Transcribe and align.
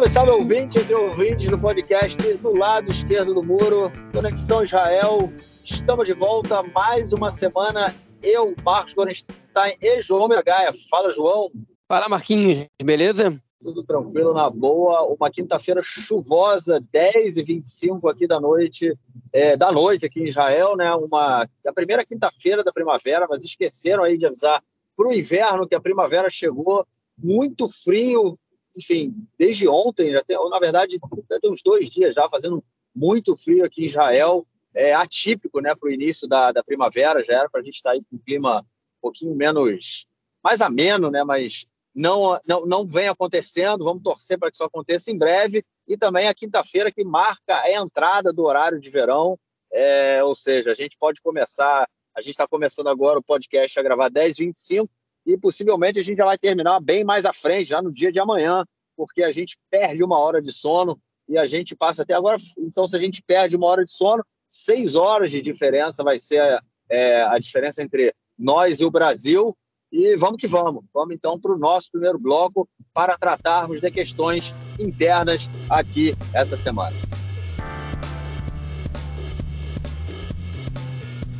Salve, 0.00 0.08
salve 0.08 0.30
ouvintes 0.30 0.88
e 0.88 0.94
ouvintes 0.94 1.50
do 1.50 1.58
podcast 1.58 2.16
do 2.38 2.56
lado 2.56 2.90
esquerdo 2.90 3.34
do 3.34 3.42
muro, 3.42 3.92
Conexão 4.14 4.64
Israel. 4.64 5.28
Estamos 5.62 6.06
de 6.06 6.14
volta 6.14 6.62
mais 6.62 7.12
uma 7.12 7.30
semana. 7.30 7.94
Eu, 8.22 8.54
Marcos 8.64 8.94
Gorenstein 8.94 9.76
e 9.78 10.00
João 10.00 10.26
Mergaia. 10.26 10.72
Fala, 10.88 11.12
João. 11.12 11.50
Fala, 11.86 12.08
Marquinhos. 12.08 12.66
Beleza? 12.82 13.38
Tudo 13.60 13.82
tranquilo, 13.82 14.32
na 14.32 14.48
boa. 14.48 15.02
Uma 15.02 15.30
quinta-feira 15.30 15.82
chuvosa, 15.82 16.82
10 16.90 17.36
e 17.36 17.42
25 17.42 18.08
aqui 18.08 18.26
da 18.26 18.40
noite, 18.40 18.96
é, 19.30 19.54
da 19.54 19.70
noite 19.70 20.06
aqui 20.06 20.20
em 20.20 20.28
Israel, 20.28 20.76
né? 20.76 20.90
Uma, 20.94 21.46
a 21.66 21.72
primeira 21.74 22.06
quinta-feira 22.06 22.64
da 22.64 22.72
primavera, 22.72 23.26
mas 23.28 23.44
esqueceram 23.44 24.04
aí 24.04 24.16
de 24.16 24.24
avisar 24.24 24.62
para 24.96 25.08
o 25.08 25.12
inverno 25.12 25.68
que 25.68 25.74
a 25.74 25.80
primavera 25.80 26.30
chegou. 26.30 26.86
Muito 27.18 27.68
frio, 27.68 28.38
enfim, 28.76 29.14
desde 29.38 29.68
ontem, 29.68 30.12
já 30.12 30.22
tem, 30.22 30.36
na 30.48 30.58
verdade, 30.58 30.98
tem 31.40 31.50
uns 31.50 31.62
dois 31.62 31.90
dias 31.90 32.14
já 32.14 32.28
fazendo 32.28 32.62
muito 32.94 33.36
frio 33.36 33.64
aqui 33.64 33.82
em 33.82 33.86
Israel. 33.86 34.46
É 34.72 34.94
atípico, 34.94 35.60
né, 35.60 35.74
para 35.74 35.88
o 35.88 35.92
início 35.92 36.28
da, 36.28 36.52
da 36.52 36.62
primavera, 36.62 37.24
já 37.24 37.40
era 37.40 37.48
para 37.50 37.60
a 37.60 37.64
gente 37.64 37.76
estar 37.76 37.90
tá 37.90 37.94
aí 37.94 38.02
com 38.08 38.16
um 38.16 38.20
clima 38.20 38.60
um 38.60 39.00
pouquinho 39.02 39.34
menos, 39.34 40.06
mais 40.42 40.60
ameno, 40.60 41.10
né, 41.10 41.24
mas 41.24 41.66
não, 41.94 42.40
não, 42.46 42.64
não 42.64 42.86
vem 42.86 43.08
acontecendo. 43.08 43.84
Vamos 43.84 44.02
torcer 44.02 44.38
para 44.38 44.48
que 44.48 44.54
isso 44.54 44.64
aconteça 44.64 45.10
em 45.10 45.18
breve. 45.18 45.64
E 45.88 45.96
também 45.96 46.28
a 46.28 46.34
quinta-feira, 46.34 46.92
que 46.92 47.04
marca 47.04 47.60
a 47.60 47.72
entrada 47.72 48.32
do 48.32 48.44
horário 48.44 48.78
de 48.78 48.90
verão. 48.90 49.38
É, 49.72 50.22
ou 50.22 50.34
seja, 50.34 50.70
a 50.70 50.74
gente 50.74 50.96
pode 50.96 51.20
começar. 51.20 51.88
A 52.14 52.20
gente 52.20 52.32
está 52.32 52.46
começando 52.46 52.88
agora 52.88 53.18
o 53.18 53.22
podcast 53.22 53.78
a 53.78 53.82
gravar 53.82 54.10
10h25 54.10 54.88
e 55.32 55.38
possivelmente 55.38 55.98
a 55.98 56.02
gente 56.02 56.18
já 56.18 56.24
vai 56.24 56.36
terminar 56.36 56.80
bem 56.80 57.04
mais 57.04 57.24
à 57.24 57.32
frente, 57.32 57.68
já 57.68 57.80
no 57.80 57.92
dia 57.92 58.10
de 58.10 58.18
amanhã, 58.18 58.64
porque 58.96 59.22
a 59.22 59.32
gente 59.32 59.56
perde 59.70 60.02
uma 60.02 60.18
hora 60.18 60.42
de 60.42 60.52
sono 60.52 60.98
e 61.28 61.38
a 61.38 61.46
gente 61.46 61.76
passa 61.76 62.02
até 62.02 62.14
agora. 62.14 62.38
Então, 62.58 62.88
se 62.88 62.96
a 62.96 62.98
gente 62.98 63.22
perde 63.22 63.56
uma 63.56 63.66
hora 63.66 63.84
de 63.84 63.92
sono, 63.92 64.24
seis 64.48 64.96
horas 64.96 65.30
de 65.30 65.40
diferença 65.40 66.02
vai 66.02 66.18
ser 66.18 66.60
é, 66.88 67.22
a 67.22 67.38
diferença 67.38 67.82
entre 67.82 68.12
nós 68.36 68.80
e 68.80 68.84
o 68.84 68.90
Brasil. 68.90 69.56
E 69.92 70.16
vamos 70.16 70.38
que 70.38 70.46
vamos. 70.46 70.84
Vamos 70.92 71.14
então 71.14 71.38
para 71.38 71.52
o 71.52 71.58
nosso 71.58 71.90
primeiro 71.90 72.18
bloco 72.18 72.68
para 72.92 73.16
tratarmos 73.16 73.80
de 73.80 73.90
questões 73.90 74.54
internas 74.78 75.48
aqui 75.68 76.14
essa 76.34 76.56
semana. 76.56 76.96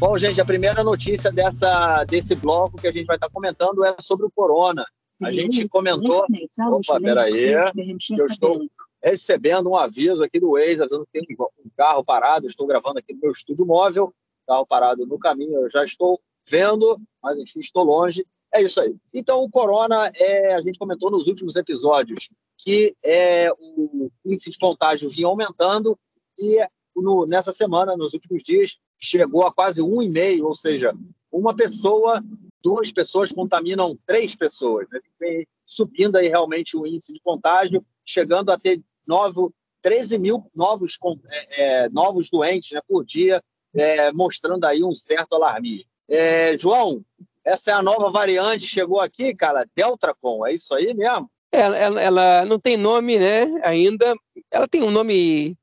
Bom, 0.00 0.16
gente, 0.16 0.40
a 0.40 0.46
primeira 0.46 0.82
notícia 0.82 1.30
dessa, 1.30 2.04
desse 2.04 2.34
bloco 2.34 2.78
que 2.78 2.88
a 2.88 2.90
gente 2.90 3.04
vai 3.04 3.16
estar 3.16 3.28
comentando 3.28 3.84
é 3.84 3.94
sobre 4.00 4.24
o 4.24 4.30
corona. 4.30 4.82
A 5.22 5.30
gente 5.30 5.68
comentou. 5.68 6.24
Opa, 6.70 6.98
peraí, 6.98 7.52
eu 7.52 8.26
estou 8.26 8.66
recebendo 9.04 9.68
um 9.68 9.76
aviso 9.76 10.22
aqui 10.22 10.40
do 10.40 10.52
Waze, 10.52 10.80
avisando 10.80 11.04
que 11.04 11.20
tem 11.20 11.36
um 11.38 11.70
carro 11.76 12.02
parado. 12.02 12.46
estou 12.46 12.66
gravando 12.66 12.98
aqui 12.98 13.12
no 13.12 13.20
meu 13.20 13.30
estúdio 13.30 13.66
móvel, 13.66 14.10
carro 14.46 14.66
parado 14.66 15.04
no 15.04 15.18
caminho, 15.18 15.60
eu 15.60 15.70
já 15.70 15.84
estou 15.84 16.18
vendo, 16.48 16.98
mas 17.22 17.38
enfim, 17.38 17.60
estou 17.60 17.84
longe. 17.84 18.26
É 18.54 18.62
isso 18.62 18.80
aí. 18.80 18.96
Então, 19.12 19.44
o 19.44 19.50
corona, 19.50 20.10
é, 20.16 20.54
a 20.54 20.62
gente 20.62 20.78
comentou 20.78 21.10
nos 21.10 21.26
últimos 21.28 21.56
episódios 21.56 22.30
que 22.56 22.96
é, 23.04 23.52
o 23.52 24.10
índice 24.24 24.48
de 24.48 24.58
contágio 24.58 25.10
vinha 25.10 25.26
aumentando 25.26 25.98
e 26.38 26.58
no, 26.96 27.26
nessa 27.26 27.52
semana, 27.52 27.98
nos 27.98 28.14
últimos 28.14 28.42
dias, 28.42 28.78
chegou 29.00 29.46
a 29.46 29.52
quase 29.52 29.80
um 29.80 30.02
e 30.02 30.08
meio, 30.08 30.46
ou 30.46 30.54
seja, 30.54 30.94
uma 31.32 31.54
pessoa, 31.54 32.22
duas 32.62 32.92
pessoas 32.92 33.32
contaminam 33.32 33.98
três 34.06 34.34
pessoas. 34.34 34.86
Né? 34.90 35.44
Subindo 35.64 36.16
aí 36.16 36.28
realmente 36.28 36.76
o 36.76 36.86
índice 36.86 37.12
de 37.12 37.20
contágio, 37.20 37.84
chegando 38.04 38.50
a 38.50 38.58
ter 38.58 38.80
novo, 39.06 39.52
13 39.82 40.18
mil 40.18 40.44
novos, 40.54 40.98
é, 41.30 41.62
é, 41.62 41.88
novos 41.88 42.28
doentes 42.28 42.72
né, 42.72 42.80
por 42.86 43.04
dia, 43.04 43.42
é, 43.74 44.12
mostrando 44.12 44.64
aí 44.64 44.84
um 44.84 44.94
certo 44.94 45.34
alarmismo. 45.34 45.88
É, 46.08 46.56
João, 46.56 47.02
essa 47.44 47.70
é 47.70 47.74
a 47.74 47.82
nova 47.82 48.10
variante, 48.10 48.66
chegou 48.66 49.00
aqui, 49.00 49.34
cara, 49.34 49.66
Deltracon, 49.74 50.46
é 50.46 50.52
isso 50.52 50.74
aí 50.74 50.92
mesmo? 50.92 51.30
Ela, 51.52 51.76
ela, 51.76 52.00
ela, 52.00 52.44
não 52.44 52.60
tem 52.60 52.76
nome, 52.76 53.18
né, 53.18 53.44
ainda. 53.64 54.14
Ela 54.50 54.68
tem 54.68 54.82
um 54.82 54.90
nome 54.90 55.56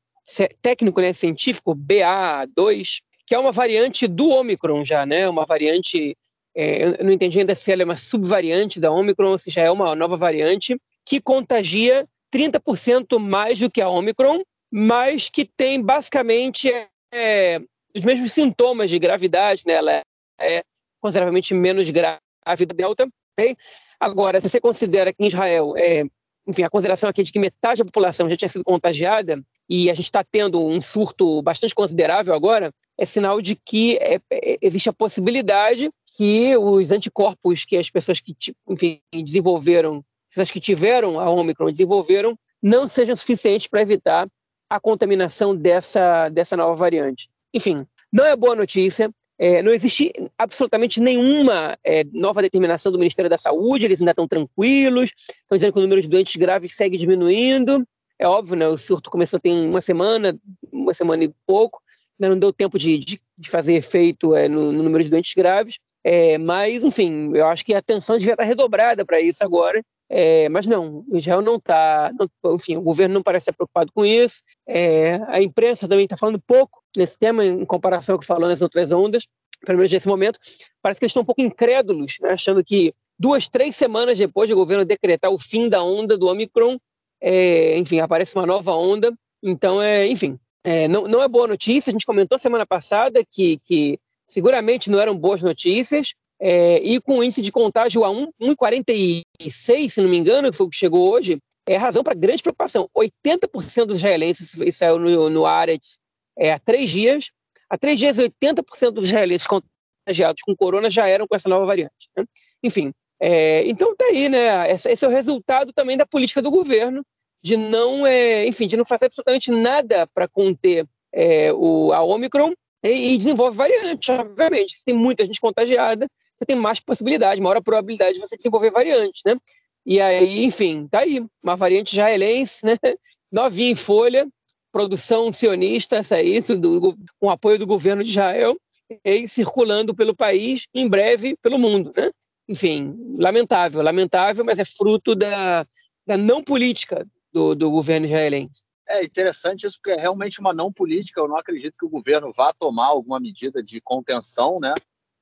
técnico, 0.62 1.00
né, 1.00 1.14
científico, 1.14 1.76
BA2, 1.76 3.02
que 3.28 3.36
é 3.36 3.40
uma 3.40 3.52
variante 3.52 4.08
do 4.08 4.30
Omicron 4.30 4.86
já, 4.86 5.06
né, 5.06 5.28
uma 5.28 5.46
variante, 5.46 6.18
é, 6.56 6.86
eu 6.86 7.04
não 7.04 7.12
entendi 7.12 7.40
ainda 7.40 7.54
se 7.54 7.70
ela 7.70 7.82
é 7.82 7.86
uma 7.86 7.98
subvariante 7.98 8.80
da 8.80 8.90
Omicron 8.90 9.32
ou 9.32 9.38
se 9.38 9.52
já 9.52 9.64
é 9.64 9.70
uma 9.70 9.94
nova 9.94 10.16
variante, 10.16 10.80
que 11.06 11.20
contagia 11.20 12.08
30% 12.34 13.20
mais 13.20 13.60
do 13.60 13.70
que 13.70 13.82
a 13.82 13.90
Omicron, 13.90 14.42
mas 14.72 15.30
que 15.30 15.44
tem 15.44 15.82
basicamente 15.82 16.72
é, 17.14 17.60
os 17.94 18.04
mesmos 18.06 18.32
sintomas 18.32 18.90
de 18.90 18.98
gravidade, 18.98 19.64
né, 19.68 19.74
ela 19.74 20.02
é 20.40 20.64
consideravelmente 21.02 21.54
menos 21.54 21.90
grave 21.90 22.66
da 22.66 22.74
Delta. 22.74 23.10
Okay? 23.38 23.58
Agora, 24.00 24.40
se 24.40 24.50
você 24.50 24.62
considera 24.62 25.12
que 25.12 25.22
em 25.22 25.28
Israel, 25.28 25.74
é, 25.76 26.06
enfim, 26.48 26.64
a 26.64 26.70
consideração 26.70 27.10
aqui 27.10 27.24
de 27.24 27.32
que 27.32 27.40
metade 27.40 27.80
da 27.80 27.86
população 27.86 28.30
já 28.30 28.38
tinha 28.38 28.48
sido 28.48 28.64
contagiada 28.64 29.44
e 29.70 29.90
a 29.90 29.94
gente 29.94 30.06
está 30.06 30.24
tendo 30.24 30.66
um 30.66 30.82
surto 30.82 31.42
bastante 31.42 31.76
considerável 31.76 32.34
agora, 32.34 32.72
é 32.98 33.06
sinal 33.06 33.42
de 33.42 33.56
que 33.56 33.98
é, 33.98 34.20
é, 34.32 34.58
existe 34.62 34.90
a 34.90 34.94
possibilidade 34.94 35.90
que 36.16 36.58
os 36.58 36.92
anticorpos 36.92 37.64
que 37.64 37.78
as 37.78 37.90
pessoas 37.90 38.20
que 38.20 38.36
enfim, 38.68 39.00
desenvolveram, 39.14 39.98
as 39.98 40.34
pessoas 40.34 40.52
que 40.52 40.60
tiveram 40.60 41.20
a 41.20 41.30
Omicron 41.30 41.72
desenvolveram, 41.72 42.38
não 42.62 42.88
sejam 42.88 43.16
suficientes 43.16 43.68
para 43.68 43.82
evitar 43.82 44.28
a 44.70 44.80
contaminação 44.80 45.56
dessa, 45.56 46.30
dessa 46.30 46.58
nova 46.58 46.76
variante. 46.76 47.30
Enfim, 47.54 47.86
não 48.12 48.26
é 48.26 48.36
boa 48.36 48.56
notícia. 48.56 49.10
É, 49.40 49.62
não 49.62 49.72
existe 49.72 50.12
absolutamente 50.36 51.00
nenhuma 51.00 51.78
é, 51.84 52.04
nova 52.12 52.42
determinação 52.42 52.92
do 52.92 52.98
Ministério 52.98 53.30
da 53.30 53.38
Saúde, 53.38 53.86
eles 53.86 54.02
ainda 54.02 54.10
estão 54.10 54.28
tranquilos, 54.28 55.12
estão 55.16 55.56
dizendo 55.56 55.74
que 55.74 55.78
o 55.78 55.82
número 55.84 56.02
de 56.02 56.08
doentes 56.08 56.36
graves 56.36 56.76
segue 56.76 56.98
diminuindo. 56.98 57.88
É 58.18 58.28
óbvio, 58.28 58.56
né, 58.56 58.68
o 58.68 58.76
surto 58.80 59.12
começou 59.12 59.40
tem 59.40 59.70
uma 59.70 59.80
semana, 59.80 60.36
uma 60.72 60.92
semana 60.92 61.24
e 61.24 61.32
pouco, 61.46 61.80
ainda 62.20 62.34
não 62.34 62.40
deu 62.40 62.52
tempo 62.52 62.78
de, 62.78 62.98
de, 62.98 63.22
de 63.38 63.50
fazer 63.50 63.76
efeito 63.76 64.36
é, 64.36 64.48
no, 64.48 64.72
no, 64.72 64.84
número 64.84 65.04
de 65.04 65.10
doentes 65.10 65.34
graves, 65.34 65.78
é, 66.04 66.38
mas, 66.38 66.84
enfim, 66.84 67.32
eu 67.36 67.46
acho 67.48 67.64
que 67.66 67.74
a 67.74 67.80
atenção 67.80 68.18
devia 68.18 68.34
estar 68.34 68.44
redobrada 68.44 69.06
para 69.06 69.22
isso 69.22 69.44
agora, 69.44 69.82
é, 70.10 70.48
mas 70.50 70.66
não, 70.66 71.06
Israel 71.12 71.42
não 71.42 71.58
está, 71.58 72.12
enfim, 72.54 72.78
o 72.78 72.82
governo 72.82 73.16
não 73.16 73.24
parece 73.24 73.44
estar 73.44 73.54
preocupado 73.54 73.92
com 73.94 74.06
isso, 74.06 74.42
é, 74.68 75.20
a 75.28 75.42
imprensa 75.42 75.88
também 75.88 76.06
está 76.06 76.16
falando 76.16 76.42
pouco 76.46 76.82
nesse 76.96 77.18
tema 77.18 77.46
em 77.46 77.66
comparação 77.66 78.16
ao 78.16 78.20
que 78.20 78.26
falou 78.26 78.48
nas 78.48 78.62
outras 78.62 78.92
ondas, 78.92 79.28
pelo 79.66 79.78
menos 79.78 79.92
nesse 79.92 80.08
momento, 80.08 80.40
parece 80.82 81.00
que 81.00 81.06
eles 81.06 81.12
estão 81.12 81.24
um 81.24 81.26
pouco 81.26 81.42
incrédulos, 81.42 82.16
né, 82.22 82.32
achando 82.32 82.64
que 82.64 82.94
duas, 83.20 83.48
três 83.48 83.76
semanas 83.76 84.18
depois 84.18 84.50
do 84.50 84.56
governo 84.56 84.86
decretar 84.86 85.32
o 85.32 85.38
fim 85.38 85.68
da 85.70 85.84
onda 85.84 86.18
do 86.18 86.28
Omicron, 86.28 86.78
é, 87.20 87.78
enfim, 87.78 88.00
aparece 88.00 88.36
uma 88.36 88.46
nova 88.46 88.74
onda, 88.74 89.12
então, 89.44 89.82
é, 89.82 90.08
enfim, 90.08 90.40
é, 90.68 90.86
não, 90.90 91.08
não, 91.08 91.24
é 91.24 91.30
boa 91.30 91.48
notícia, 91.48 91.90
a 91.90 91.94
gente 91.94 92.06
comentou 92.06 92.38
semana 92.38 92.66
passada 92.66 93.24
que, 93.32 93.58
que 93.64 93.98
seguramente 94.28 94.92
não 94.92 95.00
eram 95.00 95.18
boas 95.18 95.42
notícias, 95.42 96.14
é, 96.42 96.80
e 96.80 97.00
com 97.00 97.20
o 97.20 97.24
índice 97.24 97.42
de 97.42 97.54
contágio 97.54 98.04
a 98.04 98.10
1,46, 98.10 99.90
se 99.90 100.02
não 100.02 100.10
me 100.10 100.18
engano, 100.18 100.52
que 100.52 100.58
foi 100.58 100.66
o 100.66 100.70
que 100.70 100.76
chegou 100.76 101.10
hoje, 101.10 101.38
é 101.66 101.78
razão 101.78 102.04
para 102.04 102.14
grande 102.14 102.44
preocupação. 102.44 102.90
80% 102.94 103.86
dos 103.86 103.96
israelenses, 103.96 104.52
saiu 104.76 105.00
no, 105.00 105.30
no 105.30 105.46
Aretz 105.46 106.00
é, 106.38 106.52
há 106.52 106.60
três 106.60 106.90
dias, 106.90 107.32
há 107.70 107.78
três 107.78 107.98
dias 107.98 108.18
80% 108.18 108.92
dos 108.92 109.06
israelenses 109.06 109.48
contagiados 109.48 110.42
com 110.42 110.54
corona 110.54 110.90
já 110.90 111.08
eram 111.08 111.26
com 111.26 111.36
essa 111.38 111.48
nova 111.48 111.66
variante. 111.66 112.10
Né? 112.18 112.26
Enfim, 112.62 112.92
é, 113.22 113.66
então 113.66 113.96
tá 113.96 114.04
aí, 114.04 114.28
né? 114.28 114.70
Esse, 114.70 115.06
é 115.06 115.08
o 115.08 115.12
resultado 115.12 115.72
também 115.72 115.96
da 115.96 116.06
política 116.06 116.42
do 116.42 116.52
governo 116.52 117.06
de 117.48 117.56
não, 117.56 118.06
é, 118.06 118.46
enfim, 118.46 118.68
de 118.68 118.76
não 118.76 118.84
fazer 118.84 119.06
absolutamente 119.06 119.52
nada 119.52 120.06
para 120.08 120.28
conter 120.28 120.86
é, 121.14 121.54
o, 121.54 121.94
a 121.94 122.04
Omicron 122.04 122.52
e, 122.84 123.14
e, 123.14 123.18
desenvolve 123.18 123.56
variantes, 123.56 124.10
obviamente. 124.10 124.78
Se 124.78 124.84
tem 124.84 124.94
muita 124.94 125.26
gente 125.26 125.40
contagiada, 125.40 126.08
você 126.36 126.46
tem 126.46 126.58
mais 126.58 126.82
possibilidade, 126.82 127.42
maior 127.42 127.62
probabilidade 127.64 128.16
de 128.16 128.20
você 128.20 128.36
desenvolver 128.36 128.70
variantes, 128.70 129.22
né? 129.26 129.38
E 129.86 130.02
aí, 130.02 130.44
enfim, 130.44 130.88
tá 130.88 131.00
aí, 131.00 131.26
uma 131.42 131.56
variante 131.56 131.94
israelense, 131.94 132.66
né? 132.66 132.76
Novinha 133.32 133.72
em 133.72 133.76
folha, 133.76 134.28
produção 134.70 135.32
sionista, 135.32 135.96
essa 135.96 136.16
aí, 136.16 136.42
do, 136.42 136.98
com 137.18 137.30
apoio 137.30 137.58
do 137.58 137.66
governo 137.66 138.04
de 138.04 138.10
Israel, 138.10 138.58
e 139.06 139.26
circulando 139.28 139.96
pelo 139.96 140.14
país, 140.14 140.68
em 140.74 140.88
breve 140.90 141.38
pelo 141.42 141.58
mundo, 141.58 141.94
né? 141.96 142.12
Enfim, 142.50 142.94
lamentável, 143.18 143.82
lamentável, 143.82 144.44
mas 144.44 144.60
é 144.60 144.66
fruto 144.66 145.16
da, 145.16 145.66
da 146.06 146.18
não 146.18 146.44
política 146.44 147.06
do, 147.32 147.56
do 147.56 147.70
governo 147.72 148.06
israelense. 148.06 148.66
É 148.88 149.04
interessante 149.04 149.66
isso, 149.66 149.78
porque 149.82 149.98
é 149.98 150.02
realmente 150.02 150.40
uma 150.40 150.54
não 150.54 150.72
política. 150.72 151.20
Eu 151.20 151.28
não 151.28 151.38
acredito 151.38 151.78
que 151.78 151.86
o 151.86 151.90
governo 151.90 152.32
vá 152.34 152.54
tomar 152.54 152.88
alguma 152.88 153.20
medida 153.20 153.62
de 153.62 153.82
contenção, 153.82 154.60
né? 154.60 154.74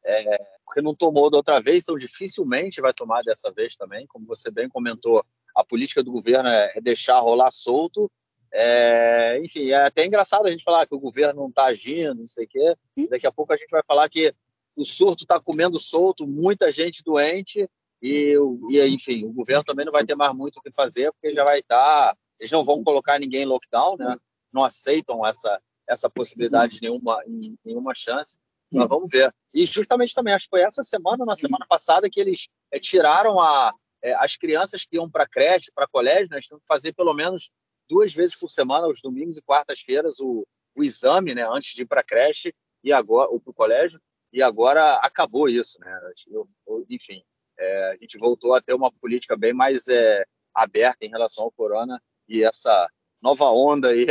É, 0.03 0.37
porque 0.63 0.81
não 0.81 0.93
tomou 0.93 1.31
da 1.31 1.37
outra 1.37 1.59
vez, 1.59 1.81
então 1.83 1.95
dificilmente 1.95 2.79
vai 2.79 2.93
tomar 2.93 3.21
dessa 3.23 3.51
vez 3.51 3.75
também. 3.75 4.05
Como 4.05 4.25
você 4.27 4.51
bem 4.51 4.69
comentou, 4.69 5.25
a 5.55 5.63
política 5.63 6.03
do 6.03 6.11
governo 6.11 6.47
é, 6.47 6.73
é 6.75 6.81
deixar 6.81 7.19
rolar 7.19 7.51
solto. 7.51 8.11
É, 8.53 9.39
enfim, 9.43 9.69
é 9.69 9.85
até 9.85 10.05
engraçado 10.05 10.45
a 10.45 10.51
gente 10.51 10.63
falar 10.63 10.85
que 10.85 10.93
o 10.93 10.99
governo 10.99 11.41
não 11.41 11.49
está 11.49 11.65
agindo, 11.65 12.19
não 12.19 12.27
sei 12.27 12.45
o 12.45 12.47
quê. 12.47 12.75
Daqui 13.09 13.25
a 13.25 13.31
pouco 13.31 13.51
a 13.51 13.57
gente 13.57 13.69
vai 13.69 13.83
falar 13.83 14.07
que 14.09 14.33
o 14.75 14.85
surto 14.85 15.23
está 15.23 15.39
comendo 15.39 15.79
solto, 15.79 16.27
muita 16.27 16.71
gente 16.71 17.03
doente, 17.03 17.67
e, 18.05 18.35
e, 18.69 18.87
enfim, 18.87 19.25
o 19.25 19.33
governo 19.33 19.63
também 19.63 19.85
não 19.85 19.91
vai 19.91 20.05
ter 20.05 20.15
mais 20.15 20.33
muito 20.35 20.57
o 20.57 20.61
que 20.61 20.71
fazer, 20.71 21.11
porque 21.11 21.33
já 21.33 21.43
vai 21.43 21.59
estar. 21.59 22.13
Tá, 22.13 22.17
eles 22.39 22.51
não 22.51 22.63
vão 22.63 22.83
colocar 22.83 23.19
ninguém 23.19 23.43
em 23.43 23.45
lockdown, 23.45 23.97
né? 23.97 24.15
não 24.53 24.63
aceitam 24.63 25.25
essa, 25.25 25.59
essa 25.87 26.09
possibilidade, 26.09 26.79
nenhuma, 26.81 27.21
nenhuma 27.63 27.93
chance. 27.95 28.37
Mas 28.71 28.87
vamos 28.89 29.09
ver. 29.09 29.33
E 29.53 29.65
justamente 29.65 30.13
também, 30.13 30.33
acho 30.33 30.45
que 30.45 30.49
foi 30.49 30.61
essa 30.61 30.83
semana, 30.83 31.25
na 31.25 31.35
semana 31.35 31.65
passada, 31.67 32.09
que 32.09 32.19
eles 32.19 32.47
é, 32.71 32.79
tiraram 32.79 33.39
a, 33.39 33.73
é, 34.03 34.13
as 34.15 34.35
crianças 34.35 34.85
que 34.85 34.97
iam 34.97 35.09
para 35.09 35.27
creche, 35.27 35.71
para 35.73 35.87
colégio, 35.87 36.27
né, 36.29 36.39
têm 36.47 36.59
que 36.59 36.67
fazer 36.67 36.93
pelo 36.93 37.13
menos 37.13 37.49
duas 37.89 38.13
vezes 38.13 38.35
por 38.35 38.49
semana, 38.49 38.87
os 38.87 39.01
domingos 39.01 39.37
e 39.37 39.41
quartas-feiras, 39.41 40.19
o, 40.19 40.45
o 40.75 40.83
exame, 40.83 41.33
né, 41.33 41.47
antes 41.47 41.73
de 41.73 41.83
ir 41.83 41.85
para 41.85 42.03
creche 42.03 42.53
e 42.83 42.91
agora 42.91 43.29
ou 43.29 43.39
para 43.39 43.51
o 43.51 43.53
colégio. 43.53 43.99
E 44.33 44.43
agora 44.43 44.95
acabou 44.95 45.47
isso, 45.47 45.79
né? 45.79 45.99
Eu, 46.29 46.45
eu, 46.67 46.85
enfim, 46.89 47.23
é, 47.57 47.91
a 47.91 47.97
gente 47.97 48.17
voltou 48.17 48.53
a 48.53 48.61
ter 48.61 48.73
uma 48.73 48.91
política 48.91 49.35
bem 49.35 49.53
mais 49.53 49.87
é, 49.87 50.25
aberta 50.53 51.05
em 51.05 51.09
relação 51.09 51.43
ao 51.43 51.51
corona 51.51 52.01
e 52.27 52.43
essa 52.43 52.89
nova 53.21 53.45
onda 53.45 53.89
aí 53.89 54.05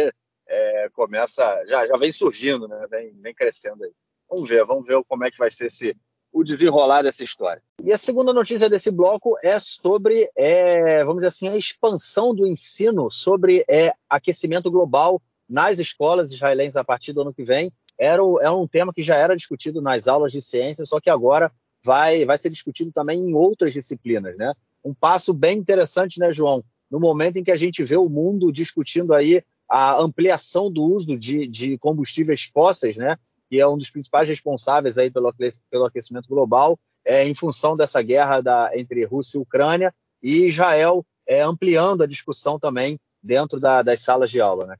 é, 0.46 0.88
começa, 0.92 1.64
já, 1.66 1.86
já 1.86 1.96
vem 1.96 2.12
surgindo, 2.12 2.68
né? 2.68 2.86
Vem, 2.90 3.12
vem 3.20 3.34
crescendo 3.34 3.84
aí. 3.84 3.92
Vamos 4.28 4.48
ver, 4.48 4.64
vamos 4.64 4.86
ver 4.86 5.02
como 5.08 5.24
é 5.24 5.30
que 5.30 5.38
vai 5.38 5.50
ser 5.50 5.66
esse, 5.66 5.96
o 6.32 6.42
desenrolar 6.42 7.02
dessa 7.02 7.22
história. 7.22 7.62
E 7.82 7.92
a 7.92 7.98
segunda 7.98 8.32
notícia 8.32 8.68
desse 8.68 8.90
bloco 8.90 9.36
é 9.42 9.58
sobre, 9.58 10.30
é, 10.36 11.04
vamos 11.04 11.16
dizer 11.16 11.28
assim, 11.28 11.48
a 11.48 11.56
expansão 11.56 12.34
do 12.34 12.46
ensino 12.46 13.10
sobre 13.10 13.64
é, 13.68 13.92
aquecimento 14.08 14.70
global 14.70 15.22
nas 15.48 15.78
escolas 15.78 16.32
israelenses 16.32 16.76
a 16.76 16.84
partir 16.84 17.12
do 17.12 17.20
ano 17.20 17.34
que 17.34 17.44
vem. 17.44 17.72
Era, 17.98 18.22
é 18.40 18.50
um 18.50 18.66
tema 18.66 18.92
que 18.92 19.02
já 19.02 19.16
era 19.16 19.36
discutido 19.36 19.80
nas 19.80 20.08
aulas 20.08 20.32
de 20.32 20.40
ciência, 20.40 20.84
só 20.84 21.00
que 21.00 21.10
agora 21.10 21.52
vai, 21.84 22.24
vai 22.24 22.38
ser 22.38 22.50
discutido 22.50 22.90
também 22.90 23.20
em 23.20 23.34
outras 23.34 23.72
disciplinas, 23.72 24.36
né? 24.36 24.52
Um 24.84 24.94
passo 24.94 25.32
bem 25.32 25.58
interessante, 25.58 26.18
né, 26.18 26.32
João? 26.32 26.64
No 26.90 27.00
momento 27.00 27.36
em 27.36 27.44
que 27.44 27.50
a 27.50 27.56
gente 27.56 27.82
vê 27.82 27.96
o 27.96 28.08
mundo 28.08 28.52
discutindo 28.52 29.12
aí 29.12 29.42
a 29.68 30.00
ampliação 30.00 30.70
do 30.70 30.82
uso 30.82 31.18
de, 31.18 31.46
de 31.46 31.78
combustíveis 31.78 32.44
fósseis, 32.44 32.96
né? 32.96 33.16
que 33.48 33.58
é 33.58 33.66
um 33.66 33.76
dos 33.76 33.90
principais 33.90 34.28
responsáveis 34.28 34.98
aí 34.98 35.10
pelo, 35.10 35.32
pelo 35.70 35.86
aquecimento 35.86 36.28
global, 36.28 36.78
é, 37.04 37.26
em 37.26 37.34
função 37.34 37.76
dessa 37.76 38.02
guerra 38.02 38.40
da, 38.40 38.70
entre 38.74 39.04
Rússia 39.04 39.38
e 39.38 39.40
Ucrânia, 39.40 39.94
e 40.22 40.46
Israel 40.46 41.04
é, 41.26 41.40
ampliando 41.40 42.02
a 42.02 42.06
discussão 42.06 42.58
também 42.58 42.98
dentro 43.22 43.58
da, 43.58 43.82
das 43.82 44.00
salas 44.02 44.30
de 44.30 44.40
aula. 44.40 44.66
Né? 44.66 44.76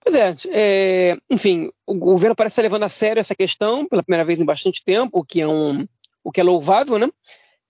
Pois 0.00 0.14
é, 0.14 0.34
é, 0.52 1.16
enfim, 1.30 1.70
o 1.86 1.94
governo 1.94 2.36
parece 2.36 2.54
estar 2.54 2.62
levando 2.62 2.82
a 2.82 2.88
sério 2.88 3.20
essa 3.20 3.34
questão 3.34 3.86
pela 3.86 4.02
primeira 4.02 4.24
vez 4.24 4.40
em 4.40 4.44
bastante 4.44 4.84
tempo, 4.84 5.20
o 5.20 5.24
que 5.24 5.40
é, 5.40 5.48
um, 5.48 5.86
o 6.24 6.32
que 6.32 6.40
é 6.40 6.44
louvável, 6.44 6.98
né? 6.98 7.08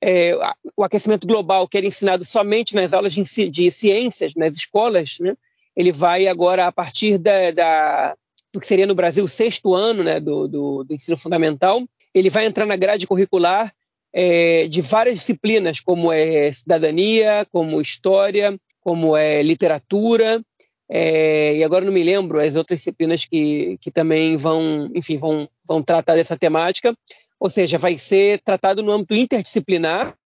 É, 0.00 0.36
o 0.76 0.84
aquecimento 0.84 1.26
global, 1.26 1.66
que 1.66 1.76
era 1.76 1.86
ensinado 1.86 2.24
somente 2.24 2.74
nas 2.74 2.94
aulas 2.94 3.12
de, 3.12 3.48
de 3.48 3.70
ciências, 3.70 4.34
nas 4.36 4.54
escolas, 4.54 5.16
né? 5.18 5.34
ele 5.76 5.90
vai 5.90 6.26
agora, 6.26 6.66
a 6.66 6.72
partir 6.72 7.18
da, 7.18 7.50
da, 7.50 8.16
do 8.52 8.60
que 8.60 8.66
seria 8.66 8.86
no 8.86 8.94
Brasil 8.94 9.24
o 9.24 9.28
sexto 9.28 9.74
ano 9.74 10.04
né, 10.04 10.20
do, 10.20 10.46
do, 10.46 10.84
do 10.84 10.94
ensino 10.94 11.16
fundamental. 11.16 11.82
Ele 12.14 12.30
vai 12.30 12.46
entrar 12.46 12.66
na 12.66 12.76
grade 12.76 13.06
curricular 13.06 13.72
é, 14.12 14.68
de 14.68 14.80
várias 14.80 15.16
disciplinas, 15.16 15.80
como 15.80 16.12
é 16.12 16.52
cidadania, 16.52 17.46
como 17.50 17.80
história, 17.80 18.56
como 18.80 19.16
é 19.16 19.42
literatura, 19.42 20.40
é, 20.88 21.56
e 21.56 21.64
agora 21.64 21.84
não 21.84 21.92
me 21.92 22.04
lembro 22.04 22.38
as 22.38 22.54
outras 22.54 22.78
disciplinas 22.78 23.24
que, 23.24 23.78
que 23.80 23.90
também 23.90 24.36
vão, 24.36 24.90
enfim, 24.94 25.16
vão, 25.16 25.48
vão 25.66 25.82
tratar 25.82 26.14
dessa 26.14 26.36
temática. 26.36 26.96
Ou 27.40 27.50
seja, 27.50 27.78
vai 27.78 27.98
ser 27.98 28.40
tratado 28.40 28.82
no 28.82 28.92
âmbito 28.92 29.14
interdisciplinar, 29.14 30.16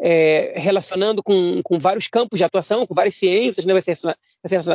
é, 0.00 0.54
relacionando 0.56 1.22
com, 1.22 1.60
com 1.62 1.78
vários 1.78 2.06
campos 2.06 2.38
de 2.38 2.44
atuação, 2.44 2.86
com 2.86 2.94
várias 2.94 3.14
ciências, 3.14 3.64
né? 3.66 3.72
vai, 3.72 3.82
ser 3.82 3.96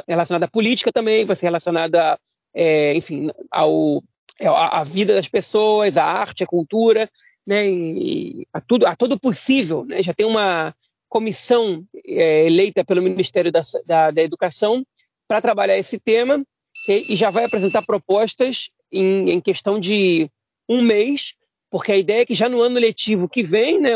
relacionada 0.08 0.46
à 0.46 0.50
política 0.50 0.92
também, 0.92 1.26
vai 1.26 1.36
ser 1.36 1.48
relacionada, 1.48 2.20
é, 2.54 2.96
enfim, 2.96 3.30
ao, 3.52 4.04
é, 4.40 4.48
à, 4.48 4.84
vida 4.84 5.16
das 5.16 5.28
pessoas, 5.28 5.98
à 5.98 6.06
arte, 6.06 6.44
à 6.44 6.48
cultura, 6.48 7.10
né? 7.46 7.68
E 7.70 8.44
a, 8.54 8.62
tudo, 8.62 8.86
a 8.86 8.96
todo 8.96 9.20
possível. 9.20 9.86
Né? 9.86 10.02
Já 10.02 10.14
tem 10.14 10.26
uma 10.26 10.74
comissão 11.08 11.84
é, 12.06 12.46
eleita 12.46 12.84
pelo 12.84 13.02
Ministério 13.02 13.52
da, 13.52 13.62
da, 13.86 14.12
da 14.12 14.22
Educação 14.22 14.86
para 15.28 15.42
trabalhar 15.42 15.78
esse 15.78 16.00
tema 16.00 16.44
e 16.88 17.16
já 17.16 17.32
vai 17.32 17.46
apresentar 17.46 17.84
propostas 17.84 18.70
em, 18.92 19.32
em 19.32 19.40
questão 19.40 19.80
de 19.80 20.30
um 20.70 20.82
mês 20.82 21.36
porque 21.76 21.92
a 21.92 21.98
ideia 21.98 22.22
é 22.22 22.26
que 22.26 22.34
já 22.34 22.48
no 22.48 22.62
ano 22.62 22.80
letivo 22.80 23.28
que 23.28 23.44
vem, 23.44 23.82
né, 23.82 23.92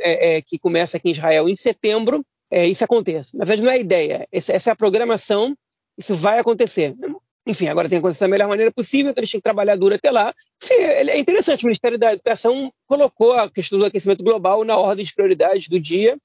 é, 0.00 0.36
é, 0.36 0.42
que 0.42 0.58
começa 0.58 0.98
aqui 0.98 1.08
em 1.08 1.12
Israel 1.12 1.48
em 1.48 1.56
setembro, 1.56 2.22
é, 2.50 2.66
isso 2.66 2.84
aconteça. 2.84 3.34
Na 3.34 3.46
verdade, 3.46 3.62
não 3.62 3.70
é 3.70 3.76
a 3.76 3.78
ideia, 3.78 4.28
essa, 4.30 4.52
essa, 4.52 4.70
é 4.70 4.72
a 4.72 4.76
programação, 4.76 5.56
isso 5.96 6.14
vai 6.14 6.38
acontecer. 6.38 6.94
Enfim, 7.48 7.68
agora 7.68 7.88
tem 7.88 7.98
que 7.98 8.04
acontecer 8.04 8.24
da 8.24 8.28
melhor 8.28 8.48
maneira 8.48 8.70
possível, 8.70 9.10
então 9.10 9.20
eles 9.22 9.30
têm 9.30 9.40
que 9.40 9.44
trabalhar 9.44 9.76
duro 9.76 9.94
até 9.94 10.10
lá. 10.10 10.34
Enfim, 10.62 10.74
é 10.74 11.18
interessante, 11.18 11.62
o 11.64 11.66
Ministério 11.66 11.98
da 11.98 12.12
Educação 12.12 12.70
colocou 12.86 13.32
a 13.32 13.50
questão 13.50 13.78
do 13.78 13.86
aquecimento 13.86 14.22
global 14.22 14.62
na 14.62 14.76
ordem 14.76 15.02
de 15.02 15.14
prioridades 15.14 15.68
do 15.68 15.80
dia, 15.80 16.18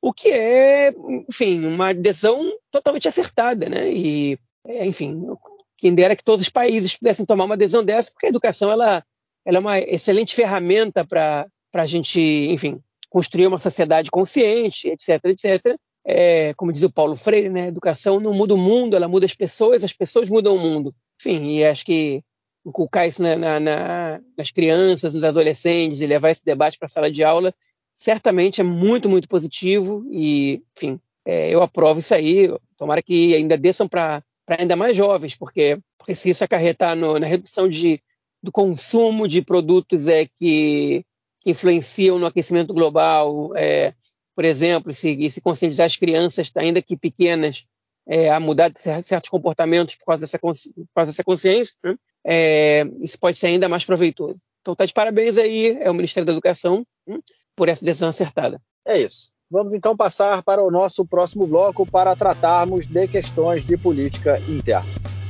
o 0.00 0.12
que 0.12 0.28
é, 0.30 0.94
enfim, 1.28 1.66
uma 1.66 1.92
decisão 1.92 2.40
totalmente 2.70 3.08
acertada, 3.08 3.68
né? 3.68 3.92
E, 3.92 4.38
é, 4.64 4.86
enfim, 4.86 5.26
quem 5.76 5.92
dera 5.92 6.14
que 6.14 6.22
todos 6.22 6.42
os 6.42 6.48
países 6.48 6.96
pudessem 6.96 7.26
tomar 7.26 7.46
uma 7.46 7.56
decisão 7.56 7.84
dessa, 7.84 8.12
porque 8.12 8.26
a 8.26 8.28
educação, 8.28 8.70
ela 8.70 9.02
ela 9.44 9.58
é 9.58 9.60
uma 9.60 9.78
excelente 9.78 10.34
ferramenta 10.34 11.04
para 11.04 11.46
a 11.74 11.86
gente, 11.86 12.20
enfim, 12.20 12.80
construir 13.08 13.46
uma 13.46 13.58
sociedade 13.58 14.10
consciente, 14.10 14.88
etc, 14.88 15.24
etc. 15.26 15.76
É, 16.04 16.52
como 16.54 16.72
diz 16.72 16.82
o 16.82 16.90
Paulo 16.90 17.14
Freire, 17.14 17.48
né, 17.48 17.64
a 17.64 17.68
educação 17.68 18.18
não 18.18 18.32
muda 18.32 18.54
o 18.54 18.58
mundo, 18.58 18.96
ela 18.96 19.06
muda 19.06 19.26
as 19.26 19.34
pessoas, 19.34 19.84
as 19.84 19.92
pessoas 19.92 20.28
mudam 20.28 20.56
o 20.56 20.58
mundo. 20.58 20.94
Enfim, 21.20 21.58
e 21.58 21.64
acho 21.64 21.84
que 21.84 22.22
inculcar 22.64 23.06
isso 23.06 23.22
na, 23.22 23.36
na, 23.36 23.60
na, 23.60 24.20
nas 24.36 24.50
crianças, 24.50 25.14
nos 25.14 25.24
adolescentes 25.24 26.00
e 26.00 26.06
levar 26.06 26.30
esse 26.30 26.44
debate 26.44 26.78
para 26.78 26.86
a 26.86 26.88
sala 26.88 27.10
de 27.10 27.22
aula, 27.22 27.54
certamente 27.92 28.60
é 28.60 28.64
muito, 28.64 29.08
muito 29.08 29.28
positivo 29.28 30.04
e, 30.10 30.62
enfim, 30.76 30.98
é, 31.24 31.50
eu 31.50 31.62
aprovo 31.62 32.00
isso 32.00 32.14
aí. 32.14 32.48
Tomara 32.76 33.02
que 33.02 33.34
ainda 33.34 33.56
desçam 33.56 33.88
para 33.88 34.22
ainda 34.58 34.76
mais 34.76 34.96
jovens, 34.96 35.34
porque, 35.34 35.78
porque 35.98 36.14
se 36.14 36.30
isso 36.30 36.42
acarretar 36.42 36.96
no, 36.96 37.18
na 37.18 37.26
redução 37.26 37.68
de 37.68 38.00
do 38.42 38.50
consumo 38.50 39.28
de 39.28 39.40
produtos 39.40 40.08
é, 40.08 40.26
que, 40.26 41.04
que 41.40 41.50
influenciam 41.50 42.18
no 42.18 42.26
aquecimento 42.26 42.74
global, 42.74 43.56
é, 43.56 43.94
por 44.34 44.44
exemplo, 44.44 44.92
se, 44.92 45.30
se 45.30 45.40
conscientizar 45.40 45.86
as 45.86 45.96
crianças, 45.96 46.50
ainda 46.56 46.82
que 46.82 46.96
pequenas, 46.96 47.66
é, 48.06 48.30
a 48.30 48.40
mudar 48.40 48.72
certos 48.74 49.30
comportamentos 49.30 49.94
por 49.94 50.06
causa 50.06 50.22
dessa, 50.22 50.38
por 50.38 50.54
causa 50.94 51.12
dessa 51.12 51.22
consciência, 51.22 51.74
né? 51.84 51.96
é, 52.26 52.84
isso 53.00 53.18
pode 53.18 53.38
ser 53.38 53.46
ainda 53.46 53.68
mais 53.68 53.84
proveitoso. 53.84 54.42
Então, 54.60 54.74
tá 54.74 54.84
de 54.84 54.92
parabéns 54.92 55.38
aí, 55.38 55.78
é 55.80 55.90
o 55.90 55.94
Ministério 55.94 56.26
da 56.26 56.32
Educação, 56.32 56.84
hein, 57.06 57.22
por 57.54 57.68
essa 57.68 57.84
decisão 57.84 58.08
acertada. 58.08 58.60
É 58.84 58.98
isso. 58.98 59.30
Vamos 59.50 59.74
então 59.74 59.96
passar 59.96 60.42
para 60.42 60.62
o 60.62 60.70
nosso 60.70 61.04
próximo 61.04 61.46
bloco 61.46 61.86
para 61.86 62.16
tratarmos 62.16 62.86
de 62.86 63.06
questões 63.06 63.64
de 63.64 63.76
política 63.76 64.40
interna. 64.48 65.21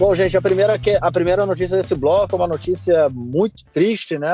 Bom, 0.00 0.14
gente, 0.14 0.34
a 0.34 0.40
primeira, 0.40 0.80
a 1.02 1.12
primeira 1.12 1.44
notícia 1.44 1.76
desse 1.76 1.94
bloco 1.94 2.34
é 2.34 2.36
uma 2.36 2.48
notícia 2.48 3.10
muito 3.10 3.66
triste, 3.66 4.18
né? 4.18 4.30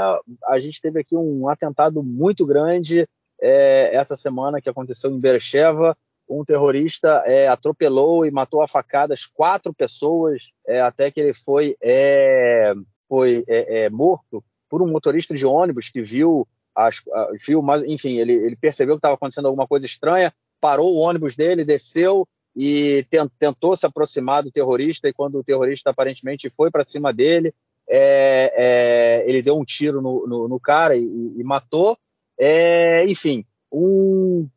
A 0.46 0.60
gente 0.60 0.80
teve 0.80 1.00
aqui 1.00 1.16
um 1.16 1.48
atentado 1.48 2.04
muito 2.04 2.46
grande 2.46 3.04
é, 3.42 3.90
essa 3.92 4.16
semana 4.16 4.60
que 4.60 4.68
aconteceu 4.68 5.10
em 5.10 5.18
Beersheba. 5.18 5.98
Um 6.30 6.44
terrorista 6.44 7.20
é, 7.26 7.48
atropelou 7.48 8.24
e 8.24 8.30
matou 8.30 8.62
a 8.62 8.68
facadas 8.68 9.26
quatro 9.26 9.74
pessoas 9.74 10.54
é, 10.68 10.80
até 10.80 11.10
que 11.10 11.18
ele 11.18 11.34
foi, 11.34 11.76
é, 11.82 12.72
foi 13.08 13.42
é, 13.48 13.86
é, 13.86 13.90
morto 13.90 14.44
por 14.70 14.80
um 14.80 14.86
motorista 14.86 15.34
de 15.34 15.44
ônibus 15.44 15.88
que 15.88 16.00
viu, 16.00 16.46
as, 16.76 17.02
viu 17.44 17.60
mas, 17.60 17.82
enfim, 17.82 18.18
ele, 18.18 18.34
ele 18.34 18.54
percebeu 18.54 18.94
que 18.94 18.98
estava 18.98 19.16
acontecendo 19.16 19.46
alguma 19.46 19.66
coisa 19.66 19.84
estranha, 19.84 20.32
parou 20.60 20.94
o 20.94 20.98
ônibus 20.98 21.34
dele, 21.34 21.64
desceu, 21.64 22.24
e 22.56 23.06
tentou 23.38 23.76
se 23.76 23.84
aproximar 23.84 24.42
do 24.42 24.50
terrorista, 24.50 25.08
e 25.08 25.12
quando 25.12 25.38
o 25.38 25.44
terrorista 25.44 25.90
aparentemente 25.90 26.48
foi 26.48 26.70
para 26.70 26.84
cima 26.84 27.12
dele, 27.12 27.52
é, 27.88 28.52
é, 28.56 29.28
ele 29.28 29.42
deu 29.42 29.58
um 29.58 29.64
tiro 29.64 30.00
no, 30.00 30.26
no, 30.26 30.48
no 30.48 30.58
cara 30.58 30.96
e, 30.96 31.02
e 31.04 31.44
matou. 31.44 31.98
É, 32.38 33.04
enfim, 33.06 33.44
um, 33.70 34.48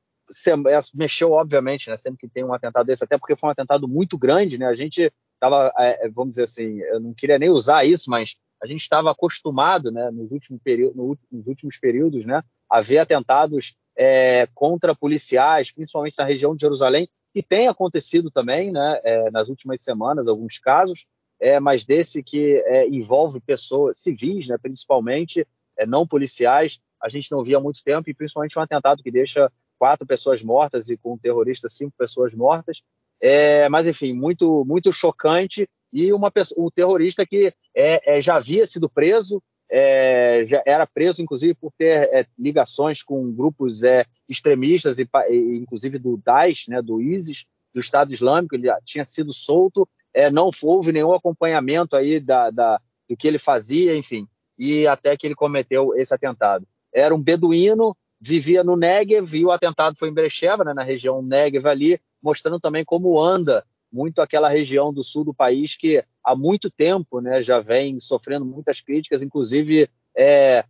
é, 0.47 0.79
mexeu, 0.93 1.31
obviamente, 1.31 1.89
né, 1.89 1.97
sempre 1.97 2.19
que 2.19 2.33
tem 2.33 2.43
um 2.43 2.53
atentado 2.53 2.85
desse, 2.85 3.03
até 3.03 3.17
porque 3.17 3.35
foi 3.35 3.49
um 3.49 3.51
atentado 3.51 3.87
muito 3.87 4.17
grande, 4.17 4.57
né? 4.57 4.65
A 4.67 4.75
gente 4.75 5.11
estava, 5.33 5.73
é, 5.77 6.05
é, 6.05 6.09
vamos 6.09 6.31
dizer 6.31 6.43
assim, 6.43 6.79
eu 6.79 6.99
não 6.99 7.13
queria 7.13 7.39
nem 7.39 7.49
usar 7.49 7.85
isso, 7.85 8.09
mas 8.09 8.37
a 8.61 8.67
gente 8.67 8.81
estava 8.81 9.11
acostumado, 9.11 9.91
né, 9.91 10.09
nos 10.11 10.31
últimos, 10.31 10.61
período, 10.61 10.95
nos 11.31 11.47
últimos 11.47 11.77
períodos, 11.77 12.25
né, 12.25 12.43
haver 12.69 12.99
atentados 12.99 13.75
é, 14.01 14.47
contra 14.55 14.95
policiais, 14.95 15.71
principalmente 15.71 16.17
na 16.17 16.23
região 16.23 16.55
de 16.55 16.61
Jerusalém, 16.61 17.09
que 17.33 17.43
tem 17.43 17.67
acontecido 17.67 18.31
também 18.31 18.71
né, 18.71 18.97
é, 19.03 19.29
nas 19.29 19.49
últimas 19.49 19.81
semanas, 19.81 20.25
alguns 20.29 20.57
casos, 20.57 21.05
é, 21.37 21.59
mas 21.59 21.85
desse 21.85 22.23
que 22.23 22.63
é, 22.65 22.87
envolve 22.87 23.41
pessoas 23.41 23.97
civis, 23.97 24.47
né, 24.47 24.57
principalmente, 24.57 25.45
é, 25.77 25.85
não 25.85 26.07
policiais, 26.07 26.79
a 27.03 27.09
gente 27.09 27.29
não 27.29 27.43
via 27.43 27.57
há 27.57 27.59
muito 27.59 27.83
tempo, 27.83 28.09
e 28.09 28.13
principalmente 28.13 28.57
um 28.57 28.61
atentado 28.61 29.03
que 29.03 29.11
deixa 29.11 29.51
quatro 29.77 30.07
pessoas 30.07 30.41
mortas 30.41 30.89
e 30.89 30.95
com 30.95 31.15
um 31.15 31.17
terrorista 31.17 31.67
cinco 31.67 31.93
pessoas 31.97 32.33
mortas. 32.33 32.81
É, 33.21 33.67
mas, 33.67 33.85
enfim, 33.85 34.13
muito, 34.13 34.63
muito 34.65 34.93
chocante. 34.93 35.69
E 35.91 36.13
uma 36.13 36.29
pessoa, 36.29 36.71
terrorista 36.73 37.25
que 37.25 37.53
já 38.21 38.35
havia 38.35 38.67
sido 38.67 38.89
preso, 38.89 39.41
é, 39.69 40.43
já 40.45 40.61
era 40.65 40.87
preso, 40.87 41.21
inclusive, 41.21 41.53
por 41.53 41.71
ter 41.77 42.09
é, 42.11 42.25
ligações 42.37 43.03
com 43.03 43.31
grupos 43.31 43.83
é, 43.83 44.05
extremistas, 44.27 44.97
e, 44.97 45.07
e, 45.29 45.57
inclusive 45.57 45.99
do 45.99 46.17
Daesh, 46.17 46.67
né, 46.67 46.81
do 46.81 46.99
ISIS, 46.99 47.45
do 47.73 47.79
Estado 47.79 48.13
Islâmico, 48.13 48.55
ele 48.55 48.67
tinha 48.83 49.05
sido 49.05 49.31
solto, 49.31 49.87
é, 50.13 50.29
não 50.31 50.49
houve 50.63 50.91
nenhum 50.91 51.13
acompanhamento 51.13 51.95
aí 51.95 52.19
da, 52.19 52.49
da, 52.49 52.81
do 53.07 53.15
que 53.15 53.27
ele 53.27 53.37
fazia, 53.37 53.95
enfim, 53.95 54.27
e 54.57 54.87
até 54.87 55.15
que 55.15 55.27
ele 55.27 55.35
cometeu 55.35 55.95
esse 55.95 56.13
atentado. 56.13 56.67
Era 56.91 57.13
um 57.13 57.21
beduíno, 57.21 57.95
vivia 58.19 58.63
no 58.63 58.75
Negev, 58.75 59.35
e 59.35 59.45
o 59.45 59.51
atentado 59.51 59.95
foi 59.95 60.09
em 60.09 60.13
Brecheva, 60.13 60.63
né, 60.63 60.73
na 60.73 60.83
região 60.83 61.21
Negev 61.21 61.67
ali, 61.67 62.01
mostrando 62.21 62.59
também 62.59 62.83
como 62.83 63.21
anda 63.21 63.63
muito 63.91 64.21
aquela 64.21 64.49
região 64.49 64.93
do 64.93 65.03
sul 65.03 65.23
do 65.23 65.33
país 65.33 65.75
que 65.75 66.03
há 66.23 66.35
muito 66.35 66.69
tempo 66.69 67.19
né, 67.21 67.41
já 67.41 67.59
vem 67.59 67.99
sofrendo 67.99 68.45
muitas 68.45 68.81
críticas, 68.81 69.21
inclusive 69.21 69.89
é, 70.15 70.63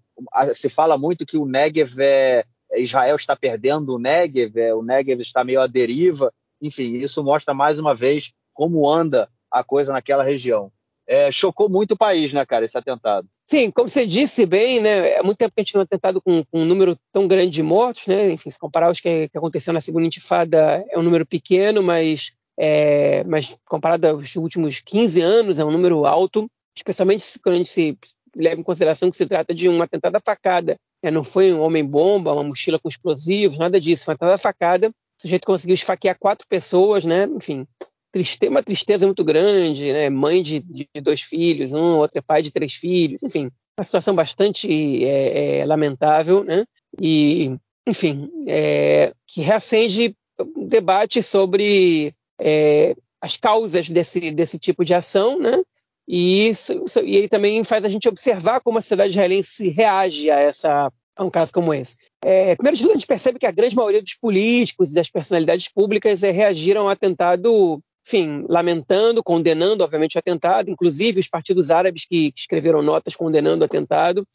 se 0.53 0.69
fala 0.69 0.97
muito 0.97 1.25
que 1.25 1.37
o 1.37 1.45
Negev 1.45 1.99
é, 1.99 2.45
Israel 2.75 3.15
está 3.15 3.35
perdendo 3.35 3.95
o 3.95 3.99
Negev, 3.99 4.57
é, 4.57 4.73
o 4.73 4.83
Negev 4.83 5.21
está 5.21 5.43
meio 5.43 5.61
à 5.61 5.67
deriva, 5.67 6.33
enfim, 6.61 6.97
isso 6.97 7.23
mostra 7.23 7.53
mais 7.53 7.79
uma 7.79 7.95
vez 7.95 8.31
como 8.53 8.89
anda 8.89 9.29
a 9.51 9.63
coisa 9.63 9.93
naquela 9.93 10.23
região. 10.23 10.71
É, 11.07 11.31
chocou 11.31 11.67
muito 11.67 11.93
o 11.93 11.97
país, 11.97 12.33
né, 12.33 12.45
cara, 12.45 12.65
esse 12.65 12.77
atentado. 12.77 13.27
Sim, 13.43 13.71
como 13.71 13.89
você 13.89 14.05
disse 14.05 14.45
bem, 14.45 14.79
né, 14.79 15.17
há 15.17 15.23
muito 15.23 15.39
tempo 15.39 15.51
que 15.55 15.61
a 15.61 15.63
gente 15.63 15.73
não 15.73 15.81
é 15.81 15.83
atentado 15.83 16.21
com, 16.21 16.43
com, 16.45 16.61
um 16.61 16.65
número 16.65 16.95
tão 17.11 17.27
grande 17.27 17.49
de 17.49 17.63
mortos, 17.63 18.05
né, 18.05 18.29
enfim, 18.29 18.51
se 18.51 18.59
comparar 18.59 18.91
os 18.91 18.99
que, 18.99 19.27
que 19.27 19.37
aconteceu 19.37 19.73
na 19.73 19.81
segunda 19.81 20.05
intifada, 20.05 20.85
é 20.87 20.99
um 20.99 21.01
número 21.01 21.25
pequeno, 21.25 21.81
mas 21.81 22.33
é, 22.59 23.23
mas 23.23 23.57
comparado 23.65 24.05
aos 24.05 24.35
últimos 24.35 24.81
15 24.81 25.21
anos, 25.21 25.59
é 25.59 25.63
um 25.63 25.71
número 25.71 26.05
alto, 26.05 26.45
especialmente 26.75 27.39
quando 27.41 27.55
a 27.55 27.57
gente 27.57 27.69
se 27.69 27.97
leva 28.35 28.59
em 28.59 28.63
consideração 28.63 29.09
que 29.09 29.15
se 29.15 29.25
trata 29.25 29.53
de 29.53 29.69
uma 29.69 29.87
tentada 29.87 30.19
facada. 30.19 30.75
Né? 31.01 31.09
Não 31.09 31.23
foi 31.23 31.53
um 31.53 31.61
homem-bomba, 31.61 32.33
uma 32.33 32.43
mochila 32.43 32.77
com 32.77 32.89
explosivos, 32.89 33.57
nada 33.57 33.79
disso. 33.79 34.03
Foi 34.03 34.13
uma 34.13 34.17
tentada 34.17 34.37
facada. 34.37 34.89
O 34.89 35.21
sujeito 35.21 35.45
conseguiu 35.45 35.73
esfaquear 35.73 36.17
quatro 36.19 36.45
pessoas, 36.47 37.05
né? 37.05 37.23
enfim, 37.33 37.65
triste, 38.11 38.47
uma 38.49 38.61
tristeza 38.61 39.05
muito 39.05 39.23
grande, 39.23 39.93
né? 39.93 40.09
mãe 40.09 40.43
de, 40.43 40.59
de, 40.59 40.87
dois 41.01 41.21
filhos, 41.21 41.71
um 41.71 41.97
outro 41.97 42.19
é 42.19 42.21
pai 42.21 42.41
de 42.41 42.51
três 42.51 42.73
filhos, 42.73 43.23
enfim, 43.23 43.49
uma 43.77 43.83
situação 43.83 44.13
bastante 44.13 45.03
é, 45.05 45.59
é, 45.59 45.65
lamentável, 45.65 46.43
né? 46.43 46.65
E, 47.01 47.55
enfim, 47.87 48.29
é, 48.47 49.13
que 49.27 49.41
reacende 49.41 50.15
um 50.55 50.65
debate 50.67 51.21
sobre 51.21 52.13
é, 52.39 52.95
as 53.21 53.35
causas 53.37 53.89
desse, 53.89 54.31
desse 54.31 54.57
tipo 54.57 54.85
de 54.85 54.93
ação, 54.93 55.39
né? 55.39 55.61
E, 56.07 56.49
isso, 56.49 56.73
e 57.03 57.15
ele 57.15 57.27
também 57.27 57.63
faz 57.63 57.85
a 57.85 57.89
gente 57.89 58.09
observar 58.09 58.61
como 58.61 58.79
a 58.79 58.81
sociedade 58.81 59.11
israelense 59.11 59.69
reage 59.69 60.31
a, 60.31 60.39
essa, 60.39 60.91
a 61.15 61.23
um 61.23 61.29
caso 61.29 61.53
como 61.53 61.73
esse. 61.73 61.95
É, 62.23 62.55
primeiro 62.55 62.75
de 62.75 62.81
tudo, 62.81 62.91
a 62.91 62.95
gente 62.95 63.05
percebe 63.05 63.37
que 63.37 63.45
a 63.45 63.51
grande 63.51 63.75
maioria 63.75 64.01
dos 64.01 64.15
políticos 64.15 64.89
e 64.89 64.93
das 64.93 65.09
personalidades 65.09 65.67
públicas 65.69 66.23
é, 66.23 66.31
reagiram 66.31 66.83
ao 66.83 66.89
atentado, 66.89 67.79
enfim, 68.07 68.43
lamentando, 68.49 69.23
condenando, 69.23 69.83
obviamente, 69.83 70.15
o 70.15 70.19
atentado, 70.19 70.71
inclusive 70.71 71.19
os 71.19 71.27
partidos 71.27 71.69
árabes 71.69 72.05
que 72.05 72.33
escreveram 72.35 72.81
notas 72.81 73.15
condenando 73.15 73.61
o 73.61 73.65
atentado, 73.65 74.27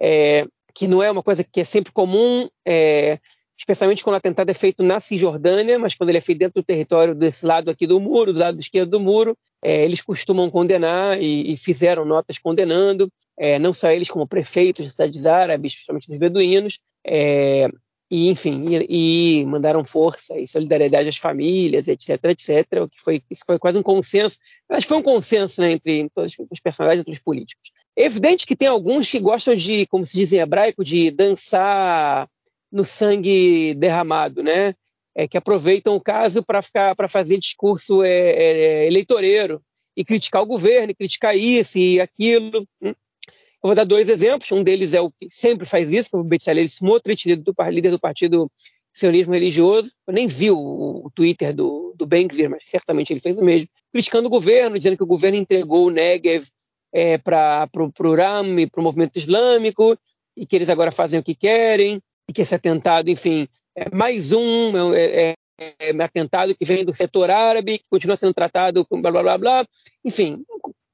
é, 0.00 0.46
que 0.72 0.86
não 0.86 1.02
é 1.02 1.10
uma 1.10 1.22
coisa 1.22 1.42
que 1.42 1.62
é 1.62 1.64
sempre 1.64 1.92
comum, 1.92 2.48
é, 2.64 3.18
especialmente 3.58 4.04
quando 4.04 4.14
o 4.14 4.18
atentado 4.18 4.48
é 4.48 4.54
feito 4.54 4.84
na 4.84 5.00
Cisjordânia, 5.00 5.78
mas 5.78 5.94
quando 5.94 6.10
ele 6.10 6.18
é 6.18 6.20
feito 6.20 6.38
dentro 6.38 6.62
do 6.62 6.64
território 6.64 7.14
desse 7.14 7.44
lado 7.44 7.70
aqui 7.70 7.86
do 7.86 7.98
muro, 7.98 8.32
do 8.32 8.38
lado 8.38 8.60
esquerdo 8.60 8.90
do 8.90 9.00
muro, 9.00 9.36
é, 9.62 9.84
eles 9.84 10.00
costumam 10.00 10.48
condenar 10.48 11.20
e, 11.20 11.52
e 11.52 11.56
fizeram 11.56 12.04
notas 12.04 12.38
condenando, 12.38 13.10
é, 13.36 13.58
não 13.58 13.74
só 13.74 13.90
eles 13.90 14.08
como 14.08 14.28
prefeitos 14.28 14.84
de 14.84 14.92
cidades 14.92 15.26
árabes, 15.26 15.74
principalmente 15.74 16.06
dos 16.06 16.18
beduínos, 16.18 16.78
é, 17.04 17.68
e 18.10 18.30
enfim, 18.30 18.64
e, 18.68 19.40
e, 19.40 19.46
mandaram 19.46 19.84
força 19.84 20.38
e 20.38 20.46
solidariedade 20.46 21.08
às 21.08 21.16
famílias, 21.16 21.88
etc, 21.88 22.24
etc, 22.26 22.82
o 22.82 22.88
que 22.88 23.00
foi, 23.00 23.22
isso 23.28 23.42
foi 23.44 23.58
quase 23.58 23.76
um 23.76 23.82
consenso, 23.82 24.38
que 24.72 24.86
foi 24.86 24.96
um 24.96 25.02
consenso 25.02 25.60
né, 25.60 25.72
entre 25.72 26.08
todos 26.14 26.32
os 26.50 26.60
personagens, 26.60 27.00
entre 27.00 27.12
os 27.12 27.18
políticos. 27.18 27.72
É 27.96 28.04
evidente 28.04 28.46
que 28.46 28.56
tem 28.56 28.68
alguns 28.68 29.10
que 29.10 29.18
gostam 29.18 29.54
de, 29.56 29.84
como 29.86 30.06
se 30.06 30.14
diz 30.14 30.32
em 30.32 30.38
hebraico, 30.38 30.84
de 30.84 31.10
dançar 31.10 32.28
no 32.70 32.84
sangue 32.84 33.74
derramado, 33.74 34.42
né? 34.42 34.74
É, 35.14 35.26
que 35.26 35.36
aproveitam 35.36 35.96
o 35.96 36.00
caso 36.00 36.44
para 36.44 36.62
ficar 36.62 36.94
para 36.94 37.08
fazer 37.08 37.38
discurso 37.38 38.04
é, 38.04 38.10
é, 38.10 38.86
eleitoreiro 38.86 39.60
e 39.96 40.04
criticar 40.04 40.42
o 40.42 40.46
governo, 40.46 40.92
e 40.92 40.94
criticar 40.94 41.36
isso 41.36 41.76
e 41.78 42.00
aquilo. 42.00 42.66
Hum. 42.80 42.94
Eu 43.60 43.66
vou 43.66 43.74
dar 43.74 43.84
dois 43.84 44.08
exemplos. 44.08 44.52
Um 44.52 44.62
deles 44.62 44.94
é 44.94 45.00
o 45.00 45.10
que 45.10 45.26
sempre 45.28 45.66
faz 45.66 45.92
isso, 45.92 46.10
que 46.10 46.16
é 46.16 46.20
o 46.20 46.24
Bezalel 46.24 46.64
Smotrich, 46.66 47.26
líder 47.26 47.90
do, 47.90 47.98
partido 47.98 48.48
sionismo 48.92 49.32
religioso. 49.32 49.92
Eu 50.06 50.14
nem 50.14 50.28
vi 50.28 50.52
o, 50.52 51.02
o 51.04 51.10
Twitter 51.12 51.52
do, 51.52 51.92
do 51.96 52.06
Ben-Gvir, 52.06 52.48
mas 52.48 52.62
certamente 52.66 53.12
ele 53.12 53.18
fez 53.18 53.38
o 53.38 53.44
mesmo. 53.44 53.68
Criticando 53.92 54.28
o 54.28 54.30
governo, 54.30 54.78
dizendo 54.78 54.96
que 54.96 55.02
o 55.02 55.06
governo 55.06 55.36
entregou 55.36 55.86
o 55.86 55.90
Negev 55.90 56.46
é, 56.92 57.18
para 57.18 57.68
o 57.76 58.14
RAM 58.14 58.68
para 58.70 58.80
o 58.80 58.84
movimento 58.84 59.16
islâmico 59.16 59.98
e 60.36 60.46
que 60.46 60.54
eles 60.54 60.70
agora 60.70 60.92
fazem 60.92 61.18
o 61.18 61.24
que 61.24 61.34
querem 61.34 62.00
e 62.28 62.32
que 62.32 62.42
esse 62.42 62.54
atentado, 62.54 63.10
enfim, 63.10 63.48
é 63.74 63.94
mais 63.94 64.32
um 64.32 64.94
é, 64.94 65.30
é, 65.30 65.34
é, 65.80 66.02
atentado 66.02 66.54
que 66.54 66.64
vem 66.64 66.84
do 66.84 66.92
setor 66.92 67.30
árabe, 67.30 67.78
que 67.78 67.88
continua 67.88 68.16
sendo 68.16 68.34
tratado 68.34 68.84
com 68.84 69.00
blá 69.00 69.10
blá 69.10 69.22
blá 69.22 69.38
blá, 69.38 69.66
enfim, 70.04 70.44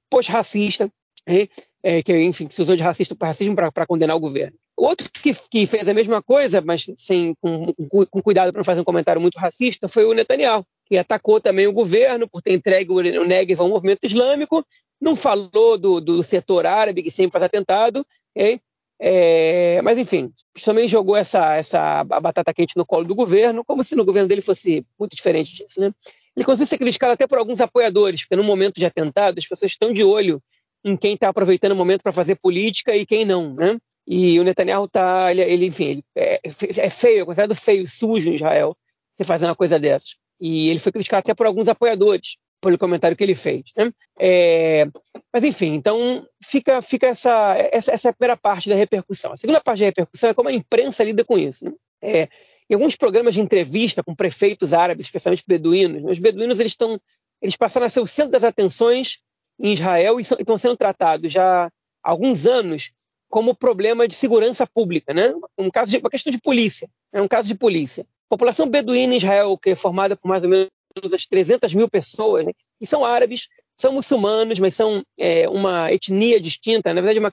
pós-racista, 0.08 0.90
né? 1.28 1.48
é, 1.84 2.02
que 2.02 2.18
enfim 2.18 2.46
que 2.46 2.54
se 2.54 2.62
usou 2.62 2.74
de 2.74 2.82
racista 2.82 3.14
racismo 3.20 3.54
para 3.54 3.86
condenar 3.86 4.16
o 4.16 4.20
governo. 4.20 4.56
Outro 4.76 5.08
que, 5.12 5.32
que, 5.50 5.66
fez 5.66 5.88
a 5.88 5.94
mesma 5.94 6.22
coisa, 6.22 6.60
mas 6.60 6.86
sem 6.96 7.34
com, 7.40 7.72
com 8.10 8.22
cuidado 8.22 8.50
para 8.50 8.58
não 8.58 8.64
fazer 8.64 8.80
um 8.80 8.84
comentário 8.84 9.20
muito 9.20 9.38
racista, 9.38 9.86
foi 9.86 10.04
o 10.04 10.14
Netanyahu, 10.14 10.64
que 10.86 10.96
atacou 10.96 11.40
também 11.40 11.66
o 11.66 11.72
governo 11.72 12.28
por 12.28 12.40
ter 12.40 12.54
entregue 12.54 12.90
o 12.90 13.24
Negev 13.24 13.60
ao 13.60 13.68
movimento 13.68 14.04
islâmico, 14.04 14.64
não 15.00 15.14
falou 15.14 15.78
do, 15.78 16.00
do 16.00 16.22
setor 16.22 16.66
árabe 16.66 17.02
que 17.02 17.10
sempre 17.10 17.32
faz 17.32 17.44
atentado, 17.44 18.04
okay? 18.34 18.58
É, 19.00 19.82
mas, 19.82 19.98
enfim, 19.98 20.32
também 20.64 20.88
jogou 20.88 21.16
essa, 21.16 21.54
essa 21.56 22.04
batata 22.04 22.54
quente 22.54 22.76
no 22.76 22.86
colo 22.86 23.04
do 23.04 23.14
governo, 23.14 23.64
como 23.64 23.82
se 23.82 23.96
no 23.96 24.04
governo 24.04 24.28
dele 24.28 24.40
fosse 24.40 24.86
muito 24.98 25.16
diferente 25.16 25.54
disso. 25.54 25.80
Né? 25.80 25.92
Ele 26.36 26.44
conseguiu 26.44 26.66
ser 26.66 26.78
criticado 26.78 27.12
até 27.12 27.26
por 27.26 27.38
alguns 27.38 27.60
apoiadores, 27.60 28.22
porque 28.22 28.36
no 28.36 28.44
momento 28.44 28.76
de 28.76 28.86
atentado 28.86 29.38
as 29.38 29.46
pessoas 29.46 29.72
estão 29.72 29.92
de 29.92 30.04
olho 30.04 30.42
em 30.84 30.96
quem 30.96 31.14
está 31.14 31.28
aproveitando 31.28 31.72
o 31.72 31.76
momento 31.76 32.02
para 32.02 32.12
fazer 32.12 32.36
política 32.36 32.94
e 32.96 33.06
quem 33.06 33.24
não. 33.24 33.54
Né? 33.54 33.78
E 34.06 34.38
o 34.38 34.44
Netanyahu 34.44 34.84
está, 34.84 35.30
ele, 35.30 35.42
ele, 35.42 35.66
enfim, 35.66 35.84
ele 35.84 36.04
é, 36.14 36.40
é 36.44 36.90
feio, 36.90 37.22
é 37.22 37.24
considerado 37.24 37.54
feio, 37.54 37.86
sujo 37.88 38.30
em 38.30 38.34
Israel, 38.34 38.76
você 39.12 39.24
fazer 39.24 39.46
uma 39.46 39.56
coisa 39.56 39.78
dessas. 39.78 40.16
E 40.40 40.68
ele 40.68 40.78
foi 40.78 40.92
criticado 40.92 41.20
até 41.20 41.34
por 41.34 41.46
alguns 41.46 41.68
apoiadores 41.68 42.36
pelo 42.61 42.78
comentário 42.78 43.16
que 43.16 43.23
ele 43.23 43.34
fez. 43.34 43.62
Né? 43.76 43.90
É, 44.18 44.87
mas 45.32 45.44
enfim, 45.44 45.75
então 45.75 46.26
fica, 46.42 46.80
fica 46.80 47.06
essa, 47.06 47.56
essa, 47.73 47.92
essa, 47.92 48.08
é 48.08 48.11
a 48.11 48.14
primeira 48.14 48.37
parte 48.37 48.68
da 48.68 48.75
repercussão. 48.75 49.32
A 49.32 49.37
segunda 49.37 49.61
parte 49.61 49.80
da 49.80 49.87
repercussão 49.87 50.30
é 50.30 50.34
como 50.34 50.49
a 50.49 50.52
imprensa 50.52 51.04
lida 51.04 51.25
com 51.25 51.38
isso. 51.38 51.64
Né? 51.64 51.73
É, 52.02 52.28
em 52.70 52.75
alguns 52.75 52.96
programas 52.96 53.34
de 53.34 53.40
entrevista 53.40 54.02
com 54.02 54.14
prefeitos 54.14 54.73
árabes, 54.73 55.06
especialmente 55.06 55.44
beduínos, 55.46 56.02
os 56.11 56.18
beduínos 56.18 56.58
eles 56.58 56.73
estão 56.73 56.99
eles 57.42 57.56
passaram 57.56 57.87
a 57.87 57.90
ser 57.90 58.00
o 58.00 58.06
centro 58.06 58.32
das 58.32 58.44
atenções 58.44 59.18
em 59.61 59.73
Israel 59.73 60.18
e 60.18 60.23
estão 60.23 60.56
sendo 60.56 60.76
tratados 60.76 61.30
já 61.30 61.66
há 61.66 61.70
alguns 62.02 62.46
anos 62.46 62.92
como 63.28 63.54
problema 63.54 64.06
de 64.08 64.14
segurança 64.14 64.66
pública, 64.66 65.12
né? 65.12 65.34
Um 65.58 65.70
caso 65.70 65.90
de 65.90 65.99
uma 65.99 66.08
questão 66.08 66.30
de 66.30 66.40
polícia, 66.40 66.88
é 67.12 67.20
um 67.20 67.28
caso 67.28 67.49
de 67.49 67.54
polícia. 67.54 68.02
A 68.02 68.30
população 68.30 68.68
beduína 68.68 69.14
em 69.14 69.16
Israel, 69.16 69.58
que 69.58 69.70
é 69.70 69.75
formada 69.75 70.16
por 70.16 70.28
mais 70.28 70.44
ou 70.44 70.50
menos 70.50 70.68
as 71.12 71.26
300 71.26 71.74
mil 71.74 71.88
pessoas, 71.88 72.44
né, 72.44 72.52
que 72.78 72.86
são 72.86 73.04
árabes, 73.04 73.48
são 73.74 73.92
muçulmanos, 73.92 74.58
mas 74.58 74.74
são 74.74 75.02
é, 75.18 75.48
uma 75.48 75.92
etnia 75.92 76.40
distinta, 76.40 76.94
na 76.94 77.00
verdade, 77.00 77.18
uma, 77.18 77.32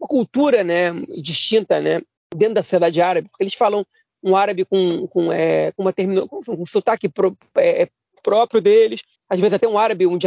uma 0.00 0.08
cultura 0.08 0.64
né, 0.64 0.92
distinta 1.20 1.80
né, 1.80 2.00
dentro 2.34 2.54
da 2.54 2.62
sociedade 2.62 3.00
árabe, 3.00 3.28
porque 3.28 3.44
eles 3.44 3.54
falam 3.54 3.84
um 4.22 4.36
árabe 4.36 4.64
com, 4.64 5.06
com, 5.08 5.32
é, 5.32 5.72
com 5.72 5.82
uma 5.82 5.92
termino, 5.92 6.28
com 6.28 6.40
um 6.48 6.66
sotaque 6.66 7.08
pro, 7.08 7.36
é, 7.56 7.88
próprio 8.22 8.60
deles, 8.60 9.02
às 9.28 9.38
vezes 9.40 9.54
até 9.54 9.66
um 9.66 9.78
árabe, 9.78 10.06
um 10.06 10.18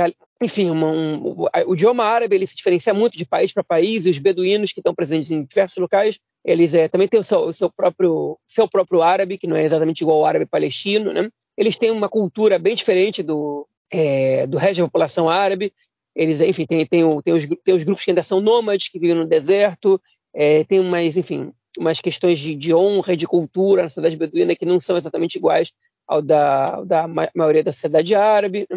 enfim, 0.44 0.70
uma, 0.70 0.88
um, 0.88 1.46
o 1.68 1.74
idioma 1.74 2.04
árabe 2.04 2.36
ele 2.36 2.46
se 2.46 2.56
diferencia 2.56 2.94
muito 2.94 3.18
de 3.18 3.26
país 3.26 3.54
para 3.54 3.64
país, 3.64 4.06
e 4.06 4.10
os 4.10 4.18
beduínos 4.18 4.72
que 4.72 4.80
estão 4.80 4.94
presentes 4.94 5.32
em 5.32 5.44
diversos 5.44 5.78
locais 5.78 6.20
Eles 6.44 6.74
é, 6.74 6.88
também 6.88 7.08
têm 7.08 7.20
o 7.20 7.24
seu, 7.24 7.40
o 7.46 7.54
seu, 7.54 7.72
próprio, 7.72 8.38
seu 8.48 8.68
próprio 8.68 9.02
árabe, 9.02 9.38
que 9.38 9.48
não 9.48 9.56
é 9.56 9.64
exatamente 9.64 10.02
igual 10.02 10.18
ao 10.18 10.26
árabe 10.26 10.46
palestino, 10.46 11.14
né? 11.14 11.30
Eles 11.58 11.78
têm 11.78 11.92
uma 11.92 12.10
cultura 12.10 12.60
bem 12.60 12.76
diferente 12.76 13.24
do, 13.24 13.68
é, 13.92 14.46
do 14.48 14.58
resto 14.58 14.78
da 14.78 14.86
população 14.86 15.30
árabe. 15.30 15.74
Eles, 16.16 16.42
enfim, 16.42 16.66
tem, 16.66 17.04
os, 17.04 17.46
os 17.74 17.84
grupos 17.84 18.04
que 18.04 18.12
ainda 18.12 18.24
são 18.24 18.42
nômades, 18.42 18.88
que 18.88 19.00
vivem 19.00 19.16
no 19.16 19.28
deserto, 19.28 20.02
é, 20.34 20.64
tem 20.64 20.80
umas, 20.80 21.18
enfim, 21.18 21.52
umas 21.78 22.00
questões 22.00 22.40
de, 22.40 22.56
de 22.56 22.74
honra 22.74 23.16
de 23.16 23.26
cultura 23.26 23.84
na 23.84 23.90
cidade 23.90 24.18
beduína 24.18 24.56
que 24.56 24.66
não 24.66 24.80
são 24.80 24.98
exatamente 24.98 25.36
iguais 25.36 25.72
ao 26.08 26.22
da, 26.22 26.82
da 26.84 27.08
maioria 27.36 27.64
da 27.64 27.74
sociedade 27.74 28.16
árabe. 28.16 28.68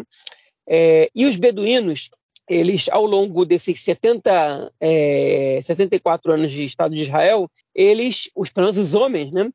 É, 0.68 1.08
e 1.14 1.26
os 1.26 1.36
beduínos, 1.36 2.10
eles, 2.48 2.88
ao 2.90 3.04
longo 3.04 3.44
desses 3.44 3.80
70, 3.80 4.72
é, 4.80 5.60
74 5.62 6.32
anos 6.32 6.50
de 6.50 6.64
Estado 6.64 6.94
de 6.94 7.02
Israel, 7.02 7.50
eles, 7.74 8.30
os, 8.34 8.50
pelo 8.50 8.66
menos 8.66 8.78
os 8.78 8.94
homens, 8.94 9.32
né, 9.32 9.50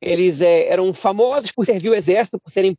eles 0.00 0.40
é, 0.40 0.68
eram 0.68 0.92
famosos 0.92 1.50
por 1.52 1.64
servir 1.64 1.90
o 1.90 1.94
exército, 1.94 2.38
por 2.38 2.50
serem 2.50 2.76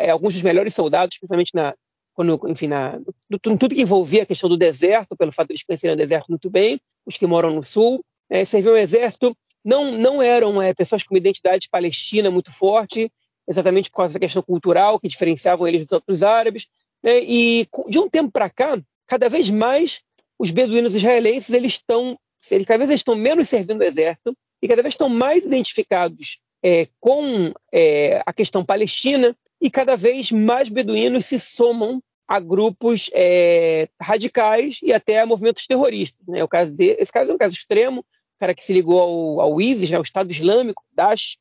é, 0.00 0.10
alguns 0.10 0.34
dos 0.34 0.42
melhores 0.42 0.74
soldados, 0.74 1.18
principalmente 1.18 1.54
na, 1.54 1.74
quando, 2.14 2.40
enfim, 2.48 2.66
na, 2.66 2.98
tudo 3.40 3.74
que 3.74 3.82
envolvia 3.82 4.22
a 4.22 4.26
questão 4.26 4.48
do 4.48 4.56
deserto, 4.56 5.16
pelo 5.16 5.32
fato 5.32 5.48
de 5.48 5.54
eles 5.54 5.62
conhecerem 5.62 5.94
o 5.94 5.98
deserto 5.98 6.28
muito 6.28 6.50
bem, 6.50 6.80
os 7.06 7.16
que 7.16 7.26
moram 7.26 7.54
no 7.54 7.62
sul, 7.62 8.04
é, 8.28 8.44
serviam 8.44 8.74
o 8.74 8.78
exército, 8.78 9.36
não, 9.64 9.92
não 9.92 10.22
eram 10.22 10.60
é, 10.60 10.72
pessoas 10.72 11.02
com 11.02 11.16
identidade 11.16 11.68
palestina 11.70 12.30
muito 12.30 12.52
forte, 12.52 13.10
exatamente 13.48 13.90
por 13.90 13.98
causa 13.98 14.14
da 14.14 14.20
questão 14.20 14.42
cultural 14.42 14.98
que 14.98 15.08
diferenciavam 15.08 15.66
eles 15.66 15.82
dos 15.84 15.92
outros 15.92 16.22
árabes, 16.22 16.66
né? 17.02 17.20
E 17.22 17.66
de 17.88 17.98
um 17.98 18.08
tempo 18.08 18.30
para 18.30 18.48
cá, 18.48 18.80
cada 19.06 19.28
vez 19.28 19.50
mais 19.50 20.02
os 20.38 20.50
beduínos 20.50 20.94
israelenses 20.94 21.52
eles 21.52 21.72
estão, 21.72 22.18
cada 22.66 22.78
vez 22.78 22.90
eles 22.90 23.00
estão 23.00 23.14
menos 23.14 23.48
servindo 23.48 23.80
o 23.80 23.84
exército 23.84 24.36
e 24.62 24.68
cada 24.68 24.82
vez 24.82 24.94
estão 24.94 25.08
mais 25.08 25.46
identificados 25.46 26.38
é, 26.62 26.86
com 27.00 27.52
é, 27.72 28.22
a 28.26 28.32
questão 28.32 28.64
palestina 28.64 29.34
e 29.60 29.70
cada 29.70 29.96
vez 29.96 30.30
mais 30.30 30.68
beduínos 30.68 31.26
se 31.26 31.38
somam 31.38 32.02
a 32.28 32.38
grupos 32.38 33.10
é, 33.12 33.88
radicais 34.00 34.78
e 34.82 34.92
até 34.92 35.20
a 35.20 35.26
movimentos 35.26 35.66
terroristas. 35.66 36.24
Né? 36.28 36.44
O 36.44 36.48
caso 36.48 36.74
de, 36.74 36.96
esse 36.98 37.12
caso 37.12 37.32
é 37.32 37.34
um 37.34 37.38
caso 37.38 37.54
extremo, 37.54 38.00
o 38.00 38.04
cara 38.38 38.54
que 38.54 38.62
se 38.62 38.72
ligou 38.72 39.00
ao, 39.00 39.40
ao 39.40 39.60
ISIS, 39.60 39.90
né, 39.90 39.96
ao 39.96 40.02
Estado 40.02 40.30
Islâmico, 40.30 40.82
Daesh, 40.92 41.38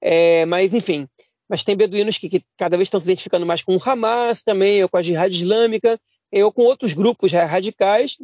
é, 0.00 0.46
mas 0.46 0.72
enfim, 0.72 1.06
mas 1.48 1.62
tem 1.62 1.76
beduínos 1.76 2.16
que, 2.16 2.28
que, 2.28 2.42
cada 2.56 2.76
vez 2.76 2.86
estão 2.86 2.98
se 2.98 3.06
identificando 3.06 3.44
mais 3.44 3.62
com 3.62 3.76
o 3.76 3.80
Hamas 3.84 4.42
também, 4.42 4.82
ou 4.82 4.88
com 4.88 4.96
a 4.96 5.02
Jihad 5.02 5.32
Islâmica, 5.32 6.00
ou 6.32 6.50
com 6.50 6.62
outros 6.62 6.94
grupos 6.94 7.30
radicais, 7.30 8.16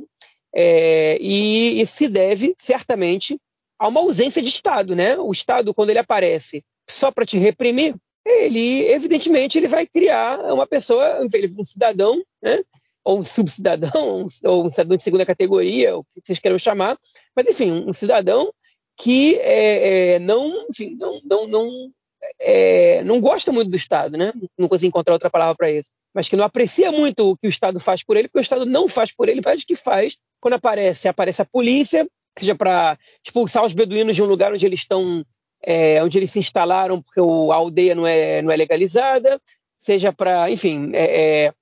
é, 0.55 1.19
e 1.21 1.79
isso 1.81 1.93
se 1.93 2.09
deve, 2.09 2.55
certamente, 2.57 3.39
a 3.79 3.89
uma 3.89 4.01
ausência 4.01 4.43
de 4.43 4.49
Estado. 4.49 4.95
Né? 4.95 5.17
O 5.19 5.31
Estado, 5.31 5.75
quando 5.75 5.91
ele 5.91 5.99
aparece 5.99 6.65
só 6.89 7.11
para 7.11 7.25
te 7.25 7.39
reprimir, 7.39 7.95
ele, 8.27 8.87
evidentemente, 8.87 9.59
ele 9.59 9.69
vai 9.69 9.87
criar 9.87 10.41
uma 10.53 10.67
pessoa, 10.67 11.21
um 11.23 11.65
cidadão, 11.65 12.23
né? 12.43 12.63
ou 13.05 13.21
um 13.21 13.23
subcidadão, 13.23 14.27
ou 14.45 14.67
um 14.67 14.71
cidadão 14.71 14.97
de 14.97 15.03
segunda 15.03 15.25
categoria, 15.25 15.97
o 15.97 16.05
que 16.05 16.21
vocês 16.23 16.39
queiram 16.39 16.59
chamar, 16.59 16.99
mas, 17.35 17.49
enfim, 17.49 17.85
um 17.87 17.93
cidadão 17.93 18.53
que 18.99 19.37
é, 19.37 20.15
é, 20.15 20.19
não, 20.19 20.67
enfim, 20.69 20.97
não, 20.99 21.21
não, 21.25 21.47
não 21.47 21.93
é, 22.41 23.03
não 23.05 23.21
gosta 23.21 23.53
muito 23.53 23.71
do 23.71 23.77
Estado, 23.77 24.17
né? 24.17 24.33
não 24.59 24.69
consigo 24.69 24.89
encontrar 24.89 25.15
outra 25.15 25.31
palavra 25.31 25.55
para 25.57 25.71
isso, 25.71 25.91
mas 26.13 26.29
que 26.29 26.37
não 26.37 26.45
aprecia 26.45 26.91
muito 26.91 27.31
o 27.31 27.37
que 27.37 27.47
o 27.47 27.51
Estado 27.51 27.79
faz 27.79 28.03
por 28.03 28.17
ele, 28.17 28.29
porque 28.29 28.41
o 28.41 28.43
Estado 28.43 28.67
não 28.67 28.89
faz 28.89 29.15
por 29.15 29.29
ele, 29.29 29.41
faz 29.41 29.63
o 29.63 29.67
que 29.67 29.77
faz 29.77 30.17
quando 30.41 30.55
aparece, 30.55 31.09
aparece 31.09 31.43
a 31.43 31.47
polícia, 31.47 32.07
seja 32.41 32.55
para 32.55 32.99
expulsar 33.25 33.65
os 33.65 33.73
beduínos 33.73 34.17
de 34.17 34.23
um 34.23 34.27
lugar 34.27 34.53
onde 34.53 34.65
eles 34.65 34.81
estão, 34.81 35.25
é, 35.63 36.03
onde 36.03 36.19
eles 36.19 36.31
se 36.31 36.39
instalaram, 36.39 37.03
porque 37.03 37.21
o, 37.21 37.53
a 37.53 37.57
aldeia 37.57 37.95
não 37.95 38.07
é, 38.07 38.43
não 38.43 38.51
é 38.51 38.57
legalizada, 38.57 39.41
seja 39.79 40.13
para, 40.13 40.51
enfim, 40.51 40.91
é, 40.95 41.47
é 41.47 41.53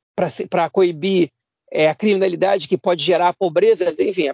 para 0.49 0.71
coibir 0.71 1.31
é, 1.71 1.89
a 1.89 1.95
criminalidade 1.95 2.69
que 2.69 2.79
pode 2.79 3.05
gerar 3.05 3.29
a 3.29 3.35
pobreza, 3.35 3.95
enfim, 3.99 4.29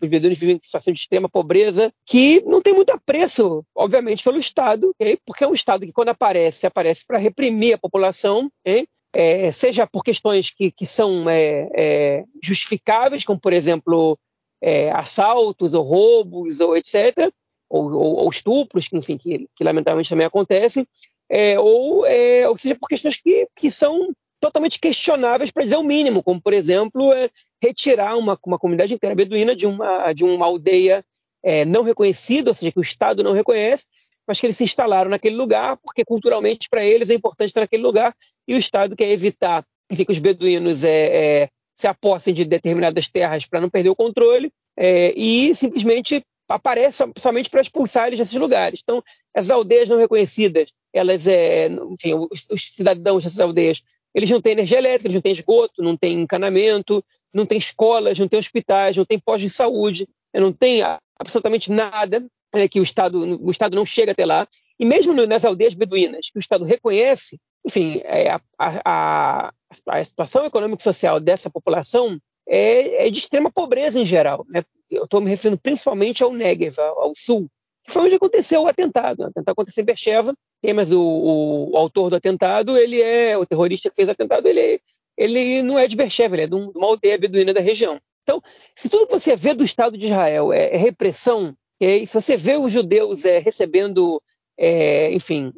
os 0.00 0.08
beduínos 0.08 0.38
vivem 0.38 0.56
em 0.56 0.60
situação 0.60 0.92
de 0.92 0.98
extrema 0.98 1.28
pobreza, 1.28 1.92
que 2.04 2.42
não 2.46 2.60
tem 2.60 2.74
muito 2.74 2.90
apreço, 2.90 3.64
obviamente, 3.74 4.22
pelo 4.22 4.38
Estado, 4.38 4.92
okay? 5.00 5.18
porque 5.24 5.42
é 5.42 5.48
um 5.48 5.54
Estado 5.54 5.86
que, 5.86 5.92
quando 5.92 6.10
aparece, 6.10 6.66
aparece 6.66 7.04
para 7.06 7.18
reprimir 7.18 7.74
a 7.74 7.78
população, 7.78 8.50
okay? 8.60 8.86
é, 9.12 9.50
seja 9.50 9.86
por 9.86 10.04
questões 10.04 10.50
que, 10.50 10.70
que 10.70 10.84
são 10.84 11.28
é, 11.28 11.68
é 11.74 12.24
justificáveis, 12.42 13.24
como, 13.24 13.40
por 13.40 13.52
exemplo, 13.52 14.18
é, 14.60 14.90
assaltos 14.90 15.74
ou 15.74 15.82
roubos, 15.82 16.60
ou 16.60 16.76
etc., 16.76 17.30
ou, 17.68 17.92
ou, 17.92 18.16
ou 18.16 18.30
estupros, 18.30 18.88
que, 18.88 18.96
enfim, 18.96 19.18
que, 19.18 19.48
que, 19.54 19.64
lamentavelmente 19.64 20.08
também 20.08 20.26
acontecem, 20.26 20.86
é, 21.28 21.58
ou, 21.58 22.04
ou 22.48 22.56
seja 22.56 22.76
por 22.76 22.88
questões 22.88 23.16
que, 23.16 23.48
que 23.56 23.70
são 23.70 24.14
totalmente 24.40 24.78
questionáveis, 24.78 25.50
para 25.50 25.64
dizer 25.64 25.76
o 25.76 25.82
mínimo, 25.82 26.22
como, 26.22 26.40
por 26.40 26.52
exemplo, 26.52 27.12
é 27.12 27.28
retirar 27.62 28.16
uma, 28.16 28.38
uma 28.46 28.58
comunidade 28.58 28.94
inteira 28.94 29.16
beduína 29.16 29.56
de 29.56 29.66
uma, 29.66 30.12
de 30.12 30.24
uma 30.24 30.46
aldeia 30.46 31.04
é, 31.42 31.64
não 31.64 31.82
reconhecida, 31.82 32.50
ou 32.50 32.54
seja, 32.54 32.72
que 32.72 32.78
o 32.78 32.82
Estado 32.82 33.22
não 33.22 33.32
reconhece, 33.32 33.86
mas 34.26 34.40
que 34.40 34.46
eles 34.46 34.56
se 34.56 34.64
instalaram 34.64 35.10
naquele 35.10 35.36
lugar 35.36 35.76
porque 35.78 36.04
culturalmente 36.04 36.68
para 36.68 36.84
eles 36.84 37.10
é 37.10 37.14
importante 37.14 37.48
estar 37.48 37.60
naquele 37.60 37.82
lugar 37.82 38.14
e 38.46 38.54
o 38.54 38.58
Estado 38.58 38.96
quer 38.96 39.10
evitar 39.10 39.64
enfim, 39.90 40.04
que 40.04 40.12
os 40.12 40.18
beduínos 40.18 40.82
é, 40.82 41.42
é, 41.42 41.48
se 41.76 41.86
apossem 41.86 42.32
de 42.32 42.44
determinadas 42.44 43.06
terras 43.06 43.44
para 43.44 43.60
não 43.60 43.68
perder 43.68 43.90
o 43.90 43.96
controle 43.96 44.50
é, 44.76 45.12
e 45.16 45.54
simplesmente 45.54 46.22
aparece 46.48 47.04
somente 47.18 47.50
para 47.50 47.60
expulsar 47.60 48.06
eles 48.06 48.18
desses 48.18 48.34
lugares. 48.34 48.80
Então, 48.82 49.02
as 49.34 49.50
aldeias 49.50 49.88
não 49.88 49.98
reconhecidas, 49.98 50.72
elas, 50.92 51.26
é, 51.26 51.66
enfim, 51.66 52.14
os, 52.14 52.48
os 52.50 52.74
cidadãos 52.74 53.24
dessas 53.24 53.40
aldeias 53.40 53.82
eles 54.14 54.30
não 54.30 54.40
têm 54.40 54.52
energia 54.52 54.78
elétrica, 54.78 55.08
eles 55.08 55.14
não 55.16 55.20
têm 55.20 55.32
esgoto, 55.32 55.82
não 55.82 55.94
têm 55.94 56.18
encanamento, 56.18 57.04
não 57.34 57.44
têm 57.44 57.58
escolas, 57.58 58.18
não 58.18 58.26
têm 58.26 58.40
hospitais, 58.40 58.96
não 58.96 59.04
têm 59.04 59.18
pós 59.18 59.42
de 59.42 59.50
saúde, 59.50 60.08
né, 60.32 60.40
não 60.40 60.52
tem 60.52 60.80
absolutamente 61.18 61.70
nada 61.70 62.24
é, 62.54 62.66
que 62.66 62.80
o 62.80 62.82
Estado, 62.82 63.44
o 63.44 63.50
Estado 63.50 63.76
não 63.76 63.84
chega 63.84 64.12
até 64.12 64.24
lá. 64.24 64.48
E 64.80 64.86
mesmo 64.86 65.12
nas 65.26 65.44
aldeias 65.44 65.74
beduínas, 65.74 66.30
que 66.30 66.38
o 66.38 66.40
Estado 66.40 66.64
reconhece, 66.64 67.38
enfim, 67.66 68.00
é, 68.04 68.30
a, 68.30 68.40
a, 68.58 69.52
a, 69.88 70.04
situação 70.04 70.44
econômica 70.46 70.80
e 70.80 70.84
social 70.84 71.18
dessa 71.18 71.50
população 71.50 72.16
é, 72.48 73.06
é 73.06 73.10
de 73.10 73.18
extrema 73.18 73.50
pobreza 73.50 73.98
em 73.98 74.06
geral. 74.06 74.46
Né? 74.48 74.62
Eu 74.88 75.04
estou 75.04 75.20
me 75.20 75.28
referindo 75.28 75.60
principalmente 75.60 76.22
ao 76.22 76.32
Negev, 76.32 76.78
ao 76.78 77.12
sul, 77.14 77.48
que 77.84 77.92
foi 77.92 78.02
onde 78.02 78.14
aconteceu 78.14 78.62
o 78.62 78.68
atentado. 78.68 79.20
O 79.20 79.26
atentado 79.26 79.52
aconteceu 79.52 79.82
em 79.82 79.84
Bercheva, 79.84 80.32
mas 80.74 80.92
o, 80.92 81.00
o, 81.00 81.72
o, 81.72 81.76
autor 81.76 82.10
do 82.10 82.16
atentado, 82.16 82.76
ele 82.76 83.02
é 83.02 83.36
o 83.36 83.44
terrorista 83.44 83.90
que 83.90 83.96
fez 83.96 84.08
o 84.08 84.12
atentado, 84.12 84.46
ele, 84.46 84.80
ele 85.16 85.62
não 85.62 85.78
é 85.78 85.88
de 85.88 85.96
Beersheba, 85.96 86.36
ele 86.36 86.42
é 86.44 86.46
de 86.46 86.54
uma 86.54 86.86
aldeia 86.86 87.18
beduína 87.18 87.52
da 87.52 87.60
região. 87.60 88.00
Então, 88.22 88.40
se 88.74 88.88
tudo 88.88 89.06
que 89.06 89.12
você 89.12 89.36
vê 89.36 89.54
do 89.54 89.64
Estado 89.64 89.98
de 89.98 90.06
Israel 90.06 90.52
é, 90.52 90.74
é 90.74 90.76
repressão, 90.76 91.56
é, 91.80 92.04
se 92.04 92.14
você 92.14 92.36
vê 92.36 92.56
os 92.56 92.72
judeus 92.72 93.24
é, 93.24 93.38
recebendo, 93.38 94.20
é, 94.58 95.12
enfim, 95.12 95.52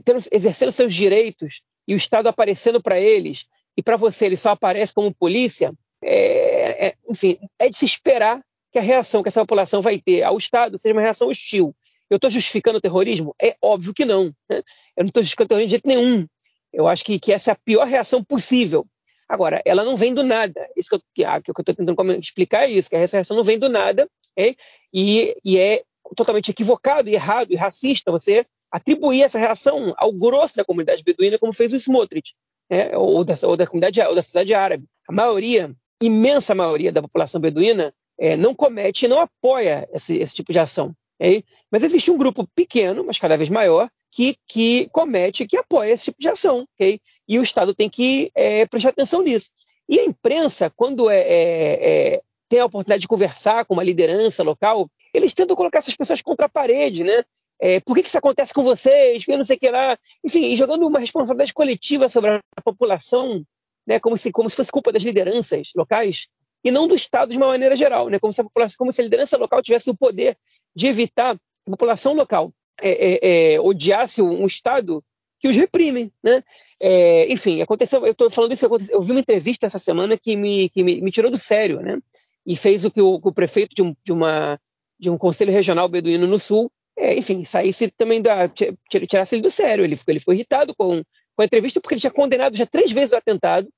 tendo, 0.00 0.20
exercendo 0.30 0.72
seus 0.72 0.94
direitos 0.94 1.62
e 1.86 1.94
o 1.94 1.96
Estado 1.96 2.28
aparecendo 2.28 2.82
para 2.82 2.98
eles, 2.98 3.46
e 3.76 3.82
para 3.82 3.96
você 3.96 4.26
ele 4.26 4.36
só 4.36 4.50
aparece 4.50 4.94
como 4.94 5.14
polícia, 5.14 5.72
é, 6.02 6.86
é, 6.86 6.94
enfim, 7.08 7.38
é 7.58 7.68
de 7.68 7.76
se 7.76 7.84
esperar 7.84 8.42
que 8.70 8.78
a 8.78 8.82
reação 8.82 9.22
que 9.22 9.28
essa 9.28 9.40
população 9.40 9.80
vai 9.80 9.98
ter 9.98 10.22
ao 10.22 10.36
Estado 10.36 10.78
seja 10.78 10.94
uma 10.94 11.02
reação 11.02 11.28
hostil. 11.28 11.74
Eu 12.10 12.16
estou 12.16 12.30
justificando 12.30 12.78
o 12.78 12.80
terrorismo? 12.80 13.34
É 13.40 13.56
óbvio 13.62 13.94
que 13.94 14.04
não. 14.04 14.26
Né? 14.48 14.62
Eu 14.96 15.02
não 15.02 15.06
estou 15.06 15.22
justificando 15.22 15.46
o 15.46 15.48
terrorismo 15.48 15.68
de 15.68 15.70
jeito 15.70 15.88
nenhum. 15.88 16.26
Eu 16.72 16.86
acho 16.86 17.04
que, 17.04 17.18
que 17.18 17.32
essa 17.32 17.50
é 17.50 17.52
a 17.52 17.58
pior 17.64 17.86
reação 17.86 18.22
possível. 18.22 18.86
Agora, 19.28 19.62
ela 19.64 19.84
não 19.84 19.96
vem 19.96 20.12
do 20.12 20.22
nada. 20.22 20.68
Isso 20.76 20.90
que 21.14 21.22
eu 21.22 21.28
ah, 21.28 21.38
estou 21.38 21.64
tentando 21.64 21.94
explicar 22.20 22.64
é 22.64 22.70
isso, 22.70 22.90
que 22.90 22.96
essa 22.96 23.16
reação 23.16 23.36
não 23.36 23.44
vem 23.44 23.58
do 23.58 23.68
nada 23.68 24.08
e, 24.36 25.34
e 25.44 25.58
é 25.58 25.82
totalmente 26.14 26.50
equivocado, 26.50 27.08
errado 27.08 27.50
e 27.50 27.56
racista 27.56 28.12
você 28.12 28.44
atribuir 28.74 29.22
essa 29.22 29.38
reação 29.38 29.94
ao 29.96 30.12
grosso 30.12 30.56
da 30.56 30.64
comunidade 30.64 31.04
beduína, 31.04 31.38
como 31.38 31.52
fez 31.52 31.72
o 31.72 31.76
Smotrich, 31.76 32.34
né? 32.68 32.90
ou, 32.96 33.22
da, 33.22 33.34
ou, 33.44 33.56
da, 33.56 33.68
comunidade 33.68 34.00
ou 34.00 34.16
da 34.16 34.22
cidade 34.22 34.52
árabe. 34.52 34.84
A 35.08 35.12
maioria, 35.12 35.72
imensa 36.02 36.56
maioria 36.56 36.90
da 36.90 37.00
população 37.00 37.40
beduína, 37.40 37.94
é, 38.18 38.36
não 38.36 38.52
comete 38.52 39.04
e 39.04 39.08
não 39.08 39.20
apoia 39.20 39.88
esse, 39.92 40.16
esse 40.16 40.34
tipo 40.34 40.50
de 40.50 40.58
ação. 40.58 40.92
Okay? 41.20 41.44
Mas 41.70 41.84
existe 41.84 42.10
um 42.10 42.16
grupo 42.16 42.48
pequeno, 42.52 43.04
mas 43.04 43.16
cada 43.16 43.36
vez 43.36 43.48
maior, 43.48 43.88
que, 44.10 44.36
que 44.44 44.88
comete, 44.90 45.46
que 45.46 45.56
apoia 45.56 45.92
esse 45.92 46.06
tipo 46.06 46.20
de 46.20 46.28
ação. 46.28 46.66
Okay? 46.74 46.98
E 47.28 47.38
o 47.38 47.44
Estado 47.44 47.72
tem 47.76 47.88
que 47.88 48.32
é, 48.34 48.66
prestar 48.66 48.88
atenção 48.88 49.22
nisso. 49.22 49.52
E 49.88 50.00
a 50.00 50.04
imprensa, 50.04 50.68
quando 50.74 51.08
é, 51.08 51.20
é, 51.20 52.14
é, 52.14 52.22
tem 52.48 52.58
a 52.58 52.66
oportunidade 52.66 53.02
de 53.02 53.08
conversar 53.08 53.64
com 53.66 53.74
uma 53.74 53.84
liderança 53.84 54.42
local, 54.42 54.90
eles 55.12 55.32
tentam 55.32 55.54
colocar 55.54 55.78
essas 55.78 55.94
pessoas 55.94 56.20
contra 56.20 56.46
a 56.46 56.48
parede, 56.48 57.04
né? 57.04 57.22
É, 57.64 57.80
por 57.80 57.94
que, 57.94 58.02
que 58.02 58.08
isso 58.08 58.18
acontece 58.18 58.52
com 58.52 58.62
vocês? 58.62 59.24
Eu 59.26 59.38
não 59.38 59.44
sei 59.44 59.56
o 59.56 59.58
que 59.58 59.70
lá. 59.70 59.98
Enfim, 60.22 60.54
jogando 60.54 60.86
uma 60.86 60.98
responsabilidade 60.98 61.54
coletiva 61.54 62.10
sobre 62.10 62.32
a 62.32 62.62
população, 62.62 63.42
né? 63.86 63.98
como, 63.98 64.18
se, 64.18 64.30
como 64.30 64.50
se 64.50 64.56
fosse 64.56 64.70
culpa 64.70 64.92
das 64.92 65.02
lideranças 65.02 65.70
locais. 65.74 66.28
e 66.62 66.70
não 66.70 66.86
do 66.86 66.94
Estado 66.94 67.30
de 67.30 67.38
uma 67.38 67.46
maneira 67.46 67.74
geral, 67.74 68.10
né? 68.10 68.18
como, 68.18 68.34
se 68.34 68.42
a 68.42 68.44
população, 68.44 68.76
como 68.76 68.92
se 68.92 69.00
a 69.00 69.04
liderança 69.04 69.38
local 69.38 69.62
tivesse 69.62 69.88
o 69.88 69.96
poder 69.96 70.36
de 70.76 70.88
evitar 70.88 71.36
que 71.36 71.68
a 71.68 71.70
população 71.70 72.12
local 72.12 72.52
é, 72.82 72.90
é, 72.90 73.54
é, 73.54 73.60
odiasse 73.62 74.20
um 74.20 74.44
Estado 74.44 75.02
que 75.40 75.48
os 75.48 75.56
reprime. 75.56 76.12
Né? 76.22 76.44
É, 76.82 77.32
enfim, 77.32 77.62
aconteceu, 77.62 78.04
eu 78.04 78.12
estou 78.12 78.28
falando 78.28 78.52
isso, 78.52 78.66
eu 78.90 79.00
vi 79.00 79.12
uma 79.12 79.20
entrevista 79.20 79.64
essa 79.64 79.78
semana 79.78 80.18
que 80.18 80.36
me, 80.36 80.68
que 80.68 80.84
me, 80.84 81.00
me 81.00 81.10
tirou 81.10 81.30
do 81.30 81.38
sério, 81.38 81.80
né? 81.80 81.98
e 82.46 82.56
fez 82.56 82.84
o 82.84 82.90
que 82.90 83.00
o, 83.00 83.14
o 83.14 83.32
prefeito 83.32 83.74
de 83.74 83.82
um, 83.82 83.96
de, 84.04 84.12
uma, 84.12 84.60
de 85.00 85.08
um 85.08 85.16
conselho 85.16 85.50
regional 85.50 85.88
beduíno 85.88 86.26
no 86.26 86.38
Sul, 86.38 86.70
é, 86.96 87.14
enfim, 87.16 87.44
saísse 87.44 87.90
também 87.90 88.22
da. 88.22 88.48
tirasse 88.48 89.34
ele 89.34 89.42
do 89.42 89.50
sério. 89.50 89.84
Ele 89.84 89.96
ficou, 89.96 90.12
ele 90.12 90.20
ficou 90.20 90.34
irritado 90.34 90.74
com, 90.76 91.02
com 91.34 91.42
a 91.42 91.44
entrevista 91.44 91.80
porque 91.80 91.94
ele 91.94 92.00
tinha 92.00 92.10
condenado 92.10 92.56
já 92.56 92.66
três 92.66 92.92
vezes 92.92 93.12
o 93.12 93.16
atentado 93.16 93.68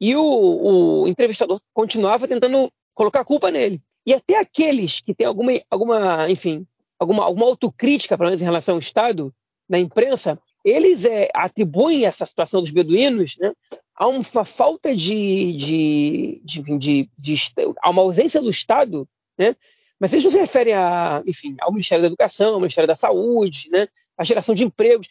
e 0.00 0.14
o, 0.14 1.02
o 1.02 1.08
entrevistador 1.08 1.60
continuava 1.72 2.28
tentando 2.28 2.70
colocar 2.94 3.20
a 3.20 3.24
culpa 3.24 3.50
nele. 3.50 3.80
E 4.06 4.12
até 4.12 4.38
aqueles 4.38 5.00
que 5.00 5.14
têm 5.14 5.26
alguma, 5.26 5.52
alguma 5.70 6.30
enfim, 6.30 6.66
alguma, 6.98 7.24
alguma 7.24 7.46
autocrítica, 7.46 8.16
pelo 8.16 8.28
menos 8.28 8.42
em 8.42 8.44
relação 8.44 8.74
ao 8.74 8.80
Estado, 8.80 9.32
na 9.68 9.78
imprensa, 9.78 10.38
eles 10.64 11.04
é, 11.04 11.28
atribuem 11.34 12.06
essa 12.06 12.26
situação 12.26 12.60
dos 12.60 12.70
beduínos 12.70 13.36
né, 13.38 13.52
a 13.94 14.06
uma 14.06 14.22
falta 14.44 14.94
de, 14.94 15.52
de, 15.54 16.42
de, 16.44 16.78
de, 16.78 17.10
de, 17.18 17.36
a 17.82 17.90
uma 17.90 18.02
ausência 18.02 18.40
do 18.40 18.50
Estado, 18.50 19.08
né, 19.38 19.56
mas 20.00 20.12
eles 20.12 20.24
não 20.24 20.30
se 20.30 20.38
referem 20.38 20.74
a, 20.74 21.22
enfim, 21.26 21.56
ao 21.60 21.72
Ministério 21.72 22.02
da 22.02 22.08
Educação, 22.08 22.54
ao 22.54 22.60
Ministério 22.60 22.88
da 22.88 22.94
Saúde, 22.94 23.68
né, 23.70 23.88
à 24.16 24.24
geração 24.24 24.54
de 24.54 24.64
empregos. 24.64 25.08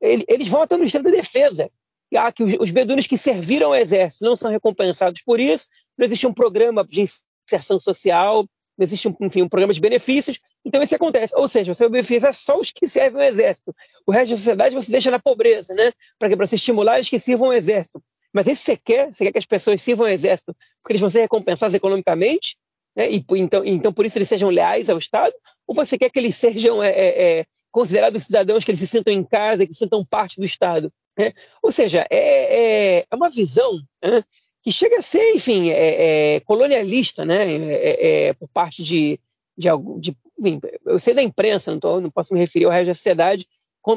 Eles 0.00 0.48
vão 0.48 0.62
até 0.62 0.74
o 0.74 0.78
Ministério 0.78 1.04
da 1.04 1.10
Defesa, 1.10 1.70
ah, 2.16 2.32
que 2.32 2.42
os, 2.42 2.54
os 2.60 2.70
beduínos 2.70 3.06
que 3.06 3.16
serviram 3.16 3.68
ao 3.68 3.74
exército 3.74 4.24
não 4.24 4.36
são 4.36 4.50
recompensados 4.50 5.22
por 5.22 5.40
isso, 5.40 5.66
não 5.96 6.04
existe 6.04 6.26
um 6.26 6.32
programa 6.32 6.84
de 6.84 7.04
inserção 7.46 7.78
social, 7.78 8.44
não 8.76 8.84
existe 8.84 9.08
um, 9.08 9.14
enfim, 9.20 9.42
um 9.42 9.48
programa 9.48 9.74
de 9.74 9.80
benefícios, 9.80 10.38
então 10.64 10.82
isso 10.82 10.94
acontece. 10.94 11.34
Ou 11.36 11.48
seja, 11.48 11.74
você 11.74 11.88
beneficia 11.88 12.32
só 12.32 12.58
os 12.58 12.70
que 12.70 12.86
servem 12.86 13.22
ao 13.22 13.28
exército. 13.28 13.74
O 14.06 14.12
resto 14.12 14.30
da 14.30 14.36
sociedade 14.36 14.74
você 14.74 14.90
deixa 14.90 15.10
na 15.10 15.18
pobreza, 15.18 15.74
né? 15.74 15.92
Para 16.18 16.34
você 16.36 16.54
estimular 16.54 17.00
os 17.00 17.08
que 17.08 17.18
sirvam 17.18 17.48
ao 17.48 17.52
exército. 17.52 18.02
Mas 18.32 18.46
isso 18.46 18.62
você 18.62 18.76
quer? 18.76 19.12
Você 19.12 19.24
quer 19.24 19.32
que 19.32 19.38
as 19.38 19.44
pessoas 19.44 19.82
sirvam 19.82 20.06
ao 20.06 20.12
exército 20.12 20.56
porque 20.82 20.92
eles 20.92 21.00
vão 21.00 21.10
ser 21.10 21.20
recompensados 21.20 21.74
economicamente? 21.74 22.56
Né? 22.96 23.10
E, 23.10 23.24
então, 23.32 23.64
então, 23.64 23.92
por 23.92 24.06
isso 24.06 24.18
eles 24.18 24.28
sejam 24.28 24.50
leais 24.50 24.90
ao 24.90 24.98
Estado? 24.98 25.34
Ou 25.66 25.74
você 25.74 25.96
quer 25.96 26.10
que 26.10 26.18
eles 26.18 26.36
sejam 26.36 26.82
é, 26.82 26.90
é, 26.90 27.38
é 27.40 27.46
considerados 27.70 28.24
cidadãos, 28.24 28.64
que 28.64 28.70
eles 28.70 28.80
se 28.80 28.86
sintam 28.86 29.12
em 29.12 29.24
casa, 29.24 29.66
que 29.66 29.72
se 29.72 29.80
sintam 29.80 30.04
parte 30.04 30.38
do 30.38 30.46
Estado? 30.46 30.92
Né? 31.18 31.32
Ou 31.62 31.72
seja, 31.72 32.06
é, 32.10 32.16
é, 32.18 33.06
é 33.10 33.16
uma 33.16 33.30
visão 33.30 33.80
né, 34.02 34.22
que 34.62 34.70
chega 34.70 34.98
a 34.98 35.02
ser, 35.02 35.34
enfim, 35.34 35.70
é, 35.70 36.40
colonialista, 36.40 37.24
né, 37.24 38.34
por 38.38 38.48
parte 38.48 38.82
de, 38.82 39.18
de, 39.56 39.68
de 39.98 40.16
enfim, 40.38 40.60
eu 40.86 40.98
sei 40.98 41.14
da 41.14 41.22
imprensa, 41.22 41.70
não, 41.70 41.78
tô, 41.78 42.00
não, 42.00 42.10
posso 42.10 42.32
me 42.32 42.40
referir 42.40 42.66
ao 42.66 42.70
resto 42.70 42.86
da 42.86 42.94
sociedade, 42.94 43.46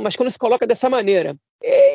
mas 0.01 0.15
quando 0.15 0.31
se 0.31 0.39
coloca 0.39 0.65
dessa 0.65 0.89
maneira, 0.89 1.37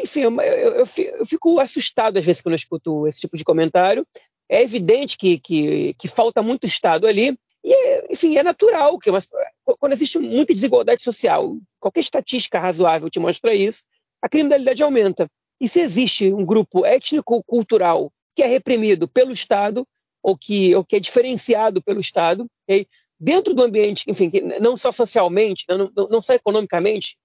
enfim, 0.03 0.21
eu, 0.21 0.41
eu, 0.41 0.75
eu, 0.75 1.27
fico 1.27 1.59
assustado 1.59 2.19
às 2.19 2.25
vezes 2.25 2.41
quando 2.41 2.53
eu 2.53 2.57
escuto 2.57 3.07
esse 3.07 3.21
tipo 3.21 3.37
de 3.37 3.45
comentário. 3.45 4.07
É 4.51 4.63
evidente 4.63 5.17
que, 5.17 5.39
que, 5.39 5.95
que 5.95 6.09
falta 6.09 6.43
muito 6.43 6.67
Estado 6.67 7.07
ali, 7.07 7.39
e, 7.63 8.13
enfim, 8.13 8.37
é 8.37 8.43
natural 8.43 8.99
que 8.99 9.11
mas, 9.11 9.29
quando 9.79 9.93
existe 9.93 10.19
muita 10.19 10.53
desigualdade 10.53 11.03
social, 11.03 11.57
qualquer 11.79 12.01
estatística 12.01 12.59
razoável 12.59 13.09
te 13.09 13.21
mostra 13.21 13.55
isso, 13.55 13.85
a 14.21 14.29
criminalidade 14.29 14.83
aumenta. 14.83 15.31
E 15.61 15.69
se 15.69 15.81
existe 15.81 16.33
um 16.33 16.45
grupo 16.45 16.85
étnico-cultural 16.85 18.13
que 18.35 18.43
é 18.43 18.47
reprimido 18.47 19.07
pelo 19.07 19.33
Estado, 19.33 19.87
ou 20.23 20.37
que, 20.37 20.75
ou 20.75 20.85
que 20.85 20.97
é 20.97 21.01
diferenciado 21.01 21.83
pelo 21.83 22.01
Estado, 22.01 22.47
okay? 22.65 22.87
dentro 23.19 23.55
do 23.55 23.63
ambiente, 23.63 24.05
enfim, 24.09 24.31
não 24.61 24.77
só 24.77 24.91
socialmente, 24.91 25.65
não, 25.69 25.91
não, 25.95 26.09
não 26.09 26.23
só 26.23 26.33
economicamente, 26.35 27.17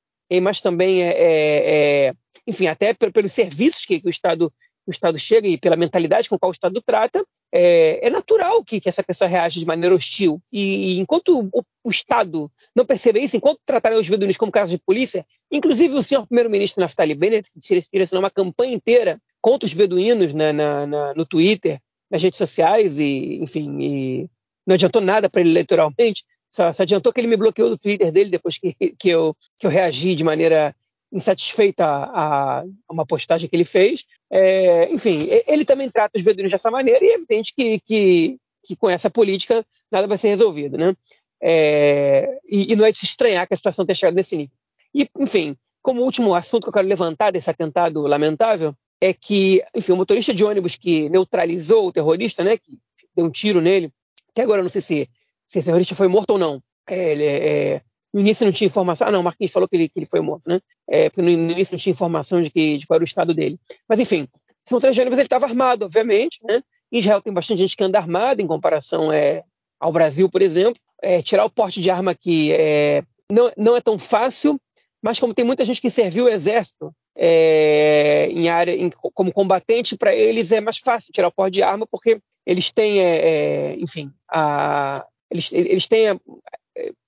mas 0.41 0.59
também, 0.59 1.03
é, 1.03 1.09
é, 1.09 2.07
é 2.07 2.13
enfim, 2.45 2.67
até 2.67 2.93
pelos 2.93 3.33
serviços 3.33 3.85
que, 3.85 3.99
que 3.99 4.07
o 4.07 4.09
Estado 4.09 4.51
o 4.87 4.91
Estado 4.91 5.17
chega 5.17 5.47
e 5.47 5.57
pela 5.57 5.75
mentalidade 5.75 6.29
com 6.29 6.37
qual 6.37 6.49
o 6.49 6.53
Estado 6.53 6.81
trata, 6.81 7.25
é, 7.51 8.05
é 8.05 8.09
natural 8.09 8.63
que, 8.63 8.79
que, 8.79 8.89
essa 8.89 9.03
pessoa 9.03 9.29
reaja 9.29 9.59
de 9.59 9.65
maneira 9.65 9.95
hostil. 9.95 10.41
E, 10.51 10.95
e 10.95 10.99
enquanto 10.99 11.49
o, 11.53 11.63
o, 11.83 11.89
Estado 11.89 12.51
não 12.75 12.85
perceber 12.85 13.21
isso, 13.21 13.37
enquanto 13.37 13.59
tratarem 13.65 13.97
os 13.97 14.09
beduínos 14.09 14.37
como 14.37 14.51
casos 14.51 14.71
de 14.71 14.77
polícia, 14.77 15.25
inclusive 15.51 15.93
o 15.93 16.03
senhor 16.03 16.27
primeiro-ministro 16.27 16.81
Naftali 16.81 17.15
Bennett, 17.15 17.49
que 17.51 17.59
direcionou 17.91 18.23
uma 18.23 18.29
campanha 18.29 18.73
inteira 18.73 19.21
contra 19.41 19.65
os 19.65 19.73
beduínos 19.73 20.33
na, 20.33 20.51
na, 20.51 20.85
na, 20.85 21.13
no 21.13 21.25
Twitter, 21.25 21.79
nas 22.11 22.21
redes 22.21 22.37
sociais, 22.37 22.99
e, 22.99 23.39
enfim, 23.41 23.77
e 23.79 24.29
não 24.67 24.75
adiantou 24.75 25.01
nada 25.01 25.29
para 25.29 25.41
ele 25.41 25.51
eleitoralmente, 25.51 26.23
só, 26.51 26.71
só, 26.71 26.83
adiantou 26.83 27.11
que 27.11 27.19
ele 27.19 27.27
me 27.27 27.37
bloqueou 27.37 27.69
do 27.69 27.77
Twitter 27.77 28.11
dele 28.11 28.29
depois 28.29 28.57
que, 28.57 28.73
que, 28.97 29.09
eu, 29.09 29.35
que 29.57 29.67
eu 29.67 29.71
reagi 29.71 30.15
de 30.15 30.23
maneira 30.23 30.75
insatisfeita 31.11 31.85
a, 31.85 32.59
a, 32.59 32.63
uma 32.89 33.05
postagem 33.05 33.49
que 33.49 33.55
ele 33.55 33.65
fez. 33.65 34.05
É, 34.31 34.91
enfim, 34.91 35.19
ele 35.47 35.65
também 35.65 35.89
trata 35.89 36.17
os 36.17 36.23
beduínos 36.23 36.51
dessa 36.51 36.71
maneira 36.71 37.03
e 37.03 37.09
é 37.09 37.15
evidente 37.15 37.53
que, 37.55 37.79
que, 37.85 38.37
que 38.63 38.75
com 38.75 38.89
essa 38.89 39.09
política 39.09 39.65
nada 39.91 40.07
vai 40.07 40.17
ser 40.17 40.29
resolvido. 40.29 40.77
Né? 40.77 40.95
É, 41.41 42.39
e, 42.49 42.73
e, 42.73 42.75
não 42.75 42.85
é 42.85 42.91
de 42.91 42.97
se 42.97 43.05
estranhar 43.05 43.47
que 43.47 43.53
a 43.53 43.57
situação 43.57 43.85
tenha 43.85 43.95
chegado 43.95 44.15
nesse 44.15 44.35
nível. 44.35 44.53
E, 44.93 45.07
enfim, 45.19 45.55
como 45.81 46.01
último 46.01 46.33
assunto 46.33 46.63
que 46.63 46.69
eu 46.69 46.73
quero 46.73 46.87
levantar 46.87 47.31
desse 47.31 47.49
atentado 47.49 48.01
lamentável, 48.01 48.75
é 48.99 49.13
que, 49.13 49.63
enfim, 49.75 49.91
o 49.91 49.97
motorista 49.97 50.33
de 50.33 50.43
ônibus 50.43 50.75
que 50.75 51.09
neutralizou 51.09 51.87
o 51.87 51.91
terrorista, 51.91 52.43
né, 52.43 52.57
que 52.57 52.79
deu 53.15 53.25
um 53.25 53.29
tiro 53.29 53.61
nele, 53.61 53.91
até 54.29 54.41
agora 54.41 54.59
eu 54.59 54.63
não 54.63 54.69
sei 54.69 54.81
se, 54.81 55.09
se 55.45 55.59
esse 55.59 55.67
terrorista 55.67 55.95
foi 55.95 56.07
morto 56.07 56.31
ou 56.31 56.37
não. 56.37 56.61
É, 56.89 57.11
ele, 57.11 57.25
é, 57.25 57.81
no 58.15 58.21
início 58.21 58.45
não 58.45 58.53
tinha 58.53 58.69
informação. 58.69 59.09
Ah, 59.09 59.11
não, 59.11 59.19
o 59.19 59.23
Marquinhos 59.25 59.51
falou 59.51 59.67
que 59.67 59.75
ele, 59.75 59.89
que 59.89 59.99
ele 59.99 60.05
foi 60.05 60.21
morto, 60.21 60.43
né? 60.47 60.61
É, 60.89 61.09
porque 61.09 61.21
no 61.21 61.29
início 61.29 61.73
não 61.73 61.79
tinha 61.79 61.91
informação 61.91 62.41
de, 62.41 62.49
que, 62.49 62.77
de 62.77 62.87
qual 62.87 62.95
era 62.95 63.03
o 63.03 63.05
estado 63.05 63.33
dele. 63.33 63.59
Mas, 63.89 63.99
enfim, 63.99 64.25
são 64.63 64.79
transgêneros, 64.79 65.17
ele 65.19 65.25
estava 65.25 65.45
armado, 65.45 65.83
obviamente, 65.83 66.39
né? 66.41 66.63
Israel 66.89 67.21
tem 67.21 67.33
bastante 67.33 67.59
gente 67.59 67.75
que 67.75 67.83
anda 67.83 67.99
armada 67.99 68.41
em 68.41 68.47
comparação 68.47 69.11
é, 69.11 69.43
ao 69.77 69.91
Brasil, 69.91 70.29
por 70.29 70.41
exemplo. 70.41 70.79
É, 71.03 71.21
tirar 71.21 71.43
o 71.43 71.49
porte 71.49 71.81
de 71.81 71.89
arma 71.91 72.11
aqui 72.11 72.53
é, 72.53 73.03
não, 73.29 73.51
não 73.57 73.75
é 73.75 73.81
tão 73.81 73.99
fácil, 73.99 74.57
mas 75.03 75.19
como 75.19 75.33
tem 75.33 75.43
muita 75.43 75.65
gente 75.65 75.81
que 75.81 75.89
serviu 75.89 76.23
o 76.23 76.29
exército 76.29 76.95
é, 77.17 78.29
em 78.31 78.47
área 78.47 78.71
em, 78.71 78.89
como 78.89 79.33
combatente, 79.33 79.97
para 79.97 80.15
eles 80.15 80.53
é 80.53 80.61
mais 80.61 80.77
fácil 80.77 81.11
tirar 81.11 81.27
o 81.27 81.33
porte 81.33 81.55
de 81.55 81.63
arma 81.63 81.85
porque 81.85 82.21
eles 82.45 82.71
têm, 82.71 82.99
é, 82.99 83.17
é, 83.17 83.75
enfim, 83.77 84.09
a, 84.31 85.05
eles, 85.29 85.51
eles 85.51 85.85
têm 85.85 86.11
a, 86.11 86.19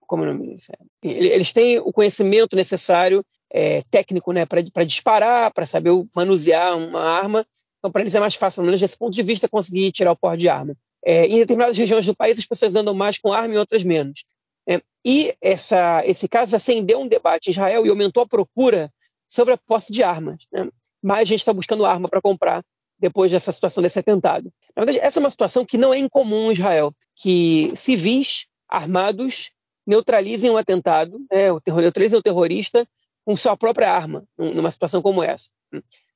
como 0.08 0.26
nome 0.26 0.56
eles 1.04 1.54
têm 1.54 1.80
o 1.80 1.91
conhecimento 1.91 2.56
necessário 2.56 3.24
é, 3.52 3.82
técnico 3.91 4.32
né, 4.32 4.46
para 4.46 4.84
disparar, 4.84 5.54
para 5.54 5.65
saber 5.65 5.91
manusear 6.15 6.76
uma 6.78 7.02
arma. 7.02 7.46
Então, 7.78 7.91
para 7.91 8.02
eles 8.02 8.15
é 8.15 8.20
mais 8.20 8.36
fácil, 8.36 8.58
pelo 8.58 8.67
menos 8.67 8.82
desse 8.82 8.98
ponto 8.98 9.13
de 9.13 9.22
vista, 9.22 9.48
conseguir 9.48 9.91
tirar 9.91 10.12
o 10.12 10.17
porte 10.17 10.39
de 10.39 10.50
arma. 10.50 10.76
É, 11.06 11.28
em 11.28 11.38
determinadas 11.38 11.78
regiões 11.78 12.06
do 12.06 12.15
país, 12.15 12.38
as 12.38 12.46
pessoas 12.46 12.76
andam 12.76 12.93
mais 12.93 13.17
com 13.17 13.32
arma 13.32 13.54
e 13.54 13.58
outras 13.58 13.84
menos. 13.84 14.24
É, 14.67 14.82
e 15.06 15.34
essa, 15.41 16.04
esse 16.06 16.28
caso 16.28 16.56
acendeu 16.56 17.00
um 17.00 17.08
debate 17.08 17.48
em 17.48 17.52
Israel 17.52 17.86
e 17.86 17.89
aumentou 17.89 18.24
a 18.24 18.28
procura 18.28 18.91
sobre 19.28 19.54
a 19.54 19.58
posse 19.58 19.91
de 19.91 20.04
armas. 20.04 20.46
Né? 20.52 20.67
Mais 21.04 21.28
gente 21.28 21.39
está 21.39 21.54
buscando 21.54 21.86
arma 21.86 22.10
para 22.10 22.22
comprar 22.22 22.63
depois 23.00 23.32
dessa 23.32 23.52
situação 23.52 23.82
desse 23.82 24.00
atentado. 24.00 24.52
Na 24.76 24.84
verdade, 24.84 25.06
essa 25.06 25.20
é 25.20 25.22
uma 25.22 25.30
situação 25.30 25.63
que 25.63 25.78
não 25.78 25.93
é 25.93 26.00
incomum 26.00 26.50
em 26.50 26.54
Israel, 26.54 26.91
que 27.15 27.72
civis 27.76 28.48
armados 28.67 29.52
neutralizem 29.88 30.52
um 30.52 30.58
atentado, 30.58 31.19
né, 31.32 31.52
o 31.52 31.62
terror, 31.62 31.82
neutralizem 31.82 32.19
o 32.19 32.21
terrorista 32.21 32.86
com 33.26 33.36
sua 33.38 33.56
própria 33.56 33.91
arma, 33.91 34.26
numa 34.38 34.69
situação 34.69 35.02
como 35.02 35.23
essa. 35.23 35.50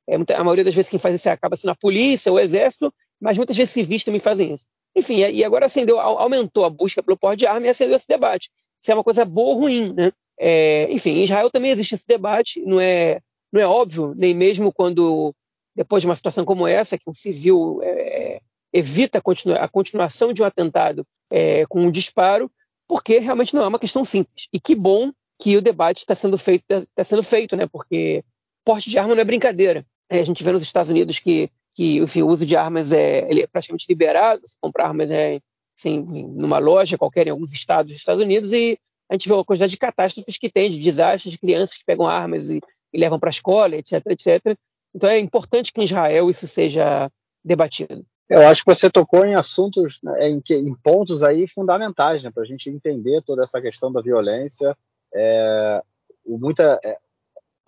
É, 0.07 0.15
a 0.35 0.43
maioria 0.43 0.63
das 0.63 0.75
vezes 0.75 0.89
quem 0.89 0.99
faz 0.99 1.15
isso 1.15 1.29
acaba 1.29 1.55
sendo 1.55 1.71
a 1.71 1.75
polícia, 1.75 2.31
o 2.31 2.39
exército, 2.39 2.93
mas 3.19 3.37
muitas 3.37 3.55
vezes 3.55 3.73
civis 3.73 4.03
também 4.03 4.19
fazem 4.19 4.53
isso. 4.53 4.67
Enfim, 4.95 5.19
e 5.19 5.43
agora 5.43 5.67
acendeu, 5.67 5.99
aumentou 5.99 6.65
a 6.65 6.69
busca 6.69 7.01
pelo 7.01 7.17
porte 7.17 7.39
de 7.39 7.47
arma 7.47 7.65
e 7.65 7.69
acendeu 7.69 7.95
esse 7.95 8.07
debate. 8.07 8.49
Se 8.79 8.91
é 8.91 8.93
uma 8.93 9.03
coisa 9.03 9.23
boa 9.23 9.55
ou 9.55 9.61
ruim, 9.61 9.93
né? 9.93 10.11
É, 10.37 10.87
enfim, 10.91 11.11
em 11.11 11.23
Israel 11.23 11.49
também 11.49 11.71
existe 11.71 11.95
esse 11.95 12.07
debate, 12.07 12.61
não 12.65 12.79
é, 12.79 13.21
não 13.53 13.61
é 13.61 13.67
óbvio, 13.67 14.13
nem 14.17 14.33
mesmo 14.33 14.73
quando, 14.73 15.33
depois 15.75 16.01
de 16.01 16.07
uma 16.07 16.15
situação 16.15 16.43
como 16.43 16.67
essa, 16.67 16.97
que 16.97 17.07
um 17.07 17.13
civil 17.13 17.79
é, 17.83 18.41
evita 18.73 19.19
a, 19.19 19.21
continua, 19.21 19.57
a, 19.57 19.67
continuação 19.67 20.33
de 20.33 20.41
um 20.41 20.45
atentado 20.45 21.05
é, 21.29 21.65
com 21.67 21.81
um 21.81 21.91
disparo, 21.91 22.51
porque 22.91 23.19
realmente 23.19 23.55
não 23.55 23.63
é 23.63 23.67
uma 23.69 23.79
questão 23.79 24.03
simples. 24.03 24.49
E 24.51 24.59
que 24.59 24.75
bom 24.75 25.13
que 25.41 25.55
o 25.55 25.61
debate 25.61 25.99
está 25.99 26.13
sendo 26.13 26.37
feito, 26.37 26.65
está 26.69 27.05
sendo 27.05 27.23
feito, 27.23 27.55
né? 27.55 27.65
Porque 27.65 28.21
porte 28.65 28.89
de 28.89 28.99
arma 28.99 29.15
não 29.15 29.21
é 29.21 29.23
brincadeira. 29.23 29.85
É, 30.09 30.19
a 30.19 30.23
gente 30.23 30.43
vê 30.43 30.51
nos 30.51 30.61
Estados 30.61 30.89
Unidos 30.89 31.17
que, 31.17 31.49
que 31.73 31.99
enfim, 31.99 32.21
o 32.21 32.27
uso 32.27 32.45
de 32.45 32.53
armas 32.57 32.91
é, 32.91 33.19
é 33.31 33.47
praticamente 33.47 33.85
liberado. 33.87 34.41
Você 34.45 34.57
comprar 34.59 34.87
armas 34.87 35.09
é, 35.09 35.39
assim, 35.73 36.03
numa 36.35 36.57
loja 36.57 36.97
qualquer 36.97 37.27
em 37.27 37.29
alguns 37.29 37.53
estados 37.53 37.93
dos 37.93 37.97
Estados 37.97 38.21
Unidos 38.21 38.51
e 38.51 38.77
a 39.09 39.13
gente 39.13 39.29
vê 39.29 39.35
a 39.35 39.45
quantidade 39.45 39.71
de 39.71 39.77
catástrofes 39.77 40.37
que 40.37 40.49
tem, 40.49 40.69
de 40.69 40.77
desastres 40.77 41.31
de 41.31 41.37
crianças 41.37 41.77
que 41.77 41.85
pegam 41.85 42.05
armas 42.05 42.49
e, 42.49 42.59
e 42.93 42.99
levam 42.99 43.17
para 43.17 43.29
a 43.29 43.31
escola, 43.31 43.77
etc, 43.77 44.05
etc. 44.07 44.57
Então 44.93 45.09
é 45.09 45.17
importante 45.17 45.71
que 45.71 45.79
em 45.79 45.85
Israel 45.85 46.29
isso 46.29 46.45
seja 46.45 47.09
debatido. 47.41 48.05
Eu 48.31 48.47
acho 48.47 48.63
que 48.63 48.73
você 48.73 48.89
tocou 48.89 49.25
em 49.25 49.35
assuntos, 49.35 49.99
né, 50.01 50.29
em, 50.29 50.41
em 50.49 50.73
pontos 50.73 51.21
aí 51.21 51.45
fundamentais, 51.45 52.23
né, 52.23 52.31
para 52.31 52.43
a 52.43 52.45
gente 52.45 52.69
entender 52.69 53.21
toda 53.23 53.43
essa 53.43 53.61
questão 53.61 53.91
da 53.91 54.01
violência. 54.01 54.73
É, 55.13 55.83
o, 56.23 56.37
muita, 56.37 56.79
é, 56.81 56.97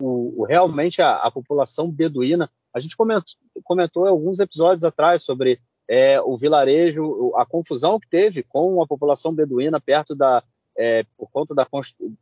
o, 0.00 0.40
o, 0.40 0.46
realmente 0.46 1.02
a, 1.02 1.16
a, 1.16 1.30
população 1.30 1.92
beduína, 1.92 2.50
a 2.72 2.80
gente 2.80 2.96
comentou, 2.96 3.34
comentou 3.62 4.06
alguns 4.06 4.40
episódios 4.40 4.84
atrás 4.84 5.22
sobre 5.22 5.60
é, 5.86 6.18
o 6.22 6.34
vilarejo, 6.34 7.30
a 7.36 7.44
confusão 7.44 8.00
que 8.00 8.08
teve 8.08 8.42
com 8.42 8.82
a 8.82 8.86
população 8.86 9.34
beduína 9.34 9.78
perto 9.78 10.14
da, 10.14 10.42
é, 10.78 11.04
por 11.18 11.30
conta 11.30 11.54
da, 11.54 11.66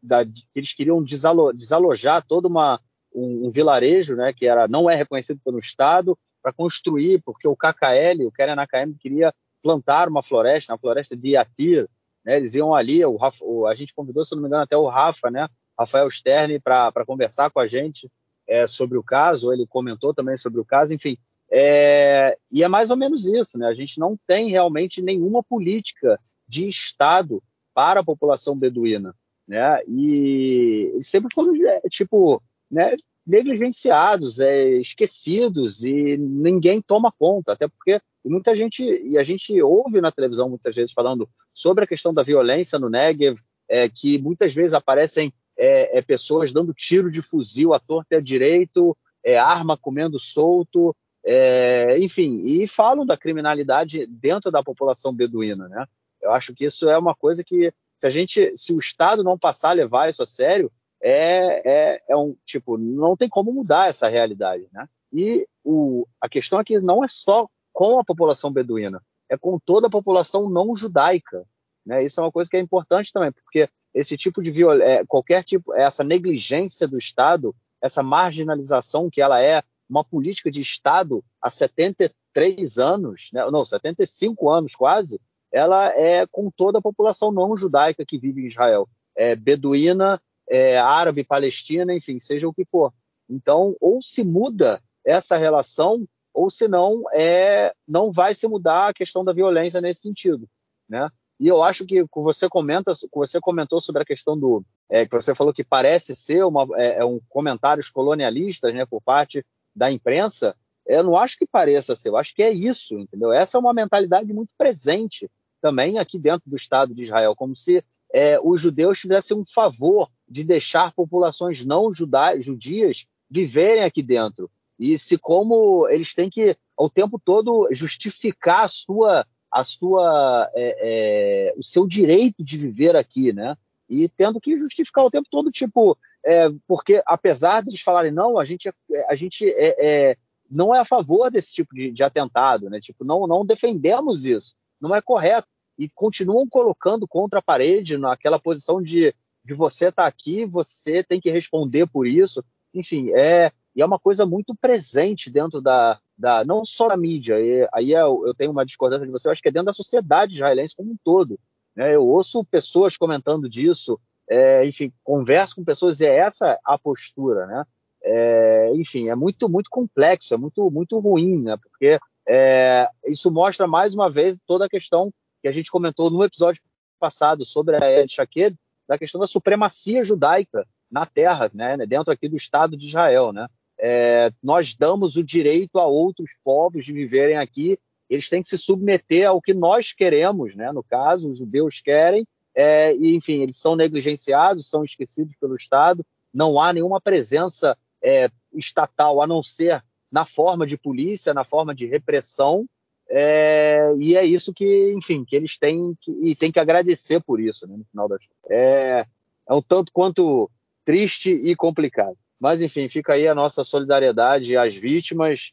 da, 0.03 0.25
que 0.25 0.59
eles 0.59 0.75
queriam 0.75 1.01
desalo, 1.01 1.53
desalojar 1.53 2.27
toda 2.27 2.49
uma 2.49 2.81
um, 3.15 3.47
um, 3.47 3.51
vilarejo, 3.51 4.17
né, 4.17 4.33
que 4.33 4.47
era 4.47 4.67
não 4.67 4.89
é 4.89 4.95
reconhecido 4.95 5.41
pelo 5.45 5.59
Estado, 5.59 6.19
para 6.43 6.53
construir, 6.53 7.21
porque 7.25 7.47
o 7.47 7.57
KKL, 7.57 8.27
o 8.27 8.33
Keren 8.33 8.59
AKM, 8.59 8.93
queria 8.99 9.33
plantar 9.63 10.09
uma 10.09 10.23
floresta, 10.23 10.73
uma 10.73 10.79
floresta 10.79 11.17
de 11.17 11.31
Iatir, 11.31 11.89
né, 12.25 12.37
eles 12.37 12.55
iam 12.55 12.75
ali, 12.75 13.05
o, 13.05 13.17
Rafa, 13.17 13.45
o, 13.45 13.67
a 13.67 13.75
gente 13.75 13.95
convidou, 13.95 14.25
se 14.25 14.35
não 14.35 14.43
me 14.43 14.49
engano, 14.49 14.63
até 14.63 14.77
o 14.77 14.89
Rafa, 14.89 15.31
né, 15.31 15.49
Rafael 15.79 16.11
Stern, 16.11 16.59
para 16.61 17.07
conversar 17.07 17.51
com 17.51 17.61
a 17.61 17.67
gente 17.67 18.11
é, 18.47 18.67
sobre 18.67 18.99
o 18.99 19.03
caso, 19.03 19.53
ele 19.53 19.67
comentou 19.67 20.13
também 20.13 20.37
sobre 20.37 20.61
o 20.61 20.65
caso, 20.65 20.93
enfim, 20.93 21.17
é, 21.51 22.37
e 22.51 22.63
é 22.63 22.69
mais 22.69 22.91
ou 22.91 22.97
menos 22.97 23.27
isso, 23.27 23.59
né, 23.59 23.67
a 23.67 23.75
gente 23.75 23.99
não 23.99 24.19
tem 24.27 24.49
realmente 24.49 25.03
nenhuma 25.03 25.43
política 25.43 26.19
de 26.47 26.69
Estado 26.69 27.43
para 27.75 28.01
a 28.01 28.05
população 28.05 28.57
beduína, 28.57 29.15
né, 29.47 29.81
e 29.87 30.99
sempre 31.03 31.33
foram, 31.33 31.55
é, 31.67 31.81
tipo, 31.89 32.43
né, 32.73 32.97
negligenciados, 33.27 34.41
é, 34.41 34.69
esquecidos 34.71 35.85
e 35.85 36.17
ninguém 36.17 36.81
toma 36.81 37.13
conta, 37.13 37.53
até 37.53 37.69
porque 37.69 38.01
muita 38.25 38.57
gente 38.57 38.83
e 38.83 39.19
a 39.19 39.23
gente 39.23 39.61
ouve 39.61 40.01
na 40.01 40.11
televisão 40.11 40.49
muitas 40.49 40.75
vezes 40.75 40.93
falando 40.93 41.29
sobre 41.53 41.85
a 41.85 41.87
questão 41.87 42.13
da 42.13 42.23
violência 42.23 42.79
no 42.79 42.89
Negev, 42.89 43.39
é, 43.69 43.89
que 43.89 44.19
muitas 44.19 44.53
vezes 44.53 44.75
aparecem 44.75 45.33
é, 45.57 45.99
é 45.99 46.03
pessoas 46.03 46.53
dando 46.53 46.73
tiro 46.73 47.11
de 47.11 47.21
fuzil 47.21 47.75
à 47.75 47.79
torta 47.79 48.15
e 48.15 48.19
à 48.19 48.21
direito, 48.21 48.97
é, 49.25 49.39
arma 49.39 49.77
comendo 49.77 50.19
solto, 50.19 50.97
é, 51.25 51.99
enfim, 51.99 52.43
e 52.45 52.67
falam 52.67 53.07
da 53.07 53.17
criminalidade 53.17 54.07
dentro 54.07 54.51
da 54.51 54.63
população 54.63 55.15
beduína, 55.15 55.69
né? 55.69 55.87
Eu 56.21 56.31
acho 56.33 56.55
que 56.55 56.65
isso 56.65 56.89
é 56.89 56.97
uma 56.97 57.15
coisa 57.15 57.45
que 57.45 57.73
se 57.97 58.07
a 58.07 58.11
gente, 58.11 58.57
se 58.57 58.73
o 58.73 58.79
Estado 58.79 59.23
não 59.23 59.39
passar 59.39 59.71
a 59.71 59.75
levar 59.75 60.09
isso 60.09 60.23
a 60.23 60.27
sério, 60.27 60.73
é, 61.03 61.63
é, 61.69 62.03
é 62.09 62.17
um 62.17 62.37
tipo, 62.47 62.79
não 62.79 63.17
tem 63.17 63.29
como 63.29 63.53
mudar 63.53 63.89
essa 63.89 64.09
realidade, 64.09 64.69
né? 64.73 64.89
E 65.13 65.47
o, 65.65 66.07
a 66.21 66.29
questão 66.29 66.61
é 66.61 66.65
que 66.65 66.79
não 66.81 67.05
é 67.05 67.09
só 67.09 67.49
com 67.73 67.99
a 67.99 68.05
população 68.05 68.53
beduína, 68.53 69.03
é 69.29 69.37
com 69.37 69.59
toda 69.59 69.89
a 69.89 69.91
população 69.91 70.49
não 70.49 70.75
judaica. 70.77 71.45
Né? 71.85 72.05
Isso 72.05 72.21
é 72.21 72.25
uma 72.25 72.33
coisa 72.33 72.49
que 72.49 72.57
é 72.57 72.61
importante 72.61 73.13
também, 73.13 73.33
porque 73.33 73.69
esse 73.93 74.17
tipo 74.17 74.43
de 74.43 74.51
violência, 74.51 74.93
é, 74.93 75.05
qualquer 75.05 75.43
tipo, 75.43 75.75
essa 75.75 76.05
negligência 76.05 76.87
do 76.87 76.97
Estado, 76.97 77.55
essa 77.81 78.03
marginalização 78.03 79.11
que 79.11 79.21
ela 79.21 79.43
é 79.43 79.63
uma 79.89 80.05
política 80.05 80.51
de 80.51 80.61
Estado 80.61 81.25
há 81.41 81.51
73 81.51 82.79
anos, 82.79 83.31
né? 83.33 83.45
não, 83.51 83.67
75 83.67 84.49
anos 84.49 84.75
quase, 84.75 85.21
ela 85.51 85.89
é 85.89 86.27
com 86.27 86.51
toda 86.51 86.79
a 86.79 86.83
população 86.83 87.31
não 87.31 87.57
judaica 87.57 88.07
que 88.07 88.19
vive 88.19 88.43
em 88.43 88.47
Israel, 88.47 88.89
é 89.15 89.37
beduína 89.37 90.21
é, 90.53 90.79
árabe, 90.79 91.25
palestina, 91.25 91.95
enfim, 91.95 92.19
seja 92.19 92.47
o 92.47 92.53
que 92.53 92.67
for. 92.67 92.93
Então, 93.29 93.75
ou 93.81 94.03
se 94.03 94.23
muda 94.23 94.83
essa 95.03 95.39
relação, 95.39 96.07
ou 96.35 96.51
se 96.51 96.69
não, 96.69 97.05
é, 97.15 97.73
não 97.89 98.13
vai 98.13 98.35
se 98.35 98.47
mudar 98.47 98.89
a 98.89 98.95
questão 98.95 99.25
da 99.25 99.33
violência 99.33 99.81
nesse 99.81 100.03
sentido, 100.03 100.47
né? 100.87 101.09
E 101.41 101.49
eu 101.49 101.63
acho 101.63 101.87
que 101.87 102.05
você 102.15 102.49
comenta, 102.49 102.93
você 103.13 103.41
comentou 103.41 103.81
sobre 103.81 104.03
a 104.03 104.05
questão 104.05 104.39
do 104.39 104.63
é, 104.89 105.07
que 105.07 105.15
você 105.15 105.35
falou 105.35 105.53
que 105.53 105.65
parece 105.65 106.15
ser 106.15 106.45
uma, 106.45 106.69
é, 106.77 106.99
é 106.99 107.05
um 107.05 107.19
comentários 107.29 107.89
colonialistas, 107.89 108.73
né, 108.75 108.87
por 108.87 109.01
parte 109.03 109.45
da 109.75 109.91
imprensa. 109.91 110.55
Eu 110.87 111.03
não 111.03 111.17
acho 111.17 111.39
que 111.39 111.47
pareça 111.47 111.97
ser, 111.97 112.11
eu 112.11 112.17
acho 112.17 112.35
que 112.35 112.43
é 112.43 112.51
isso, 112.51 112.99
entendeu? 112.99 113.33
Essa 113.33 113.57
é 113.57 113.61
uma 113.61 113.73
mentalidade 113.73 114.33
muito 114.33 114.51
presente 114.57 115.29
também 115.63 115.99
aqui 115.99 116.19
dentro 116.19 116.49
do 116.49 116.57
Estado 116.57 116.95
de 116.95 117.05
Israel, 117.05 117.35
como 117.35 117.57
se 117.57 117.83
é, 118.13 118.39
os 118.43 118.61
judeus 118.61 119.01
fizessem 119.01 119.37
um 119.37 119.45
favor 119.45 120.11
de 120.29 120.45
deixar 120.45 120.93
populações 120.93 121.65
não 121.65 121.93
judias 121.93 123.07
viverem 123.31 123.85
aqui 123.85 124.03
dentro. 124.03 124.51
E 124.79 124.99
se 124.99 125.17
como 125.17 125.89
eles 125.89 126.15
têm 126.15 126.29
que, 126.29 126.57
o 126.77 126.91
tempo 126.91 127.21
todo, 127.23 127.69
justificar 127.71 128.65
a 128.65 128.69
sua, 128.69 129.27
a 129.51 129.65
sua, 129.65 130.51
é, 130.55 131.51
é, 131.51 131.55
o 131.57 131.63
seu 131.65 131.87
direito 131.87 132.43
de 132.45 132.59
viver 132.59 132.97
aqui, 132.97 133.33
né? 133.33 133.57
E 133.89 134.09
tendo 134.09 134.41
que 134.41 134.57
justificar 134.57 135.05
o 135.05 135.11
tempo 135.11 135.29
todo, 135.31 135.51
tipo, 135.51 135.97
é, 136.25 136.49
porque 136.67 137.03
apesar 137.07 137.63
de 137.63 137.71
eles 137.71 137.81
falarem 137.81 138.11
não, 138.11 138.39
a 138.39 138.45
gente, 138.45 138.69
é, 138.69 138.73
a 139.09 139.15
gente 139.15 139.47
é, 139.47 140.11
é, 140.11 140.17
não 140.51 140.75
é 140.75 140.81
a 140.81 140.85
favor 140.85 141.31
desse 141.31 141.55
tipo 141.55 141.75
de, 141.75 141.91
de 141.91 142.03
atentado, 142.03 142.69
né? 142.69 142.81
Tipo, 142.81 143.05
não, 143.05 143.27
não 143.27 143.45
defendemos 143.45 144.25
isso, 144.25 144.55
não 144.81 144.95
é 144.95 145.01
correto 145.01 145.49
e 145.83 145.89
continuam 145.95 146.47
colocando 146.49 147.09
contra 147.09 147.41
a 147.41 147.43
parede 147.43 147.99
naquela 147.99 148.39
posição 148.39 148.81
de, 148.81 149.13
de 149.45 149.53
você 149.53 149.89
estar 149.89 150.03
tá 150.03 150.09
aqui, 150.09 150.47
você 150.47 151.03
tem 151.03 151.21
que 151.21 151.31
responder 151.31 151.89
por 151.89 152.07
isso. 152.07 152.45
Enfim, 152.73 153.11
é, 153.13 153.51
é 153.77 153.85
uma 153.85 153.99
coisa 153.99 154.25
muito 154.25 154.55
presente 154.55 155.29
dentro 155.29 155.61
da, 155.61 155.99
da 156.17 156.45
não 156.45 156.65
só 156.65 156.87
da 156.87 156.97
mídia, 156.97 157.41
e, 157.41 157.69
aí 157.73 157.91
eu, 157.91 158.25
é 158.27 158.29
eu, 158.29 158.35
tenho 158.35 158.53
uma 158.53 158.65
discordância 158.65 159.05
de 159.05 159.11
você, 159.11 159.27
eu 159.27 159.33
acho 159.33 159.43
que 159.43 159.49
é 159.49 159.53
dentro 159.53 159.67
da 159.67 159.73
sociedade 159.73 160.35
israelense 160.35 160.77
como 160.77 160.93
um 160.93 160.97
todo. 161.03 161.37
Né? 161.75 161.97
Eu 161.97 162.07
ouço 162.07 162.45
pessoas 162.45 162.97
comentando 162.97 163.49
disso, 163.49 163.99
é, 164.31 164.65
enfim, 164.65 164.93
converso 165.03 165.57
com 165.57 165.65
pessoas 165.65 165.99
e 166.01 166.07
é 166.07 166.15
essa 166.15 166.59
a 166.65 166.79
postura, 166.79 167.47
né? 167.47 167.65
É, 168.05 168.73
enfim, 168.75 169.09
é 169.09 169.15
muito, 169.15 169.49
muito 169.49 169.71
complexo, 169.71 170.35
é 170.35 170.37
muito, 170.37 170.71
muito 170.71 170.99
ruim, 170.99 171.41
né? 171.43 171.57
Porque 171.57 171.99
é, 172.29 172.89
isso 173.07 173.31
mostra 173.31 173.67
mais 173.67 173.95
uma 173.95 174.11
vez 174.11 174.39
toda 174.47 174.67
a 174.67 174.69
questão 174.69 175.13
que 175.43 175.49
a 175.49 175.53
gente 175.53 175.71
comentou 175.71 176.09
no 176.09 176.23
episódio 176.23 176.63
passado 176.99 177.45
sobre 177.45 177.77
a 177.77 177.91
El 177.91 178.07
Shaked, 178.07 178.57
da 178.89 178.97
questão 178.97 179.21
da 179.21 179.27
supremacia 179.27 180.05
judaica 180.05 180.67
na 180.91 181.05
terra, 181.05 181.51
né, 181.53 181.77
dentro 181.79 182.13
aqui 182.13 182.29
do 182.29 182.37
Estado 182.37 182.77
de 182.77 182.87
Israel. 182.87 183.33
Né? 183.33 183.49
É, 183.79 184.31
nós 184.43 184.75
damos 184.75 185.17
o 185.17 185.25
direito 185.25 185.79
a 185.79 185.87
outros 185.87 186.31
povos 186.45 186.85
de 186.85 186.93
viverem 186.93 187.37
aqui, 187.37 187.77
eles 188.09 188.29
têm 188.29 188.43
que 188.43 188.49
se 188.49 188.59
submeter 188.59 189.29
ao 189.29 189.41
que 189.41 189.53
nós 189.53 189.93
queremos, 189.93 190.55
né? 190.55 190.71
no 190.71 190.83
caso, 190.83 191.29
os 191.29 191.39
judeus 191.39 191.81
querem, 191.81 192.27
é, 192.55 192.95
e 192.95 193.17
enfim, 193.17 193.41
eles 193.41 193.57
são 193.57 193.75
negligenciados, 193.75 194.69
são 194.69 194.85
esquecidos 194.85 195.35
pelo 195.37 195.57
Estado, 195.57 196.05
não 196.33 196.61
há 196.61 196.73
nenhuma 196.73 197.01
presença 197.01 197.77
é, 198.03 198.31
estatal 198.55 199.23
a 199.23 199.27
não 199.27 199.43
ser 199.43 199.83
na 200.11 200.25
forma 200.27 200.67
de 200.67 200.77
polícia, 200.77 201.33
na 201.33 201.43
forma 201.43 201.75
de 201.75 201.87
repressão, 201.87 202.67
é, 203.15 203.93
e 203.99 204.17
é 204.17 204.25
isso 204.25 204.55
que, 204.55 204.95
enfim, 204.97 205.23
que 205.23 205.37
eles 205.37 205.59
têm 205.59 205.95
que, 206.01 206.11
e 206.23 206.35
têm 206.35 206.51
que 206.51 206.59
agradecer 206.59 207.21
por 207.21 207.39
isso, 207.39 207.67
né, 207.67 207.77
no 207.77 207.85
final 207.85 208.09
das 208.09 208.27
contas. 208.27 208.51
É, 208.51 209.07
é 209.49 209.55
um 209.55 209.61
tanto 209.61 209.93
quanto 209.93 210.51
triste 210.83 211.31
e 211.31 211.55
complicado. 211.55 212.17
Mas, 212.41 212.63
enfim, 212.63 212.89
fica 212.89 213.13
aí 213.13 213.29
a 213.29 213.35
nossa 213.35 213.63
solidariedade 213.63 214.57
às 214.57 214.75
vítimas 214.75 215.53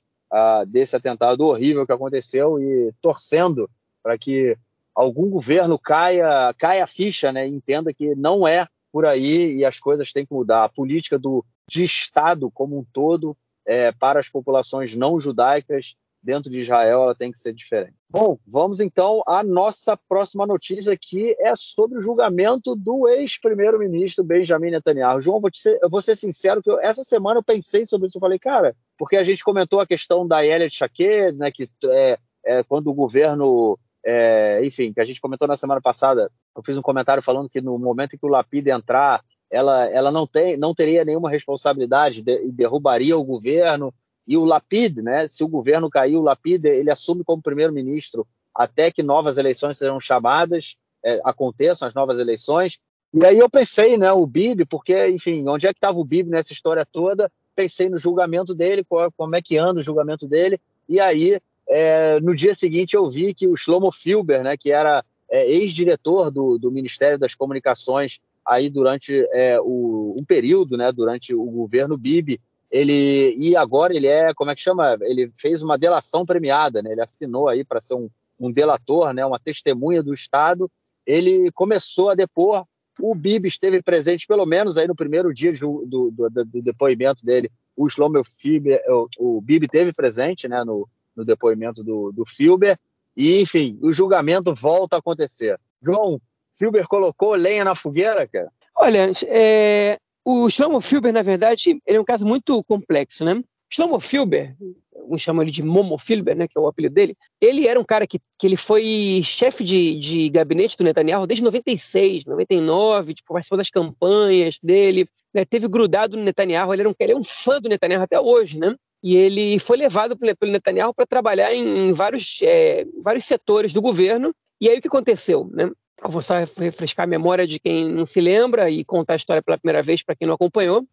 desse 0.67 0.95
atentado 0.95 1.45
horrível 1.45 1.85
que 1.85 1.91
aconteceu 1.91 2.59
e 2.59 2.93
torcendo 3.01 3.69
para 4.01 4.17
que 4.17 4.55
algum 4.93 5.29
governo 5.29 5.77
caia, 5.77 6.53
caia 6.57 6.83
a 6.83 6.87
ficha 6.87 7.31
né, 7.31 7.47
e 7.47 7.51
entenda 7.51 7.93
que 7.93 8.15
não 8.15 8.47
é 8.47 8.67
por 8.91 9.05
aí 9.05 9.57
e 9.57 9.65
as 9.65 9.79
coisas 9.79 10.13
têm 10.13 10.25
que 10.25 10.33
mudar. 10.33 10.63
A 10.63 10.69
política 10.69 11.17
do, 11.17 11.43
de 11.67 11.83
Estado 11.83 12.49
como 12.51 12.77
um 12.77 12.85
todo 12.93 13.35
é, 13.65 13.91
para 13.91 14.19
as 14.19 14.29
populações 14.29 14.95
não 14.95 15.19
judaicas 15.19 15.95
dentro 16.21 16.51
de 16.51 16.61
Israel 16.61 17.03
ela 17.03 17.15
tem 17.15 17.31
que 17.31 17.37
ser 17.37 17.53
diferente. 17.53 17.95
Bom, 18.09 18.37
vamos 18.45 18.79
então 18.79 19.21
à 19.25 19.43
nossa 19.43 19.95
próxima 19.95 20.45
notícia 20.45 20.97
que 20.99 21.35
é 21.39 21.55
sobre 21.55 21.97
o 21.97 22.01
julgamento 22.01 22.75
do 22.75 23.07
ex-primeiro-ministro 23.07 24.23
Benjamin 24.23 24.71
Netanyahu. 24.71 25.21
João, 25.21 25.39
vou, 25.39 25.49
ser, 25.53 25.79
vou 25.89 26.01
ser 26.01 26.15
sincero 26.15 26.61
que 26.61 26.69
eu, 26.69 26.79
essa 26.79 27.03
semana 27.03 27.39
eu 27.39 27.43
pensei 27.43 27.85
sobre 27.85 28.07
isso, 28.07 28.17
eu 28.17 28.21
falei, 28.21 28.39
cara, 28.39 28.75
porque 28.97 29.15
a 29.15 29.23
gente 29.23 29.43
comentou 29.43 29.79
a 29.79 29.87
questão 29.87 30.27
da 30.27 30.45
Elia 30.45 30.69
Shaked, 30.69 31.37
né, 31.37 31.51
que 31.51 31.69
é, 31.85 32.17
é, 32.45 32.63
quando 32.63 32.87
o 32.87 32.93
governo, 32.93 33.77
é, 34.03 34.59
enfim, 34.63 34.91
que 34.91 34.99
a 34.99 35.05
gente 35.05 35.21
comentou 35.21 35.47
na 35.47 35.55
semana 35.55 35.81
passada, 35.81 36.31
eu 36.55 36.63
fiz 36.63 36.77
um 36.77 36.81
comentário 36.81 37.23
falando 37.23 37.49
que 37.49 37.61
no 37.61 37.77
momento 37.77 38.15
em 38.15 38.17
que 38.17 38.25
o 38.25 38.29
Lapid 38.29 38.67
entrar, 38.67 39.23
ela, 39.51 39.85
ela 39.85 40.11
não, 40.11 40.27
tem, 40.27 40.57
não 40.57 40.73
teria 40.75 41.05
nenhuma 41.05 41.29
responsabilidade 41.29 42.23
e 42.43 42.51
derrubaria 42.51 43.17
o 43.17 43.23
governo, 43.23 43.93
e 44.29 44.37
o 44.37 44.45
Lapid, 44.45 45.01
né, 45.01 45.27
se 45.27 45.43
o 45.43 45.47
governo 45.47 45.89
cair, 45.89 46.15
o 46.15 46.21
Lapid 46.21 46.63
ele 46.63 46.91
assume 46.91 47.23
como 47.23 47.41
primeiro-ministro 47.41 48.27
até 48.53 48.91
que 48.91 49.01
novas 49.01 49.39
eleições 49.39 49.79
sejam 49.79 49.99
chamadas, 49.99 50.77
é, 51.03 51.19
aconteçam 51.23 51.87
as 51.87 51.95
novas 51.95 52.19
eleições. 52.19 52.77
E 53.11 53.25
aí 53.25 53.39
eu 53.39 53.49
pensei, 53.49 53.97
né, 53.97 54.11
o 54.11 54.27
Bibi, 54.27 54.65
porque, 54.65 55.07
enfim, 55.07 55.47
onde 55.47 55.65
é 55.65 55.73
que 55.73 55.79
estava 55.79 55.97
o 55.97 56.05
Bibi 56.05 56.29
nessa 56.29 56.53
história 56.53 56.85
toda? 56.85 57.31
Pensei 57.55 57.89
no 57.89 57.97
julgamento 57.97 58.53
dele, 58.53 58.85
como 59.17 59.35
é 59.35 59.41
que 59.41 59.57
anda 59.57 59.79
o 59.79 59.83
julgamento 59.83 60.27
dele, 60.27 60.59
e 60.87 60.99
aí 60.99 61.39
é, 61.67 62.19
no 62.19 62.35
dia 62.35 62.53
seguinte 62.53 62.95
eu 62.95 63.09
vi 63.09 63.33
que 63.33 63.47
o 63.47 63.55
Shlomo 63.55 63.91
Filber, 63.91 64.43
né, 64.43 64.55
que 64.55 64.71
era 64.71 65.03
é, 65.27 65.49
ex-diretor 65.49 66.29
do, 66.29 66.59
do, 66.59 66.71
Ministério 66.71 67.17
das 67.17 67.33
Comunicações 67.33 68.19
aí 68.45 68.69
durante 68.69 69.27
é, 69.33 69.59
o, 69.59 70.15
um 70.15 70.23
período, 70.23 70.77
né, 70.77 70.91
durante 70.91 71.33
o 71.33 71.45
governo 71.45 71.97
Bibi, 71.97 72.39
ele 72.71 73.35
e 73.37 73.55
agora 73.55 73.95
ele 73.95 74.07
é, 74.07 74.33
como 74.33 74.51
é 74.51 74.55
que 74.55 74.61
chama? 74.61 74.97
Ele 75.01 75.31
fez 75.37 75.63
uma 75.63 75.77
delação 75.77 76.25
premiada, 76.25 76.81
né? 76.81 76.91
Ele 76.91 77.01
assinou 77.01 77.47
aí 77.47 77.63
para 77.63 77.81
ser 77.81 77.95
um, 77.95 78.09
um 78.39 78.51
delator, 78.51 79.13
né, 79.13 79.25
uma 79.25 79.39
testemunha 79.39 80.01
do 80.01 80.13
Estado. 80.13 80.69
Ele 81.05 81.51
começou 81.51 82.09
a 82.09 82.15
depor. 82.15 82.65
O 82.99 83.15
Bibi 83.15 83.47
esteve 83.47 83.81
presente 83.81 84.27
pelo 84.27 84.45
menos 84.45 84.77
aí 84.77 84.87
no 84.87 84.95
primeiro 84.95 85.33
dia 85.33 85.51
do, 85.53 85.85
do, 85.85 86.11
do, 86.11 86.29
do 86.45 86.61
depoimento 86.61 87.25
dele. 87.25 87.49
O 87.75 87.89
Shlomo 87.89 88.23
Filber, 88.23 88.81
o, 88.87 89.07
o 89.37 89.41
Bibi 89.41 89.67
teve 89.67 89.93
presente, 89.93 90.47
né, 90.47 90.63
no, 90.63 90.87
no 91.15 91.25
depoimento 91.25 91.83
do, 91.83 92.11
do 92.11 92.25
Filber. 92.25 92.77
E, 93.15 93.41
enfim, 93.41 93.79
o 93.81 93.91
julgamento 93.91 94.53
volta 94.53 94.95
a 94.95 94.99
acontecer. 94.99 95.59
João, 95.81 96.21
Filber 96.57 96.87
colocou 96.87 97.35
lenha 97.35 97.63
na 97.63 97.73
fogueira, 97.73 98.27
cara? 98.27 98.51
Olha, 98.75 99.09
é, 99.27 99.99
o 100.25 100.49
Shlomo 100.49 100.81
Filber, 100.81 101.13
na 101.13 101.21
verdade, 101.21 101.81
ele 101.85 101.97
é 101.97 102.01
um 102.01 102.05
caso 102.05 102.25
muito 102.25 102.63
complexo, 102.63 103.23
né? 103.25 103.41
Shlomo 103.71 103.99
Filber, 103.99 104.55
vamos 104.91 105.21
chamar 105.21 105.43
ele 105.43 105.51
de 105.51 105.63
Momo 105.63 105.97
Filber, 105.97 106.35
né, 106.35 106.47
que 106.47 106.57
é 106.57 106.61
o 106.61 106.67
apelido 106.67 106.95
dele, 106.95 107.15
ele 107.39 107.67
era 107.67 107.79
um 107.79 107.83
cara 107.83 108.07
que, 108.07 108.19
que 108.37 108.47
ele 108.47 108.57
foi 108.57 109.21
chefe 109.23 109.63
de, 109.63 109.95
de 109.95 110.29
gabinete 110.29 110.75
do 110.75 110.83
Netanyahu 110.83 111.27
desde 111.27 111.43
96, 111.43 112.25
99, 112.25 113.13
tipo, 113.13 113.31
participou 113.31 113.57
das 113.59 113.69
campanhas 113.69 114.57
dele, 114.61 115.07
né, 115.31 115.45
teve 115.45 115.67
grudado 115.67 116.17
no 116.17 116.23
Netanyahu, 116.23 116.73
ele, 116.73 116.81
era 116.81 116.89
um, 116.89 116.93
ele 116.99 117.11
é 117.11 117.15
um 117.15 117.23
fã 117.23 117.61
do 117.61 117.69
Netanyahu 117.69 118.01
até 118.01 118.19
hoje, 118.19 118.57
né? 118.57 118.75
e 119.03 119.15
ele 119.15 119.59
foi 119.59 119.77
levado 119.77 120.17
pelo 120.17 120.51
Netanyahu 120.51 120.93
para 120.93 121.05
trabalhar 121.05 121.53
em, 121.53 121.93
vários, 121.93 122.39
é, 122.43 122.85
vários 123.01 123.25
setores 123.25 123.71
do 123.71 123.81
governo. 123.81 124.33
E 124.59 124.69
aí 124.69 124.77
o 124.77 124.81
que 124.81 124.89
aconteceu? 124.89 125.49
Né? 125.53 125.71
Vou 126.03 126.21
só 126.21 126.35
refrescar 126.37 127.03
a 127.03 127.07
memória 127.07 127.45
de 127.45 127.59
quem 127.59 127.89
não 127.89 128.05
se 128.05 128.21
lembra 128.21 128.69
e 128.69 128.83
contar 128.85 129.13
a 129.13 129.17
história 129.17 129.41
pela 129.41 129.57
primeira 129.57 129.83
vez 129.83 130.03
para 130.03 130.15
quem 130.15 130.27
não 130.27 130.35
acompanhou. 130.35 130.85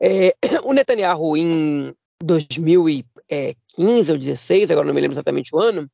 É, 0.00 0.34
o 0.64 0.72
Netanyahu, 0.72 1.36
em 1.36 1.94
2015 2.22 4.12
ou 4.12 4.18
2016, 4.18 4.70
agora 4.70 4.86
não 4.86 4.94
me 4.94 5.00
lembro 5.00 5.14
exatamente 5.14 5.54
o 5.54 5.58
ano, 5.58 5.88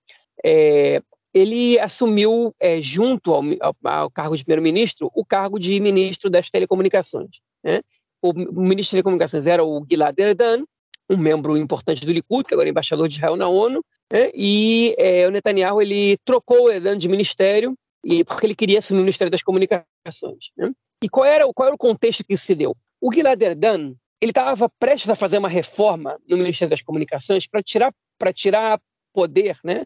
é, 0.44 1.02
ele 1.34 1.78
assumiu, 1.78 2.54
é, 2.58 2.80
junto 2.80 3.34
ao, 3.34 3.42
ao, 3.84 4.10
cargo 4.10 4.36
de 4.36 4.44
primeiro-ministro, 4.44 5.10
o 5.14 5.24
cargo 5.24 5.58
de 5.58 5.78
ministro 5.80 6.30
das 6.30 6.50
telecomunicações. 6.50 7.40
Né? 7.62 7.80
O, 8.22 8.30
o 8.30 8.62
ministro 8.62 8.76
das 8.76 8.90
telecomunicações 8.90 9.46
era 9.46 9.64
o 9.64 9.84
Gilad 9.88 10.18
Erdan, 10.18 10.64
um 11.10 11.16
membro 11.16 11.56
importante 11.56 12.04
do 12.04 12.12
Likud, 12.12 12.44
que 12.44 12.54
agora 12.54 12.68
é 12.68 12.70
embaixador 12.70 13.08
de 13.08 13.16
Israel 13.16 13.36
na 13.36 13.48
ONU, 13.48 13.84
né? 14.12 14.30
e 14.34 14.94
é, 14.98 15.26
o 15.26 15.30
Netanyahu 15.30 15.80
ele 15.80 16.16
trocou 16.24 16.64
o 16.64 16.70
Edan 16.70 16.96
de 16.96 17.08
ministério 17.08 17.76
e 18.04 18.24
porque 18.24 18.46
ele 18.46 18.54
queria 18.54 18.78
assumir 18.78 19.00
o 19.00 19.02
Ministério 19.02 19.30
das 19.30 19.42
Comunicações. 19.42 20.50
Né? 20.56 20.70
E 21.02 21.08
qual 21.08 21.24
era, 21.24 21.46
qual 21.52 21.66
era 21.66 21.74
o 21.74 21.78
contexto 21.78 22.24
que 22.24 22.36
se 22.36 22.54
deu? 22.54 22.76
O 23.00 23.12
Gilad 23.12 23.40
Erdan 23.40 23.92
ele 24.20 24.30
estava 24.30 24.68
prestes 24.78 25.10
a 25.10 25.14
fazer 25.14 25.38
uma 25.38 25.48
reforma 25.48 26.18
no 26.28 26.36
Ministério 26.36 26.70
das 26.70 26.82
Comunicações 26.82 27.46
para 27.46 27.62
tirar 27.62 27.94
para 28.18 28.32
tirar 28.32 28.80
poder, 29.12 29.56
né? 29.64 29.84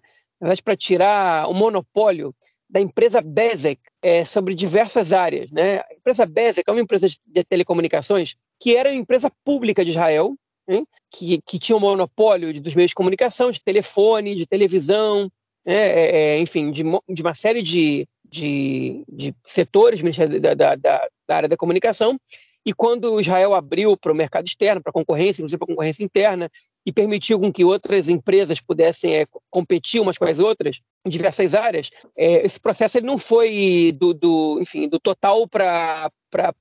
Para 0.64 0.75
tirar 0.75 1.48
o 1.48 1.55
monopólio 1.55 2.35
da 2.68 2.81
empresa 2.81 3.20
Bezek 3.20 3.81
é, 4.01 4.25
sobre 4.25 4.55
diversas 4.55 5.12
áreas. 5.12 5.53
Né? 5.53 5.81
A 5.81 5.94
empresa 5.94 6.25
Bezek 6.25 6.68
é 6.68 6.72
uma 6.72 6.81
empresa 6.81 7.07
de 7.07 7.44
telecomunicações 7.44 8.35
que 8.59 8.75
era 8.75 8.88
uma 8.88 8.98
empresa 8.98 9.31
pública 9.44 9.85
de 9.85 9.90
Israel, 9.90 10.35
hein, 10.66 10.87
que, 11.11 11.38
que 11.44 11.59
tinha 11.59 11.77
um 11.77 11.81
monopólio 11.81 12.51
de, 12.51 12.61
dos 12.61 12.75
meios 12.75 12.90
de 12.90 12.94
comunicação, 12.94 13.51
de 13.51 13.61
telefone, 13.61 14.35
de 14.35 14.46
televisão, 14.46 15.31
né, 15.64 15.75
é, 15.75 16.40
enfim, 16.40 16.70
de, 16.70 16.83
de, 17.09 17.22
uma 17.22 17.35
série 17.35 17.62
de, 17.62 18.07
de, 18.25 19.05
de 19.09 19.35
setores 19.44 20.01
da, 20.01 20.55
da, 20.55 20.75
da, 20.75 21.09
da, 21.29 21.37
área 21.37 21.48
da 21.48 21.57
comunicação. 21.57 22.18
E 22.64 22.72
quando 22.72 23.20
Israel 23.20 23.55
abriu 23.55 23.96
para 23.96 24.12
o 24.12 24.14
mercado 24.14 24.46
externo, 24.46 24.81
para 24.81 24.90
a 24.90 24.92
concorrência, 24.92 25.42
inclusive 25.42 25.59
para 25.59 25.66
a 25.66 25.75
concorrência 25.75 26.05
interna, 26.05 26.48
e 26.87 26.92
permitiu 26.92 27.38
com 27.38 27.53
que 27.53 27.64
outras 27.64 28.09
empresas 28.09 28.61
pudessem 28.61 29.16
é, 29.16 29.27
competir 29.51 30.01
umas 30.01 30.18
com 30.18 30.25
as 30.25 30.38
outras 30.38 30.81
em 31.05 31.11
diversas 31.11 31.55
áreas, 31.55 31.90
é, 32.16 32.44
esse 32.44 32.61
processo 32.61 32.98
ele 32.98 33.07
não 33.07 33.18
foi 33.18 33.92
do, 33.98 34.14
do 34.14 34.59
enfim, 34.61 34.88
do 34.88 34.98
total 34.98 35.48
para 35.48 36.11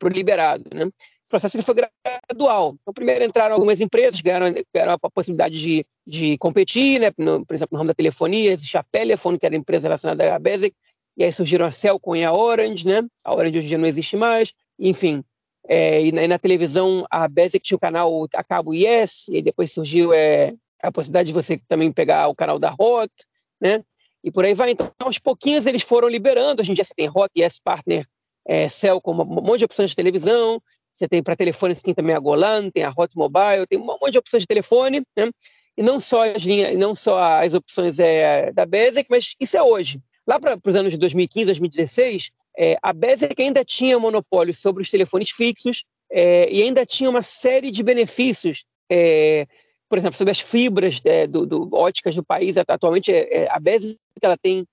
o 0.04 0.08
liberado. 0.08 0.66
Né? 0.74 0.90
Processo 1.32 1.58
ele 1.58 1.64
foi 1.64 1.76
gradual. 1.76 2.76
Então, 2.82 2.94
primeiro 2.94 3.24
entraram 3.24 3.56
algumas 3.56 3.82
empresas, 3.82 4.22
ganharam, 4.22 4.54
ganharam 4.74 4.94
a 4.94 5.10
possibilidade 5.10 5.60
de, 5.60 5.86
de 6.06 6.38
competir, 6.38 7.00
né? 7.00 7.12
no, 7.18 7.46
por 7.46 7.56
exemplo, 7.56 7.70
no 7.72 7.78
ramo 7.80 7.88
da 7.88 7.94
telefonia, 7.94 8.52
existe 8.52 8.78
a 8.78 8.84
Pelephone, 8.84 9.40
que 9.40 9.46
era 9.46 9.56
empresa 9.56 9.88
relacionada 9.88 10.36
à 10.36 10.38
Basic, 10.38 10.76
e 11.18 11.24
aí 11.24 11.32
surgiram 11.32 11.66
a 11.66 11.72
Cellcom 11.72 12.16
e 12.16 12.24
a 12.24 12.34
Orange, 12.34 12.86
né? 12.86 13.04
A 13.24 13.34
Orange 13.34 13.58
hoje 13.58 13.66
em 13.66 13.70
dia 13.70 13.78
não 13.78 13.88
existe 13.88 14.16
mais, 14.16 14.54
enfim. 14.80 15.24
É, 15.68 16.04
e, 16.04 16.12
na, 16.12 16.24
e, 16.24 16.28
na, 16.28 16.40
televisão, 16.40 17.06
a 17.10 17.28
Basic 17.28 17.64
tinha 17.64 17.76
o 17.76 17.80
canal 17.80 18.28
a 18.36 18.44
cabo 18.44 18.74
Yes, 18.74 19.28
e 19.30 19.42
depois 19.42 19.72
surgiu 19.72 20.14
é, 20.14 20.54
a 20.82 20.92
possibilidade 20.92 21.28
de 21.28 21.34
você 21.34 21.60
também 21.68 21.92
pegar 21.92 22.28
o 22.28 22.36
canal 22.36 22.58
da 22.58 22.74
Hot, 22.78 23.12
né? 23.60 23.84
E 24.24 24.32
por 24.32 24.46
aí 24.46 24.54
vai. 24.54 24.72
Então, 24.72 24.92
aos 25.00 25.20
pouquinhos 25.20 25.66
eles 25.66 25.82
foram 25.82 26.08
liberando. 26.08 26.62
Hoje 26.62 26.72
em 26.72 26.74
dia 26.74 26.84
você 26.84 26.94
tem 26.96 27.10
Hot, 27.10 27.30
Yes 27.38 27.60
Partner, 27.60 28.08
é, 28.46 28.68
Cellcom, 28.70 29.14
um 29.14 29.26
monte 29.26 29.60
de 29.60 29.66
opções 29.66 29.92
de 29.92 29.96
televisão. 29.96 30.62
Você 30.94 31.08
tem 31.08 31.24
para 31.24 31.36
telefone, 31.36 31.76
você 31.76 31.82
tem 31.82 31.94
também 31.94 32.16
a 32.16 32.20
Golan, 32.20 32.70
tem 32.70 32.84
a 32.84 32.94
Hot 32.96 33.16
Mobile, 33.16 33.66
tem 33.68 33.80
um 33.80 33.86
monte 33.86 34.12
de 34.12 34.18
opções 34.18 34.44
de 34.44 34.48
telefone, 34.48 35.02
né? 35.16 35.30
E 35.78 35.84
não 35.84 36.00
só 36.00 36.24
as 36.24 36.44
linhas, 36.44 36.78
não 36.78 36.94
só 36.94 37.22
as 37.42 37.54
opções 37.54 38.00
é, 38.00 38.52
da 38.52 38.66
Basic, 38.66 39.08
mas 39.10 39.36
isso 39.40 39.58
é 39.58 39.64
hoje. 39.64 40.02
Lá 40.28 40.40
para 40.40 40.60
os 40.64 40.76
anos 40.76 40.92
de 40.92 40.98
2015, 40.98 41.46
2016, 41.46 42.30
é, 42.58 42.78
a 42.82 42.94
Basic 42.94 43.42
ainda 43.42 43.64
tinha 43.64 43.98
monopólio 43.98 44.54
sobre 44.54 44.84
os 44.84 44.90
telefones 44.90 45.32
fixos 45.32 45.84
é, 46.12 46.52
e 46.52 46.62
ainda 46.62 46.86
tinha 46.86 47.10
uma 47.10 47.24
série 47.24 47.72
de 47.72 47.82
benefícios, 47.82 48.66
é, 48.92 49.48
por 49.90 49.98
exemplo, 49.98 50.18
sobre 50.18 50.32
as 50.32 50.40
fibras 50.40 51.02
do, 51.30 51.46
do, 51.46 51.70
óticas 51.74 52.16
do 52.16 52.24
país. 52.24 52.58
Atualmente, 52.58 53.12
a 53.50 53.60
Basic 53.60 53.98
ela 54.22 54.38
tem 54.38 54.66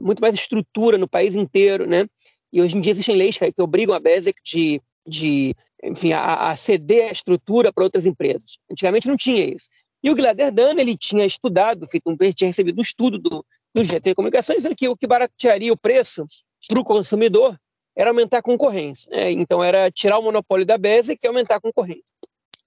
muito 0.00 0.20
mais 0.20 0.34
estrutura 0.34 0.96
no 0.96 1.08
país 1.08 1.34
inteiro, 1.34 1.86
né? 1.86 2.06
E 2.52 2.62
hoje 2.62 2.76
em 2.76 2.80
dia 2.80 2.92
existem 2.92 3.14
leis 3.14 3.36
que, 3.36 3.52
que 3.52 3.62
obrigam 3.62 3.94
a 3.94 4.00
Basic 4.00 4.40
de 4.42 4.80
de 5.06 5.54
enfim, 5.82 6.12
a, 6.12 6.48
a 6.48 6.56
ceder 6.56 7.08
a 7.08 7.12
estrutura 7.12 7.72
para 7.72 7.84
outras 7.84 8.06
empresas. 8.06 8.58
Antigamente 8.70 9.08
não 9.08 9.16
tinha 9.16 9.44
isso. 9.44 9.68
E 10.02 10.10
o 10.10 10.16
Gilad 10.16 10.38
Erdan, 10.38 10.78
ele 10.78 10.96
tinha 10.96 11.24
estudado, 11.24 11.86
feito 11.86 12.08
um, 12.08 12.16
tinha 12.16 12.48
recebido 12.48 12.78
um 12.78 12.82
estudo 12.82 13.18
do, 13.18 13.44
do 13.74 13.84
GT 13.84 14.00
Telecomunicações, 14.00 14.58
dizendo 14.58 14.76
que 14.76 14.88
o 14.88 14.96
que 14.96 15.06
baratearia 15.06 15.72
o 15.72 15.76
preço 15.76 16.26
para 16.68 16.80
o 16.80 16.84
consumidor 16.84 17.58
era 17.96 18.10
aumentar 18.10 18.38
a 18.38 18.42
concorrência. 18.42 19.10
Né? 19.10 19.32
Então, 19.32 19.62
era 19.62 19.90
tirar 19.90 20.18
o 20.18 20.22
monopólio 20.22 20.66
da 20.66 20.76
BESE 20.76 21.18
e 21.20 21.26
aumentar 21.26 21.56
a 21.56 21.60
concorrência. 21.60 22.04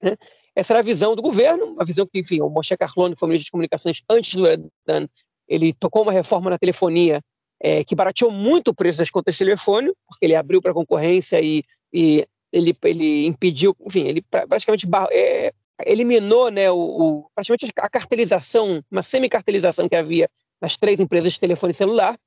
Né? 0.01 0.15
Essa 0.55 0.73
era 0.73 0.79
a 0.79 0.83
visão 0.83 1.15
do 1.15 1.21
governo, 1.21 1.75
a 1.79 1.85
visão 1.85 2.05
que, 2.05 2.19
enfim, 2.19 2.41
o 2.41 2.49
Moshe 2.49 2.75
Carlone, 2.75 3.13
que 3.13 3.19
foi 3.19 3.29
ministro 3.29 3.45
de 3.45 3.51
Comunicações 3.51 4.01
antes 4.09 4.33
do 4.33 4.47
Erdan, 4.47 5.07
ele 5.47 5.71
tocou 5.73 6.03
uma 6.03 6.11
reforma 6.11 6.49
na 6.49 6.57
telefonia 6.57 7.21
é, 7.61 7.83
que 7.83 7.95
barateou 7.95 8.31
muito 8.31 8.69
o 8.69 8.73
preço 8.73 8.97
das 8.97 9.09
contas 9.09 9.35
de 9.35 9.39
telefone, 9.45 9.91
porque 10.07 10.25
ele 10.25 10.35
abriu 10.35 10.61
para 10.61 10.71
a 10.71 10.73
concorrência 10.73 11.39
e 11.41 11.61
e 11.93 12.27
ele, 12.51 12.75
ele 12.83 13.25
impediu, 13.25 13.75
enfim, 13.85 14.07
ele 14.07 14.21
praticamente 14.21 14.87
é, 15.11 15.53
eliminou 15.85 16.49
né, 16.49 16.69
o, 16.71 16.77
o, 16.77 17.29
praticamente 17.33 17.71
a 17.77 17.89
cartelização, 17.89 18.83
uma 18.91 19.03
semi-cartelização 19.03 19.87
que 19.87 19.95
havia 19.95 20.29
nas 20.61 20.75
três 20.75 20.99
empresas 20.99 21.33
de 21.33 21.39
telefone 21.39 21.73
celular, 21.73 22.17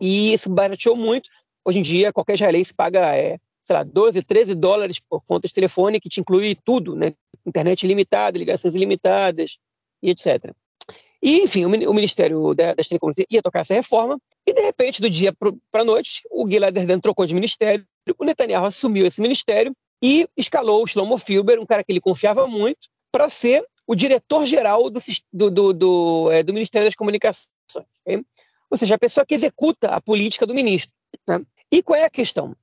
e 0.00 0.32
isso 0.32 0.48
barateou 0.48 0.96
muito. 0.96 1.28
Hoje 1.64 1.80
em 1.80 1.82
dia, 1.82 2.12
qualquer 2.12 2.34
israelense 2.34 2.72
paga, 2.72 3.14
é, 3.16 3.38
sei 3.62 3.76
lá, 3.76 3.82
12, 3.82 4.22
13 4.22 4.54
dólares 4.54 4.98
por 5.00 5.22
conta 5.26 5.46
de 5.46 5.54
telefone, 5.54 6.00
que 6.00 6.08
te 6.08 6.20
inclui 6.20 6.56
tudo, 6.64 6.94
né? 6.94 7.12
Internet 7.44 7.82
ilimitada, 7.82 8.38
ligações 8.38 8.74
ilimitadas 8.74 9.58
e 10.02 10.10
etc. 10.10 10.54
E, 11.20 11.42
enfim, 11.42 11.64
o, 11.64 11.92
Ministério 11.92 12.54
das 12.54 12.86
Telecomunicações 12.86 13.26
ia 13.28 13.42
tocar 13.42 13.60
essa 13.60 13.74
reforma, 13.74 14.18
e 14.46 14.52
de 14.52 14.62
repente, 14.62 15.02
do 15.02 15.10
dia 15.10 15.32
para 15.32 15.82
a 15.82 15.84
noite, 15.84 16.22
o 16.30 16.48
Gilad 16.48 16.76
Erdan 16.76 17.00
trocou 17.00 17.26
de 17.26 17.34
ministério, 17.34 17.84
o 18.18 18.24
Netanyahu 18.24 18.66
assumiu 18.66 19.06
esse 19.06 19.20
ministério 19.20 19.74
e 20.02 20.28
escalou 20.36 20.82
o 20.82 20.86
Shlomo 20.86 21.18
Filber, 21.18 21.60
um 21.60 21.66
cara 21.66 21.82
que 21.82 21.92
ele 21.92 22.00
confiava 22.00 22.46
muito, 22.46 22.88
para 23.10 23.28
ser 23.28 23.66
o 23.86 23.94
diretor-geral 23.94 24.90
do, 24.90 25.00
do, 25.32 25.50
do, 25.50 25.72
do, 25.72 26.30
é, 26.30 26.42
do 26.42 26.52
Ministério 26.52 26.86
das 26.86 26.94
Comunicações. 26.94 27.48
Okay? 28.04 28.22
Ou 28.70 28.76
seja, 28.76 28.94
a 28.94 28.98
pessoa 28.98 29.24
que 29.24 29.34
executa 29.34 29.88
a 29.88 30.00
política 30.00 30.46
do 30.46 30.54
ministro. 30.54 30.92
Né? 31.26 31.40
E 31.72 31.82
qual 31.82 31.98
é 31.98 32.04
a 32.04 32.10
questão? 32.10 32.54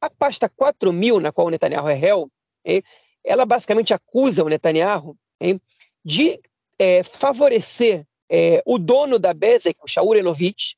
A 0.00 0.10
pasta 0.10 0.48
4000, 0.48 1.20
na 1.20 1.32
qual 1.32 1.46
o 1.46 1.50
Netanyahu 1.50 1.88
é 1.88 1.94
réu, 1.94 2.30
okay? 2.62 2.82
ela 3.24 3.46
basicamente 3.46 3.94
acusa 3.94 4.44
o 4.44 4.48
Netanyahu 4.48 5.16
okay? 5.40 5.58
de 6.04 6.38
é, 6.78 7.02
favorecer 7.02 8.06
é, 8.30 8.62
o 8.66 8.78
dono 8.78 9.18
da 9.18 9.32
Bezek, 9.32 9.78
o 9.82 9.88
Shaul 9.88 10.16
Elovitch, 10.16 10.74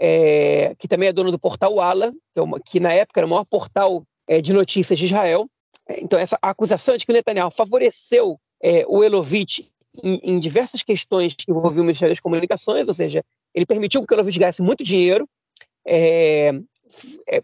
é, 0.00 0.74
que 0.78 0.86
também 0.86 1.08
é 1.08 1.12
dono 1.12 1.32
do 1.32 1.38
portal 1.38 1.80
Ala, 1.80 2.12
que, 2.12 2.40
é 2.40 2.42
uma, 2.42 2.60
que 2.60 2.80
na 2.80 2.92
época 2.92 3.20
era 3.20 3.26
o 3.26 3.30
maior 3.30 3.44
portal 3.44 4.04
é, 4.28 4.40
de 4.40 4.52
notícias 4.52 4.98
de 4.98 5.06
Israel. 5.06 5.48
Então, 5.98 6.18
essa 6.18 6.38
acusação 6.42 6.96
de 6.96 7.04
que 7.04 7.12
o 7.12 7.14
Netanyahu 7.14 7.50
favoreceu 7.50 8.38
é, 8.62 8.84
o 8.86 9.02
Elovitch 9.02 9.60
em, 10.02 10.20
em, 10.22 10.38
diversas 10.38 10.82
questões 10.82 11.34
que 11.34 11.50
envolviam 11.50 11.82
o 11.82 11.86
Ministério 11.86 12.14
das 12.14 12.20
Comunicações, 12.20 12.88
ou 12.88 12.94
seja, 12.94 13.24
ele 13.54 13.66
permitiu 13.66 14.06
que 14.06 14.12
o 14.12 14.16
Elovitch 14.16 14.38
ganhasse 14.38 14.62
muito 14.62 14.84
dinheiro, 14.84 15.28
é, 15.86 16.50
é, 17.28 17.42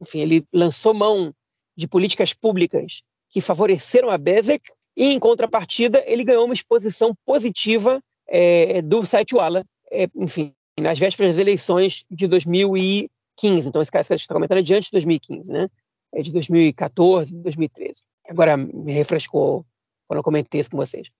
enfim, 0.00 0.20
ele 0.20 0.44
lançou 0.52 0.94
mão 0.94 1.32
de 1.76 1.86
políticas 1.86 2.32
públicas 2.32 3.02
que 3.28 3.40
favoreceram 3.40 4.10
a 4.10 4.18
Bezek, 4.18 4.64
e 4.96 5.06
em 5.06 5.18
contrapartida 5.18 6.02
ele 6.06 6.24
ganhou 6.24 6.44
uma 6.44 6.54
exposição 6.54 7.14
positiva 7.26 8.00
é, 8.28 8.80
do 8.80 9.04
site 9.04 9.34
Walla, 9.34 9.64
é, 9.90 10.08
enfim, 10.16 10.54
nas 10.80 10.98
vésperas 10.98 11.32
das 11.32 11.40
eleições 11.40 12.04
de 12.10 12.26
2015. 12.26 13.68
Então 13.68 13.82
esse 13.82 13.90
caso 13.90 14.08
que 14.08 14.14
a 14.14 14.16
gente 14.16 14.24
está 14.24 14.34
comentando 14.34 14.58
é 14.58 14.62
de 14.62 14.74
antes 14.74 14.86
de 14.86 14.92
2015, 14.92 15.52
né? 15.52 15.68
É 16.12 16.22
de 16.22 16.32
2014, 16.32 17.36
2013. 17.36 18.02
Agora 18.28 18.56
me 18.56 18.92
refrescou 18.92 19.64
quando 20.06 20.18
eu 20.18 20.22
comentei 20.22 20.60
isso 20.60 20.70
com 20.70 20.76
vocês. 20.76 21.10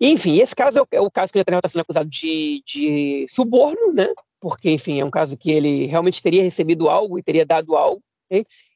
Enfim, 0.00 0.38
esse 0.38 0.54
caso 0.54 0.78
é 0.78 0.82
o, 0.82 0.86
é 0.92 1.00
o 1.00 1.10
caso 1.10 1.32
que 1.32 1.38
o 1.38 1.40
Netanyahu 1.40 1.60
está 1.60 1.68
sendo 1.68 1.80
acusado 1.82 2.08
de, 2.08 2.62
de, 2.66 3.26
suborno, 3.28 3.92
né? 3.94 4.06
Porque, 4.40 4.70
enfim, 4.70 5.00
é 5.00 5.04
um 5.04 5.10
caso 5.10 5.36
que 5.36 5.50
ele 5.50 5.86
realmente 5.86 6.22
teria 6.22 6.42
recebido 6.42 6.88
algo 6.88 7.18
e 7.18 7.22
teria 7.22 7.46
dado 7.46 7.74
algo. 7.74 8.02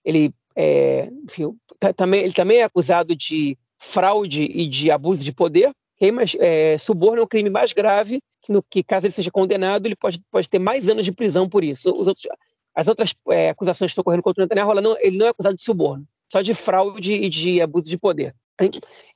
Ele, 0.02 0.32
é, 0.56 1.10
enfim, 1.24 1.54
tá, 1.78 1.92
também, 1.92 2.22
ele 2.22 2.32
também 2.32 2.58
é 2.58 2.62
acusado 2.62 3.14
de 3.14 3.58
fraude 3.78 4.44
e 4.44 4.66
de 4.66 4.90
abuso 4.90 5.22
de 5.22 5.32
poder, 5.32 5.70
mas 6.12 6.34
é, 6.40 6.78
suborno 6.78 7.20
é 7.20 7.24
um 7.24 7.28
crime 7.28 7.50
mais 7.50 7.72
grave, 7.72 8.20
que, 8.42 8.52
no, 8.52 8.62
que, 8.62 8.82
caso 8.82 9.06
ele 9.06 9.12
seja 9.12 9.30
condenado, 9.30 9.86
ele 9.86 9.96
pode, 9.96 10.22
pode 10.30 10.48
ter 10.48 10.58
mais 10.58 10.88
anos 10.88 11.04
de 11.04 11.12
prisão 11.12 11.48
por 11.48 11.64
isso. 11.64 11.90
Outros, 11.90 12.26
as 12.74 12.88
outras 12.88 13.14
é, 13.30 13.50
acusações 13.50 13.90
que 13.90 13.92
estão 13.92 14.04
correndo 14.04 14.22
contra 14.22 14.42
o 14.42 14.44
Netanyahu, 14.44 14.74
não, 14.80 14.96
ele 15.00 15.18
não 15.18 15.26
é 15.26 15.28
acusado 15.30 15.56
de 15.56 15.62
suborno, 15.62 16.06
só 16.30 16.40
de 16.40 16.54
fraude 16.54 17.12
e 17.12 17.28
de 17.28 17.60
abuso 17.60 17.88
de 17.88 17.98
poder. 17.98 18.34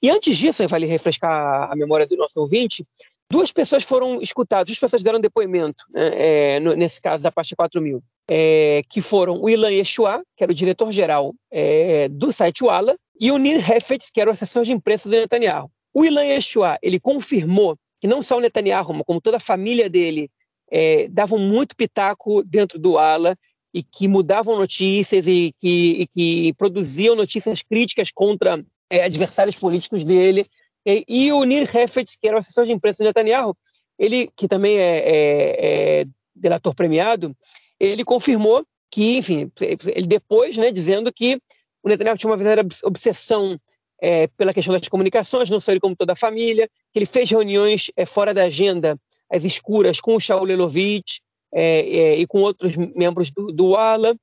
E 0.03 0.09
antes 0.11 0.37
disso, 0.37 0.66
vale 0.68 0.87
refrescar 0.87 1.70
a 1.70 1.77
memória 1.77 2.07
do 2.07 2.16
nosso 2.16 2.41
ouvinte, 2.41 2.87
duas 3.31 3.53
pessoas 3.53 3.85
foram 3.85 4.20
escutadas, 4.20 4.68
duas 4.68 4.79
pessoas 4.79 5.03
deram 5.03 5.20
depoimento, 5.20 5.85
né, 5.93 6.57
é, 6.57 6.61
nesse 6.61 7.01
caso 7.01 7.22
da 7.22 7.31
parte 7.31 7.55
4000, 7.55 8.03
é, 8.31 8.83
que 8.89 9.03
foram 9.03 9.41
o 9.41 9.51
Ilan 9.51 9.70
Yeshua, 9.70 10.22
que 10.37 10.43
era 10.43 10.53
o 10.53 10.55
diretor-geral 10.55 11.35
é, 11.51 12.09
do 12.09 12.33
site 12.33 12.64
Walla, 12.64 12.97
e 13.20 13.31
o 13.31 13.39
Nir 13.39 13.70
Hefetz, 13.70 14.11
que 14.11 14.20
era 14.20 14.31
o 14.31 14.33
assessor 14.33 14.64
de 14.64 14.72
imprensa 14.72 15.09
do 15.09 15.16
Netanyahu. 15.16 15.70
O 15.93 16.05
Ilan 16.05 16.25
Yeshua, 16.25 16.79
ele 16.83 16.99
confirmou 16.99 17.77
que 18.05 18.09
não 18.09 18.22
só 18.22 18.36
o 18.36 18.40
Netanyahu, 18.40 19.02
como 19.02 19.18
toda 19.18 19.38
a 19.38 19.40
família 19.40 19.88
dele, 19.88 20.30
é, 20.70 21.09
davam 21.09 21.38
muito 21.38 21.74
pitaco 21.74 22.44
dentro 22.44 22.78
do 22.78 22.92
Walla 22.92 23.34
e 23.72 23.82
que 23.82 24.07
mudavam 24.07 24.59
notícias 24.59 25.26
e 25.26 25.55
que, 25.59 26.02
e 26.02 26.07
que 26.09 26.52
produziam 26.52 27.16
notícias 27.16 27.62
críticas 27.62 28.11
contra 28.12 28.62
é, 28.90 29.05
adversários 29.05 29.57
políticos 29.57 30.05
dele. 30.05 30.44
E, 30.84 31.02
e, 31.09 31.32
o 31.32 31.42
Nir 31.44 31.62
Hefetz, 31.62 32.18
que 32.20 32.28
era 32.28 32.36
o 32.36 32.40
assessor 32.40 32.66
de 32.66 32.72
imprensa 32.72 33.02
do 33.02 33.07
Netanyahu, 33.07 33.57
ele, 33.98 34.30
que 34.36 34.46
também 34.46 34.76
é, 34.76 34.98
é, 34.98 36.00
é 36.00 36.05
delator 36.36 36.74
premiado, 36.74 37.34
ele 37.80 38.05
confirmou 38.05 38.66
que, 38.90 39.16
enfim, 39.16 39.50
ele 39.94 40.07
depois, 40.07 40.59
né, 40.59 40.70
dizendo 40.70 41.11
que 41.11 41.40
o 41.82 41.88
Netanyahu 41.88 42.18
tinha 42.18 42.30
uma 42.30 42.36
verdadeira 42.36 42.68
obsessão 42.84 43.59
é, 44.05 44.26
pela 44.36 44.52
questão 44.52 44.74
das 44.74 44.86
comunicações, 44.86 45.48
não 45.48 45.59
só 45.59 45.70
ele 45.70 45.80
como 45.80 45.96
toda 45.96 46.12
a 46.12 46.16
família, 46.16 46.68
que 46.92 46.98
ele 46.98 47.07
fez 47.07 47.30
reuniões 47.30 47.90
é, 47.96 48.05
fora 48.05 48.34
da 48.34 48.42
agenda, 48.42 49.00
às 49.32 49.44
escuras, 49.44 49.98
com 49.98 50.14
o 50.14 50.20
Shaul 50.20 50.50
Elovitch 50.50 51.20
é, 51.50 51.78
é 51.80 52.18
e 52.18 52.26
com 52.26 52.42
outros 52.42 52.76
membros 52.76 53.30
do, 53.30 53.50
do 53.50 53.74
ALA, 53.74 54.14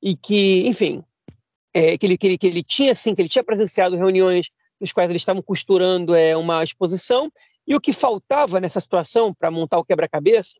e 0.00 0.14
que, 0.14 0.68
enfim, 0.68 1.02
é, 1.74 1.98
que, 1.98 2.06
ele, 2.06 2.16
que, 2.16 2.26
ele, 2.28 2.38
que 2.38 2.46
ele 2.46 2.62
tinha 2.62 2.94
sim, 2.94 3.16
que 3.16 3.22
ele 3.22 3.28
tinha 3.28 3.42
presenciado 3.42 3.96
reuniões 3.96 4.48
nos 4.80 4.92
quais 4.92 5.10
eles 5.10 5.22
estavam 5.22 5.42
costurando 5.42 6.14
é, 6.14 6.36
uma 6.36 6.62
exposição, 6.62 7.28
e 7.66 7.74
o 7.74 7.80
que 7.80 7.92
faltava 7.92 8.60
nessa 8.60 8.80
situação 8.80 9.34
para 9.34 9.50
montar 9.50 9.78
o 9.78 9.84
quebra-cabeça 9.84 10.54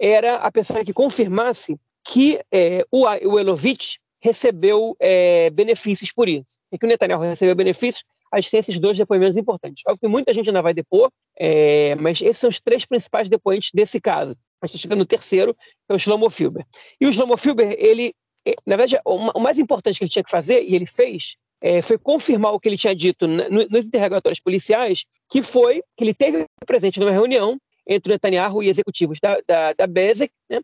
era 0.00 0.36
a 0.36 0.50
pessoa 0.50 0.82
que 0.82 0.94
confirmasse 0.94 1.78
que 2.02 2.40
é, 2.50 2.86
o, 2.90 3.02
o 3.02 3.38
Elovitch 3.38 3.96
recebeu 4.20 4.96
é, 5.00 5.50
benefícios 5.50 6.12
por 6.12 6.28
isso. 6.28 6.58
E 6.72 6.78
que 6.78 6.86
o 6.86 6.88
Netanyahu 6.88 7.22
recebeu 7.22 7.54
benefícios, 7.54 8.04
a 8.32 8.40
gente 8.40 8.50
tem 8.50 8.60
esses 8.60 8.78
dois 8.78 8.98
depoimentos 8.98 9.36
importantes. 9.36 9.82
Óbvio 9.86 10.00
que 10.00 10.08
muita 10.08 10.34
gente 10.34 10.48
ainda 10.48 10.60
vai 10.60 10.74
depor, 10.74 11.10
é, 11.38 11.94
mas 11.96 12.20
esses 12.20 12.38
são 12.38 12.50
os 12.50 12.60
três 12.60 12.84
principais 12.84 13.28
depoentes 13.28 13.70
desse 13.72 14.00
caso. 14.00 14.36
A 14.60 14.66
gente 14.66 14.80
chega 14.80 14.96
no 14.96 15.06
terceiro, 15.06 15.56
é 15.88 15.94
o 15.94 15.98
Shlomo 15.98 16.28
Filber. 16.28 16.64
E 17.00 17.06
o 17.06 17.12
Shlomo 17.12 17.36
Filber, 17.36 17.74
ele 17.78 18.12
é, 18.46 18.54
na 18.66 18.76
verdade, 18.76 19.00
o 19.04 19.40
mais 19.40 19.58
importante 19.58 19.98
que 19.98 20.04
ele 20.04 20.10
tinha 20.10 20.24
que 20.24 20.30
fazer, 20.30 20.62
e 20.62 20.74
ele 20.74 20.86
fez, 20.86 21.36
é, 21.60 21.82
foi 21.82 21.98
confirmar 21.98 22.52
o 22.52 22.60
que 22.60 22.68
ele 22.68 22.78
tinha 22.78 22.94
dito 22.94 23.26
nos 23.26 23.86
interrogatórios 23.86 24.40
policiais, 24.40 25.04
que 25.30 25.42
foi 25.42 25.82
que 25.96 26.04
ele 26.04 26.14
teve 26.14 26.46
presente 26.66 26.98
numa 26.98 27.10
reunião 27.10 27.58
entre 27.86 28.10
o 28.10 28.14
Netanyahu 28.14 28.62
e 28.62 28.68
executivos 28.68 29.18
da, 29.20 29.38
da, 29.46 29.72
da 29.72 29.86
Bezek, 29.86 30.32
né, 30.48 30.60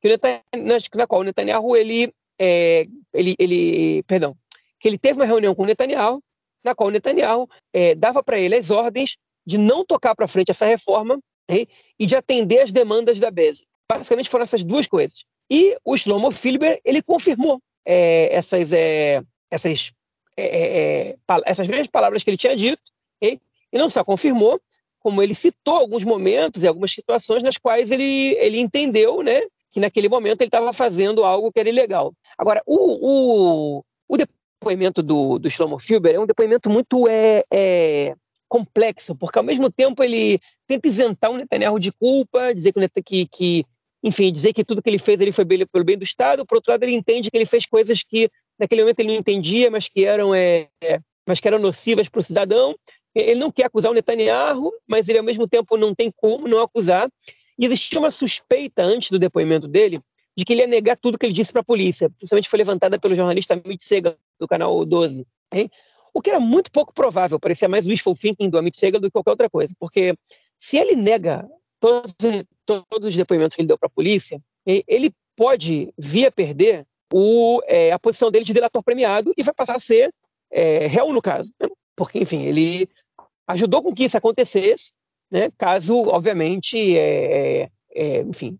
que 0.00 0.08
Netanyahu, 0.08 0.42
na 0.94 1.06
qual 1.06 1.20
o 1.20 1.24
Netanyahu, 1.24 1.76
ele, 1.76 2.12
é, 2.38 2.86
ele, 3.12 3.34
ele, 3.38 4.02
perdão, 4.04 4.36
que 4.78 4.88
ele 4.88 4.98
teve 4.98 5.18
uma 5.18 5.24
reunião 5.24 5.54
com 5.54 5.62
o 5.62 5.66
Netanyahu, 5.66 6.22
na 6.64 6.74
qual 6.74 6.88
o 6.88 6.92
Netanyahu 6.92 7.48
é, 7.72 7.94
dava 7.94 8.22
para 8.22 8.38
ele 8.38 8.54
as 8.54 8.70
ordens 8.70 9.16
de 9.46 9.58
não 9.58 9.84
tocar 9.84 10.14
para 10.14 10.28
frente 10.28 10.50
essa 10.50 10.66
reforma 10.66 11.18
né, 11.50 11.64
e 11.98 12.06
de 12.06 12.14
atender 12.14 12.60
as 12.60 12.72
demandas 12.72 13.18
da 13.18 13.30
Bezek. 13.30 13.66
Basicamente 13.90 14.28
foram 14.28 14.42
essas 14.42 14.62
duas 14.62 14.86
coisas. 14.86 15.24
E 15.50 15.76
o 15.84 15.96
Shlomo 15.96 16.30
Filber 16.30 16.78
ele 16.84 17.02
confirmou 17.02 17.60
é, 17.86 18.34
essas, 18.34 18.72
é, 18.72 19.22
essas, 19.50 19.92
é, 20.36 20.44
é, 20.44 21.08
é 21.08 21.16
essas 21.46 21.66
mesmas 21.66 21.88
palavras 21.88 22.22
que 22.22 22.30
ele 22.30 22.36
tinha 22.36 22.54
dito, 22.54 22.82
e 23.72 23.78
não 23.78 23.88
só 23.88 24.04
confirmou, 24.04 24.60
como 25.00 25.22
ele 25.22 25.34
citou 25.34 25.74
alguns 25.74 26.04
momentos 26.04 26.62
e 26.62 26.68
algumas 26.68 26.92
situações 26.92 27.42
nas 27.42 27.56
quais 27.56 27.90
ele, 27.90 28.36
ele 28.38 28.58
entendeu 28.58 29.22
né, 29.22 29.40
que 29.70 29.80
naquele 29.80 30.08
momento 30.08 30.40
ele 30.40 30.48
estava 30.48 30.72
fazendo 30.72 31.24
algo 31.24 31.52
que 31.52 31.60
era 31.60 31.68
ilegal. 31.68 32.12
Agora, 32.38 32.62
o, 32.64 33.78
o, 33.78 33.84
o 34.08 34.16
depoimento 34.16 35.02
do, 35.02 35.38
do 35.38 35.50
Shlomo 35.50 35.78
Filber 35.78 36.14
é 36.14 36.20
um 36.20 36.26
depoimento 36.26 36.70
muito 36.70 37.08
é, 37.08 37.42
é, 37.52 38.14
complexo, 38.48 39.16
porque 39.16 39.38
ao 39.38 39.44
mesmo 39.44 39.70
tempo 39.70 40.02
ele 40.02 40.38
tenta 40.66 40.88
isentar 40.88 41.30
o 41.30 41.36
Netanyahu 41.36 41.80
de 41.80 41.90
culpa, 41.92 42.54
dizer 42.54 42.72
que, 42.72 43.02
que, 43.02 43.26
que 43.26 43.64
enfim, 44.02 44.30
dizer 44.30 44.52
que 44.52 44.64
tudo 44.64 44.80
que 44.80 44.88
ele 44.88 44.98
fez 44.98 45.20
ele 45.20 45.32
foi 45.32 45.44
pelo 45.44 45.84
bem 45.84 45.98
do 45.98 46.04
Estado, 46.04 46.46
por 46.46 46.56
outro 46.56 46.70
lado 46.72 46.84
ele 46.84 46.94
entende 46.94 47.30
que 47.30 47.36
ele 47.36 47.46
fez 47.46 47.66
coisas 47.66 48.02
que 48.02 48.30
naquele 48.58 48.82
momento 48.82 49.00
ele 49.00 49.08
não 49.08 49.18
entendia, 49.18 49.70
mas 49.70 49.88
que 49.88 50.04
eram, 50.04 50.34
é, 50.34 50.68
mas 51.26 51.40
que 51.40 51.48
eram 51.48 51.58
nocivas 51.58 52.08
para 52.08 52.20
o 52.20 52.22
cidadão. 52.22 52.74
Ele 53.14 53.40
não 53.40 53.50
quer 53.50 53.64
acusar 53.64 53.90
o 53.90 53.94
Netanyahu, 53.94 54.72
mas 54.86 55.08
ele 55.08 55.18
ao 55.18 55.24
mesmo 55.24 55.48
tempo 55.48 55.76
não 55.76 55.94
tem 55.94 56.12
como 56.16 56.46
não 56.46 56.60
acusar. 56.60 57.08
E 57.58 57.66
existia 57.66 57.98
uma 57.98 58.10
suspeita 58.10 58.82
antes 58.82 59.10
do 59.10 59.18
depoimento 59.18 59.66
dele 59.66 60.00
de 60.38 60.44
que 60.44 60.52
ele 60.52 60.60
ia 60.60 60.68
negar 60.68 60.96
tudo 60.96 61.18
que 61.18 61.26
ele 61.26 61.32
disse 61.32 61.50
para 61.50 61.62
a 61.62 61.64
polícia, 61.64 62.08
principalmente 62.10 62.48
foi 62.48 62.58
levantada 62.58 62.96
pelo 62.96 63.12
jornalista 63.12 63.54
Amit 63.54 63.82
Segal, 63.82 64.14
do 64.38 64.46
canal 64.46 64.84
12. 64.84 65.26
Hein? 65.52 65.68
O 66.14 66.22
que 66.22 66.30
era 66.30 66.38
muito 66.38 66.70
pouco 66.70 66.94
provável, 66.94 67.40
parecia 67.40 67.68
mais 67.68 67.86
wishful 67.86 68.14
thinking 68.14 68.48
do 68.48 68.56
Amit 68.56 68.76
Segal 68.76 69.00
do 69.00 69.08
que 69.08 69.12
qualquer 69.12 69.32
outra 69.32 69.50
coisa, 69.50 69.74
porque 69.80 70.14
se 70.56 70.76
ele 70.76 70.94
nega 70.94 71.44
todos, 71.80 72.14
todos 72.64 73.08
os 73.08 73.16
depoimentos 73.16 73.56
que 73.56 73.62
ele 73.62 73.66
deu 73.66 73.76
para 73.76 73.88
a 73.88 73.90
polícia, 73.90 74.40
ele 74.64 75.12
pode 75.34 75.92
vir 75.98 76.26
a 76.26 76.30
perder 76.30 76.86
o, 77.12 77.60
é, 77.66 77.90
a 77.90 77.98
posição 77.98 78.30
dele 78.30 78.44
de 78.44 78.54
delator 78.54 78.84
premiado 78.84 79.34
e 79.36 79.42
vai 79.42 79.52
passar 79.52 79.74
a 79.74 79.80
ser 79.80 80.14
é, 80.52 80.86
réu 80.86 81.12
no 81.12 81.20
caso. 81.20 81.52
Né? 81.60 81.68
Porque, 81.96 82.20
enfim, 82.20 82.42
ele 82.42 82.88
ajudou 83.48 83.82
com 83.82 83.92
que 83.92 84.04
isso 84.04 84.16
acontecesse, 84.16 84.92
né? 85.32 85.50
caso, 85.58 85.96
obviamente, 85.96 86.96
é, 86.96 87.62
é, 87.62 87.70
é 87.92 88.20
enfim, 88.20 88.56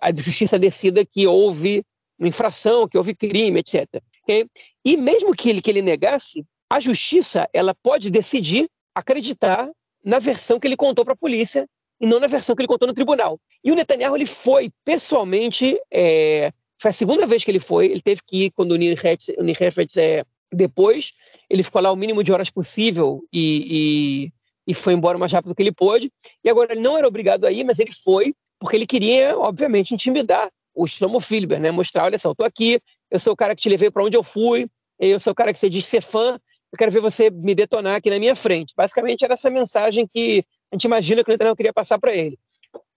a 0.00 0.14
justiça 0.14 0.58
decida 0.58 1.04
que 1.04 1.26
houve 1.26 1.84
uma 2.18 2.28
infração, 2.28 2.88
que 2.88 2.96
houve 2.96 3.14
crime, 3.14 3.60
etc. 3.60 3.86
Okay? 4.22 4.46
E 4.84 4.96
mesmo 4.96 5.34
que 5.34 5.50
ele, 5.50 5.60
que 5.60 5.70
ele 5.70 5.82
negasse, 5.82 6.44
a 6.70 6.80
justiça 6.80 7.48
ela 7.52 7.74
pode 7.82 8.10
decidir 8.10 8.68
acreditar 8.94 9.70
na 10.04 10.18
versão 10.18 10.60
que 10.60 10.66
ele 10.66 10.76
contou 10.76 11.04
para 11.04 11.14
a 11.14 11.16
polícia 11.16 11.66
e 12.00 12.06
não 12.06 12.20
na 12.20 12.26
versão 12.26 12.54
que 12.54 12.62
ele 12.62 12.68
contou 12.68 12.86
no 12.86 12.94
tribunal. 12.94 13.38
E 13.62 13.72
o 13.72 13.74
Netanyahu 13.74 14.16
ele 14.16 14.26
foi 14.26 14.70
pessoalmente, 14.84 15.78
é, 15.92 16.50
foi 16.80 16.90
a 16.90 16.94
segunda 16.94 17.26
vez 17.26 17.44
que 17.44 17.50
ele 17.50 17.58
foi, 17.58 17.86
ele 17.86 18.02
teve 18.02 18.20
que 18.26 18.44
ir 18.44 18.50
quando 18.50 18.72
o 18.72 18.76
Nir 18.76 18.98
Hefetz 18.98 19.96
é, 19.96 20.24
depois, 20.52 21.12
ele 21.50 21.62
ficou 21.62 21.80
lá 21.82 21.90
o 21.90 21.96
mínimo 21.96 22.22
de 22.22 22.32
horas 22.32 22.50
possível 22.50 23.22
e, 23.32 24.30
e, 24.66 24.72
e, 24.72 24.74
foi 24.74 24.92
embora 24.92 25.16
o 25.16 25.20
mais 25.20 25.32
rápido 25.32 25.54
que 25.54 25.62
ele 25.62 25.72
pôde. 25.72 26.10
E 26.44 26.48
agora 26.48 26.72
ele 26.72 26.80
não 26.80 26.96
era 26.96 27.08
obrigado 27.08 27.44
a 27.44 27.50
ir, 27.50 27.64
mas 27.64 27.78
ele 27.78 27.92
foi 27.92 28.34
porque 28.64 28.76
ele 28.76 28.86
queria, 28.86 29.38
obviamente, 29.38 29.92
intimidar 29.92 30.50
o 30.74 30.86
Shlomo 30.86 31.20
Filber, 31.20 31.60
né? 31.60 31.70
Mostrar, 31.70 32.04
olha 32.04 32.18
só, 32.18 32.30
eu 32.30 32.34
tô 32.34 32.44
aqui, 32.44 32.80
eu 33.10 33.20
sou 33.20 33.34
o 33.34 33.36
cara 33.36 33.54
que 33.54 33.60
te 33.60 33.68
levei 33.68 33.90
para 33.90 34.02
onde 34.02 34.16
eu 34.16 34.22
fui, 34.22 34.66
eu 34.98 35.20
sou 35.20 35.34
o 35.34 35.36
cara 35.36 35.52
que 35.52 35.58
você 35.58 35.68
diz 35.68 35.86
ser 35.86 36.00
fã, 36.00 36.40
eu 36.72 36.78
quero 36.78 36.90
ver 36.90 37.00
você 37.00 37.28
me 37.28 37.54
detonar 37.54 37.96
aqui 37.96 38.08
na 38.08 38.18
minha 38.18 38.34
frente. 38.34 38.72
Basicamente 38.74 39.22
era 39.22 39.34
essa 39.34 39.50
mensagem 39.50 40.08
que 40.10 40.42
a 40.72 40.76
gente 40.76 40.84
imagina 40.84 41.22
que 41.22 41.30
o 41.30 41.32
Netanyahu 41.32 41.54
queria 41.54 41.74
passar 41.74 41.98
para 41.98 42.14
ele. 42.14 42.38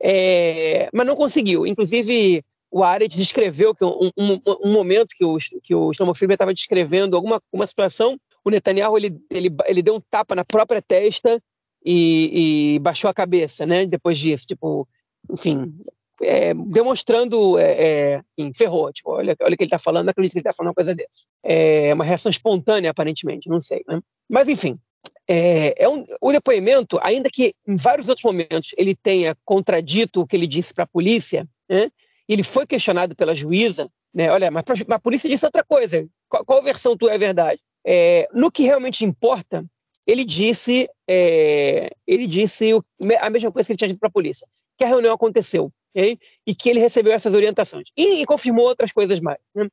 É, 0.02 0.90
mas 0.94 1.06
não 1.06 1.18
conseguiu. 1.18 1.68
Inclusive, 1.68 2.42
o 2.72 2.82
Arendt 2.82 3.18
descreveu 3.18 3.76
que 3.76 3.84
um, 3.84 4.10
um, 4.18 4.40
um, 4.64 4.72
momento 4.72 5.10
que 5.18 5.26
o, 5.26 5.38
que 5.62 5.76
o 5.76 5.92
estava 5.92 6.54
descrevendo 6.54 7.18
alguma 7.18 7.42
uma 7.52 7.68
situação, 7.68 8.18
o 8.42 8.50
Netanyahu 8.50 8.98
ele, 8.98 9.20
ele, 9.30 9.50
ele 9.66 9.82
deu 9.82 9.96
um 9.96 10.02
tapa 10.10 10.34
na 10.34 10.46
própria 10.46 10.82
testa 10.82 11.44
e, 11.86 12.76
e 12.76 12.80
baixou 12.80 13.10
a 13.10 13.14
cabeça, 13.14 13.66
né? 13.66 13.86
Depois 13.86 14.18
disso, 14.18 14.46
tipo, 14.48 14.88
enfim, 15.30 15.74
é, 16.22 16.54
demonstrando, 16.54 17.58
é, 17.60 17.72
é, 17.72 18.22
enfim, 18.38 18.52
ferrou, 18.54 18.92
tipo, 18.92 19.12
olha, 19.12 19.36
olha 19.42 19.54
o 19.54 19.58
que 19.58 19.64
ele 19.64 19.68
está 19.68 19.80
falando, 19.80 20.10
acredito 20.10 20.34
que 20.34 20.40
ele 20.40 20.42
está 20.42 20.54
falando 20.54 20.70
uma 20.70 20.76
coisa 20.76 20.96
dessa. 20.96 21.24
É 21.44 21.94
uma 21.94 22.04
reação 22.04 22.30
espontânea, 22.30 22.92
aparentemente, 22.92 23.50
não 23.50 23.62
sei, 23.62 23.84
né? 23.88 24.02
Mas, 24.30 24.48
enfim, 24.48 24.80
é, 25.28 25.84
é 25.84 25.90
um, 25.90 26.06
o 26.22 26.32
depoimento, 26.32 27.00
ainda 27.02 27.30
que 27.32 27.54
em 27.68 27.76
vários 27.76 28.10
outros 28.10 28.24
momentos 28.24 28.72
ele 28.78 28.96
tenha 28.96 29.36
contradito 29.46 30.22
o 30.22 30.28
que 30.28 30.36
ele 30.36 30.48
disse 30.48 30.74
para 30.74 30.86
a 30.86 30.88
polícia, 30.88 31.48
né? 31.70 31.90
ele 32.28 32.44
foi 32.44 32.66
questionado 32.66 33.16
pela 33.16 33.36
juíza, 33.36 33.90
né? 34.14 34.32
Olha, 34.32 34.52
mas 34.52 34.64
a 34.90 35.00
polícia 35.00 35.30
disse 35.30 35.46
outra 35.46 35.64
coisa. 35.64 36.08
Qual, 36.28 36.44
qual 36.46 36.62
versão 36.62 36.98
tu 36.98 37.08
é 37.08 37.18
verdade? 37.18 37.62
É, 37.86 38.28
no 38.34 38.52
que 38.52 38.64
realmente 38.64 39.06
importa, 39.06 39.66
ele 40.06 40.26
disse, 40.26 40.90
é, 41.08 41.90
ele 42.06 42.28
disse 42.28 42.74
o, 42.74 42.84
a 43.20 43.30
mesma 43.30 43.52
coisa 43.52 43.68
que 43.68 43.74
ele 43.74 43.78
tinha 43.78 43.88
dito 43.88 44.00
para 44.00 44.10
a 44.10 44.12
polícia, 44.12 44.48
que 44.78 44.84
a 44.84 44.88
reunião 44.88 45.14
aconteceu, 45.14 45.72
okay? 45.96 46.18
e 46.46 46.54
que 46.54 46.70
ele 46.70 46.80
recebeu 46.80 47.14
essas 47.14 47.34
orientações 47.34 47.90
e, 47.98 48.22
e 48.22 48.26
confirmou 48.26 48.66
outras 48.66 48.92
coisas 48.92 49.20
mais. 49.20 49.40
Né? 49.56 49.68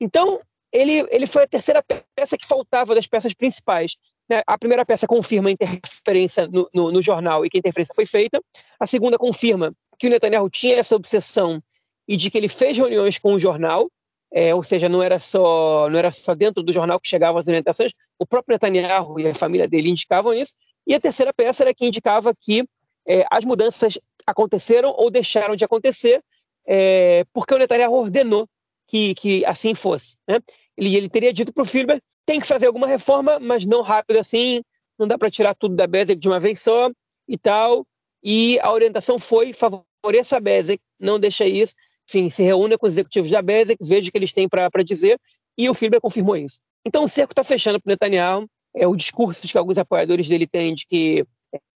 Então 0.00 0.40
ele, 0.72 1.04
ele 1.10 1.26
foi 1.26 1.44
a 1.44 1.46
terceira 1.46 1.84
peça 2.14 2.36
que 2.36 2.46
faltava 2.46 2.94
das 2.94 3.06
peças 3.06 3.34
principais. 3.34 3.96
Né? 4.28 4.42
A 4.46 4.56
primeira 4.56 4.84
peça 4.86 5.06
confirma 5.06 5.48
a 5.48 5.52
interferência 5.52 6.46
no, 6.46 6.68
no, 6.72 6.92
no 6.92 7.02
jornal 7.02 7.44
e 7.44 7.50
que 7.50 7.56
a 7.56 7.60
interferência 7.60 7.94
foi 7.94 8.06
feita. 8.06 8.40
A 8.78 8.86
segunda 8.86 9.18
confirma 9.18 9.72
que 9.98 10.06
o 10.06 10.10
Netanyahu 10.10 10.48
tinha 10.48 10.76
essa 10.76 10.94
obsessão 10.94 11.62
e 12.06 12.16
de 12.16 12.30
que 12.30 12.38
ele 12.38 12.48
fez 12.48 12.76
reuniões 12.76 13.18
com 13.18 13.34
o 13.34 13.40
jornal, 13.40 13.90
é, 14.32 14.54
ou 14.54 14.62
seja, 14.62 14.88
não 14.88 15.02
era 15.02 15.18
só 15.18 15.88
não 15.90 15.98
era 15.98 16.12
só 16.12 16.34
dentro 16.34 16.62
do 16.62 16.72
jornal 16.72 17.00
que 17.00 17.08
chegavam 17.08 17.40
as 17.40 17.48
orientações, 17.48 17.92
o 18.18 18.24
próprio 18.24 18.54
Netanyahu 18.54 19.18
e 19.18 19.28
a 19.28 19.34
família 19.34 19.66
dele 19.68 19.90
indicavam 19.90 20.32
isso. 20.32 20.54
E 20.86 20.94
a 20.94 21.00
terceira 21.00 21.32
peça 21.32 21.64
era 21.64 21.74
que 21.74 21.86
indicava 21.86 22.32
que 22.34 22.64
é, 23.06 23.24
as 23.30 23.44
mudanças 23.44 23.98
aconteceram 24.26 24.94
ou 24.96 25.10
deixaram 25.10 25.56
de 25.56 25.64
acontecer 25.64 26.22
é, 26.66 27.24
porque 27.32 27.54
o 27.54 27.58
Netanyahu 27.58 27.94
ordenou 27.94 28.46
que, 28.86 29.14
que 29.14 29.44
assim 29.44 29.74
fosse. 29.74 30.16
Né? 30.28 30.38
Ele, 30.76 30.96
ele 30.96 31.08
teria 31.08 31.32
dito 31.32 31.52
para 31.52 31.62
o 31.62 31.66
Filber 31.66 32.00
tem 32.26 32.38
que 32.38 32.46
fazer 32.46 32.66
alguma 32.66 32.86
reforma, 32.86 33.40
mas 33.40 33.64
não 33.64 33.82
rápido 33.82 34.18
assim, 34.18 34.62
não 34.98 35.08
dá 35.08 35.18
para 35.18 35.30
tirar 35.30 35.54
tudo 35.54 35.74
da 35.74 35.86
Bezek 35.86 36.20
de 36.20 36.28
uma 36.28 36.38
vez 36.38 36.60
só 36.60 36.90
e 37.26 37.36
tal. 37.36 37.84
E 38.22 38.58
a 38.60 38.70
orientação 38.70 39.18
foi 39.18 39.52
favoreça 39.52 40.36
a 40.36 40.40
Bezek, 40.40 40.80
não 40.98 41.18
deixa 41.18 41.44
isso, 41.44 41.74
enfim, 42.08 42.28
se 42.30 42.42
reúna 42.42 42.76
com 42.76 42.86
os 42.86 42.92
executivos 42.92 43.30
da 43.30 43.42
Bezek, 43.42 43.78
veja 43.82 44.08
o 44.08 44.12
que 44.12 44.18
eles 44.18 44.32
têm 44.32 44.48
para 44.48 44.68
dizer, 44.84 45.18
e 45.56 45.68
o 45.68 45.74
Filber 45.74 46.00
confirmou 46.00 46.36
isso. 46.36 46.60
Então 46.86 47.04
o 47.04 47.08
cerco 47.08 47.32
está 47.32 47.42
fechando 47.42 47.80
para 47.80 47.88
o 47.88 47.92
Netanyahu, 47.92 48.46
é 48.74 48.86
o 48.86 48.94
discurso 48.94 49.46
que 49.46 49.58
alguns 49.58 49.78
apoiadores 49.78 50.28
dele 50.28 50.46
têm 50.46 50.74
de 50.74 50.86
que 50.86 51.24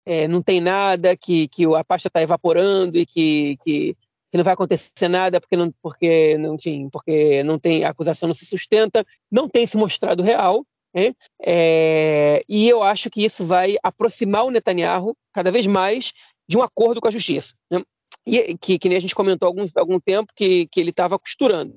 é, 0.06 0.28
não 0.28 0.42
tem 0.42 0.62
nada, 0.62 1.16
que, 1.16 1.48
que 1.48 1.66
a 1.76 1.84
pasta 1.84 2.08
está 2.08 2.22
evaporando 2.22 2.98
e 2.98 3.06
que, 3.06 3.58
que, 3.64 3.96
que, 4.32 4.38
não 4.38 4.44
vai 4.44 4.54
acontecer 4.54 5.08
nada 5.08 5.40
porque 5.40 5.56
não, 5.56 5.72
porque, 5.82 6.38
enfim, 6.54 6.90
porque 6.90 7.44
não 7.44 7.58
tem, 7.58 7.84
a 7.84 7.90
acusação 7.90 8.28
não 8.28 8.34
se 8.34 8.46
sustenta, 8.46 9.06
não 9.32 9.48
tem 9.48 9.66
se 9.66 9.78
mostrado 9.78 10.24
real. 10.24 10.66
Né? 10.96 11.14
É, 11.42 12.44
e 12.48 12.70
eu 12.70 12.84
acho 12.84 13.10
que 13.10 13.26
isso 13.26 13.46
vai 13.46 13.78
aproximar 13.82 14.46
o 14.46 14.52
Netanyahu 14.52 15.16
cada 15.34 15.52
vez 15.52 15.66
mais 15.66 16.14
de 16.48 16.58
um 16.58 16.62
acordo 16.62 17.02
com 17.02 17.08
a 17.08 17.12
justiça. 17.12 17.56
Né? 17.72 17.82
e, 18.26 18.58
que, 18.58 18.80
que 18.80 18.90
nem 18.90 18.98
a 18.98 19.02
gente 19.02 19.16
comentou 19.16 19.48
há 19.48 19.50
algum, 19.50 19.68
algum 19.76 20.00
tempo 20.00 20.32
que, 20.36 20.68
que 20.68 20.80
ele 20.80 20.90
estava 20.90 21.20
costurando. 21.20 21.76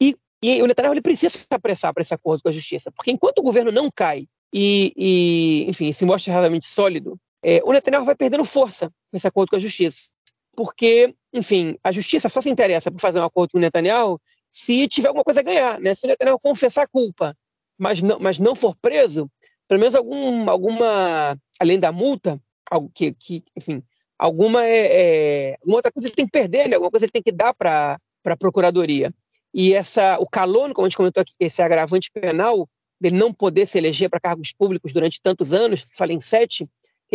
E, 0.00 0.16
e 0.42 0.62
o 0.62 0.66
Netanyahu 0.66 0.94
ele 0.94 1.02
precisa 1.02 1.30
se 1.30 1.46
apressar 1.50 1.92
para 1.92 2.02
esse 2.02 2.14
acordo 2.14 2.42
com 2.42 2.48
a 2.48 2.52
justiça, 2.52 2.92
porque 2.92 3.10
enquanto 3.10 3.38
o 3.38 3.42
governo 3.42 3.72
não 3.72 3.90
cai 3.90 4.26
e, 4.52 4.92
e 4.96 5.64
enfim, 5.68 5.92
se 5.92 6.04
mostra 6.04 6.32
realmente 6.32 6.66
sólido, 6.66 7.18
é, 7.42 7.60
o 7.64 7.72
Netanyahu 7.72 8.04
vai 8.04 8.14
perdendo 8.14 8.44
força 8.44 8.92
nesse 9.12 9.26
acordo 9.26 9.50
com 9.50 9.56
a 9.56 9.60
justiça. 9.60 10.10
Porque, 10.56 11.14
enfim, 11.32 11.76
a 11.82 11.92
justiça 11.92 12.28
só 12.28 12.40
se 12.40 12.50
interessa 12.50 12.90
por 12.90 13.00
fazer 13.00 13.20
um 13.20 13.24
acordo 13.24 13.52
com 13.52 13.58
o 13.58 13.60
Netanyahu 13.60 14.20
se 14.50 14.88
tiver 14.88 15.08
alguma 15.08 15.24
coisa 15.24 15.40
a 15.40 15.44
ganhar. 15.44 15.80
Né? 15.80 15.94
Se 15.94 16.06
o 16.06 16.08
Netanyahu 16.08 16.38
confessar 16.40 16.84
a 16.84 16.88
culpa, 16.88 17.36
mas 17.78 18.02
não, 18.02 18.18
mas 18.18 18.38
não 18.38 18.54
for 18.54 18.76
preso, 18.76 19.30
pelo 19.66 19.80
menos 19.80 19.94
algum, 19.94 20.50
alguma, 20.50 21.36
além 21.58 21.78
da 21.78 21.92
multa, 21.92 22.40
algo 22.70 22.90
que, 22.94 23.12
que 23.12 23.42
enfim, 23.56 23.82
alguma 24.18 24.66
é, 24.66 25.52
é, 25.52 25.56
uma 25.64 25.76
outra 25.76 25.90
coisa 25.90 26.08
ele 26.08 26.14
tem 26.14 26.26
que 26.26 26.32
perder, 26.32 26.68
né? 26.68 26.74
alguma 26.74 26.90
coisa 26.90 27.06
ele 27.06 27.12
tem 27.12 27.22
que 27.22 27.32
dar 27.32 27.54
para 27.54 27.98
a 28.26 28.36
procuradoria. 28.36 29.14
E 29.54 29.72
essa, 29.74 30.18
o 30.18 30.28
calono, 30.28 30.74
como 30.74 30.86
a 30.86 30.88
gente 30.88 30.96
comentou 30.96 31.20
aqui, 31.20 31.32
esse 31.40 31.62
agravante 31.62 32.10
penal 32.12 32.68
dele 33.00 33.16
não 33.16 33.32
poder 33.32 33.66
se 33.66 33.78
eleger 33.78 34.10
para 34.10 34.20
cargos 34.20 34.52
públicos 34.52 34.92
durante 34.92 35.20
tantos 35.22 35.54
anos, 35.54 35.86
falei 35.96 36.16
em 36.16 36.20
sete, 36.20 36.68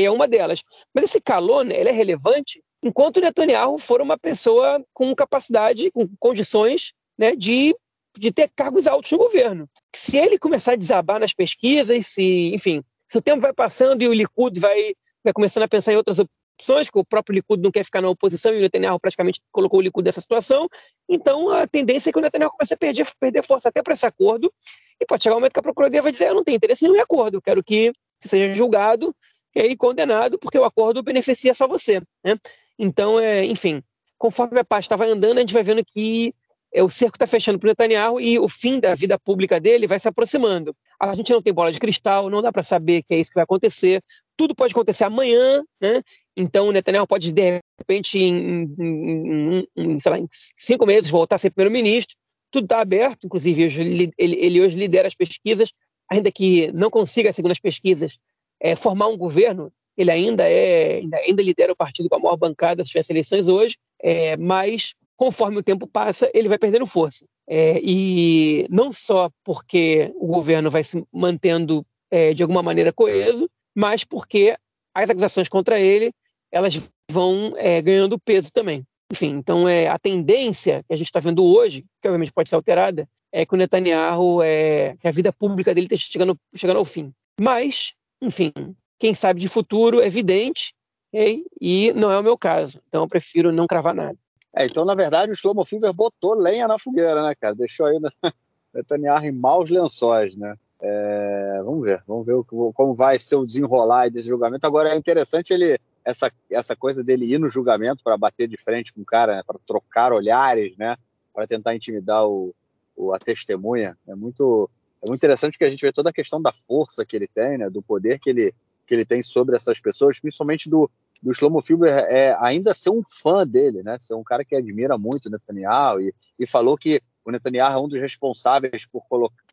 é 0.03 0.11
uma 0.11 0.27
delas. 0.27 0.63
Mas 0.93 1.05
esse 1.05 1.21
calono 1.21 1.71
ele 1.71 1.89
é 1.89 1.91
relevante 1.91 2.61
enquanto 2.83 3.19
Netanyahu 3.19 3.77
for 3.79 4.01
uma 4.01 4.17
pessoa 4.17 4.83
com 4.93 5.13
capacidade, 5.15 5.89
com 5.91 6.07
condições 6.19 6.93
né, 7.17 7.35
de, 7.35 7.75
de 8.17 8.31
ter 8.31 8.49
cargos 8.55 8.87
altos 8.87 9.11
no 9.11 9.17
governo. 9.17 9.67
Se 9.95 10.17
ele 10.17 10.37
começar 10.37 10.73
a 10.73 10.77
desabar 10.77 11.19
nas 11.19 11.33
pesquisas, 11.33 12.05
se, 12.05 12.53
enfim, 12.53 12.83
se 13.07 13.17
o 13.17 13.21
tempo 13.21 13.41
vai 13.41 13.53
passando 13.53 14.01
e 14.01 14.07
o 14.07 14.13
Likud 14.13 14.59
vai, 14.59 14.93
vai 15.23 15.33
começando 15.33 15.63
a 15.63 15.67
pensar 15.67 15.93
em 15.93 15.95
outras 15.95 16.19
opções, 16.19 16.89
que 16.89 16.99
o 16.99 17.03
próprio 17.03 17.33
Likud 17.33 17.61
não 17.61 17.71
quer 17.71 17.83
ficar 17.83 18.01
na 18.01 18.09
oposição 18.09 18.53
e 18.53 18.57
o 18.57 18.61
Netanyahu 18.61 18.99
praticamente 18.99 19.41
colocou 19.51 19.79
o 19.79 19.81
Likud 19.81 20.05
nessa 20.05 20.21
situação. 20.21 20.67
Então 21.09 21.49
a 21.49 21.65
tendência 21.65 22.09
é 22.09 22.13
que 22.13 22.19
o 22.19 22.21
Netanyahu 22.21 22.51
comece 22.51 22.73
a 22.73 22.77
perder, 22.77 23.07
perder 23.19 23.43
força 23.43 23.69
até 23.69 23.81
para 23.81 23.93
esse 23.93 24.05
acordo 24.05 24.53
e 25.01 25.05
pode 25.05 25.23
chegar 25.23 25.35
um 25.35 25.39
momento 25.39 25.53
que 25.53 25.59
a 25.59 25.63
Procuradoria 25.63 26.01
vai 26.01 26.11
dizer 26.11 26.27
eu 26.27 26.35
não 26.35 26.43
tenho 26.43 26.55
interesse 26.55 26.85
em 26.85 26.89
nenhum 26.89 27.01
acordo, 27.01 27.37
eu 27.37 27.41
quero 27.41 27.63
que 27.63 27.91
seja 28.21 28.55
julgado 28.55 29.13
e 29.55 29.75
condenado 29.75 30.37
porque 30.37 30.57
o 30.57 30.65
acordo 30.65 31.01
beneficia 31.01 31.53
só 31.53 31.67
você. 31.67 32.01
Né? 32.23 32.35
Então, 32.77 33.19
é, 33.19 33.45
enfim, 33.45 33.81
conforme 34.17 34.59
a 34.59 34.65
pasta 34.65 34.97
vai 34.97 35.09
andando, 35.09 35.37
a 35.37 35.41
gente 35.41 35.53
vai 35.53 35.63
vendo 35.63 35.83
que 35.85 36.33
é, 36.73 36.83
o 36.83 36.89
cerco 36.89 37.15
está 37.15 37.25
fechando 37.25 37.57
para 37.57 37.67
o 37.67 37.69
Netanyahu 37.69 38.19
e 38.19 38.37
o 38.37 38.49
fim 38.49 38.81
da 38.81 38.93
vida 38.95 39.17
pública 39.17 39.61
dele 39.61 39.87
vai 39.87 39.97
se 39.97 40.09
aproximando. 40.09 40.75
A 40.99 41.13
gente 41.13 41.31
não 41.31 41.41
tem 41.41 41.53
bola 41.53 41.71
de 41.71 41.79
cristal, 41.79 42.29
não 42.29 42.41
dá 42.41 42.51
para 42.51 42.63
saber 42.63 43.01
que 43.03 43.13
é 43.13 43.19
isso 43.19 43.29
que 43.29 43.35
vai 43.35 43.45
acontecer. 43.45 44.01
Tudo 44.35 44.53
pode 44.53 44.73
acontecer 44.73 45.05
amanhã, 45.05 45.63
né? 45.79 46.01
Então 46.35 46.67
o 46.67 46.71
Netanyahu 46.73 47.07
pode, 47.07 47.31
de 47.31 47.61
repente, 47.79 48.19
em, 48.19 48.63
em, 48.77 49.67
em, 49.77 49.97
lá, 50.05 50.19
em 50.19 50.27
cinco 50.57 50.85
meses, 50.85 51.09
voltar 51.09 51.37
a 51.37 51.39
ser 51.39 51.51
primeiro-ministro. 51.51 52.17
Tudo 52.51 52.65
está 52.65 52.81
aberto, 52.81 53.25
inclusive 53.25 53.63
ele, 53.63 54.11
ele, 54.17 54.35
ele, 54.35 54.61
hoje 54.61 54.77
lidera 54.77 55.07
as 55.07 55.15
pesquisas, 55.15 55.71
ainda 56.11 56.29
que 56.29 56.71
não 56.73 56.89
consiga, 56.89 57.31
segundo 57.31 57.51
as 57.53 57.59
pesquisas, 57.59 58.17
é, 58.59 58.75
formar 58.75 59.07
um 59.07 59.17
governo. 59.17 59.71
Ele 59.97 60.11
ainda 60.11 60.47
é 60.47 60.97
ainda, 60.97 61.17
ainda, 61.17 61.43
lidera 61.43 61.71
o 61.71 61.75
partido 61.75 62.09
com 62.09 62.15
a 62.15 62.19
maior 62.19 62.35
bancada 62.35 62.83
se 62.83 62.91
tivesse 62.91 63.13
eleições 63.13 63.47
hoje, 63.47 63.77
é, 64.01 64.35
mas 64.37 64.93
conforme 65.15 65.57
o 65.57 65.63
tempo 65.63 65.87
passa, 65.87 66.29
ele 66.33 66.49
vai 66.49 66.57
perdendo 66.57 66.85
força. 66.85 67.25
É, 67.47 67.79
e 67.81 68.67
não 68.69 68.91
só 68.91 69.29
porque 69.43 70.11
o 70.15 70.27
governo 70.27 70.69
vai 70.69 70.83
se 70.83 71.05
mantendo 71.13 71.85
é, 72.11 72.33
de 72.33 72.43
alguma 72.43 72.61
maneira 72.61 72.91
coeso, 72.91 73.49
mas 73.75 74.03
porque 74.03 74.55
as 74.93 75.09
acusações 75.09 75.47
contra 75.47 75.79
ele 75.79 76.11
elas 76.51 76.89
vão 77.11 77.53
é, 77.57 77.81
ganhando 77.81 78.19
peso 78.19 78.51
também. 78.51 78.85
Enfim, 79.11 79.31
então 79.31 79.67
é, 79.67 79.87
a 79.87 79.99
tendência 79.99 80.83
que 80.87 80.93
a 80.93 80.97
gente 80.97 81.07
está 81.07 81.19
vendo 81.19 81.43
hoje, 81.43 81.85
que 82.01 82.07
obviamente 82.07 82.33
pode 82.33 82.49
ser 82.49 82.55
alterada, 82.55 83.07
é 83.31 83.45
que 83.45 83.53
o 83.53 83.57
Netanyahu, 83.57 84.41
é, 84.41 84.95
que 84.99 85.07
a 85.07 85.11
vida 85.11 85.31
pública 85.31 85.73
dele 85.73 85.85
esteja 85.85 86.05
chegando, 86.09 86.37
chegando 86.55 86.77
ao 86.77 86.85
fim. 86.85 87.11
Mas, 87.39 87.93
enfim, 88.21 88.51
quem 88.97 89.13
sabe 89.13 89.39
de 89.39 89.47
futuro 89.47 90.01
é 90.01 90.07
evidente, 90.07 90.73
okay? 91.09 91.45
e 91.59 91.91
não 91.93 92.11
é 92.11 92.19
o 92.19 92.23
meu 92.23 92.37
caso. 92.37 92.79
Então 92.87 93.03
eu 93.03 93.07
prefiro 93.07 93.51
não 93.51 93.67
cravar 93.67 93.93
nada. 93.93 94.17
É, 94.55 94.65
então, 94.65 94.85
na 94.85 94.95
verdade, 94.95 95.31
o 95.31 95.35
Shlomo 95.35 95.65
Finger 95.65 95.91
botou 95.91 96.33
lenha 96.33 96.67
na 96.67 96.79
fogueira, 96.79 97.21
né, 97.27 97.35
cara? 97.35 97.53
Deixou 97.53 97.85
aí 97.85 97.99
Netanyahu 98.73 99.25
em 99.25 99.31
maus 99.31 99.69
lençóis, 99.69 100.35
né? 100.37 100.55
É, 100.81 101.61
vamos 101.63 101.83
ver, 101.83 102.03
vamos 102.07 102.25
ver 102.25 102.35
como 102.73 102.93
vai 102.93 103.17
ser 103.17 103.35
o 103.35 103.45
desenrolar 103.45 104.09
desse 104.09 104.27
julgamento. 104.27 104.65
Agora 104.65 104.89
é 104.89 104.95
interessante 104.95 105.53
ele 105.53 105.79
essa, 106.05 106.31
essa 106.49 106.75
coisa 106.75 107.03
dele 107.03 107.25
ir 107.25 107.39
no 107.39 107.49
julgamento 107.49 108.03
para 108.03 108.15
bater 108.15 108.47
de 108.47 108.57
frente 108.57 108.93
com 108.93 109.01
o 109.01 109.05
cara, 109.05 109.37
né, 109.37 109.43
para 109.45 109.59
trocar 109.65 110.13
olhares, 110.13 110.77
né, 110.77 110.95
para 111.33 111.47
tentar 111.47 111.75
intimidar 111.75 112.27
o, 112.27 112.53
o, 112.95 113.13
a 113.13 113.17
testemunha. 113.17 113.97
É 114.07 114.13
muito, 114.13 114.69
é 115.05 115.09
muito 115.09 115.19
interessante 115.19 115.57
que 115.57 115.63
a 115.63 115.69
gente 115.69 115.81
vê 115.81 115.91
toda 115.91 116.09
a 116.09 116.13
questão 116.13 116.41
da 116.41 116.51
força 116.51 117.05
que 117.05 117.15
ele 117.15 117.27
tem, 117.27 117.57
né, 117.57 117.69
do 117.69 117.81
poder 117.81 118.19
que 118.19 118.29
ele, 118.29 118.53
que 118.87 118.93
ele 118.93 119.05
tem 119.05 119.21
sobre 119.21 119.55
essas 119.55 119.79
pessoas, 119.79 120.19
principalmente 120.19 120.69
do, 120.69 120.89
do 121.21 121.33
Shlomo 121.33 121.61
Filber 121.61 121.89
é, 122.09 122.35
ainda 122.39 122.73
ser 122.73 122.89
um 122.89 123.03
fã 123.03 123.45
dele, 123.45 123.83
né, 123.83 123.97
ser 123.99 124.15
um 124.15 124.23
cara 124.23 124.43
que 124.43 124.55
admira 124.55 124.97
muito 124.97 125.27
o 125.27 125.29
Netanyahu 125.29 126.01
e, 126.01 126.13
e 126.39 126.47
falou 126.47 126.75
que 126.75 127.01
o 127.23 127.31
Netanyahu 127.31 127.73
é 127.73 127.81
um 127.83 127.87
dos 127.87 128.01
responsáveis 128.01 128.85
por, 128.87 129.03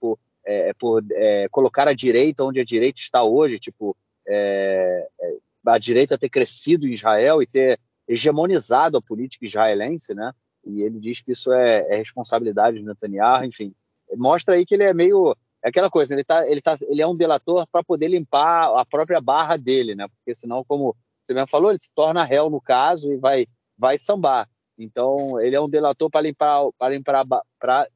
por, 0.00 0.18
é, 0.44 0.72
por 0.74 1.04
é, 1.12 1.48
colocar 1.50 1.86
a 1.86 1.92
direita 1.92 2.44
onde 2.44 2.60
a 2.60 2.64
direita 2.64 3.00
está 3.00 3.22
hoje, 3.22 3.58
tipo, 3.58 3.96
é, 4.26 5.06
é 5.20 5.36
a 5.66 5.78
direita 5.78 6.18
ter 6.18 6.28
crescido 6.28 6.86
em 6.86 6.92
Israel 6.92 7.42
e 7.42 7.46
ter 7.46 7.78
hegemonizado 8.08 8.96
a 8.96 9.02
política 9.02 9.46
israelense, 9.46 10.14
né? 10.14 10.32
E 10.64 10.82
ele 10.82 10.98
diz 10.98 11.20
que 11.20 11.32
isso 11.32 11.52
é, 11.52 11.86
é 11.88 11.96
responsabilidade 11.96 12.78
de 12.78 12.84
Netanyahu, 12.84 13.44
enfim. 13.44 13.74
Mostra 14.16 14.54
aí 14.54 14.66
que 14.66 14.74
ele 14.74 14.84
é 14.84 14.92
meio 14.92 15.36
é 15.64 15.68
aquela 15.68 15.88
coisa, 15.88 16.12
ele, 16.14 16.24
tá, 16.24 16.48
ele, 16.48 16.60
tá, 16.60 16.76
ele 16.88 17.00
é 17.00 17.06
um 17.06 17.16
delator 17.16 17.66
para 17.70 17.84
poder 17.84 18.08
limpar 18.08 18.76
a 18.78 18.84
própria 18.84 19.20
barra 19.20 19.56
dele, 19.56 19.94
né? 19.94 20.08
Porque 20.08 20.34
senão, 20.34 20.64
como 20.64 20.96
você 21.22 21.32
mesmo 21.32 21.46
falou, 21.46 21.70
ele 21.70 21.78
se 21.78 21.94
torna 21.94 22.24
réu 22.24 22.50
no 22.50 22.60
caso 22.60 23.12
e 23.12 23.16
vai, 23.16 23.46
vai 23.78 23.96
sambar. 23.96 24.48
Então, 24.76 25.40
ele 25.40 25.54
é 25.54 25.60
um 25.60 25.68
delator 25.68 26.10
para 26.10 26.22
limpar, 26.22 26.62
limpar, 26.90 27.24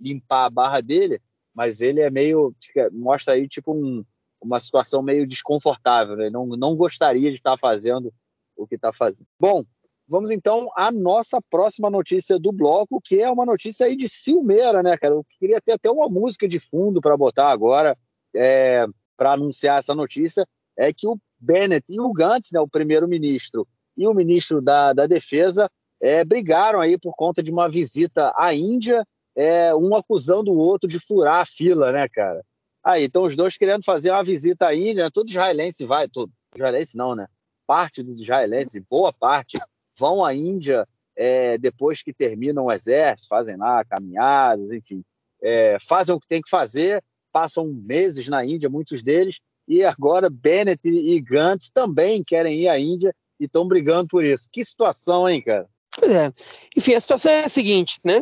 limpar 0.01 0.45
a 0.45 0.51
barra 0.51 0.81
dele, 0.81 1.21
mas 1.53 1.81
ele 1.81 2.01
é 2.01 2.11
meio. 2.11 2.55
mostra 2.93 3.35
aí, 3.35 3.49
tipo, 3.49 3.73
um, 3.73 4.05
uma 4.41 4.61
situação 4.61 5.03
meio 5.03 5.27
desconfortável. 5.27 6.17
Né? 6.17 6.31
Não, 6.31 6.47
não 6.47 6.77
gostaria 6.77 7.31
de 7.31 7.37
estar 7.37 7.57
fazendo 7.59 8.13
o 8.57 8.67
que 8.67 8.77
está 8.77 8.93
fazendo. 8.93 9.27
Bom, 9.41 9.65
vamos 10.09 10.31
então 10.31 10.71
à 10.77 10.91
nossa 10.91 11.41
próxima 11.51 11.91
notícia 11.91 12.39
do 12.39 12.53
bloco, 12.53 13.01
que 13.03 13.21
é 13.21 13.31
uma 13.31 13.45
notícia 13.45 13.87
aí 13.87 13.97
de 13.97 14.09
Silmeira, 14.09 14.83
né, 14.83 14.97
cara? 14.97 15.15
Eu 15.15 15.25
queria 15.39 15.61
ter 15.61 15.73
até 15.73 15.91
uma 15.91 16.09
música 16.09 16.49
de 16.49 16.61
fundo 16.61 17.01
para 17.01 17.17
botar 17.17 17.51
agora, 17.51 17.97
é, 18.35 18.87
para 19.17 19.33
anunciar 19.33 19.79
essa 19.79 19.95
notícia, 19.95 20.47
é 20.77 20.93
que 20.93 21.07
o 21.07 21.19
Bennett 21.39 21.85
e 21.89 22.01
o 22.01 22.13
Gantz, 22.13 22.51
né, 22.53 22.61
o 22.61 22.69
primeiro-ministro 22.69 23.67
e 23.97 24.07
o 24.07 24.15
ministro 24.15 24.61
da, 24.61 24.93
da 24.93 25.07
Defesa, 25.07 25.71
é, 26.01 26.25
brigaram 26.25 26.81
aí 26.81 26.99
por 26.99 27.15
conta 27.15 27.43
de 27.43 27.51
uma 27.51 27.69
visita 27.69 28.33
à 28.37 28.55
Índia, 28.55 29.07
é, 29.35 29.75
um 29.75 29.95
acusando 29.95 30.53
o 30.53 30.59
outro 30.59 30.89
de 30.89 30.99
furar 30.99 31.41
a 31.41 31.47
fila, 31.47 31.93
né, 31.93 32.09
cara? 32.09 32.45
Aí, 32.85 33.05
então 33.05 33.25
os 33.25 33.35
dois 33.35 33.57
querendo 33.57 33.83
fazer 33.83 34.11
uma 34.11 34.23
visita 34.23 34.69
à 34.69 34.75
Índia, 34.75 35.05
né? 35.05 35.11
todo 35.13 35.29
israelense 35.29 35.85
vai, 35.85 36.09
todo 36.09 36.31
israelense 36.55 36.97
não, 36.97 37.15
né? 37.15 37.27
Parte 37.67 38.03
dos 38.03 38.21
israelenses, 38.21 38.81
boa 38.89 39.13
parte, 39.13 39.59
vão 39.99 40.25
à 40.25 40.35
Índia 40.35 40.87
é, 41.17 41.57
depois 41.57 42.03
que 42.03 42.13
terminam 42.13 42.67
o 42.67 42.73
exército, 42.73 43.29
fazem 43.29 43.57
lá 43.57 43.85
caminhadas, 43.85 44.71
enfim, 44.71 45.03
é, 45.43 45.79
fazem 45.81 46.15
o 46.15 46.21
que 46.21 46.27
tem 46.27 46.43
que 46.43 46.51
fazer, 46.51 47.03
passam 47.33 47.67
meses 47.67 48.29
na 48.29 48.45
Índia, 48.45 48.69
muitos 48.69 49.03
deles, 49.03 49.41
e 49.67 49.83
agora 49.83 50.31
Bennett 50.31 50.87
e 50.89 51.21
Gantz 51.21 51.71
também 51.71 52.23
querem 52.23 52.63
ir 52.63 52.69
à 52.69 52.79
Índia 52.79 53.15
e 53.41 53.45
estão 53.47 53.67
brigando 53.67 54.09
por 54.09 54.25
isso. 54.25 54.49
Que 54.51 54.65
situação, 54.65 55.29
hein, 55.29 55.43
cara? 55.43 55.69
Pois 55.99 56.11
é. 56.11 56.31
Enfim, 56.77 56.95
a 56.95 57.01
situação 57.01 57.33
é 57.33 57.45
a 57.45 57.49
seguinte, 57.49 57.99
né? 58.05 58.21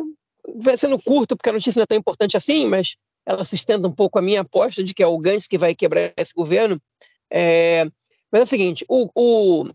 Vai 0.55 0.77
sendo 0.77 1.01
curto, 1.01 1.35
porque 1.35 1.49
a 1.49 1.53
notícia 1.53 1.79
não 1.79 1.83
é 1.83 1.87
tão 1.87 1.97
importante 1.97 2.37
assim, 2.37 2.65
mas 2.65 2.95
ela 3.25 3.43
sustenta 3.43 3.87
um 3.87 3.91
pouco 3.91 4.19
a 4.19 4.21
minha 4.21 4.41
aposta 4.41 4.83
de 4.83 4.93
que 4.93 5.03
é 5.03 5.07
o 5.07 5.17
Gantz 5.17 5.47
que 5.47 5.57
vai 5.57 5.75
quebrar 5.75 6.13
esse 6.15 6.33
governo. 6.33 6.79
É, 7.31 7.85
mas 8.31 8.41
é 8.41 8.43
o 8.43 8.47
seguinte, 8.47 8.85
o, 8.87 9.09
o, 9.15 9.69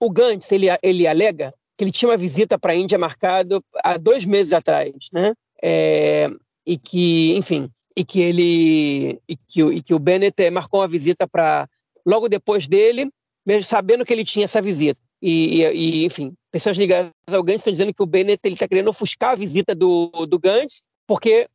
o 0.00 0.10
Gantz, 0.10 0.50
ele, 0.52 0.66
ele 0.82 1.06
alega 1.06 1.52
que 1.76 1.84
ele 1.84 1.90
tinha 1.90 2.10
uma 2.10 2.16
visita 2.16 2.58
para 2.58 2.72
a 2.72 2.76
Índia 2.76 2.98
marcada 2.98 3.60
há 3.82 3.96
dois 3.96 4.24
meses 4.24 4.52
atrás, 4.52 4.92
né? 5.12 5.34
É, 5.62 6.30
e 6.66 6.78
que, 6.78 7.36
enfim, 7.36 7.70
e 7.96 8.04
que 8.04 8.20
ele 8.20 9.20
e 9.28 9.36
que, 9.36 9.62
e 9.62 9.82
que 9.82 9.94
o 9.94 9.98
Bennett 9.98 10.50
marcou 10.50 10.80
uma 10.80 10.88
visita 10.88 11.26
para 11.26 11.68
logo 12.06 12.28
depois 12.28 12.66
dele, 12.66 13.10
mesmo 13.46 13.64
sabendo 13.64 14.04
que 14.04 14.12
ele 14.12 14.24
tinha 14.24 14.44
essa 14.44 14.62
visita. 14.62 15.00
E, 15.20 15.62
e 15.62 16.04
enfim, 16.04 16.34
pessoas 16.50 16.76
ligadas 16.76 17.10
ao 17.30 17.42
Gantz 17.42 17.60
estão 17.60 17.72
dizendo 17.72 17.94
que 17.94 18.02
o 18.02 18.06
Bennett 18.06 18.40
ele 18.44 18.54
está 18.54 18.68
querendo 18.68 18.88
ofuscar 18.88 19.30
a 19.30 19.36
visita 19.36 19.74
do, 19.74 20.10
do 20.26 20.38
Gantz, 20.38 20.84
porque 21.06 21.48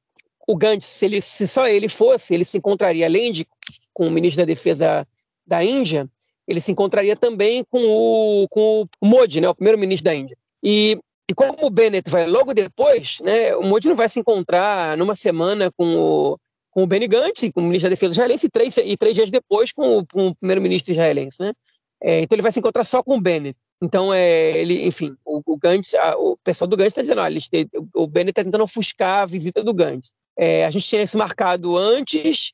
o 0.48 0.56
Gantz, 0.56 0.86
se, 0.86 1.06
ele, 1.06 1.22
se 1.22 1.48
só 1.48 1.68
ele 1.68 1.88
fosse, 1.88 2.34
ele 2.34 2.44
se 2.44 2.58
encontraria, 2.58 3.06
além 3.06 3.32
de 3.32 3.46
com 3.94 4.08
o 4.08 4.12
ministro 4.12 4.42
da 4.42 4.46
Defesa 4.46 5.08
da 5.46 5.64
Índia, 5.64 6.10
ele 6.50 6.60
se 6.60 6.72
encontraria 6.72 7.16
também 7.16 7.64
com 7.70 7.80
o, 7.80 8.48
com 8.50 8.86
o 9.00 9.06
Modi, 9.06 9.40
né, 9.40 9.48
o 9.48 9.56
primeiro-ministro 9.56 10.06
da 10.06 10.16
Índia. 10.16 10.36
E, 10.64 11.00
e 11.30 11.34
como 11.36 11.56
o 11.62 11.70
Bennett 11.70 12.10
vai 12.10 12.26
logo 12.26 12.54
depois, 12.54 13.20
né, 13.22 13.56
o 13.56 13.64
Modi 13.64 13.88
não 13.88 13.96
vai 13.96 14.10
se 14.10 14.20
encontrar 14.20 14.98
numa 14.98 15.16
semana 15.16 15.72
com 15.72 15.96
o, 15.96 16.40
com 16.72 16.84
o 16.84 16.88
Benny 16.88 17.08
Gantz, 17.08 17.52
com 17.54 17.62
o 17.62 17.64
ministro 17.64 17.90
da 17.90 17.94
Defesa 17.94 18.14
israelense, 18.14 18.48
e 18.48 18.50
três, 18.50 18.78
e 18.78 18.98
três 18.98 19.14
dias 19.14 19.30
depois 19.30 19.72
com 19.72 20.00
o, 20.00 20.06
o 20.16 20.36
primeiro-ministro 20.36 20.92
israelense. 20.92 21.40
Né? 21.40 21.54
É, 22.02 22.22
então 22.22 22.36
ele 22.36 22.42
vai 22.42 22.52
se 22.52 22.60
encontrar 22.60 22.84
só 22.84 23.04
com 23.04 23.16
o 23.16 23.22
Bennett. 23.22 23.58
Então, 23.82 24.14
é, 24.14 24.58
ele, 24.58 24.86
enfim, 24.86 25.16
o, 25.24 25.42
o 25.46 25.58
Gantz, 25.58 25.94
a, 25.94 26.18
o 26.18 26.36
pessoal 26.44 26.68
do 26.68 26.76
Gantz 26.76 26.90
está 26.90 27.02
dizendo, 27.02 27.22
olha, 27.22 27.40
o 27.96 28.08
Bennett 28.08 28.32
está 28.32 28.44
tentando 28.44 28.64
ofuscar 28.64 29.22
a 29.22 29.26
visita 29.26 29.64
do 29.64 29.74
Gantz. 29.74 30.12
É, 30.38 30.66
a 30.66 30.72
gente 30.72 30.88
tinha 30.88 31.02
isso 31.04 31.18
marcado 31.18 31.78
antes, 31.78 32.54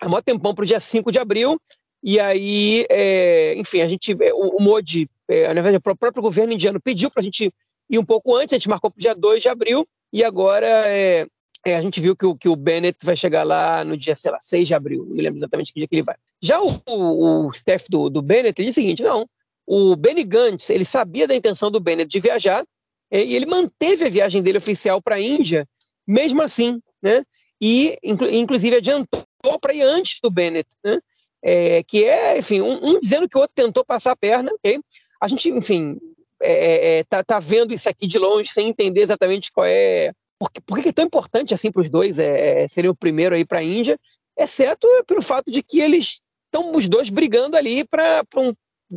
há 0.00 0.08
maior 0.08 0.22
tempão 0.22 0.54
para 0.54 0.62
o 0.62 0.66
dia 0.66 0.80
5 0.80 1.10
de 1.10 1.18
abril, 1.18 1.60
e 2.06 2.20
aí, 2.20 2.84
é, 2.90 3.54
enfim, 3.56 3.80
a 3.80 3.88
gente, 3.88 4.14
é, 4.20 4.34
o, 4.34 4.58
o 4.58 4.62
Modi, 4.62 5.08
é, 5.26 5.48
na 5.48 5.62
verdade, 5.62 5.78
o 5.78 5.80
próprio 5.80 6.22
governo 6.22 6.52
indiano 6.52 6.78
pediu 6.78 7.10
para 7.10 7.22
a 7.22 7.24
gente 7.24 7.50
ir 7.88 7.98
um 7.98 8.04
pouco 8.04 8.36
antes, 8.36 8.52
a 8.52 8.56
gente 8.56 8.68
marcou 8.68 8.90
para 8.90 8.98
o 8.98 9.00
dia 9.00 9.14
2 9.14 9.42
de 9.42 9.48
abril, 9.48 9.88
e 10.12 10.22
agora 10.22 10.66
é, 10.66 11.26
é, 11.64 11.74
a 11.74 11.80
gente 11.80 12.02
viu 12.02 12.14
que 12.14 12.26
o, 12.26 12.36
que 12.36 12.46
o 12.46 12.56
Bennett 12.56 12.98
vai 13.02 13.16
chegar 13.16 13.42
lá 13.42 13.82
no 13.84 13.96
dia, 13.96 14.14
sei 14.14 14.30
lá, 14.30 14.38
6 14.38 14.68
de 14.68 14.74
abril, 14.74 15.06
não 15.08 15.16
lembro 15.16 15.40
exatamente 15.40 15.72
que 15.72 15.80
dia 15.80 15.88
que 15.88 15.94
ele 15.94 16.02
vai. 16.02 16.16
Já 16.42 16.60
o, 16.60 16.78
o, 16.86 17.46
o 17.46 17.50
staff 17.52 17.86
do, 17.88 18.10
do 18.10 18.20
Bennett 18.20 18.62
diz 18.62 18.74
o 18.74 18.80
seguinte, 18.80 19.02
não, 19.02 19.26
o 19.66 19.96
Benny 19.96 20.24
Gantz, 20.24 20.68
ele 20.68 20.84
sabia 20.84 21.26
da 21.26 21.34
intenção 21.34 21.70
do 21.70 21.80
Bennett 21.80 22.10
de 22.10 22.20
viajar, 22.20 22.66
é, 23.10 23.24
e 23.24 23.34
ele 23.34 23.46
manteve 23.46 24.04
a 24.04 24.10
viagem 24.10 24.42
dele 24.42 24.58
oficial 24.58 25.00
para 25.00 25.14
a 25.14 25.20
Índia, 25.20 25.66
mesmo 26.06 26.42
assim, 26.42 26.82
né? 27.02 27.24
E, 27.58 27.96
inclu 28.02 28.28
inclusive, 28.30 28.76
adiantou 28.76 29.24
para 29.58 29.72
ir 29.72 29.80
antes 29.80 30.18
do 30.22 30.30
Bennett, 30.30 30.68
né? 30.84 31.00
É, 31.46 31.82
que 31.82 32.04
é, 32.04 32.38
enfim, 32.38 32.62
um, 32.62 32.86
um, 32.86 32.98
dizendo 32.98 33.28
que 33.28 33.36
o 33.36 33.40
outro 33.40 33.54
tentou 33.54 33.84
passar 33.84 34.12
a 34.12 34.16
perna, 34.16 34.50
okay? 34.54 34.80
A 35.20 35.28
gente, 35.28 35.50
enfim, 35.50 35.98
é, 36.42 36.52
é, 36.52 36.98
é, 36.98 37.04
tá, 37.04 37.22
tá, 37.22 37.38
vendo 37.38 37.74
isso 37.74 37.86
aqui 37.86 38.06
de 38.06 38.18
longe 38.18 38.50
sem 38.50 38.68
entender 38.68 39.02
exatamente 39.02 39.52
qual 39.52 39.66
é. 39.66 40.12
Por, 40.38 40.50
por 40.66 40.80
que 40.80 40.88
é 40.88 40.92
tão 40.92 41.04
importante 41.04 41.52
assim 41.52 41.70
para 41.70 41.82
os 41.82 41.90
dois 41.90 42.18
é, 42.18 42.62
é, 42.62 42.68
serem 42.68 42.90
o 42.90 42.94
primeiro 42.94 43.34
aí 43.34 43.44
para 43.44 43.58
a 43.58 43.62
Índia, 43.62 43.98
exceto 44.38 44.88
pelo 45.06 45.20
fato 45.20 45.50
de 45.50 45.62
que 45.62 45.80
eles 45.80 46.22
estão 46.46 46.74
os 46.74 46.88
dois 46.88 47.10
brigando 47.10 47.56
ali 47.56 47.84
para 47.84 48.24
um 48.36 48.52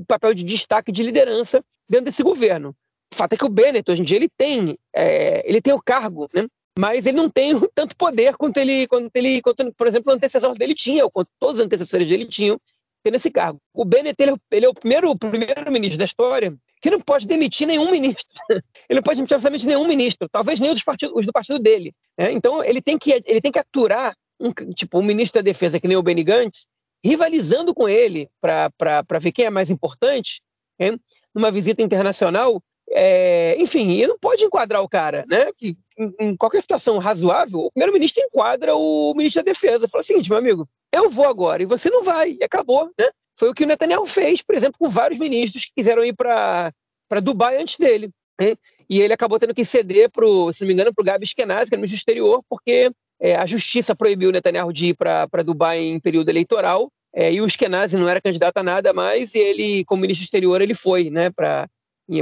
papel 0.07 0.33
de 0.33 0.43
destaque 0.43 0.91
de 0.91 1.03
liderança 1.03 1.61
dentro 1.89 2.05
desse 2.05 2.23
governo. 2.23 2.75
O 3.13 3.15
fato 3.15 3.33
é 3.33 3.37
que 3.37 3.45
o 3.45 3.49
Bennett, 3.49 3.89
hoje 3.89 4.01
em 4.01 4.05
dia, 4.05 4.17
ele 4.17 4.29
tem, 4.37 4.77
é, 4.95 5.47
ele 5.49 5.61
tem 5.61 5.73
o 5.73 5.81
cargo, 5.81 6.29
né? 6.33 6.47
Mas 6.77 7.05
ele 7.05 7.17
não 7.17 7.29
tem 7.29 7.51
tanto 7.73 7.95
poder 7.95 8.35
quanto 8.37 8.57
ele, 8.57 8.87
quanto 8.87 9.15
ele 9.15 9.41
quanto, 9.41 9.73
por 9.73 9.87
exemplo, 9.87 10.11
o 10.11 10.15
antecessor 10.15 10.53
dele 10.57 10.75
tinha, 10.75 11.03
ou 11.03 11.11
quanto 11.11 11.29
todos 11.39 11.59
os 11.59 11.65
antecessores 11.65 12.07
dele 12.07 12.25
tinham, 12.25 12.59
tendo 13.03 13.15
esse 13.15 13.31
cargo. 13.31 13.59
O 13.73 13.85
Bennett 13.85 14.21
ele, 14.21 14.31
é 14.31 14.35
ele 14.51 14.65
é 14.65 14.69
o 14.69 14.73
primeiro, 14.73 15.09
o 15.09 15.17
primeiro 15.17 15.71
ministro 15.71 15.97
da 15.97 16.05
história 16.05 16.55
que 16.81 16.91
não 16.91 17.01
pode 17.01 17.25
demitir 17.25 17.65
nenhum 17.65 17.89
ministro. 17.89 18.25
ele 18.89 18.97
não 18.97 19.01
pode 19.01 19.17
demitir 19.17 19.35
absolutamente 19.35 19.65
nenhum 19.65 19.87
ministro, 19.87 20.29
talvez 20.29 20.59
nem 20.59 20.71
os, 20.71 20.83
partido, 20.83 21.13
os 21.15 21.25
do 21.25 21.31
partido 21.31 21.59
dele. 21.59 21.93
Né? 22.17 22.31
Então 22.31 22.63
ele 22.63 22.81
tem 22.81 22.97
que 22.97 23.11
ele 23.11 23.41
tem 23.41 23.51
que 23.51 23.59
aturar 23.59 24.15
um, 24.39 24.51
tipo 24.51 24.99
um 24.99 25.03
ministro 25.03 25.41
da 25.41 25.45
defesa 25.45 25.79
que 25.79 25.87
nem 25.87 25.97
o 25.97 26.03
Benny 26.03 26.23
Gantz, 26.23 26.67
rivalizando 27.03 27.73
com 27.73 27.87
ele 27.87 28.29
para 28.39 29.19
ver 29.19 29.31
quem 29.31 29.45
é 29.45 29.49
mais 29.49 29.69
importante, 29.69 30.41
né? 30.79 30.97
numa 31.33 31.51
visita 31.51 31.81
internacional, 31.81 32.61
é, 32.91 33.55
enfim, 33.59 33.91
ele 33.97 34.07
não 34.07 34.19
pode 34.19 34.43
enquadrar 34.43 34.81
o 34.81 34.89
cara, 34.89 35.25
né? 35.29 35.51
Que 35.57 35.77
em, 35.97 36.13
em 36.19 36.35
qualquer 36.35 36.61
situação 36.61 36.97
razoável, 36.97 37.59
o 37.59 37.71
primeiro-ministro 37.71 38.23
enquadra 38.23 38.75
o 38.75 39.13
ministro 39.15 39.43
da 39.43 39.51
Defesa. 39.51 39.87
Fala 39.87 40.01
o 40.01 40.05
seguinte, 40.05 40.29
meu 40.29 40.39
amigo, 40.39 40.67
eu 40.91 41.09
vou 41.09 41.27
agora 41.27 41.61
e 41.61 41.65
você 41.65 41.89
não 41.89 42.03
vai, 42.03 42.37
e 42.39 42.43
acabou, 42.43 42.89
né? 42.99 43.09
Foi 43.37 43.49
o 43.49 43.53
que 43.53 43.63
o 43.63 43.67
Netanyahu 43.67 44.05
fez, 44.05 44.41
por 44.41 44.55
exemplo, 44.55 44.77
com 44.79 44.89
vários 44.89 45.19
ministros 45.19 45.65
que 45.65 45.71
quiseram 45.75 46.03
ir 46.03 46.15
para 46.15 46.73
Dubai 47.21 47.61
antes 47.61 47.77
dele. 47.77 48.09
Né? 48.39 48.55
E 48.89 49.01
ele 49.01 49.13
acabou 49.13 49.37
tendo 49.37 49.53
que 49.53 49.65
ceder, 49.65 50.09
pro, 50.09 50.51
se 50.53 50.61
não 50.61 50.67
me 50.67 50.73
engano, 50.73 50.93
para 50.93 51.01
o 51.01 51.05
Gabi 51.05 51.25
Eskenazi, 51.25 51.69
que 51.69 51.75
era 51.75 51.79
ministro 51.79 51.97
exterior, 51.97 52.41
porque 52.49 52.89
é, 53.19 53.35
a 53.35 53.45
justiça 53.45 53.95
proibiu 53.95 54.29
o 54.29 54.31
Netanyahu 54.31 54.71
de 54.71 54.87
ir 54.87 54.95
para 54.95 55.43
Dubai 55.43 55.79
em 55.79 55.99
período 55.99 56.29
eleitoral, 56.29 56.89
é, 57.13 57.31
e 57.31 57.41
o 57.41 57.47
Eskenazi 57.47 57.97
não 57.97 58.09
era 58.09 58.21
candidato 58.21 58.57
a 58.57 58.63
nada 58.63 58.93
mais, 58.93 59.35
e 59.35 59.39
ele, 59.39 59.85
como 59.85 60.01
ministro 60.01 60.23
exterior, 60.23 60.61
ele 60.61 60.73
foi 60.73 61.09
né, 61.09 61.29
para 61.29 61.67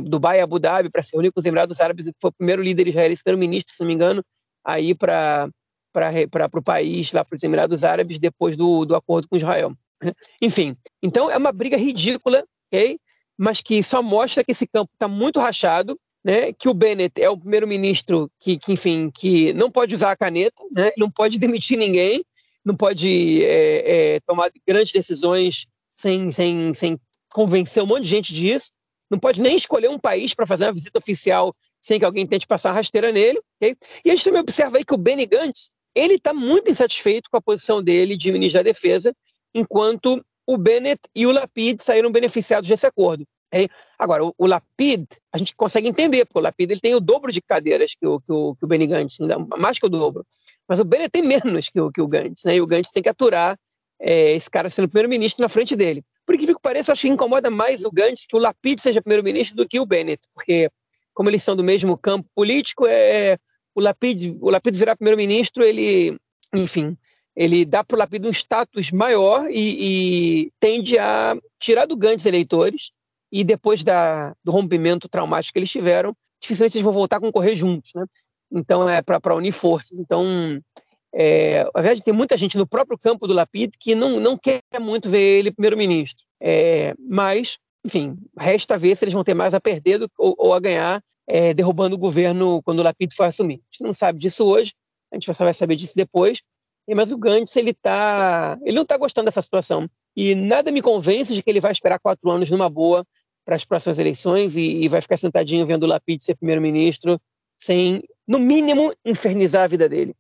Dubai 0.02 0.40
e 0.40 0.42
Abu 0.42 0.60
Dhabi 0.60 0.90
para 0.90 1.04
se 1.04 1.14
reunir 1.14 1.32
com 1.32 1.40
os 1.40 1.46
Emirados 1.46 1.80
Árabes, 1.80 2.08
que 2.08 2.14
foi 2.20 2.30
o 2.30 2.34
primeiro 2.34 2.62
líder 2.62 2.88
israelense, 2.88 3.24
primeiro 3.24 3.40
ministro, 3.40 3.74
se 3.74 3.82
não 3.82 3.88
me 3.88 3.94
engano, 3.94 4.24
aí 4.64 4.96
para 4.96 5.50
para 5.94 6.60
o 6.60 6.62
país, 6.62 7.14
lá 7.14 7.24
para 7.24 7.38
os 7.38 7.44
Emirados 7.44 7.86
Árabes, 7.86 8.20
depois 8.20 8.58
do, 8.58 8.84
do 8.84 8.96
acordo 8.96 9.30
com 9.30 9.38
Israel. 9.38 9.74
Enfim, 10.42 10.76
então 11.02 11.32
é 11.32 11.38
uma 11.38 11.54
briga 11.54 11.78
ridícula, 11.78 12.44
ok? 12.68 13.00
mas 13.38 13.62
que 13.62 13.84
só 13.84 14.02
mostra 14.02 14.44
que 14.44 14.52
esse 14.52 14.68
campo 14.68 14.92
está 14.94 15.08
muito 15.08 15.40
rachado, 15.40 16.00
né, 16.24 16.52
que 16.54 16.68
o 16.68 16.74
Bennett 16.74 17.22
é 17.22 17.30
o 17.30 17.38
primeiro-ministro 17.38 18.32
que, 18.40 18.58
que, 18.58 18.74
enfim, 18.74 19.12
que 19.12 19.54
não 19.54 19.70
pode 19.70 19.94
usar 19.94 20.12
a 20.12 20.18
caneta, 20.18 20.64
né, 20.72 20.92
não 20.98 21.10
pode 21.12 21.38
demitir 21.40 21.78
ninguém, 21.78 22.24
não 22.64 22.76
pode 22.76 23.44
é, 23.44 24.16
é, 24.16 24.20
tomar 24.22 24.50
grandes 24.68 24.92
decisões 24.92 25.68
sem, 25.94 26.32
sem, 26.32 26.74
sem 26.74 27.00
convencer 27.32 27.84
um 27.84 27.88
monte 27.88 28.04
de 28.04 28.10
gente 28.10 28.34
disso, 28.34 28.72
não 29.10 29.20
pode 29.20 29.42
nem 29.42 29.56
escolher 29.56 29.90
um 29.90 30.00
país 30.00 30.34
para 30.34 30.48
fazer 30.48 30.66
uma 30.66 30.74
visita 30.74 31.00
oficial 31.00 31.56
sem 31.82 32.00
que 32.00 32.06
alguém 32.06 32.26
tente 32.26 32.48
passar 32.48 32.72
rasteira 32.72 33.12
nele. 33.12 33.40
Okay? 33.58 33.76
E 34.04 34.10
a 34.10 34.16
gente 34.16 34.24
também 34.24 34.42
observa 34.42 34.78
aí 34.78 34.84
que 34.84 34.94
o 34.94 34.98
Benny 34.98 35.26
Gantz 35.26 35.72
ele 35.94 36.16
está 36.16 36.34
muito 36.34 36.70
insatisfeito 36.70 37.30
com 37.30 37.38
a 37.38 37.42
posição 37.42 37.82
dele 37.82 38.18
de 38.18 38.32
ministro 38.32 38.60
da 38.60 38.64
Defesa, 38.64 39.16
enquanto 39.54 40.24
o 40.46 40.58
Bennett 40.58 41.02
e 41.16 41.26
o 41.26 41.32
Lapid 41.32 41.82
saíram 41.82 42.12
beneficiados 42.12 42.68
desse 42.68 42.86
acordo. 42.86 43.26
Okay? 43.52 43.70
Agora, 43.98 44.26
o, 44.26 44.34
o, 44.38 44.46
Lapid, 44.46 45.06
a 45.32 45.38
gente 45.38 45.56
consegue 45.56 45.88
entender, 45.88 46.26
porque 46.26 46.40
o 46.40 46.42
Lapid 46.42 46.72
ele 46.72 46.82
tem 46.82 46.94
o 46.94 47.00
dobro 47.00 47.32
de 47.32 47.42
cadeiras 47.42 47.96
que 47.96 48.06
o, 48.06 48.20
que 48.20 48.32
o, 48.32 48.56
que 48.56 48.66
o 48.66 48.68
Benny 48.68 48.88
Gantz, 48.88 49.18
mais 49.58 49.80
que 49.80 49.86
o 49.86 49.90
dobro. 49.90 50.26
Mas 50.68 50.80
o 50.80 50.86
Bennett 50.86 51.12
tem 51.12 51.24
menos 51.24 51.70
que 51.70 51.80
o, 51.80 51.92
que 51.92 52.02
o 52.02 52.08
Gantz, 52.08 52.44
né? 52.44 52.56
E 52.56 52.62
o 52.62 52.68
Gantz 52.68 52.92
tem 52.92 53.02
que 53.02 53.10
aturar 53.10 53.58
é, 54.00 54.34
esse 54.34 54.50
cara 54.50 54.70
sendo 54.70 54.90
primeiro-ministro 54.90 55.42
na 55.42 55.50
frente 55.50 55.76
dele. 55.76 56.04
Por 56.26 56.38
que 56.38 56.48
que 56.48 56.62
pareça, 56.62 56.92
acho 56.92 57.04
que 57.04 57.08
incomoda 57.08 57.50
mais 57.50 57.84
o 57.84 57.92
Gantz 57.92 58.26
que 58.26 58.36
o 58.36 58.40
Lapid 58.40 58.80
seja 58.80 59.02
primeiro-ministro 59.02 59.56
do 59.56 59.68
que 59.68 59.80
o 59.80 59.86
Bennett, 59.86 60.22
porque 60.34 60.70
como 61.14 61.30
eles 61.30 61.44
são 61.44 61.56
do 61.56 61.64
mesmo 61.64 61.98
campo 61.98 62.28
político, 62.36 62.86
é, 62.88 63.38
o 63.74 63.80
Lapid, 63.80 64.38
o 64.42 64.50
Lapid 64.50 64.76
virar 64.76 64.96
primeiro-ministro, 64.96 65.64
ele, 65.64 66.18
enfim, 66.54 66.98
ele 67.36 67.66
dá 67.66 67.84
para 67.84 67.96
o 67.96 68.00
Lapid 68.00 68.26
um 68.26 68.32
status 68.32 68.92
maior 68.92 69.50
e, 69.50 70.46
e, 70.46 70.52
tende 70.60 70.98
a 70.98 71.38
tirar 71.60 71.86
do 71.86 71.98
Gantz 71.98 72.26
eleitores 72.26 72.92
e 73.32 73.44
depois 73.44 73.84
da, 73.84 74.34
do 74.44 74.52
rompimento 74.52 75.10
traumático 75.10 75.54
que 75.54 75.60
eles 75.60 75.72
tiveram, 75.72 76.16
dificilmente 76.42 76.78
eles 76.78 76.84
vão 76.84 76.94
voltar 76.94 77.18
a 77.18 77.22
concorrer 77.22 77.56
juntos, 77.56 77.92
né? 77.94 78.06
Então 78.52 78.88
é 78.88 79.02
para 79.02 79.36
unir 79.36 79.52
forças. 79.52 80.00
Então 80.00 80.62
é, 81.18 81.64
na 81.74 81.82
verdade, 81.82 82.04
tem 82.04 82.14
muita 82.14 82.36
gente 82.36 82.58
no 82.58 82.68
próprio 82.68 82.98
campo 82.98 83.26
do 83.26 83.34
Lapid 83.34 83.72
que 83.80 83.96
não, 83.96 84.20
não 84.20 84.38
quer 84.38 84.62
muito 84.82 85.10
ver 85.10 85.40
ele 85.40 85.50
primeiro-ministro. 85.50 86.26
É, 86.42 86.94
mas, 87.00 87.58
enfim, 87.86 88.18
resta 88.38 88.78
ver 88.78 88.98
se 88.98 89.06
eles 89.06 89.14
vão 89.14 89.24
ter 89.24 89.34
mais 89.34 89.54
a 89.54 89.62
perder 89.62 89.98
do, 90.00 90.12
ou, 90.18 90.36
ou, 90.38 90.54
a 90.54 90.60
ganhar 90.60 91.02
é, 91.26 91.54
derrubando 91.54 91.96
o 91.96 92.00
governo 92.00 92.62
quando 92.64 92.80
o 92.80 92.84
Lapid 92.84 93.14
for 93.14 93.24
assumir. 93.24 93.56
A 93.56 93.72
gente 93.72 93.84
não 93.84 93.94
sabe 93.94 94.20
disso 94.20 94.44
hoje, 94.46 94.74
a 95.10 95.16
gente 95.16 95.34
só 95.34 95.46
vai 95.46 95.54
saber 95.54 95.78
disso 95.78 95.94
depois. 95.96 96.42
Mas 96.94 97.12
o 97.12 97.18
Gantz, 97.18 97.56
ele, 97.56 97.74
tá, 97.74 98.60
ele 98.62 98.76
não 98.76 98.84
está 98.84 98.98
gostando 98.98 99.26
dessa 99.26 99.42
situação. 99.42 99.90
E 100.16 100.36
nada 100.36 100.72
me 100.72 100.82
convence 100.82 101.34
de 101.34 101.42
que 101.42 101.50
ele 101.50 101.62
vai 101.62 101.72
esperar 101.72 101.98
quatro 101.98 102.30
anos 102.30 102.50
numa 102.50 102.70
boa 102.70 103.04
para 103.44 103.56
as 103.56 103.64
próximas 103.64 103.98
eleições 103.98 104.56
e, 104.56 104.84
e 104.84 104.88
vai 104.90 105.02
ficar 105.02 105.18
sentadinho 105.18 105.66
vendo 105.66 105.84
o 105.84 105.88
Lapid 105.88 106.20
ser 106.20 106.36
primeiro-ministro 106.36 107.20
sem, 107.58 108.04
no 108.28 108.38
mínimo, 108.38 108.94
infernizar 109.04 109.64
a 109.64 109.68
vida 109.68 109.88
dele. 109.88 110.14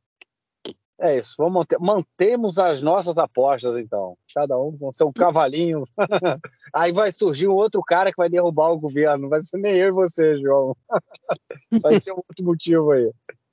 É 0.99 1.17
isso, 1.17 1.35
vamos 1.37 1.53
manter, 1.53 1.77
mantemos 1.79 2.57
as 2.57 2.81
nossas 2.81 3.17
apostas 3.17 3.75
então. 3.75 4.17
Cada 4.33 4.57
um 4.57 4.77
com 4.77 4.93
seu 4.93 5.11
cavalinho. 5.11 5.83
Aí 6.73 6.91
vai 6.91 7.11
surgir 7.11 7.47
um 7.47 7.55
outro 7.55 7.81
cara 7.81 8.11
que 8.11 8.17
vai 8.17 8.29
derrubar 8.29 8.71
o 8.71 8.79
governo. 8.79 9.27
Vai 9.27 9.41
ser 9.41 9.57
nem 9.57 9.75
eu 9.75 9.89
e 9.89 9.91
você, 9.91 10.37
João. 10.39 10.75
vai 11.83 11.99
ser 11.99 12.13
um 12.13 12.17
outro 12.17 12.45
motivo 12.45 12.91
aí. 12.91 13.11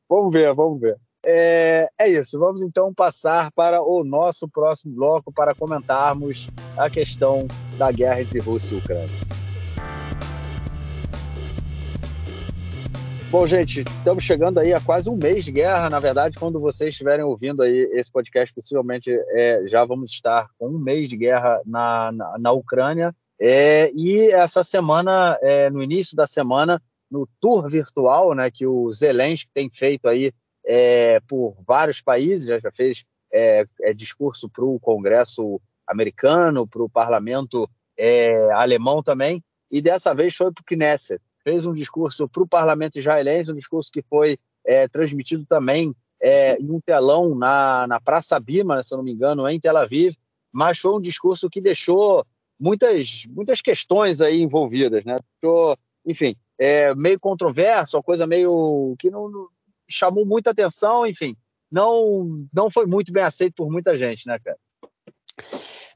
Vamos 0.08 0.32
ver, 0.32 0.54
vamos 0.54 0.80
ver. 0.80 0.96
É, 1.24 1.88
é 1.98 2.08
isso, 2.08 2.38
vamos 2.38 2.62
então 2.62 2.92
passar 2.92 3.52
para 3.52 3.80
o 3.80 4.02
nosso 4.02 4.48
próximo 4.48 4.92
bloco 4.94 5.32
para 5.32 5.54
comentarmos 5.54 6.48
a 6.76 6.90
questão 6.90 7.46
da 7.78 7.92
guerra 7.92 8.22
entre 8.22 8.40
Rússia 8.40 8.74
e 8.74 8.78
Ucrânia. 8.78 9.41
Bom, 13.32 13.46
gente, 13.46 13.80
estamos 13.80 14.24
chegando 14.24 14.60
aí 14.60 14.74
a 14.74 14.80
quase 14.80 15.08
um 15.08 15.16
mês 15.16 15.42
de 15.42 15.52
guerra. 15.52 15.88
Na 15.88 15.98
verdade, 15.98 16.38
quando 16.38 16.60
vocês 16.60 16.90
estiverem 16.90 17.24
ouvindo 17.24 17.62
aí 17.62 17.88
esse 17.92 18.12
podcast, 18.12 18.54
possivelmente 18.54 19.10
é, 19.10 19.66
já 19.66 19.86
vamos 19.86 20.10
estar 20.10 20.50
com 20.58 20.68
um 20.68 20.78
mês 20.78 21.08
de 21.08 21.16
guerra 21.16 21.58
na, 21.64 22.12
na, 22.12 22.38
na 22.38 22.52
Ucrânia. 22.52 23.16
É, 23.40 23.90
e 23.94 24.30
essa 24.30 24.62
semana, 24.62 25.38
é, 25.40 25.70
no 25.70 25.82
início 25.82 26.14
da 26.14 26.26
semana, 26.26 26.78
no 27.10 27.26
tour 27.40 27.66
virtual, 27.70 28.34
né, 28.34 28.50
que 28.50 28.66
o 28.66 28.92
Zelensky 28.92 29.50
tem 29.54 29.70
feito 29.70 30.08
aí 30.08 30.30
é, 30.66 31.18
por 31.20 31.56
vários 31.66 32.02
países, 32.02 32.48
já, 32.48 32.60
já 32.60 32.70
fez 32.70 33.02
é, 33.32 33.64
é, 33.80 33.94
discurso 33.94 34.46
para 34.46 34.66
o 34.66 34.78
Congresso 34.78 35.58
americano, 35.88 36.68
para 36.68 36.82
o 36.82 36.90
Parlamento 36.90 37.66
alemão 38.56 39.02
também, 39.02 39.42
e 39.70 39.80
dessa 39.80 40.14
vez 40.14 40.34
foi 40.34 40.52
para 40.52 40.60
o 40.60 40.64
Knesset 40.64 41.22
fez 41.44 41.66
um 41.66 41.72
discurso 41.72 42.28
para 42.28 42.42
o 42.42 42.48
parlamento 42.48 42.98
israelense, 42.98 43.50
um 43.50 43.56
discurso 43.56 43.90
que 43.92 44.02
foi 44.02 44.38
é, 44.64 44.86
transmitido 44.88 45.44
também 45.44 45.94
é, 46.20 46.56
em 46.56 46.70
um 46.70 46.80
telão 46.80 47.34
na, 47.34 47.86
na 47.86 48.00
Praça 48.00 48.38
Bima, 48.38 48.82
se 48.82 48.94
eu 48.94 48.98
não 48.98 49.04
me 49.04 49.12
engano, 49.12 49.48
em 49.48 49.58
Tel 49.58 49.76
Aviv, 49.76 50.14
mas 50.52 50.78
foi 50.78 50.94
um 50.94 51.00
discurso 51.00 51.50
que 51.50 51.60
deixou 51.60 52.24
muitas, 52.58 53.26
muitas 53.28 53.60
questões 53.60 54.20
aí 54.20 54.40
envolvidas, 54.40 55.04
né? 55.04 55.16
Deixou, 55.40 55.76
enfim, 56.06 56.36
é, 56.58 56.94
meio 56.94 57.18
controverso, 57.18 57.96
uma 57.96 58.02
coisa 58.02 58.26
meio 58.26 58.94
que 58.98 59.10
não, 59.10 59.28
não, 59.28 59.48
chamou 59.88 60.24
muita 60.24 60.50
atenção, 60.50 61.04
enfim, 61.04 61.36
não, 61.70 62.46
não 62.52 62.70
foi 62.70 62.86
muito 62.86 63.12
bem 63.12 63.24
aceito 63.24 63.54
por 63.54 63.70
muita 63.70 63.96
gente, 63.96 64.26
né, 64.28 64.38
cara? 64.38 64.58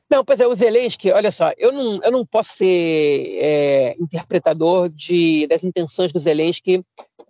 Não, 0.09 0.25
pois 0.25 0.41
é, 0.41 0.47
o 0.47 0.55
Zelensky, 0.55 1.11
olha 1.11 1.33
só, 1.33 1.53
eu 1.59 1.73
não, 1.73 2.01
eu 2.03 2.11
não 2.13 2.25
posso 2.25 2.55
ser 2.55 3.39
é, 3.41 3.97
interpretador 3.99 4.89
de, 4.89 5.47
das 5.49 5.65
intenções 5.65 6.13
do 6.13 6.21
Zelensky 6.21 6.85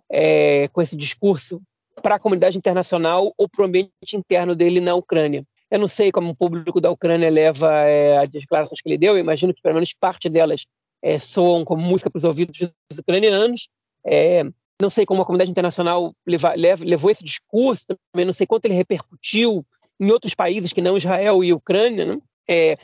é, 0.09 0.67
com 0.67 0.81
esse 0.81 0.95
discurso 0.95 1.59
para 2.01 2.15
a 2.15 2.19
comunidade 2.19 2.57
internacional 2.57 3.33
ou 3.35 3.49
para 3.49 3.63
o 3.63 3.65
ambiente 3.65 3.91
interno 4.13 4.55
dele 4.55 4.79
na 4.79 4.93
Ucrânia. 4.93 5.43
Eu 5.69 5.79
não 5.79 5.87
sei 5.87 6.11
como 6.11 6.29
o 6.29 6.35
público 6.35 6.79
da 6.79 6.91
Ucrânia 6.91 7.29
leva 7.29 7.71
é, 7.83 8.17
as 8.19 8.29
declarações 8.29 8.79
que 8.79 8.87
ele 8.87 8.97
deu, 8.97 9.15
eu 9.15 9.19
imagino 9.19 9.53
que 9.53 9.61
pelo 9.61 9.73
menos 9.73 9.93
parte 9.93 10.29
delas 10.29 10.65
é, 11.01 11.17
soam 11.17 11.65
como 11.65 11.81
música 11.81 12.09
para 12.09 12.17
os 12.17 12.23
ouvidos 12.23 12.59
dos 12.89 12.99
ucranianos. 12.99 13.69
É, 14.05 14.43
não 14.79 14.89
sei 14.89 15.05
como 15.05 15.21
a 15.21 15.25
comunidade 15.25 15.49
internacional 15.49 16.13
leva, 16.25 16.53
leva, 16.55 16.85
levou 16.85 17.09
esse 17.09 17.23
discurso, 17.23 17.87
também 18.11 18.25
não 18.25 18.33
sei 18.33 18.45
quanto 18.45 18.65
ele 18.65 18.75
repercutiu 18.75 19.65
em 19.99 20.11
outros 20.11 20.35
países 20.35 20.71
que 20.71 20.81
não 20.81 20.95
Israel 20.95 21.43
e 21.43 21.51
Ucrânia, 21.51 22.05
né? 22.05 22.17
É, 22.49 22.77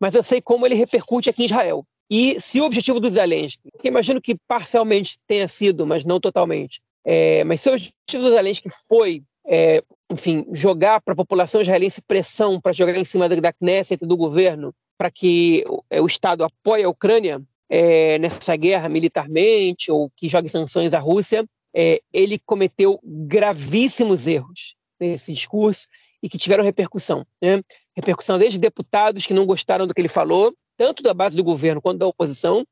mas 0.00 0.14
eu 0.14 0.22
sei 0.22 0.40
como 0.40 0.66
ele 0.66 0.74
repercute 0.74 1.28
aqui 1.28 1.42
em 1.42 1.46
Israel. 1.46 1.84
E 2.10 2.40
se 2.40 2.60
o 2.60 2.64
objetivo 2.64 3.00
do 3.00 3.10
Zelensky, 3.10 3.68
que 3.80 3.88
imagino 3.88 4.20
que 4.20 4.36
parcialmente 4.46 5.18
tenha 5.26 5.46
sido, 5.46 5.86
mas 5.86 6.04
não 6.04 6.18
totalmente, 6.18 6.80
é, 7.04 7.44
mas 7.44 7.60
se 7.60 7.68
o 7.68 7.72
objetivo 7.72 8.24
do 8.24 8.30
Zelensky 8.30 8.68
foi, 8.88 9.22
é, 9.46 9.82
enfim, 10.10 10.46
jogar 10.52 11.00
para 11.02 11.12
a 11.12 11.16
população 11.16 11.60
israelense 11.60 12.00
pressão 12.00 12.60
para 12.60 12.72
jogar 12.72 12.96
em 12.96 13.04
cima 13.04 13.28
da, 13.28 13.52
Knesset 13.52 14.02
e 14.02 14.06
do 14.06 14.16
governo 14.16 14.74
para 14.96 15.10
que 15.10 15.64
é, 15.90 16.00
o 16.00 16.06
Estado 16.06 16.44
apoie 16.44 16.82
a 16.82 16.88
Ucrânia 16.88 17.40
é, 17.68 18.18
nessa 18.18 18.56
guerra 18.56 18.88
militarmente 18.88 19.90
ou 19.90 20.10
que 20.16 20.28
jogue 20.28 20.48
sanções 20.48 20.94
à 20.94 20.98
Rússia, 20.98 21.44
é, 21.74 22.00
ele 22.12 22.38
cometeu 22.38 22.98
gravíssimos 23.02 24.26
erros 24.26 24.74
nesse 24.98 25.32
discurso 25.32 25.86
e 26.22 26.28
que 26.28 26.38
tiveram 26.38 26.64
repercussão. 26.64 27.26
Né? 27.40 27.62
Repercussão 27.96 28.38
desde 28.38 28.58
deputados 28.58 29.26
que 29.26 29.34
não 29.34 29.46
gostaram 29.46 29.86
do 29.86 29.94
que 29.94 30.00
ele 30.00 30.08
falou, 30.08 30.54
tanto 30.76 31.02
da 31.02 31.14
base 31.14 31.36
do 31.36 31.44
governo 31.44 31.80
quanto 31.80 31.98
da 31.98 32.06
oposição, 32.06 32.64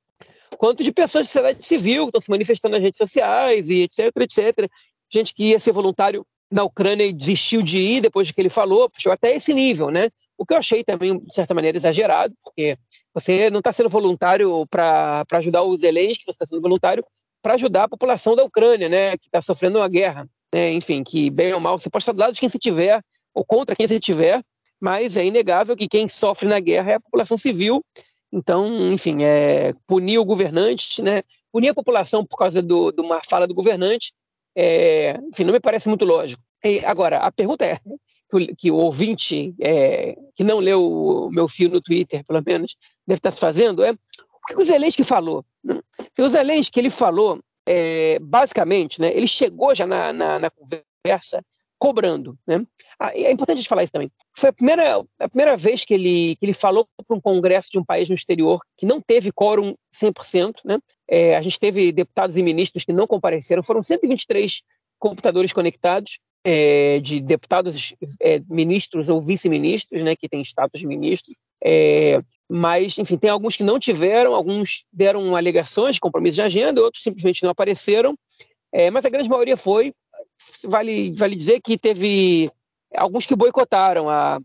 quanto 0.56 0.82
de 0.82 0.92
pessoas 0.92 1.26
da 1.26 1.32
sociedade 1.32 1.64
civil 1.64 2.04
que 2.04 2.08
estão 2.08 2.20
se 2.20 2.30
manifestando 2.30 2.74
nas 2.74 2.82
redes 2.82 2.98
sociais 2.98 3.68
e 3.68 3.82
etc, 3.82 4.10
etc. 4.20 4.70
Gente 5.12 5.34
que 5.34 5.50
ia 5.50 5.60
ser 5.60 5.72
voluntário 5.72 6.26
na 6.50 6.62
Ucrânia 6.62 7.04
e 7.04 7.12
desistiu 7.12 7.62
de 7.62 7.78
ir 7.78 8.00
depois 8.00 8.28
do 8.28 8.34
que 8.34 8.40
ele 8.40 8.50
falou, 8.50 8.90
chegou 8.96 9.12
até 9.12 9.34
esse 9.34 9.52
nível, 9.52 9.90
né? 9.90 10.08
O 10.38 10.44
que 10.46 10.54
eu 10.54 10.58
achei 10.58 10.84
também, 10.84 11.18
de 11.18 11.34
certa 11.34 11.54
maneira, 11.54 11.76
exagerado, 11.76 12.34
porque 12.44 12.76
você 13.12 13.50
não 13.50 13.58
está 13.58 13.72
sendo 13.72 13.88
voluntário 13.88 14.66
para 14.66 15.24
ajudar 15.32 15.62
os 15.62 15.80
Zelensky, 15.80 16.24
você 16.24 16.32
está 16.32 16.46
sendo 16.46 16.62
voluntário 16.62 17.04
para 17.42 17.54
ajudar 17.54 17.84
a 17.84 17.88
população 17.88 18.36
da 18.36 18.44
Ucrânia, 18.44 18.88
né? 18.88 19.16
Que 19.16 19.26
está 19.26 19.42
sofrendo 19.42 19.78
uma 19.78 19.88
guerra. 19.88 20.28
Né? 20.54 20.72
Enfim, 20.72 21.02
que 21.02 21.30
bem 21.30 21.52
ou 21.52 21.60
mal, 21.60 21.78
você 21.78 21.90
pode 21.90 22.02
estar 22.02 22.12
do 22.12 22.20
lado 22.20 22.34
de 22.34 22.40
quem 22.40 22.48
se 22.48 22.58
tiver, 22.58 23.02
ou 23.36 23.44
contra 23.44 23.76
quem 23.76 23.86
você 23.86 24.00
tiver, 24.00 24.42
mas 24.80 25.18
é 25.18 25.24
inegável 25.24 25.76
que 25.76 25.86
quem 25.86 26.08
sofre 26.08 26.48
na 26.48 26.58
guerra 26.58 26.92
é 26.92 26.94
a 26.94 27.00
população 27.00 27.36
civil. 27.36 27.84
Então, 28.32 28.92
enfim, 28.92 29.22
é, 29.22 29.74
punir 29.86 30.18
o 30.18 30.24
governante, 30.24 31.02
né, 31.02 31.22
punir 31.52 31.68
a 31.68 31.74
população 31.74 32.24
por 32.24 32.38
causa 32.38 32.62
de 32.62 32.72
uma 32.98 33.20
fala 33.22 33.46
do 33.46 33.54
governante, 33.54 34.12
é, 34.56 35.20
enfim, 35.30 35.44
não 35.44 35.52
me 35.52 35.60
parece 35.60 35.86
muito 35.86 36.06
lógico. 36.06 36.42
E, 36.64 36.82
agora, 36.84 37.18
a 37.18 37.30
pergunta 37.30 37.64
é, 37.64 37.76
que 37.76 38.36
o, 38.36 38.56
que 38.56 38.70
o 38.70 38.76
ouvinte 38.76 39.54
é, 39.60 40.16
que 40.34 40.42
não 40.42 40.58
leu 40.58 40.82
o 40.82 41.30
meu 41.30 41.46
fio 41.46 41.68
no 41.68 41.80
Twitter, 41.80 42.24
pelo 42.24 42.42
menos, 42.44 42.74
deve 43.06 43.18
estar 43.18 43.30
se 43.30 43.38
fazendo, 43.38 43.84
é 43.84 43.92
o 43.92 44.46
que 44.46 44.62
o 44.62 44.64
Zelensky 44.64 45.04
falou? 45.04 45.44
O 46.18 46.28
Zelensky, 46.28 46.80
ele 46.80 46.90
falou, 46.90 47.38
é, 47.66 48.18
basicamente, 48.18 48.98
né, 48.98 49.14
ele 49.14 49.28
chegou 49.28 49.74
já 49.74 49.86
na, 49.86 50.12
na, 50.12 50.38
na 50.38 50.50
conversa 50.50 51.44
cobrando. 51.78 52.38
Né? 52.46 52.64
Ah, 52.98 53.12
é 53.14 53.30
importante 53.30 53.58
a 53.58 53.60
gente 53.60 53.68
falar 53.68 53.82
isso 53.82 53.92
também. 53.92 54.10
Foi 54.36 54.50
a 54.50 54.52
primeira, 54.52 55.04
a 55.18 55.28
primeira 55.28 55.56
vez 55.56 55.84
que 55.84 55.94
ele, 55.94 56.36
que 56.36 56.46
ele 56.46 56.52
falou 56.52 56.86
para 57.06 57.16
um 57.16 57.20
congresso 57.20 57.70
de 57.70 57.78
um 57.78 57.84
país 57.84 58.08
no 58.08 58.14
exterior 58.14 58.60
que 58.76 58.86
não 58.86 59.00
teve 59.00 59.32
quórum 59.32 59.74
100%. 59.94 60.60
Né? 60.64 60.78
É, 61.08 61.36
a 61.36 61.42
gente 61.42 61.58
teve 61.58 61.92
deputados 61.92 62.36
e 62.36 62.42
ministros 62.42 62.84
que 62.84 62.92
não 62.92 63.06
compareceram, 63.06 63.62
foram 63.62 63.82
123 63.82 64.62
computadores 64.98 65.52
conectados. 65.52 66.18
É, 66.48 67.00
de 67.00 67.20
deputados, 67.20 67.92
é, 68.22 68.40
ministros 68.48 69.08
ou 69.08 69.20
vice-ministros, 69.20 70.00
né, 70.00 70.14
que 70.14 70.28
têm 70.28 70.40
status 70.42 70.80
de 70.80 70.86
ministro, 70.86 71.34
é, 71.60 72.22
mas, 72.48 72.96
enfim, 72.98 73.16
tem 73.16 73.30
alguns 73.30 73.56
que 73.56 73.64
não 73.64 73.80
tiveram, 73.80 74.32
alguns 74.32 74.86
deram 74.92 75.34
alegações 75.34 75.96
de 75.96 76.00
compromisso 76.00 76.36
de 76.36 76.42
agenda, 76.42 76.80
outros 76.80 77.02
simplesmente 77.02 77.42
não 77.42 77.50
apareceram, 77.50 78.16
é, 78.72 78.90
mas 78.90 79.04
a 79.04 79.10
grande 79.10 79.28
maioria 79.28 79.56
foi 79.56 79.92
vale, 80.64 81.12
vale 81.12 81.34
dizer 81.34 81.60
que 81.60 81.78
teve 81.78 82.50
alguns 82.94 83.26
que 83.26 83.36
boicotaram 83.36 84.08
a, 84.08 84.40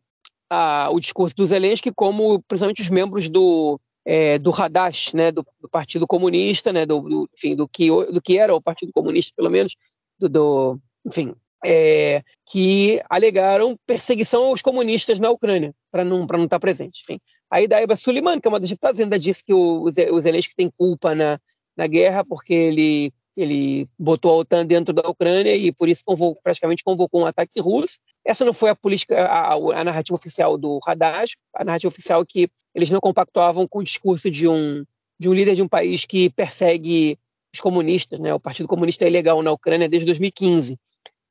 a, 0.49 0.89
o 0.91 0.99
discurso 0.99 1.35
do 1.35 1.45
Zelensky, 1.45 1.91
como 1.91 2.41
principalmente 2.41 2.81
os 2.81 2.89
membros 2.89 3.29
do, 3.29 3.79
é, 4.05 4.37
do 4.37 4.51
Hadash, 4.51 5.13
né, 5.13 5.31
do, 5.31 5.45
do, 5.59 5.69
Partido 5.69 6.05
Comunista, 6.07 6.73
né, 6.73 6.85
do, 6.85 7.01
do, 7.01 7.29
enfim, 7.33 7.55
do, 7.55 7.67
que, 7.67 7.89
do 7.89 8.21
que 8.21 8.37
era 8.37 8.53
o 8.53 8.61
Partido 8.61 8.91
Comunista, 8.93 9.33
pelo 9.35 9.49
menos, 9.49 9.75
do, 10.19 10.27
do 10.27 10.79
enfim, 11.05 11.33
é, 11.65 12.23
que 12.45 13.01
alegaram 13.09 13.77
perseguição 13.85 14.45
aos 14.45 14.61
comunistas 14.61 15.19
na 15.19 15.29
Ucrânia, 15.29 15.73
para 15.91 16.03
não 16.03 16.23
estar 16.23 16.37
não 16.37 16.47
tá 16.47 16.59
presente. 16.59 17.01
Enfim. 17.03 17.19
Aí 17.49 17.67
Daiba 17.67 17.95
Suleiman, 17.95 18.39
que 18.39 18.47
é 18.47 18.49
uma 18.49 18.59
das 18.59 18.69
deputadas, 18.69 18.99
ainda 18.99 19.19
disse 19.19 19.43
que 19.43 19.53
o, 19.53 19.83
o 19.83 20.21
Zelensky 20.21 20.55
tem 20.55 20.71
culpa 20.75 21.13
na, 21.13 21.39
na 21.75 21.87
guerra 21.87 22.23
porque 22.25 22.53
ele, 22.53 23.13
ele 23.35 23.87
botou 23.97 24.31
a 24.31 24.35
OTAN 24.37 24.65
dentro 24.65 24.93
da 24.93 25.07
Ucrânia 25.07 25.55
e 25.55 25.71
por 25.71 25.87
isso 25.87 26.03
convocou, 26.05 26.41
praticamente 26.43 26.83
convocou 26.83 27.21
um 27.21 27.25
ataque 27.25 27.59
russo. 27.59 27.99
Essa 28.25 28.43
não 28.43 28.53
foi 28.53 28.69
a 28.69 28.75
política, 28.75 29.25
a, 29.25 29.53
a 29.53 29.83
narrativa 29.83 30.15
oficial 30.15 30.57
do 30.57 30.79
Haddad, 30.85 31.35
a 31.55 31.63
narrativa 31.63 31.89
oficial 31.89 32.25
que 32.25 32.49
eles 32.75 32.89
não 32.89 32.99
compactuavam 32.99 33.67
com 33.67 33.79
o 33.79 33.83
discurso 33.83 34.29
de 34.29 34.47
um, 34.47 34.83
de 35.19 35.29
um 35.29 35.33
líder 35.33 35.55
de 35.55 35.61
um 35.61 35.67
país 35.67 36.05
que 36.05 36.29
persegue 36.29 37.17
os 37.53 37.59
comunistas, 37.59 38.19
né? 38.19 38.33
O 38.33 38.39
Partido 38.39 38.67
Comunista 38.67 39.05
é 39.05 39.07
ilegal 39.07 39.41
na 39.41 39.51
Ucrânia 39.51 39.89
desde 39.89 40.05
2015. 40.05 40.77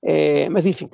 É, 0.03 0.49
mas, 0.49 0.67
enfim, 0.67 0.89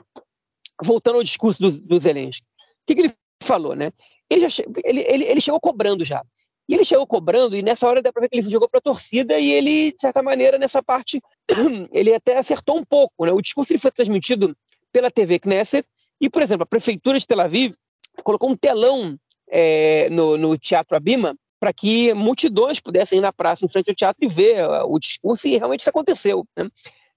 voltando 0.82 1.16
ao 1.16 1.22
discurso 1.22 1.60
do, 1.60 1.70
do 1.82 1.98
Zelensky. 1.98 2.44
O 2.44 2.86
que, 2.86 2.94
que, 2.94 3.00
ele 3.02 3.14
falou, 3.42 3.74
né? 3.74 3.90
Ele, 4.30 4.48
já, 4.48 4.64
ele, 4.84 5.00
ele, 5.00 5.24
ele, 5.24 5.40
chegou 5.40 5.60
cobrando 5.60 6.04
já. 6.04 6.22
E 6.68 6.74
ele 6.74 6.84
chegou 6.84 7.06
cobrando, 7.06 7.56
e 7.56 7.62
nessa 7.62 7.86
hora 7.86 8.02
dá 8.02 8.12
para 8.12 8.22
ver 8.22 8.28
que 8.28 8.38
ele 8.38 8.50
jogou 8.50 8.68
para 8.68 8.78
a 8.78 8.82
torcida, 8.82 9.38
e 9.38 9.52
ele, 9.52 9.92
de 9.92 10.00
certa 10.00 10.22
maneira, 10.22 10.58
nessa 10.58 10.82
parte, 10.82 11.20
ele 11.92 12.12
até 12.12 12.38
acertou 12.38 12.76
um 12.76 12.84
pouco. 12.84 13.24
Né? 13.24 13.32
O 13.32 13.40
discurso 13.40 13.72
ele 13.72 13.78
foi 13.78 13.90
transmitido 13.90 14.56
pela 14.92 15.10
TV 15.10 15.38
Knesset, 15.38 15.86
e, 16.20 16.28
por 16.28 16.42
exemplo, 16.42 16.64
a 16.64 16.66
prefeitura 16.66 17.18
de 17.18 17.26
Tel 17.26 17.40
Aviv 17.40 17.74
colocou 18.22 18.50
um 18.50 18.56
telão 18.56 19.16
é, 19.48 20.08
no, 20.10 20.36
no 20.36 20.56
Teatro 20.56 20.96
Abima 20.96 21.36
para 21.58 21.72
que 21.72 22.12
multidões 22.14 22.80
pudessem 22.80 23.18
ir 23.18 23.22
na 23.22 23.32
praça 23.32 23.64
em 23.64 23.68
frente 23.68 23.88
ao 23.88 23.94
teatro 23.94 24.24
e 24.24 24.28
ver 24.28 24.64
uh, 24.64 24.84
o 24.88 24.98
discurso, 24.98 25.48
e 25.48 25.56
realmente 25.56 25.80
isso 25.80 25.90
aconteceu. 25.90 26.46
Né? 26.56 26.68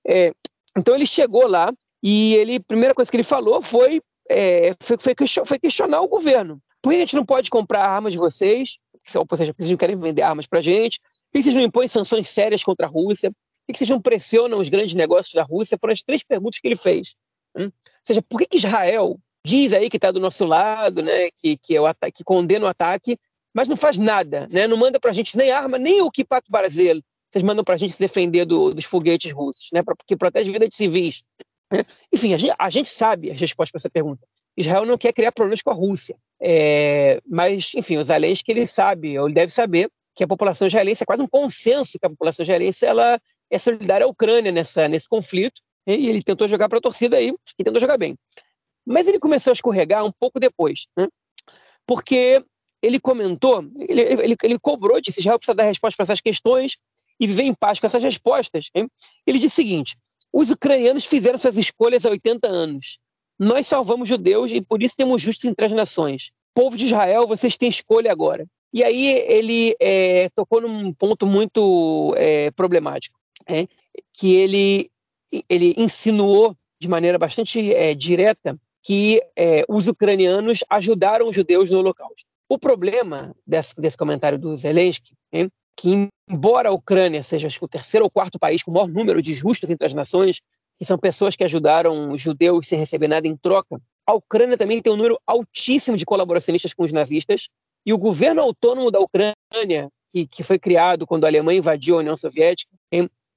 É, 0.08 0.34
então 0.78 0.96
ele 0.96 1.06
chegou 1.06 1.48
lá 1.48 1.72
e 2.02 2.36
ele, 2.36 2.56
a 2.56 2.62
primeira 2.62 2.96
coisa 2.96 3.12
que 3.12 3.18
ele 3.18 3.24
falou 3.24 3.62
foi, 3.62 4.02
é, 4.30 4.74
foi, 4.80 4.98
foi, 5.46 5.60
questionar 5.60 6.02
o 6.02 6.08
governo. 6.08 6.62
Por 6.82 6.92
que 6.92 6.98
a 6.98 7.00
gente 7.02 7.16
não 7.16 7.26
pode 7.26 7.50
comprar 7.50 7.86
armas 7.86 8.14
de 8.14 8.18
vocês? 8.18 8.78
Ou 9.18 9.26
seja, 9.38 9.54
porque 9.54 9.64
vocês 9.64 9.72
não 9.72 9.78
querem 9.78 9.96
vender 9.96 10.22
armas 10.22 10.48
para 10.48 10.60
a 10.60 10.62
gente? 10.62 11.00
Por 11.00 11.38
que 11.38 11.44
vocês 11.44 11.56
não 11.56 11.62
impõem 11.62 11.88
sanções 11.88 12.28
sérias 12.28 12.64
contra 12.64 12.88
a 12.88 12.90
Rússia? 12.90 13.32
Por 13.32 13.74
que 13.74 13.78
vocês 13.78 13.90
não 13.90 14.02
pressionam 14.02 14.60
os 14.60 14.70
grandes 14.70 14.96
negócios 14.96 15.34
da 15.34 15.44
Rússia? 15.44 15.78
Foram 15.80 15.94
as 15.94 16.02
três 16.02 16.24
perguntas 16.24 16.60
que 16.60 16.68
ele 16.68 16.76
fez. 16.76 17.14
Hum? 17.56 17.66
Ou 17.66 17.72
seja, 18.04 18.22
por 18.22 18.40
que, 18.40 18.46
que 18.46 18.58
Israel 18.58 19.20
diz 19.46 19.74
aí 19.74 19.90
que 19.90 19.98
está 19.98 20.12
do 20.12 20.20
nosso 20.20 20.46
lado, 20.46 21.02
né, 21.02 21.30
que, 21.38 21.58
que, 21.58 21.76
é 21.76 21.82
o 21.82 21.86
que 22.14 22.24
condena 22.24 22.66
o 22.66 22.70
ataque, 22.70 23.18
mas 23.54 23.68
não 23.68 23.76
faz 23.76 23.98
nada, 23.98 24.48
né? 24.52 24.68
não 24.68 24.78
manda 24.78 25.00
para 25.00 25.12
a 25.12 25.14
gente 25.14 25.36
nem 25.36 25.52
arma, 25.52 25.78
nem 25.78 26.02
o 26.02 26.12
Kipat 26.12 26.50
Brasil. 26.50 27.02
Vocês 27.30 27.44
mandam 27.44 27.64
para 27.64 27.76
a 27.76 27.78
gente 27.78 27.94
se 27.94 28.00
defender 28.00 28.46
do, 28.46 28.74
dos 28.74 28.86
foguetes 28.86 29.32
russos, 29.32 29.70
né? 29.74 29.82
que 30.06 30.16
protege 30.16 30.50
a 30.50 30.54
vida 30.54 30.68
de 30.68 30.76
civis. 30.76 31.24
Né? 31.72 31.84
Enfim, 32.14 32.34
a 32.34 32.38
gente, 32.38 32.56
a 32.58 32.70
gente 32.70 32.90
sabe 32.90 33.32
as 33.32 33.40
respostas 33.40 33.72
para 33.72 33.80
essa 33.80 33.90
pergunta. 33.90 34.26
Israel 34.60 34.86
não 34.86 34.98
quer 34.98 35.14
criar 35.14 35.32
problemas 35.32 35.62
com 35.62 35.72
a 35.72 35.74
Rússia. 35.74 36.18
É, 36.42 37.22
mas, 37.26 37.74
enfim, 37.76 37.98
o 37.98 38.04
Zelensky 38.04 38.52
ele 38.52 38.66
sabe, 38.66 39.18
ou 39.18 39.28
ele 39.28 39.34
deve 39.34 39.54
saber, 39.54 39.90
que 40.14 40.24
a 40.24 40.28
população 40.28 40.68
israelense 40.68 41.04
é 41.04 41.06
quase 41.06 41.24
um 41.24 41.28
consenso 41.28 41.98
que 41.98 42.06
a 42.06 42.10
população 42.10 42.44
israelense 42.44 42.86
ela 42.86 43.20
é 43.50 43.58
solidária 43.58 44.06
à 44.06 44.10
Ucrânia 44.10 44.52
nessa, 44.52 44.88
nesse 44.88 45.08
conflito. 45.08 45.62
E 45.88 46.10
ele 46.10 46.22
tentou 46.22 46.48
jogar 46.48 46.68
para 46.68 46.78
a 46.78 46.82
torcida 46.82 47.18
aí 47.18 47.34
e 47.58 47.64
tentou 47.64 47.80
jogar 47.80 47.98
bem. 47.98 48.16
Mas 48.86 49.08
ele 49.08 49.18
começou 49.18 49.52
a 49.52 49.54
escorregar 49.54 50.06
um 50.06 50.12
pouco 50.12 50.40
depois, 50.40 50.88
né? 50.98 51.08
porque 51.88 52.44
ele 52.82 53.00
comentou, 53.00 53.64
ele, 53.88 54.02
ele, 54.02 54.36
ele 54.44 54.60
cobrou, 54.60 55.00
disse: 55.02 55.20
Israel 55.20 55.40
precisa 55.40 55.56
dar 55.56 55.64
resposta 55.64 55.96
para 55.96 56.04
essas 56.04 56.22
questões 56.22 56.78
e 57.20 57.26
viver 57.26 57.44
em 57.44 57.54
paz 57.54 57.80
com 57.80 57.88
essas 57.88 58.04
respostas. 58.04 58.70
Hein? 58.76 58.90
Ele 59.26 59.40
disse 59.40 59.54
o 59.54 59.56
seguinte: 59.56 59.98
os 60.32 60.50
ucranianos 60.50 61.06
fizeram 61.06 61.38
suas 61.38 61.58
escolhas 61.58 62.06
há 62.06 62.10
80 62.10 62.48
anos. 62.48 63.00
Nós 63.40 63.68
salvamos 63.68 64.10
judeus 64.10 64.52
e 64.52 64.62
por 64.62 64.84
isso 64.84 64.96
temos 64.98 65.22
justiça 65.22 65.48
entre 65.48 65.66
as 65.66 65.72
nações. 65.72 66.32
Povo 66.54 66.76
de 66.76 66.86
Israel, 66.86 67.26
vocês 67.26 67.56
têm 67.56 67.70
escolha 67.70 68.12
agora. 68.12 68.46
E 68.74 68.84
aí 68.84 69.08
ele 69.28 69.76
é, 69.80 70.30
tocou 70.36 70.62
num 70.62 70.94
ponto 70.94 71.26
muito 71.26 72.14
é, 72.18 72.52
problemático, 72.52 73.18
é, 73.48 73.66
que 74.14 74.36
ele, 74.36 74.92
ele 75.50 75.74
insinuou 75.78 76.56
de 76.80 76.88
maneira 76.88 77.18
bastante 77.18 77.74
é, 77.74 77.96
direta 77.96 78.60
que 78.84 79.22
é, 79.36 79.64
os 79.68 79.88
ucranianos 79.88 80.64
ajudaram 80.70 81.28
os 81.28 81.36
judeus 81.36 81.70
no 81.70 81.80
Holocausto. 81.80 82.26
O 82.50 82.58
problema 82.58 83.36
desse, 83.46 83.80
desse 83.80 83.98
comentário 83.98 84.38
do 84.38 84.56
Zelensky 84.56 85.14
é 85.32 85.48
que, 85.76 86.10
embora 86.30 86.70
a 86.70 86.74
Ucrânia 86.74 87.24
seja 87.24 87.48
acho, 87.48 87.64
o 87.64 87.68
terceiro 87.68 88.06
ou 88.06 88.12
quarto 88.12 88.40
país 88.40 88.64
com 88.64 88.72
o 88.72 88.74
maior 88.74 88.90
número 88.90 89.22
de 89.22 89.34
justos 89.34 89.70
entre 89.70 89.88
as 89.88 89.94
nações, 89.94 90.42
que 90.80 90.86
são 90.86 90.98
pessoas 90.98 91.36
que 91.36 91.44
ajudaram 91.44 92.12
os 92.12 92.22
judeus 92.22 92.68
sem 92.68 92.80
receber 92.80 93.10
nada 93.10 93.28
em 93.28 93.36
troca, 93.36 93.80
a 94.08 94.14
Ucrânia 94.14 94.58
também 94.58 94.82
tem 94.82 94.92
um 94.92 94.96
número 94.96 95.20
altíssimo 95.28 95.98
de 95.98 96.06
colaboracionistas 96.06 96.74
com 96.74 96.84
os 96.84 96.92
nazistas, 96.92 97.50
e 97.86 97.94
o 97.94 97.98
governo 97.98 98.42
autônomo 98.42 98.90
da 98.90 99.00
Ucrânia, 99.00 99.90
que, 100.12 100.26
que 100.26 100.42
foi 100.42 100.58
criado 100.58 101.06
quando 101.06 101.26
a 101.26 101.28
Alemanha 101.28 101.60
invadiu 101.60 101.96
a 101.96 102.00
União 102.00 102.16
Soviética, 102.16 102.72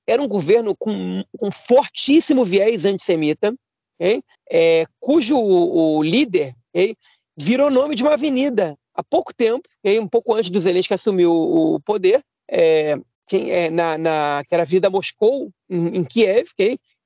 era 0.07 0.23
um 0.23 0.29
governo 0.29 0.75
com 0.77 1.23
um 1.41 1.51
fortíssimo 1.51 2.45
viés 2.45 2.85
antissemita, 2.85 3.55
é, 4.51 4.85
cujo 5.01 5.37
o, 5.37 5.99
o 5.99 6.03
líder 6.03 6.55
virou 7.37 7.71
nome 7.71 7.95
de 7.95 8.03
uma 8.03 8.15
avenida 8.15 8.77
há 8.95 9.03
pouco 9.03 9.35
tempo, 9.35 9.69
um 9.85 10.09
pouco 10.09 10.35
antes 10.35 10.51
do 10.51 10.61
Zelensky 10.61 10.95
assumir 10.95 11.27
o, 11.27 11.75
o 11.75 11.81
poder, 11.81 12.23
é, 12.49 12.97
quem, 13.27 13.51
é, 13.51 13.71
na, 13.71 13.97
na, 13.97 14.43
que 14.47 14.55
era 14.55 14.63
a 14.63 14.67
Vida 14.67 14.91
Moscou, 14.91 15.51
em, 15.71 15.99
em 15.99 16.05
Kiev, 16.05 16.49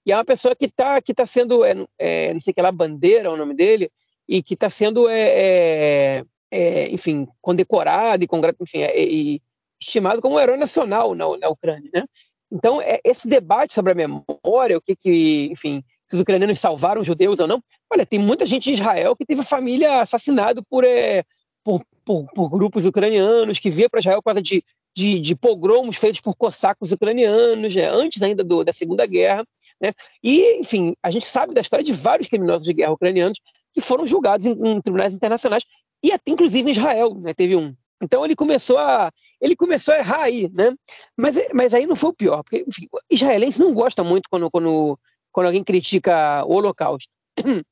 e 0.07 0.13
é 0.13 0.17
uma 0.17 0.25
pessoa 0.25 0.55
que 0.55 0.67
está 0.67 1.03
que 1.03 1.13
tá 1.13 1.27
sendo, 1.27 1.65
é, 1.65 1.75
é, 1.99 2.33
não 2.33 2.41
sei 2.41 2.55
que 2.55 2.63
lá, 2.63 2.71
Bandeira 2.71 3.29
é 3.29 3.31
o 3.31 3.37
nome 3.37 3.55
dele, 3.55 3.91
e 4.29 4.43
que 4.43 4.55
está 4.55 4.71
sendo, 4.71 5.09
é, 5.09 6.25
é, 6.51 6.89
enfim, 6.91 7.27
condecorado 7.41 8.25
e, 8.25 8.29
enfim, 8.61 8.79
e 8.97 9.43
estimado 9.81 10.23
como 10.23 10.37
um 10.37 10.41
herói 10.41 10.57
nacional 10.57 11.15
na, 11.15 11.25
na 11.37 11.49
Ucrânia, 11.49 11.91
né? 11.93 12.05
Então, 12.51 12.81
esse 13.05 13.29
debate 13.29 13.75
sobre 13.75 13.93
a 13.93 13.95
memória, 13.95 14.79
o 14.79 14.81
que, 14.81 14.95
que 14.95 15.49
enfim, 15.51 15.83
se 16.05 16.15
os 16.15 16.21
ucranianos 16.21 16.61
salvaram 16.61 17.01
os 17.01 17.07
judeus 17.07 17.41
ou 17.41 17.49
não. 17.49 17.61
Olha, 17.93 18.07
tem 18.07 18.19
muita 18.21 18.47
gente 18.47 18.71
em 18.71 18.73
Israel 18.73 19.17
que 19.17 19.27
teve 19.27 19.41
a 19.41 19.45
família 19.45 20.01
assassinada 20.01 20.63
por, 20.71 20.85
é, 20.85 21.25
por, 21.65 21.83
por, 22.05 22.25
por, 22.33 22.49
grupos 22.49 22.87
ucranianos, 22.87 23.59
que 23.59 23.69
via 23.69 23.91
para 23.91 23.99
Israel 23.99 24.23
por 24.23 24.31
causa 24.31 24.41
de, 24.41 24.63
de, 24.97 25.19
de, 25.21 25.37
pogromos 25.37 25.99
feitos 25.99 26.23
por 26.23 26.35
cossacos 26.35 26.91
ucranianos, 26.91 27.75
né, 27.75 27.87
antes 27.89 28.23
ainda 28.23 28.43
do, 28.43 28.65
da 28.65 28.73
Segunda 28.73 29.05
Guerra. 29.05 29.45
Né? 29.81 29.93
E, 30.23 30.59
enfim, 30.59 30.95
a 31.03 31.11
gente 31.11 31.27
sabe 31.27 31.53
da 31.53 31.61
história 31.61 31.85
de 31.85 31.93
vários 31.93 32.29
criminosos 32.29 32.65
de 32.65 32.73
guerra 32.73 32.93
ucranianos 32.93 33.39
que 33.75 33.81
foram 33.83 34.07
julgados 34.07 34.47
em, 34.47 34.53
em 34.53 34.81
tribunais 34.81 35.15
internacionais, 35.15 35.65
e 36.03 36.13
até 36.13 36.31
inclusive 36.31 36.67
em 36.67 36.73
Israel, 36.73 37.15
né, 37.15 37.35
teve 37.35 37.55
um. 37.55 37.75
Então 38.03 38.25
ele 38.25 38.35
começou 38.35 38.79
a 38.79 39.11
ele 39.41 39.57
começou 39.57 39.95
a 39.95 39.99
errar 39.99 40.23
aí, 40.23 40.51
né? 40.53 40.75
Mas, 41.17 41.37
mas 41.55 41.73
aí 41.73 41.87
não 41.87 41.97
foi 41.97 42.11
o 42.11 42.15
pior, 42.15 42.43
porque 42.43 42.65
enfim, 42.67 42.87
israelense 43.11 43.59
não 43.59 43.73
gosta 43.73 44.05
muito 44.05 44.29
quando, 44.31 44.51
quando 44.51 44.99
quando 45.33 45.47
alguém 45.47 45.65
critica 45.65 46.45
o 46.47 46.55
Holocausto. 46.55 47.11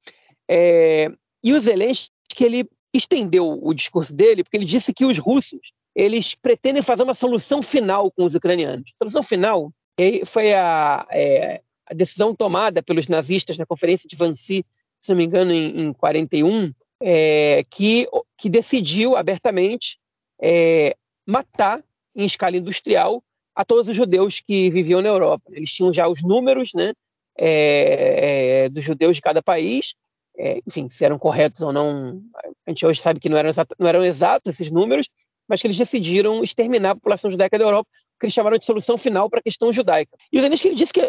É, 0.46 1.08
e 1.42 1.54
o 1.54 1.58
Zelensky 1.58 2.44
ele 2.44 2.68
estendeu 2.92 3.58
o 3.62 3.72
discurso 3.72 4.14
dele 4.14 4.44
porque 4.44 4.58
ele 4.58 4.66
disse 4.66 4.92
que 4.92 5.06
os 5.06 5.16
russos 5.16 5.72
eles 5.94 6.34
pretendem 6.34 6.82
fazer 6.82 7.02
uma 7.02 7.14
solução 7.14 7.62
final 7.62 8.10
com 8.10 8.24
os 8.24 8.34
ucranianos. 8.34 8.90
A 8.94 8.98
solução 8.98 9.22
final 9.22 9.72
foi 10.26 10.52
a, 10.52 11.06
é, 11.10 11.60
a 11.86 11.94
decisão 11.94 12.34
tomada 12.34 12.82
pelos 12.82 13.06
nazistas 13.06 13.56
na 13.56 13.66
conferência 13.66 14.08
de 14.08 14.16
Wannsee, 14.20 14.64
se 14.98 15.10
não 15.10 15.16
me 15.16 15.24
engano, 15.24 15.52
em, 15.52 15.82
em 15.82 15.92
41, 15.92 16.72
é, 17.00 17.62
que, 17.70 18.08
que 18.36 18.48
decidiu 18.48 19.16
abertamente 19.16 19.98
é, 20.40 20.96
matar 21.26 21.82
em 22.14 22.24
escala 22.24 22.56
industrial 22.56 23.22
a 23.54 23.64
todos 23.64 23.86
os 23.88 23.94
judeus 23.94 24.40
que 24.40 24.70
viviam 24.70 25.00
na 25.00 25.08
Europa. 25.08 25.44
Eles 25.52 25.72
tinham 25.72 25.92
já 25.92 26.08
os 26.08 26.22
números, 26.22 26.72
né? 26.74 26.92
é, 27.36 28.68
dos 28.68 28.84
judeus 28.84 29.16
de 29.16 29.22
cada 29.22 29.42
país, 29.42 29.94
enfim, 30.66 30.88
se 30.88 31.04
eram 31.04 31.18
corretos 31.18 31.60
ou 31.62 31.72
não, 31.72 32.20
a 32.66 32.70
gente 32.70 32.84
hoje 32.84 33.00
sabe 33.00 33.20
que 33.20 33.28
não 33.28 33.36
eram, 33.36 33.50
não 33.78 33.88
eram 33.88 34.04
exatos 34.04 34.54
esses 34.54 34.70
números, 34.70 35.08
mas 35.48 35.60
que 35.60 35.66
eles 35.66 35.76
decidiram 35.76 36.42
exterminar 36.42 36.90
a 36.90 36.94
população 36.94 37.30
judaica 37.30 37.58
da 37.58 37.64
Europa, 37.64 37.88
que 38.18 38.26
eles 38.26 38.34
chamaram 38.34 38.58
de 38.58 38.64
solução 38.64 38.96
final 38.96 39.28
para 39.28 39.40
a 39.40 39.42
questão 39.42 39.72
judaica. 39.72 40.16
E 40.32 40.38
o 40.38 40.42
Zelensky 40.42 40.68
ele 40.68 40.74
disse 40.74 40.92
que 40.92 41.00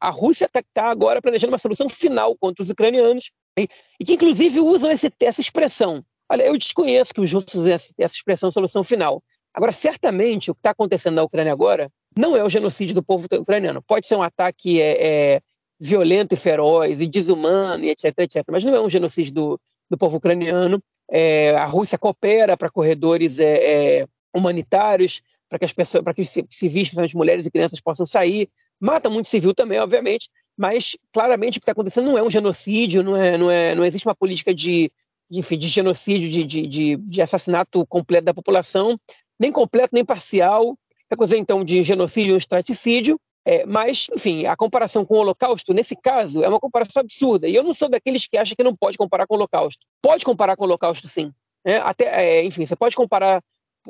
a 0.00 0.10
Rússia 0.10 0.46
está 0.46 0.62
tá 0.72 0.84
agora 0.90 1.20
planejando 1.20 1.52
uma 1.52 1.58
solução 1.58 1.88
final 1.88 2.36
contra 2.38 2.62
os 2.62 2.70
ucranianos, 2.70 3.30
e, 3.58 3.66
que 4.04 4.14
inclusive 4.14 4.60
usam 4.60 4.90
esse, 4.90 5.10
essa 5.20 5.40
expressão. 5.40 6.04
Olha, 6.30 6.44
eu 6.44 6.56
desconheço 6.56 7.12
que 7.12 7.20
os 7.20 7.32
russos 7.32 7.54
usem 7.54 7.72
essa, 7.72 7.92
essa 7.98 8.14
expressão 8.14 8.50
solução 8.50 8.82
final. 8.82 9.22
Agora, 9.54 9.72
certamente, 9.72 10.50
o 10.50 10.54
que 10.54 10.60
está 10.60 10.70
acontecendo 10.70 11.14
na 11.14 11.22
Ucrânia 11.22 11.52
agora 11.52 11.90
não 12.16 12.36
é 12.36 12.42
o 12.42 12.48
genocídio 12.48 12.94
do 12.94 13.02
povo 13.02 13.26
ucraniano. 13.30 13.82
Pode 13.82 14.06
ser 14.06 14.16
um 14.16 14.22
ataque 14.22 14.80
é, 14.80 15.34
é, 15.34 15.40
violento 15.78 16.32
e 16.32 16.36
feroz 16.36 17.00
e 17.00 17.06
desumano 17.06 17.84
e 17.84 17.90
etc, 17.90 18.14
etc. 18.18 18.44
Mas 18.50 18.64
não 18.64 18.74
é 18.74 18.80
um 18.80 18.88
genocídio 18.88 19.34
do, 19.34 19.60
do 19.92 19.98
povo 19.98 20.16
ucraniano. 20.16 20.82
É, 21.10 21.54
a 21.56 21.66
Rússia 21.66 21.98
coopera 21.98 22.56
para 22.56 22.70
corredores 22.70 23.38
é, 23.38 24.00
é, 24.00 24.06
humanitários, 24.34 25.20
para 25.50 25.58
que 25.58 25.66
as 25.66 25.72
pessoas, 25.72 26.02
para 26.02 26.14
que 26.14 26.22
os 26.22 26.30
civis, 26.30 26.88
principalmente 26.88 27.14
mulheres 27.14 27.44
e 27.44 27.50
crianças, 27.50 27.78
possam 27.78 28.06
sair. 28.06 28.48
Mata 28.80 29.10
muito 29.10 29.28
civil 29.28 29.54
também, 29.54 29.78
obviamente, 29.78 30.30
mas 30.56 30.96
claramente 31.12 31.58
o 31.58 31.60
que 31.60 31.64
está 31.64 31.72
acontecendo 31.72 32.06
não 32.06 32.16
é 32.16 32.22
um 32.22 32.30
genocídio, 32.30 33.02
não, 33.02 33.14
é, 33.14 33.36
não, 33.36 33.50
é, 33.50 33.74
não 33.74 33.84
existe 33.84 34.08
uma 34.08 34.14
política 34.14 34.54
de, 34.54 34.90
de, 35.30 35.40
enfim, 35.40 35.58
de 35.58 35.68
genocídio, 35.68 36.30
de, 36.30 36.44
de, 36.44 36.66
de, 36.66 36.96
de 36.96 37.22
assassinato 37.22 37.86
completo 37.86 38.24
da 38.24 38.34
população, 38.34 38.98
nem 39.38 39.52
completo 39.52 39.90
nem 39.92 40.04
parcial, 40.04 40.76
é 41.10 41.14
coisa 41.14 41.36
então 41.36 41.62
de 41.62 41.82
genocídio 41.82 42.32
ou 42.32 42.38
estraticídio, 42.38 43.20
é, 43.44 43.66
mas, 43.66 44.06
enfim, 44.14 44.46
a 44.46 44.56
comparação 44.56 45.04
com 45.04 45.14
o 45.14 45.18
Holocausto, 45.18 45.74
nesse 45.74 45.96
caso, 45.96 46.44
é 46.44 46.48
uma 46.48 46.60
comparação 46.60 47.00
absurda. 47.00 47.48
E 47.48 47.54
eu 47.54 47.62
não 47.62 47.74
sou 47.74 47.88
daqueles 47.88 48.26
que 48.26 48.36
acham 48.36 48.54
que 48.56 48.62
não 48.62 48.76
pode 48.76 48.96
comparar 48.96 49.26
com 49.26 49.34
o 49.34 49.36
Holocausto. 49.36 49.84
Pode 50.00 50.24
comparar 50.24 50.56
com 50.56 50.62
o 50.62 50.66
Holocausto, 50.66 51.08
sim. 51.08 51.32
É, 51.64 51.76
até, 51.76 52.04
é, 52.04 52.44
enfim, 52.44 52.64
você 52.64 52.76
pode 52.76 52.94
comparar 52.94 53.42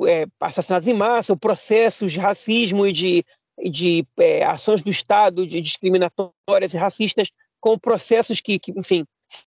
é, 0.07 0.25
assassinatos 0.39 0.87
em 0.87 0.93
massa, 0.93 1.35
processos 1.35 2.11
de 2.11 2.19
racismo 2.19 2.85
e 2.87 2.91
de, 2.91 3.25
de 3.71 4.05
é, 4.19 4.43
ações 4.43 4.81
do 4.81 4.89
Estado 4.89 5.45
de 5.45 5.61
discriminatórias 5.61 6.73
e 6.73 6.77
racistas 6.77 7.29
com 7.59 7.77
processos 7.77 8.41
que, 8.41 8.59
que, 8.59 8.71
enfim, 8.75 9.05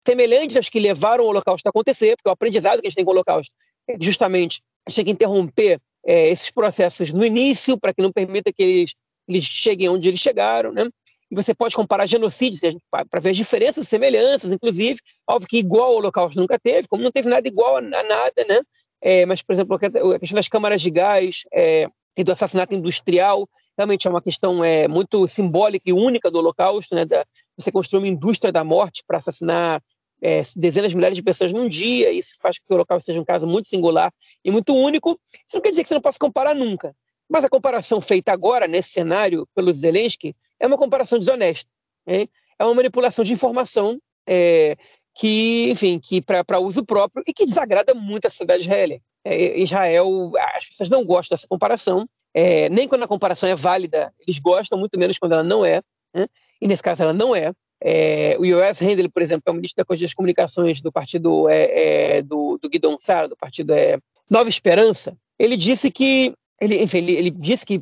semelhantes 0.05 0.57
aos 0.57 0.69
que 0.69 0.79
levaram 0.79 1.23
o 1.23 1.27
Holocausto 1.27 1.67
a 1.67 1.69
acontecer, 1.69 2.15
porque 2.15 2.29
o 2.29 2.33
aprendizado 2.33 2.81
que 2.81 2.87
a 2.87 2.89
gente 2.89 2.97
tem 2.97 3.05
com 3.05 3.11
o 3.11 3.13
Holocausto 3.13 3.53
é 3.89 3.95
justamente 3.99 4.61
a 4.85 4.89
gente 4.89 4.95
tem 4.97 5.05
que 5.05 5.11
interromper 5.11 5.79
é, 6.05 6.29
esses 6.29 6.51
processos 6.51 7.11
no 7.11 7.25
início 7.25 7.77
para 7.79 7.93
que 7.93 8.01
não 8.01 8.11
permita 8.11 8.51
que 8.51 8.61
eles, 8.61 8.93
eles 9.28 9.43
cheguem 9.43 9.89
onde 9.89 10.07
eles 10.07 10.19
chegaram, 10.19 10.71
né? 10.71 10.88
E 11.32 11.36
você 11.36 11.53
pode 11.53 11.76
comparar 11.76 12.05
genocídios 12.05 12.61
para 12.91 13.19
ver 13.19 13.32
as 13.32 13.38
diferenças, 13.38 13.88
semelhanças, 13.88 14.51
inclusive. 14.51 14.99
Óbvio 15.28 15.47
que 15.47 15.57
igual 15.57 15.88
ao 15.88 15.95
Holocausto 15.95 16.39
nunca 16.39 16.59
teve, 16.59 16.88
como 16.88 17.03
não 17.03 17.11
teve 17.11 17.28
nada 17.28 17.47
igual 17.47 17.78
a, 17.78 17.82
nada, 17.82 18.45
né? 18.47 18.59
É, 19.01 19.26
mas, 19.26 19.41
por 19.41 19.53
exemplo, 19.53 19.76
a 19.76 20.19
questão 20.19 20.36
das 20.36 20.47
câmaras 20.47 20.82
de 20.82 20.91
gás 20.91 21.41
é, 21.53 21.88
e 22.15 22.24
do 22.24 22.32
assassinato 22.32 22.76
industrial 22.76 23.49
realmente 23.76 24.07
é 24.07 24.09
uma 24.09 24.21
questão 24.21 24.63
é, 24.63 24.88
muito 24.88 25.28
simbólica 25.28 25.89
e 25.89 25.93
única 25.93 26.30
do 26.30 26.38
Holocausto, 26.38 26.93
né? 26.95 27.03
Da, 27.05 27.26
você 27.57 27.71
construir 27.71 27.99
uma 27.99 28.07
indústria 28.07 28.51
da 28.51 28.63
morte 28.63 29.03
para 29.05 29.17
assassinar 29.17 29.82
é, 30.21 30.41
dezenas 30.55 30.91
de 30.91 30.95
milhares 30.95 31.17
de 31.17 31.24
pessoas 31.24 31.51
num 31.51 31.67
dia, 31.67 32.11
isso 32.11 32.34
faz 32.41 32.57
com 32.57 32.65
que 32.65 32.74
o 32.74 32.76
Holocausto 32.76 33.05
seja 33.05 33.19
um 33.19 33.26
caso 33.26 33.45
muito 33.45 33.67
singular 33.67 34.11
e 34.43 34.51
muito 34.51 34.74
único. 34.74 35.19
Isso 35.34 35.55
não 35.55 35.61
quer 35.61 35.71
dizer 35.71 35.84
que 35.84 35.89
você 35.89 35.95
não 35.95 36.01
possa 36.01 36.19
comparar 36.19 36.53
nunca. 36.55 36.95
Mas 37.30 37.45
a 37.45 37.49
comparação 37.49 38.01
feita 38.01 38.32
agora, 38.32 38.67
nesse 38.67 38.89
cenário, 38.89 39.47
pelo 39.55 39.74
Zelensky, 39.74 40.36
é 40.59 40.67
uma 40.67 40.78
comparação 40.78 41.17
desonesta. 41.17 41.69
Hein? 42.07 42.28
É 42.59 42.65
uma 42.65 42.74
manipulação 42.74 43.24
de 43.24 43.34
informação 43.34 43.99
é, 44.28 44.76
que, 45.15 45.69
enfim, 45.71 45.99
que 45.99 46.21
para 46.21 46.59
uso 46.59 46.84
próprio 46.86 47.24
e 47.28 47.34
que 47.34 47.45
desagrada 47.45 47.93
muito 47.93 48.26
a 48.26 48.30
sociedade 48.30 48.63
israelense. 48.63 49.03
É, 49.24 49.59
Israel, 49.59 50.32
as 50.55 50.65
pessoas 50.65 50.89
não 50.89 51.05
gostam 51.05 51.36
dessa 51.36 51.47
comparação, 51.47 52.07
é, 52.34 52.67
nem 52.69 52.88
quando 52.88 53.03
a 53.03 53.07
comparação 53.07 53.47
é 53.47 53.55
válida, 53.55 54.13
eles 54.19 54.39
gostam, 54.39 54.78
muito 54.78 54.97
menos 54.97 55.17
quando 55.17 55.34
ela 55.34 55.43
não 55.43 55.65
é. 55.65 55.82
Né? 56.13 56.28
E 56.59 56.67
nesse 56.67 56.84
caso 56.84 57.03
ela 57.03 57.13
não 57.13 57.36
é. 57.36 57.51
É, 57.86 58.38
o 58.39 58.45
Yoas 58.45 58.82
Hendel, 58.82 59.11
por 59.11 59.21
exemplo, 59.21 59.43
é 59.45 59.51
o 59.51 59.53
ministro 59.53 59.86
das 59.86 60.13
Comunicações 60.13 60.82
do 60.82 60.91
partido 60.91 61.49
é, 61.49 62.17
é, 62.17 62.21
do, 62.21 62.57
do 62.61 62.69
Guidon 62.69 62.97
Sar, 62.97 63.28
do 63.28 63.36
partido 63.36 63.74
é, 63.74 63.97
Nova 64.32 64.49
Esperança, 64.49 65.17
ele 65.38 65.57
disse 65.57 65.91
que 65.91 66.34
ele, 66.64 66.82
enfim, 66.82 66.99
ele, 66.99 67.14
ele 67.14 67.30
disse 67.32 67.66
que 67.66 67.82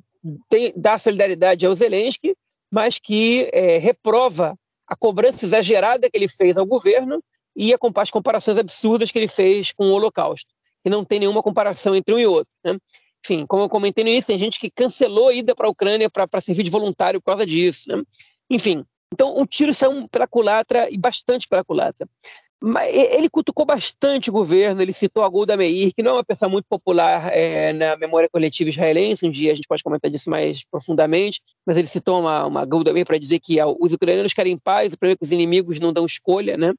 tem, 0.50 0.74
dá 0.76 0.98
solidariedade 0.98 1.66
ao 1.66 1.76
Zelensky, 1.76 2.36
mas 2.72 3.00
que 3.00 3.50
é, 3.54 3.78
reprova 3.78 4.58
a 4.88 4.96
cobrança 4.96 5.46
exagerada 5.46 6.10
que 6.10 6.18
ele 6.18 6.28
fez 6.28 6.58
ao 6.58 6.66
governo 6.66 7.24
e 7.56 7.74
as 7.74 8.12
comparações 8.12 8.58
absurdas 8.58 9.12
que 9.12 9.20
ele 9.20 9.28
fez 9.28 9.72
com 9.72 9.86
o 9.86 9.92
Holocausto, 9.92 10.50
que 10.84 10.90
não 10.90 11.04
tem 11.04 11.20
nenhuma 11.20 11.44
comparação 11.44 11.96
entre 11.96 12.14
um 12.14 12.20
e 12.20 12.26
outro. 12.26 12.52
Né? 12.64 12.78
Enfim, 13.24 13.46
como 13.46 13.64
eu 13.64 13.70
comentei 13.70 14.04
no 14.04 14.10
início, 14.10 14.28
tem 14.28 14.40
gente 14.40 14.60
que 14.60 14.70
cancelou 14.70 15.30
a 15.30 15.34
ida 15.34 15.54
para 15.54 15.68
a 15.68 15.70
Ucrânia 15.70 16.10
para 16.10 16.42
servir 16.42 16.64
de 16.64 16.70
voluntário 16.70 17.20
por 17.20 17.28
causa 17.28 17.46
disso. 17.46 17.84
Né? 17.88 18.02
Enfim, 18.50 18.86
então, 19.14 19.38
o 19.38 19.46
tiro 19.46 19.74
saiu 19.74 20.08
pela 20.08 20.26
culatra 20.26 20.90
e 20.90 20.98
bastante 20.98 21.48
pela 21.48 21.64
culatra. 21.64 22.08
Ele 22.64 23.28
cutucou 23.30 23.66
bastante 23.66 24.30
o 24.30 24.34
governo, 24.34 24.82
ele 24.82 24.94
citou 24.94 25.24
a 25.24 25.30
Golda 25.30 25.58
Meir, 25.58 25.92
que 25.96 26.04
não 26.04 26.12
é 26.12 26.14
uma 26.16 26.24
pessoa 26.24 26.48
muito 26.48 26.66
popular 26.70 27.32
é, 27.34 27.74
na 27.74 27.98
memória 27.98 28.30
coletiva 28.32 28.70
israelense, 28.70 29.26
um 29.26 29.32
dia 29.32 29.52
a 29.52 29.56
gente 29.56 29.68
pode 29.68 29.82
comentar 29.82 30.12
disso 30.12 30.30
mais 30.30 30.64
profundamente, 30.64 31.42
mas 31.66 31.78
ele 31.78 31.88
citou 31.88 32.20
uma, 32.20 32.46
uma 32.46 32.64
Golda 32.64 32.94
Meir 32.94 33.06
para 33.06 33.18
dizer 33.18 33.40
que 33.40 33.58
os 33.80 33.94
ucranianos 33.94 34.34
querem 34.34 34.58
paz, 34.58 34.94
é 34.94 35.16
os 35.20 35.32
inimigos 35.32 35.80
não 35.80 35.92
dão 35.92 36.06
escolha, 36.06 36.56
né? 36.56 36.72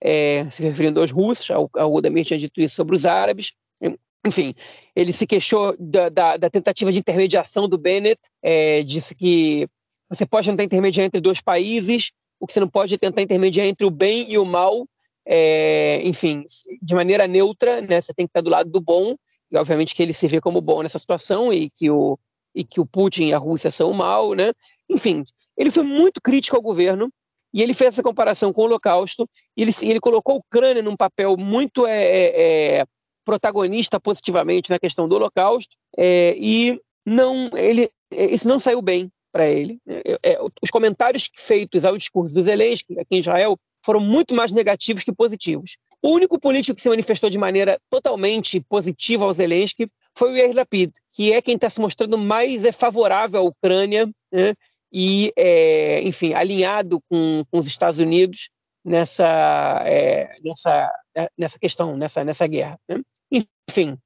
É, 0.00 0.44
se 0.44 0.62
referindo 0.62 1.00
aos 1.00 1.10
russos, 1.10 1.50
a, 1.50 1.56
a 1.56 1.86
Golda 1.86 2.10
Meir 2.10 2.26
tinha 2.26 2.38
dito 2.38 2.60
isso 2.60 2.76
sobre 2.76 2.94
os 2.94 3.04
árabes, 3.04 3.52
enfim, 4.26 4.54
ele 4.96 5.12
se 5.12 5.26
queixou 5.26 5.76
da, 5.78 6.08
da, 6.08 6.36
da 6.36 6.50
tentativa 6.50 6.90
de 6.90 6.98
intermediação 6.98 7.68
do 7.68 7.76
Bennett, 7.76 8.20
é, 8.42 8.82
disse 8.82 9.14
que 9.14 9.68
você 10.08 10.24
pode 10.24 10.48
tentar 10.48 10.64
intermediar 10.64 11.04
entre 11.06 11.20
dois 11.20 11.42
países, 11.42 12.10
o 12.40 12.46
que 12.46 12.52
você 12.52 12.60
não 12.60 12.68
pode 12.68 12.94
é 12.94 12.98
tentar 12.98 13.20
intermediar 13.20 13.66
entre 13.66 13.86
o 13.86 13.90
bem 13.90 14.30
e 14.30 14.38
o 14.38 14.44
mal, 14.44 14.86
é, 15.26 16.00
enfim, 16.04 16.44
de 16.82 16.94
maneira 16.94 17.26
neutra, 17.26 17.80
né? 17.80 18.00
Você 18.00 18.12
tem 18.12 18.26
que 18.26 18.30
estar 18.30 18.40
do 18.40 18.50
lado 18.50 18.70
do 18.70 18.80
bom, 18.80 19.14
e 19.50 19.56
obviamente 19.56 19.94
que 19.94 20.02
ele 20.02 20.12
se 20.12 20.26
vê 20.26 20.40
como 20.40 20.60
bom 20.60 20.82
nessa 20.82 20.98
situação 20.98 21.52
e 21.52 21.70
que 21.70 21.90
o, 21.90 22.18
e 22.54 22.64
que 22.64 22.80
o 22.80 22.86
Putin 22.86 23.26
e 23.26 23.34
a 23.34 23.38
Rússia 23.38 23.70
são 23.70 23.90
o 23.90 23.94
mal, 23.94 24.34
né? 24.34 24.52
Enfim, 24.88 25.22
ele 25.56 25.70
foi 25.70 25.82
muito 25.82 26.20
crítico 26.20 26.56
ao 26.56 26.62
governo 26.62 27.10
e 27.52 27.62
ele 27.62 27.72
fez 27.72 27.88
essa 27.88 28.02
comparação 28.02 28.52
com 28.52 28.62
o 28.62 28.64
Holocausto 28.64 29.28
e 29.56 29.62
ele, 29.62 29.72
ele 29.82 30.00
colocou 30.00 30.34
a 30.34 30.38
Ucrânia 30.38 30.82
num 30.82 30.96
papel 30.96 31.36
muito 31.36 31.86
é, 31.86 32.04
é, 32.04 32.78
é 32.78 32.84
protagonista 33.24 33.98
positivamente 33.98 34.70
na 34.70 34.78
questão 34.78 35.08
do 35.08 35.14
Holocausto 35.14 35.76
é, 35.96 36.34
e 36.36 36.80
não 37.06 37.50
ele 37.56 37.90
isso 38.10 38.46
não 38.46 38.60
saiu 38.60 38.82
bem 38.82 39.10
para 39.32 39.48
ele. 39.48 39.80
É, 39.86 40.18
é, 40.22 40.38
os 40.62 40.70
comentários 40.70 41.30
feitos 41.34 41.84
ao 41.84 41.96
discurso 41.96 42.34
do 42.34 42.42
Zelensky 42.42 42.98
aqui 42.98 43.16
em 43.16 43.18
Israel 43.18 43.58
foram 43.84 44.00
muito 44.00 44.34
mais 44.34 44.50
negativos 44.50 45.04
que 45.04 45.12
positivos. 45.12 45.76
O 46.02 46.10
único 46.10 46.38
político 46.38 46.74
que 46.76 46.82
se 46.82 46.88
manifestou 46.88 47.28
de 47.28 47.38
maneira 47.38 47.78
totalmente 47.90 48.60
positiva 48.60 49.24
ao 49.24 49.34
Zelensky 49.34 49.88
foi 50.16 50.32
o 50.32 50.36
Yair 50.36 50.54
Lapid, 50.54 50.92
que 51.12 51.32
é 51.32 51.42
quem 51.42 51.54
está 51.54 51.68
se 51.68 51.80
mostrando 51.80 52.16
mais 52.16 52.64
é, 52.64 52.72
favorável 52.72 53.40
à 53.40 53.42
Ucrânia 53.42 54.06
né, 54.32 54.54
e, 54.92 55.32
é, 55.36 56.02
enfim, 56.02 56.32
alinhado 56.34 57.00
com, 57.10 57.44
com, 57.50 57.58
os 57.58 57.66
Estados 57.66 57.98
Unidos 57.98 58.48
nessa, 58.84 59.82
é, 59.86 60.36
nessa, 60.42 60.90
nessa 61.36 61.58
questão, 61.58 61.96
nessa, 61.96 62.24
nessa 62.24 62.46
guerra. 62.46 62.78
Né? 62.88 63.00
Enfim, 63.68 63.98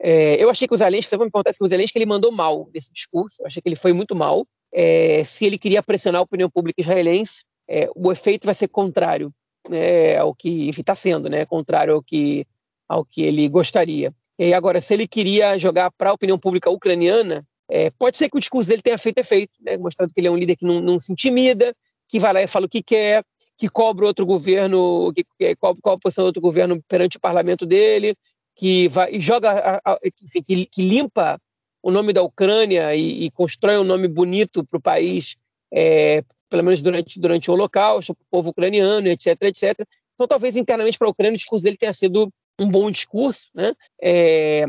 é, 0.00 0.42
eu 0.42 0.50
achei 0.50 0.66
que 0.66 0.74
o 0.74 0.76
Zelensky, 0.76 1.08
você 1.08 1.16
vai 1.16 1.26
me 1.26 1.30
perguntar 1.30 1.52
que 1.52 1.64
o 1.64 1.68
Zelensky 1.68 1.98
ele 1.98 2.06
mandou 2.06 2.32
mal 2.32 2.68
nesse 2.74 2.92
discurso, 2.92 3.42
eu 3.42 3.46
achei 3.46 3.62
que 3.62 3.68
ele 3.68 3.76
foi 3.76 3.92
muito 3.92 4.14
mal. 4.14 4.46
É, 4.72 5.22
se 5.24 5.44
ele 5.46 5.56
queria 5.56 5.82
pressionar 5.82 6.20
a 6.20 6.24
opinião 6.24 6.50
pública 6.50 6.80
israelense, 6.80 7.44
é, 7.68 7.88
o 7.94 8.12
efeito 8.12 8.44
vai 8.44 8.54
ser 8.54 8.68
contrário 8.68 9.32
né, 9.68 10.16
ao 10.16 10.34
que, 10.34 10.70
está 10.70 10.94
sendo, 10.94 11.28
né, 11.28 11.44
contrário 11.46 11.94
ao 11.94 12.02
que, 12.02 12.46
ao 12.88 13.04
que 13.04 13.22
ele 13.22 13.48
gostaria. 13.48 14.14
E 14.38 14.52
agora, 14.52 14.80
se 14.80 14.92
ele 14.92 15.06
queria 15.06 15.58
jogar 15.58 15.90
para 15.92 16.10
a 16.10 16.14
opinião 16.14 16.38
pública 16.38 16.70
ucraniana, 16.70 17.46
é, 17.68 17.90
pode 17.90 18.16
ser 18.16 18.28
que 18.28 18.36
o 18.36 18.40
discurso 18.40 18.68
dele 18.68 18.82
tenha 18.82 18.98
feito 18.98 19.18
efeito, 19.18 19.52
né, 19.60 19.76
mostrando 19.78 20.12
que 20.12 20.20
ele 20.20 20.28
é 20.28 20.30
um 20.30 20.36
líder 20.36 20.56
que 20.56 20.64
não, 20.64 20.80
não, 20.80 21.00
se 21.00 21.12
intimida, 21.12 21.74
que 22.08 22.18
vai 22.18 22.32
lá 22.32 22.42
e 22.42 22.46
fala 22.46 22.66
o 22.66 22.68
que 22.68 22.82
quer, 22.82 23.24
que 23.56 23.68
cobra 23.68 24.06
outro 24.06 24.26
governo, 24.26 25.12
que, 25.14 25.24
que 25.38 25.56
cobra, 25.56 25.80
a 25.94 25.98
posição 25.98 26.24
do 26.24 26.26
outro 26.26 26.42
governo 26.42 26.82
perante 26.88 27.16
o 27.16 27.20
parlamento 27.20 27.64
dele, 27.64 28.14
que 28.56 28.88
vai 28.88 29.12
e 29.12 29.20
joga, 29.20 29.80
enfim, 30.22 30.42
que, 30.42 30.66
que, 30.66 30.82
limpa 30.82 31.40
o 31.82 31.90
nome 31.90 32.12
da 32.12 32.22
Ucrânia 32.22 32.94
e, 32.94 33.24
e 33.24 33.30
constrói 33.30 33.78
um 33.78 33.84
nome 33.84 34.08
bonito 34.08 34.64
para 34.64 34.78
o 34.78 34.82
país, 34.82 35.36
é, 35.72 36.22
pelo 36.48 36.62
menos 36.62 36.80
durante, 36.80 37.18
durante 37.18 37.50
o 37.50 37.54
Holocausto, 37.54 38.12
o 38.12 38.16
povo 38.30 38.50
ucraniano, 38.50 39.08
etc, 39.08 39.36
etc. 39.42 39.86
Então, 40.14 40.26
talvez 40.26 40.56
internamente 40.56 40.98
para 40.98 41.08
a 41.08 41.10
Ucrânia 41.10 41.34
o 41.34 41.38
discurso 41.38 41.64
dele 41.64 41.76
tenha 41.76 41.92
sido 41.92 42.32
um 42.60 42.70
bom 42.70 42.90
discurso, 42.90 43.50
né? 43.54 43.74
É, 44.00 44.64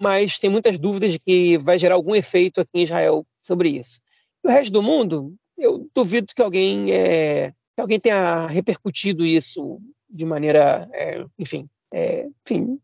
mas 0.00 0.38
tem 0.38 0.48
muitas 0.48 0.78
dúvidas 0.78 1.12
de 1.12 1.18
que 1.18 1.58
vai 1.58 1.78
gerar 1.78 1.96
algum 1.96 2.14
efeito 2.14 2.60
aqui 2.60 2.70
em 2.74 2.82
Israel 2.84 3.26
sobre 3.42 3.70
isso. 3.70 4.00
E 4.44 4.48
o 4.48 4.50
resto 4.50 4.72
do 4.72 4.82
mundo, 4.82 5.34
eu 5.58 5.88
duvido 5.94 6.32
que 6.34 6.42
alguém, 6.42 6.92
é, 6.92 7.50
que 7.74 7.80
alguém 7.80 7.98
tenha 7.98 8.46
repercutido 8.46 9.26
isso 9.26 9.80
de 10.08 10.24
maneira, 10.24 10.88
é, 10.92 11.24
enfim, 11.38 11.68
é, 11.92 12.28
enfim, 12.44 12.78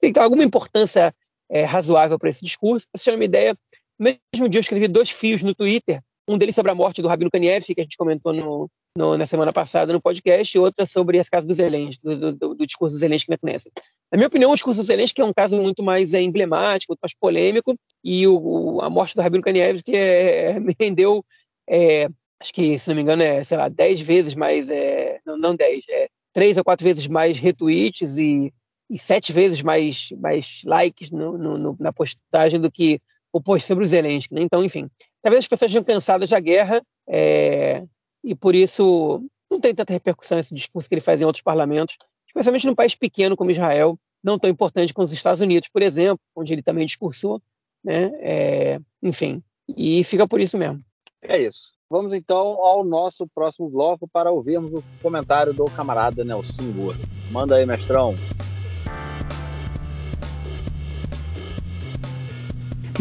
tem 0.00 0.12
alguma 0.18 0.44
importância 0.44 1.14
é, 1.48 1.64
razoável 1.64 2.18
para 2.18 2.28
esse 2.28 2.44
discurso. 2.44 2.86
Para 2.90 2.98
você 2.98 3.10
ter 3.10 3.16
uma 3.16 3.24
ideia, 3.24 3.56
mesmo 3.98 4.48
dia 4.48 4.58
eu 4.58 4.62
escrevi 4.62 4.88
dois 4.88 5.10
fios 5.10 5.42
no 5.42 5.54
Twitter, 5.54 6.02
um 6.28 6.38
deles 6.38 6.54
sobre 6.54 6.70
a 6.70 6.74
morte 6.74 7.02
do 7.02 7.08
Rabino 7.08 7.30
Kanievski, 7.30 7.74
que 7.74 7.80
a 7.80 7.84
gente 7.84 7.96
comentou 7.96 8.32
no, 8.32 8.70
no, 8.96 9.16
na 9.16 9.26
semana 9.26 9.52
passada 9.52 9.92
no 9.92 10.00
podcast, 10.00 10.56
e 10.56 10.60
outra 10.60 10.86
sobre 10.86 11.18
as 11.18 11.28
casas 11.28 11.46
do 11.46 11.54
Zelensky, 11.54 12.02
do, 12.02 12.32
do, 12.32 12.54
do, 12.54 12.66
discurso 12.66 12.94
do 12.94 12.98
Zelensky 12.98 13.30
na 13.30 13.38
Knesset. 13.38 13.72
Na 14.10 14.16
minha 14.16 14.28
opinião, 14.28 14.50
o 14.50 14.54
discurso 14.54 14.80
do 14.80 14.86
Zelensky 14.86 15.20
é 15.20 15.24
um 15.24 15.32
caso 15.32 15.60
muito 15.60 15.82
mais 15.82 16.14
é, 16.14 16.20
emblemático, 16.20 16.92
muito 16.92 17.00
mais 17.00 17.14
polêmico, 17.14 17.74
e 18.04 18.26
o, 18.26 18.80
a 18.82 18.88
morte 18.88 19.14
do 19.14 19.22
Rabino 19.22 19.42
Kanievski 19.42 19.96
é, 19.96 20.58
me 20.60 20.74
rendeu, 20.78 21.24
é, 21.68 22.08
acho 22.40 22.52
que, 22.52 22.78
se 22.78 22.88
não 22.88 22.94
me 22.94 23.02
engano, 23.02 23.22
é, 23.22 23.42
sei 23.42 23.56
lá, 23.56 23.68
dez 23.68 24.00
vezes 24.00 24.34
mais, 24.34 24.70
é, 24.70 25.20
não, 25.26 25.36
não 25.36 25.56
dez, 25.56 25.82
é 25.90 26.08
três 26.32 26.56
ou 26.56 26.64
quatro 26.64 26.84
vezes 26.84 27.06
mais 27.06 27.38
retweets 27.38 28.16
e 28.16 28.52
e 28.92 28.98
sete 28.98 29.32
vezes 29.32 29.62
mais, 29.62 30.10
mais 30.20 30.60
likes 30.66 31.10
no, 31.10 31.38
no, 31.38 31.74
na 31.80 31.90
postagem 31.94 32.60
do 32.60 32.70
que 32.70 33.00
o 33.32 33.40
post 33.40 33.66
sobre 33.66 33.84
o 33.84 33.88
Zelensky. 33.88 34.34
Né? 34.34 34.42
Então, 34.42 34.62
enfim, 34.62 34.90
talvez 35.22 35.44
as 35.44 35.48
pessoas 35.48 35.70
estejam 35.70 35.84
cansadas 35.84 36.28
da 36.30 36.40
guerra 36.40 36.82
é, 37.08 37.84
e 38.22 38.34
por 38.34 38.54
isso 38.54 39.24
não 39.50 39.60
tem 39.60 39.74
tanta 39.74 39.92
repercussão 39.92 40.38
esse 40.38 40.54
discurso 40.54 40.88
que 40.88 40.94
ele 40.94 41.00
faz 41.00 41.20
em 41.20 41.24
outros 41.24 41.42
parlamentos, 41.42 41.96
especialmente 42.26 42.66
num 42.66 42.74
país 42.74 42.94
pequeno 42.94 43.36
como 43.36 43.50
Israel, 43.50 43.98
não 44.22 44.38
tão 44.38 44.50
importante 44.50 44.92
como 44.92 45.04
os 45.04 45.12
Estados 45.12 45.40
Unidos, 45.40 45.68
por 45.68 45.82
exemplo, 45.82 46.20
onde 46.34 46.52
ele 46.52 46.62
também 46.62 46.86
discursou, 46.86 47.40
né? 47.84 48.10
É, 48.20 48.80
enfim, 49.02 49.42
e 49.76 50.02
fica 50.04 50.26
por 50.26 50.40
isso 50.40 50.56
mesmo. 50.56 50.82
É 51.22 51.40
isso. 51.40 51.74
Vamos 51.90 52.14
então 52.14 52.64
ao 52.64 52.82
nosso 52.82 53.26
próximo 53.34 53.68
bloco 53.68 54.08
para 54.08 54.30
ouvirmos 54.30 54.72
o 54.72 54.82
comentário 55.02 55.52
do 55.52 55.64
camarada 55.66 56.24
Nelson 56.24 56.72
Gordo. 56.72 57.00
Manda 57.30 57.56
aí, 57.56 57.66
mestrão. 57.66 58.16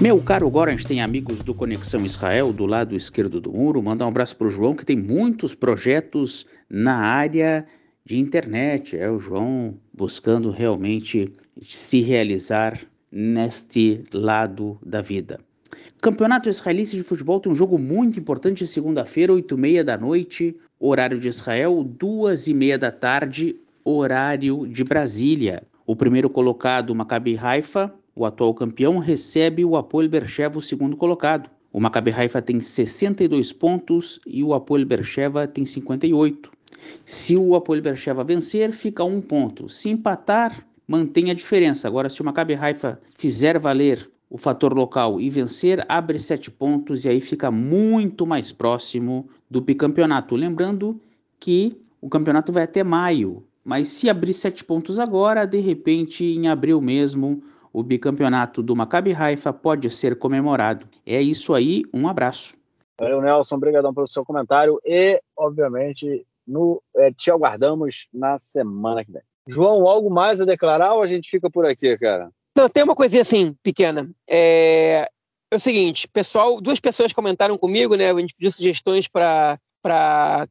Meu 0.02 0.20
caro 0.20 0.50
Gorenstein, 0.50 1.00
amigos 1.00 1.44
do 1.44 1.54
Conexão 1.54 2.04
Israel, 2.04 2.52
do 2.52 2.66
lado 2.66 2.96
esquerdo 2.96 3.40
do 3.40 3.54
muro, 3.54 3.84
mandar 3.84 4.06
um 4.06 4.10
abraço 4.10 4.36
para 4.36 4.48
o 4.48 4.50
João, 4.50 4.76
que 4.76 4.84
tem 4.84 4.98
muitos 4.98 5.54
projetos 5.54 6.48
na 6.68 6.96
área 6.96 7.68
de 8.04 8.18
internet. 8.18 8.98
É 8.98 9.12
o 9.12 9.20
João 9.20 9.76
buscando 9.94 10.50
realmente 10.50 11.32
se 11.62 12.02
realizar 12.02 12.82
neste 13.12 14.04
lado 14.12 14.80
da 14.84 15.04
vida. 15.04 15.40
Campeonato 16.02 16.50
Israelense 16.50 16.96
de 16.96 17.04
Futebol 17.04 17.40
tem 17.40 17.52
um 17.52 17.56
jogo 17.56 17.78
muito 17.78 18.20
importante 18.20 18.66
segunda-feira, 18.66 19.32
8 19.34 19.54
e 19.54 19.60
meia 19.60 19.84
da 19.84 20.00
noite, 20.00 20.58
horário 20.80 21.20
de 21.20 21.28
Israel, 21.28 21.84
duas 21.84 22.48
e 22.48 22.56
meia 22.56 22.80
da 22.80 22.92
tarde, 22.92 23.56
horário 23.86 24.66
de 24.66 24.84
Brasília. 24.84 25.62
O 25.86 25.96
primeiro 25.96 26.28
colocado, 26.28 26.96
Maccabi 26.96 27.38
Haifa, 27.38 27.94
o 28.16 28.26
atual 28.26 28.54
campeão, 28.54 28.98
recebe 28.98 29.64
o 29.64 29.76
Apoel 29.76 30.10
Bercheva, 30.10 30.58
o 30.58 30.62
segundo 30.62 30.98
colocado. 30.98 31.50
O 31.72 31.80
Maccabi 31.80 32.12
Haifa 32.12 32.42
tem 32.42 32.60
62 32.60 33.54
pontos 33.54 34.20
e 34.28 34.44
o 34.44 34.54
Apoel 34.54 34.86
Bercheva 34.86 35.48
tem 35.48 35.66
58. 35.66 36.52
Se 37.06 37.38
o 37.38 37.56
Apoel 37.56 37.82
Bercheva 37.82 38.24
vencer, 38.24 38.72
fica 38.72 39.04
um 39.04 39.22
ponto. 39.22 39.70
Se 39.70 39.90
empatar, 39.90 40.66
mantém 40.88 41.32
a 41.32 41.34
diferença. 41.34 41.88
Agora, 41.88 42.10
se 42.10 42.22
o 42.22 42.26
Maccabi 42.26 42.56
Haifa 42.56 43.00
fizer 43.18 43.58
valer 43.58 44.10
o 44.30 44.38
fator 44.38 44.74
local 44.74 45.20
e 45.20 45.30
vencer, 45.30 45.86
abre 45.90 46.18
sete 46.18 46.50
pontos 46.50 47.04
e 47.04 47.10
aí 47.10 47.20
fica 47.20 47.52
muito 47.52 48.26
mais 48.26 48.52
próximo 48.52 49.30
do 49.50 49.60
bicampeonato. 49.60 50.36
Lembrando 50.36 51.00
que 51.40 51.78
o 52.00 52.10
campeonato 52.10 52.52
vai 52.52 52.64
até 52.64 52.84
maio, 52.84 53.44
mas 53.64 53.90
se 53.90 54.10
abrir 54.10 54.34
sete 54.34 54.64
pontos 54.64 55.00
agora, 55.00 55.46
de 55.46 55.60
repente, 55.60 56.24
em 56.24 56.48
abril 56.48 56.80
mesmo, 56.80 57.44
o 57.74 57.84
bicampeonato 57.84 58.62
do 58.62 58.76
Maccabi 58.76 59.14
Haifa 59.14 59.54
pode 59.54 59.90
ser 59.90 60.18
comemorado. 60.18 60.88
É 61.06 61.22
isso 61.22 61.54
aí, 61.54 61.84
um 61.94 62.08
abraço. 62.08 62.56
Valeu, 63.00 63.22
Nelson, 63.22 63.56
obrigadão 63.56 63.94
pelo 63.94 64.08
seu 64.08 64.24
comentário 64.24 64.80
e, 64.86 65.22
obviamente, 65.36 66.26
no, 66.46 66.82
é, 66.96 67.12
te 67.12 67.32
aguardamos 67.32 68.08
na 68.14 68.38
semana 68.38 69.04
que 69.04 69.12
vem. 69.12 69.22
João, 69.48 69.88
algo 69.88 70.10
mais 70.10 70.40
a 70.40 70.46
declarar 70.46 70.94
ou 70.94 71.02
a 71.02 71.08
gente 71.08 71.30
fica 71.30 71.50
por 71.50 71.66
aqui, 71.66 71.98
cara? 71.98 72.30
Não, 72.56 72.70
tem 72.70 72.84
uma 72.84 72.96
coisinha 72.96 73.22
assim, 73.22 73.56
pequena. 73.64 74.10
É, 74.30 75.10
é 75.50 75.56
o 75.56 75.60
seguinte, 75.60 76.08
pessoal, 76.08 76.62
duas 76.62 76.80
pessoas 76.80 77.14
comentaram 77.14 77.58
comigo, 77.58 77.96
né? 77.96 78.12
A 78.12 78.20
gente 78.20 78.36
pediu 78.36 78.52
sugestões 78.52 79.08
para 79.08 79.58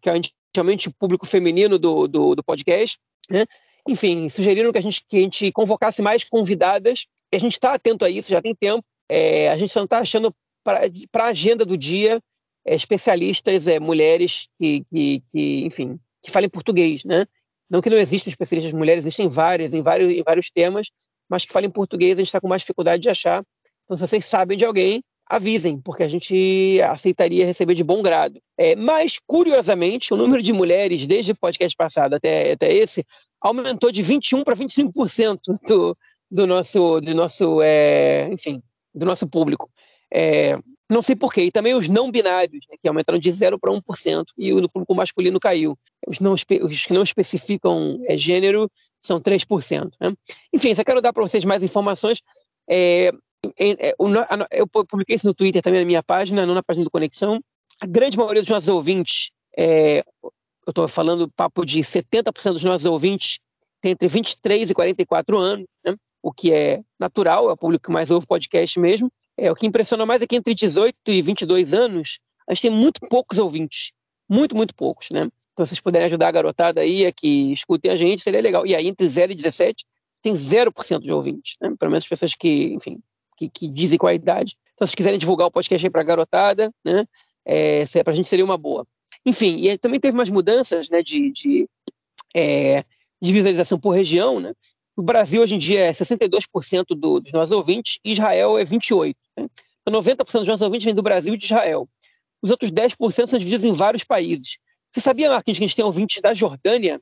que 0.01 0.11
a 0.11 0.15
gente 0.15 0.35
chamente 0.55 0.89
o 0.89 0.93
público 0.93 1.27
feminino 1.27 1.79
do, 1.79 2.09
do, 2.09 2.35
do 2.35 2.43
podcast, 2.43 2.99
né? 3.31 3.45
Enfim, 3.89 4.29
sugeriram 4.29 4.73
que 4.73 4.79
a 4.79 4.83
gente, 4.83 5.05
que 5.09 5.17
a 5.17 5.21
gente 5.21 5.53
convocasse 5.53 6.03
mais 6.03 6.25
convidadas. 6.25 7.07
E 7.33 7.37
a 7.37 7.41
gente 7.41 7.53
está 7.53 7.75
atento 7.75 8.05
a 8.05 8.11
isso, 8.11 8.31
já 8.31 8.43
tem 8.43 8.55
tempo. 8.55 8.85
É, 9.09 9.49
a 9.49 9.57
gente 9.57 9.75
não 9.77 9.85
está 9.85 9.99
achando 9.99 10.35
para 10.63 11.25
a 11.25 11.27
agenda 11.27 11.65
do 11.65 11.77
dia 11.77 12.21
é, 12.65 12.75
especialistas, 12.75 13.67
é, 13.67 13.81
mulheres 13.81 14.49
que, 14.59 14.85
que, 14.91 15.23
que, 15.31 15.65
enfim, 15.65 15.99
que 16.23 16.31
falem 16.31 16.49
português, 16.49 17.05
né? 17.05 17.27
Não 17.69 17.81
que 17.81 17.91
não 17.91 17.97
existam 17.97 18.29
especialistas 18.29 18.73
mulheres, 18.73 19.05
existem 19.05 19.29
várias, 19.29 19.73
em 19.73 19.83
vários, 19.83 20.13
em 20.13 20.23
vários 20.23 20.51
temas, 20.51 20.89
mas 21.29 21.45
que 21.45 21.53
falem 21.53 21.71
português 21.71 22.19
a 22.19 22.21
gente 22.21 22.29
está 22.29 22.41
com 22.41 22.49
mais 22.49 22.63
dificuldade 22.63 23.03
de 23.03 23.09
achar. 23.09 23.45
Então, 23.85 23.97
se 23.97 24.07
vocês 24.07 24.25
sabem 24.25 24.59
de 24.59 24.65
alguém, 24.65 25.03
avisem, 25.31 25.81
porque 25.81 26.03
a 26.03 26.09
gente 26.09 26.81
aceitaria 26.83 27.47
receber 27.47 27.75
de 27.75 27.85
bom 27.85 28.03
grado. 28.03 28.41
É, 28.59 28.75
mas, 28.75 29.21
curiosamente, 29.25 30.13
o 30.13 30.17
número 30.17 30.43
de 30.43 30.53
mulheres, 30.53 31.07
desde 31.07 31.31
o 31.33 31.37
podcast 31.37 31.77
passado 31.77 32.15
até, 32.15 32.53
até 32.53 32.73
esse, 32.73 33.05
aumentou 33.41 33.91
de 33.91 34.03
21% 34.03 34.45
para 34.45 34.57
25% 34.57 35.39
do, 35.67 35.97
do 36.31 36.47
nosso, 36.47 37.01
do 37.01 37.15
nosso 37.15 37.61
é, 37.63 38.29
enfim, 38.33 38.63
do 38.95 39.05
nosso 39.05 39.29
público. 39.29 39.71
É, 40.13 40.59
não 40.91 41.03
sei 41.03 41.15
porquê. 41.15 41.45
E 41.45 41.51
também 41.53 41.73
os 41.75 41.89
não 41.89 42.11
binários, 42.11 42.67
né, 42.69 42.77
que 42.81 42.89
aumentaram 42.89 43.19
de 43.19 43.31
0 43.31 43.59
para 43.59 43.73
1%, 43.73 44.25
e 44.37 44.53
o 44.53 44.69
público 44.69 44.95
masculino 44.95 45.39
caiu. 45.39 45.79
Os, 46.07 46.19
não, 46.19 46.33
os 46.33 46.45
que 46.45 46.93
não 46.93 47.03
especificam 47.03 48.01
é, 48.07 48.19
gênero 48.19 48.69
são 49.01 49.21
3%. 49.21 49.91
Né? 50.01 50.13
Enfim, 50.53 50.75
só 50.75 50.83
quero 50.83 51.01
dar 51.01 51.13
para 51.13 51.23
vocês 51.23 51.45
mais 51.45 51.63
informações. 51.63 52.21
É, 52.69 53.13
é, 53.59 53.95
eu 54.51 54.67
publiquei 54.67 55.17
isso 55.17 55.27
no 55.27 55.35
Twitter 55.35 55.63
também 55.63 55.81
na 55.81 55.87
minha 55.87 56.03
página, 56.03 56.45
não 56.45 56.55
na 56.55 56.63
página 56.63 56.85
do 56.85 56.91
Conexão. 56.91 57.41
A 57.81 57.87
grande 57.87 58.19
maioria 58.19 58.43
dos 58.43 58.51
nossos 58.51 58.69
ouvintes, 58.69 59.31
é, 59.57 60.05
eu 60.71 60.73
estou 60.73 60.89
falando 60.89 61.29
papo 61.29 61.65
de 61.65 61.81
70% 61.81 62.53
dos 62.53 62.65
nossos 62.65 62.87
ouvintes 62.87 63.39
tem 63.81 63.93
entre 63.93 64.09
23 64.09 64.71
e 64.71 64.75
44 64.75 65.39
anos, 65.39 65.67
né? 65.85 65.97
o 66.23 66.33
que 66.33 66.53
é 66.53 66.83
natural, 66.99 67.49
é 67.49 67.53
o 67.53 67.57
público 67.57 67.87
que 67.87 67.93
mais 67.93 68.11
ouve 68.11 68.27
podcast 68.27 68.79
mesmo. 68.79 69.11
É, 69.37 69.51
o 69.51 69.55
que 69.55 69.67
impressiona 69.67 70.05
mais 70.05 70.21
é 70.23 70.27
que 70.27 70.37
entre 70.37 70.55
18 70.55 70.95
e 71.09 71.23
22 71.23 71.73
anos, 71.73 72.19
a 72.47 72.53
gente 72.53 72.63
tem 72.63 72.71
muito 72.71 73.01
poucos 73.09 73.39
ouvintes. 73.39 73.93
Muito, 74.29 74.55
muito 74.55 74.75
poucos, 74.75 75.09
né? 75.11 75.29
Então, 75.53 75.65
se 75.65 75.71
vocês 75.71 75.81
puderem 75.81 76.07
ajudar 76.07 76.29
a 76.29 76.33
garotada 76.33 76.83
aí 76.83 77.07
a 77.07 77.13
que 77.13 77.53
escutem 77.53 77.91
a 77.91 77.97
gente, 77.97 78.23
seria 78.23 78.41
legal. 78.41 78.67
E 78.67 78.77
aí, 78.77 78.87
entre 78.87 79.09
0 79.09 79.33
e 79.33 79.35
17, 79.35 79.85
tem 80.23 80.35
0% 80.35 81.01
de 81.01 81.13
ouvintes, 81.13 81.57
né? 81.61 81.75
Pelo 81.79 81.91
menos 81.91 82.07
pessoas 82.07 82.35
que, 82.35 82.75
enfim, 82.75 83.01
que, 83.37 83.49
que 83.49 83.69
dizem 83.69 83.99
qual 83.99 84.11
é 84.11 84.13
a 84.13 84.15
idade. 84.15 84.57
Então, 84.75 84.87
se 84.87 84.95
quiserem 84.95 85.19
divulgar 85.19 85.49
o 85.49 85.51
podcast 85.51 85.85
aí 85.85 85.91
para 85.91 86.03
a 86.03 86.05
garotada, 86.05 86.71
né? 86.85 87.05
É, 87.47 87.83
para 88.05 88.13
a 88.13 88.17
gente 88.17 88.29
seria 88.29 88.45
uma 88.45 88.59
boa. 88.59 88.87
Enfim, 89.25 89.57
e 89.67 89.79
também 89.79 90.01
teve 90.01 90.17
umas 90.17 90.29
mudanças 90.29 90.89
né, 90.89 91.03
de, 91.03 91.31
de, 91.31 91.69
é, 92.35 92.85
de 93.21 93.33
visualização 93.33 93.79
por 93.79 93.91
região. 93.91 94.41
Né? 94.41 94.53
O 94.97 95.03
Brasil, 95.03 95.43
hoje 95.43 95.55
em 95.55 95.59
dia, 95.59 95.81
é 95.81 95.93
62% 95.93 96.85
do, 96.97 97.21
dos 97.21 97.33
nossos 97.33 97.55
ouvintes, 97.55 97.99
Israel 98.05 98.59
é 98.59 98.65
28%. 98.65 99.15
Né? 99.37 99.47
Então, 99.83 100.01
90% 100.01 100.17
dos 100.17 100.47
nossos 100.47 100.63
ouvintes 100.63 100.85
vêm 100.85 100.95
do 100.95 101.03
Brasil 101.03 101.35
e 101.35 101.37
de 101.37 101.45
Israel. 101.45 101.89
Os 102.43 102.51
outros 102.51 102.71
10% 102.71 103.27
são 103.27 103.39
divididos 103.39 103.65
em 103.65 103.73
vários 103.73 104.05
países. 104.05 104.57
Você 104.91 105.01
sabia, 105.01 105.31
Marquinhos, 105.31 105.59
que 105.59 105.65
a 105.65 105.67
gente 105.67 105.77
tem 105.77 105.85
ouvintes 105.85 106.21
da 106.21 106.35
Jordânia? 106.35 107.01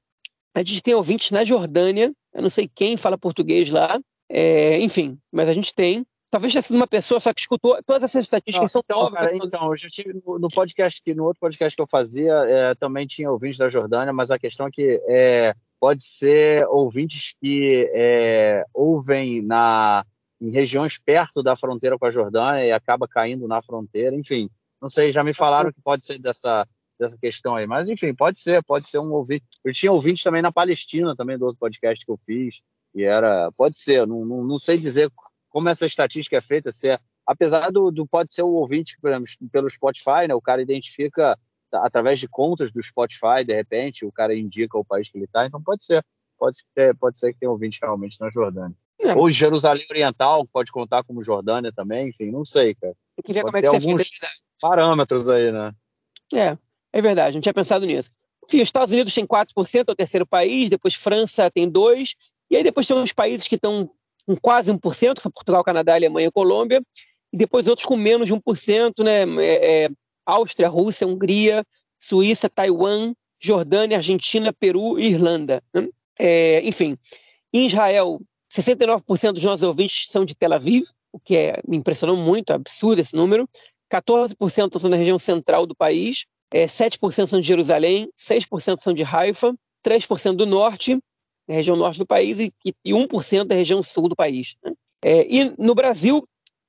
A 0.54 0.60
gente 0.60 0.82
tem 0.82 0.94
ouvintes 0.94 1.30
na 1.30 1.44
Jordânia, 1.44 2.12
eu 2.34 2.42
não 2.42 2.50
sei 2.50 2.68
quem 2.72 2.96
fala 2.96 3.16
português 3.16 3.70
lá, 3.70 3.98
é, 4.28 4.78
enfim, 4.80 5.18
mas 5.32 5.48
a 5.48 5.52
gente 5.52 5.74
tem. 5.74 6.04
Talvez 6.30 6.52
tenha 6.52 6.62
sido 6.62 6.76
uma 6.76 6.86
pessoa 6.86 7.20
só 7.20 7.32
que 7.32 7.40
escutou 7.40 7.78
todas 7.86 8.02
essas 8.02 8.24
estatísticas 8.24 8.60
não, 8.60 8.68
são 8.68 8.82
então, 8.84 9.02
novas. 9.04 9.18
Cara, 9.18 9.30
então, 9.34 9.70
eu 9.70 9.76
já 9.76 9.88
tive 9.88 10.12
no, 10.12 10.48
podcast 10.48 11.02
que 11.02 11.14
no 11.14 11.24
outro 11.24 11.40
podcast 11.40 11.74
que 11.74 11.80
eu 11.80 11.86
fazia 11.86 12.34
é, 12.46 12.74
também 12.74 13.06
tinha 13.06 13.30
ouvintes 13.30 13.58
da 13.58 13.68
Jordânia, 13.68 14.12
mas 14.12 14.30
a 14.30 14.38
questão 14.38 14.66
é 14.66 14.70
que 14.70 15.02
é, 15.08 15.54
pode 15.80 16.02
ser 16.02 16.66
ouvintes 16.68 17.34
que 17.40 17.90
é, 17.94 18.64
ouvem 18.74 19.42
na 19.42 20.04
em 20.40 20.50
regiões 20.50 20.98
perto 20.98 21.42
da 21.42 21.56
fronteira 21.56 21.98
com 21.98 22.06
a 22.06 22.10
Jordânia 22.10 22.64
e 22.64 22.70
acaba 22.70 23.08
caindo 23.08 23.48
na 23.48 23.60
fronteira, 23.60 24.14
enfim. 24.14 24.48
Não 24.80 24.88
sei, 24.88 25.10
já 25.10 25.24
me 25.24 25.34
falaram 25.34 25.72
que 25.72 25.80
pode 25.80 26.04
ser 26.04 26.20
dessa, 26.20 26.64
dessa 26.98 27.18
questão 27.18 27.56
aí, 27.56 27.66
mas 27.66 27.88
enfim, 27.88 28.14
pode 28.14 28.38
ser, 28.38 28.62
pode 28.62 28.86
ser 28.86 28.98
um 28.98 29.10
ouvinte. 29.10 29.44
Eu 29.64 29.72
tinha 29.72 29.90
ouvintes 29.90 30.22
também 30.22 30.42
na 30.42 30.52
Palestina, 30.52 31.16
também 31.16 31.36
do 31.36 31.46
outro 31.46 31.58
podcast 31.58 32.04
que 32.04 32.12
eu 32.12 32.16
fiz, 32.16 32.62
e 32.94 33.02
era, 33.02 33.50
pode 33.56 33.78
ser, 33.78 34.06
não, 34.06 34.24
não, 34.24 34.44
não 34.44 34.58
sei 34.58 34.78
dizer 34.78 35.10
como 35.48 35.68
essa 35.68 35.86
estatística 35.86 36.36
é 36.36 36.40
feita, 36.40 36.72
se 36.72 36.90
é, 36.90 36.98
apesar 37.26 37.70
do, 37.70 37.90
do 37.90 38.06
pode 38.06 38.32
ser 38.32 38.42
o 38.42 38.50
ouvinte, 38.50 38.96
exemplo, 39.04 39.26
pelo 39.50 39.70
Spotify, 39.70 40.26
né, 40.28 40.34
o 40.34 40.40
cara 40.40 40.62
identifica 40.62 41.38
através 41.72 42.18
de 42.18 42.28
contas 42.28 42.72
do 42.72 42.82
Spotify, 42.82 43.44
de 43.46 43.54
repente, 43.54 44.04
o 44.04 44.12
cara 44.12 44.34
indica 44.34 44.78
o 44.78 44.84
país 44.84 45.10
que 45.10 45.18
ele 45.18 45.26
está, 45.26 45.46
então 45.46 45.62
pode 45.62 45.84
ser, 45.84 46.04
pode 46.38 46.56
ser, 46.56 46.96
pode 46.96 47.18
ser 47.18 47.32
que 47.32 47.40
tenha 47.40 47.50
ouvinte 47.50 47.78
realmente 47.82 48.18
na 48.20 48.30
Jordânia. 48.30 48.76
É. 49.00 49.14
Ou 49.14 49.30
Jerusalém 49.30 49.86
Oriental, 49.90 50.46
pode 50.46 50.72
contar 50.72 51.04
como 51.04 51.22
Jordânia 51.22 51.72
também, 51.72 52.08
enfim, 52.08 52.30
não 52.30 52.44
sei, 52.44 52.74
cara. 52.74 52.94
Tem 53.16 53.22
que 53.24 53.32
ver 53.32 53.42
como 53.42 53.56
é 53.56 53.62
que 53.62 53.68
você 53.68 53.76
alguns 53.76 54.10
parâmetros 54.60 55.28
aí, 55.28 55.52
né? 55.52 55.72
É, 56.34 56.58
é 56.92 57.02
verdade, 57.02 57.34
não 57.34 57.40
tinha 57.40 57.54
pensado 57.54 57.86
nisso. 57.86 58.10
Enfim, 58.44 58.58
os 58.58 58.68
Estados 58.68 58.92
Unidos 58.92 59.14
tem 59.14 59.26
4%, 59.26 59.88
é 59.88 59.92
o 59.92 59.94
terceiro 59.94 60.26
país, 60.26 60.70
depois 60.70 60.94
França 60.94 61.50
tem 61.50 61.70
2%, 61.70 62.14
e 62.50 62.56
aí 62.56 62.62
depois 62.62 62.86
tem 62.86 62.96
uns 62.96 63.12
países 63.12 63.46
que 63.46 63.56
estão 63.56 63.90
com 64.28 64.36
quase 64.36 64.70
1%, 64.70 65.14
que 65.14 65.22
são 65.22 65.32
Portugal, 65.32 65.64
Canadá, 65.64 65.94
Alemanha 65.94 66.28
e 66.28 66.30
Colômbia, 66.30 66.82
e 67.32 67.36
depois 67.38 67.66
outros 67.66 67.86
com 67.86 67.96
menos 67.96 68.26
de 68.26 68.34
1%, 68.34 69.02
né? 69.02 69.22
É, 69.42 69.84
é, 69.84 69.88
Áustria, 70.26 70.68
Rússia, 70.68 71.06
Hungria, 71.06 71.64
Suíça, 71.98 72.50
Taiwan, 72.50 73.14
Jordânia, 73.40 73.96
Argentina, 73.96 74.52
Peru 74.52 74.98
e 74.98 75.06
Irlanda. 75.06 75.62
Né? 75.72 75.88
É, 76.18 76.60
enfim, 76.62 76.98
em 77.54 77.64
Israel, 77.64 78.20
69% 78.52 79.32
dos 79.32 79.44
nossos 79.44 79.62
ouvintes 79.62 80.08
são 80.10 80.26
de 80.26 80.34
Tel 80.34 80.52
Aviv, 80.52 80.84
o 81.10 81.18
que 81.18 81.34
é, 81.34 81.62
me 81.66 81.78
impressionou 81.78 82.16
muito, 82.18 82.52
é 82.52 82.56
absurdo 82.56 83.00
esse 83.00 83.16
número. 83.16 83.48
14% 83.90 84.78
são 84.78 84.90
da 84.90 84.96
região 84.98 85.18
central 85.18 85.64
do 85.64 85.74
país, 85.74 86.26
é, 86.52 86.66
7% 86.66 87.26
são 87.26 87.40
de 87.40 87.46
Jerusalém, 87.46 88.10
6% 88.14 88.78
são 88.82 88.92
de 88.92 89.02
Haifa, 89.02 89.54
3% 89.82 90.36
do 90.36 90.44
norte, 90.44 90.98
da 91.48 91.54
região 91.54 91.76
norte 91.76 91.98
do 91.98 92.06
país, 92.06 92.38
e, 92.38 92.52
e 92.84 92.92
1% 92.92 93.44
da 93.44 93.54
região 93.54 93.82
sul 93.82 94.08
do 94.08 94.14
país. 94.14 94.56
Né? 94.62 94.72
É, 95.02 95.26
e 95.28 95.54
no 95.58 95.74
Brasil, 95.74 96.22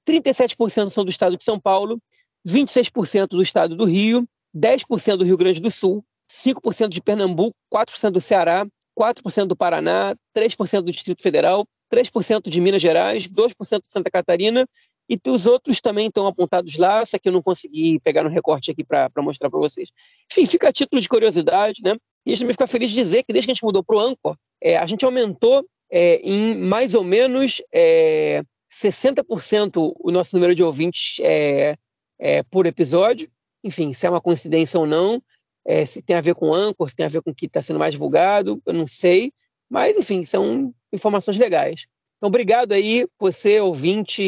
37% 0.08 0.90
são 0.90 1.04
do 1.04 1.12
estado 1.12 1.38
de 1.38 1.44
São 1.44 1.60
Paulo, 1.60 2.02
26% 2.48 3.28
do 3.28 3.42
estado 3.42 3.76
do 3.76 3.86
Rio, 3.86 4.28
10% 4.56 5.18
do 5.18 5.26
Rio 5.26 5.38
Grande 5.38 5.60
do 5.60 5.70
Sul, 5.70 6.04
5% 6.30 6.90
de 6.90 7.02
Pernambuco, 7.02 7.56
4% 7.74 8.12
do 8.12 8.22
Ceará, 8.22 8.66
4% 8.98 9.46
do 9.46 9.56
Paraná, 9.56 10.16
3% 10.36 10.82
do 10.82 10.92
Distrito 10.92 11.22
Federal, 11.22 11.66
3% 11.94 12.50
de 12.50 12.62
Minas 12.62 12.82
Gerais, 12.82 13.28
2% 13.28 13.82
de 13.86 13.92
Santa 13.92 14.10
Catarina 14.10 14.66
e 15.10 15.20
os 15.28 15.48
outros 15.48 15.82
também 15.82 16.08
estão 16.08 16.28
apontados 16.28 16.78
lá, 16.78 17.04
só 17.04 17.18
que 17.18 17.28
eu 17.28 17.34
não 17.34 17.42
consegui 17.42 18.00
pegar 18.02 18.24
no 18.24 18.30
recorte 18.30 18.70
aqui 18.70 18.84
para 18.84 19.10
mostrar 19.18 19.50
para 19.50 19.60
vocês. 19.60 19.90
Enfim, 20.32 20.46
fica 20.46 20.70
a 20.70 20.72
título 20.72 21.02
de 21.02 21.10
curiosidade, 21.10 21.82
né? 21.84 21.96
E 22.26 22.30
a 22.30 22.36
gente 22.36 22.42
também 22.42 22.54
fica 22.54 22.68
feliz 22.68 22.92
de 22.92 22.98
dizer 22.98 23.24
que 23.24 23.34
desde 23.34 23.48
que 23.48 23.52
a 23.52 23.56
gente 23.56 23.64
mudou 23.64 23.84
para 23.84 23.96
o 23.96 24.00
Anchor, 24.00 24.38
é, 24.62 24.78
a 24.78 24.86
gente 24.86 25.06
aumentou 25.06 25.66
é, 25.92 26.20
em 26.24 26.56
mais 26.56 26.94
ou 26.94 27.04
menos 27.04 27.62
é, 27.74 28.44
60% 28.72 29.94
o 30.00 30.12
nosso 30.12 30.36
número 30.36 30.54
de 30.54 30.64
ouvintes 30.64 31.20
é, 31.22 31.76
é, 32.20 32.44
por 32.44 32.66
episódio. 32.66 33.30
Enfim, 33.64 33.94
se 33.94 34.06
é 34.06 34.10
uma 34.10 34.22
coincidência 34.22 34.80
ou 34.80 34.86
não, 34.86 35.22
é, 35.66 35.86
se 35.86 36.02
tem 36.02 36.16
a 36.16 36.22
ver 36.22 36.36
com 36.36 36.54
Anchor, 36.54 36.90
se 36.90 36.96
tem 36.96 37.06
a 37.06 37.10
ver 37.10 37.22
com 37.22 37.32
o 37.32 37.36
que 37.36 37.46
está 37.46 37.62
sendo 37.62 37.80
mais 37.80 37.94
divulgado, 37.94 38.62
eu 38.66 38.74
não 38.74 38.88
sei. 38.88 39.32
Mas, 39.70 39.98
enfim, 39.98 40.24
são 40.24 40.74
informações 40.92 41.38
legais. 41.38 41.86
Então, 42.18 42.28
obrigado 42.28 42.74
aí, 42.74 43.08
você, 43.20 43.60
ouvinte, 43.60 44.22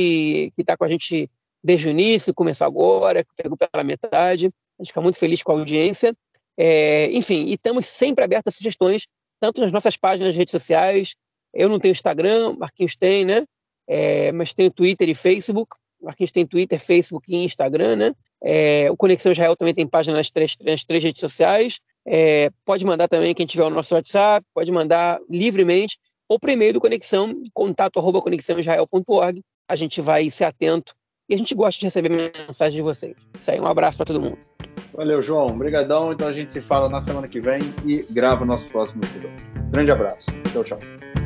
que 0.55 0.61
está 0.61 0.77
com 0.77 0.85
a 0.85 0.87
gente 0.87 1.29
desde 1.63 1.87
o 1.87 1.91
início, 1.91 2.33
começou 2.33 2.65
agora, 2.65 3.25
pegou 3.35 3.57
pela 3.57 3.83
metade. 3.83 4.47
A 4.47 4.83
gente 4.83 4.89
fica 4.89 5.01
muito 5.01 5.17
feliz 5.17 5.43
com 5.43 5.51
a 5.51 5.55
audiência. 5.55 6.15
É, 6.57 7.09
enfim, 7.11 7.45
e 7.47 7.53
estamos 7.53 7.85
sempre 7.85 8.23
abertos 8.23 8.53
a 8.53 8.57
sugestões, 8.57 9.07
tanto 9.41 9.59
nas 9.59 9.72
nossas 9.72 9.97
páginas 9.97 10.34
de 10.34 10.39
redes 10.39 10.51
sociais. 10.51 11.15
Eu 11.53 11.68
não 11.68 11.80
tenho 11.80 11.91
Instagram, 11.91 12.55
Marquinhos 12.57 12.95
tem, 12.95 13.26
né? 13.26 13.43
É, 13.88 14.31
mas 14.31 14.53
tenho 14.53 14.69
Twitter 14.72 15.09
e 15.09 15.15
Facebook. 15.15 15.76
Marquinhos 16.01 16.31
tem 16.31 16.45
Twitter, 16.45 16.80
Facebook 16.80 17.30
e 17.30 17.43
Instagram, 17.43 17.95
né? 17.95 18.13
É, 18.43 18.89
o 18.89 18.95
Conexão 18.95 19.31
Israel 19.31 19.55
também 19.55 19.73
tem 19.73 19.88
página 19.88 20.15
nas 20.15 20.30
três, 20.30 20.55
nas 20.63 20.84
três 20.84 21.03
redes 21.03 21.19
sociais. 21.19 21.80
É, 22.07 22.49
pode 22.63 22.85
mandar 22.85 23.07
também 23.07 23.34
quem 23.34 23.45
tiver 23.45 23.63
o 23.63 23.69
nosso 23.69 23.93
WhatsApp, 23.95 24.45
pode 24.53 24.72
mandar 24.72 25.19
livremente, 25.30 25.97
ou 26.30 26.39
por 26.39 26.49
e-mail 26.49 26.73
do 26.73 26.81
Conexão, 26.81 27.41
contato 27.53 27.99
arroba 27.99 28.22
conexãoisrael.org. 28.22 29.41
A 29.68 29.76
gente 29.76 30.01
vai 30.01 30.30
ser 30.30 30.45
atento 30.45 30.93
e 31.31 31.33
a 31.33 31.37
gente 31.37 31.55
gosta 31.55 31.79
de 31.79 31.85
receber 31.85 32.09
mensagens 32.09 32.75
de 32.75 32.81
vocês. 32.81 33.15
Isso 33.39 33.49
aí, 33.49 33.59
um 33.59 33.65
abraço 33.65 33.97
para 33.97 34.05
todo 34.05 34.19
mundo. 34.19 34.37
Valeu, 34.93 35.21
João. 35.21 35.47
Obrigadão. 35.47 36.11
Então 36.11 36.27
a 36.27 36.33
gente 36.33 36.51
se 36.51 36.59
fala 36.59 36.89
na 36.89 36.99
semana 36.99 37.25
que 37.25 37.39
vem 37.39 37.61
e 37.85 38.05
grava 38.11 38.43
o 38.43 38.45
nosso 38.45 38.67
próximo 38.67 39.01
episódio. 39.01 39.31
Grande 39.71 39.91
abraço. 39.91 40.29
Tchau, 40.51 40.63
tchau. 40.65 41.20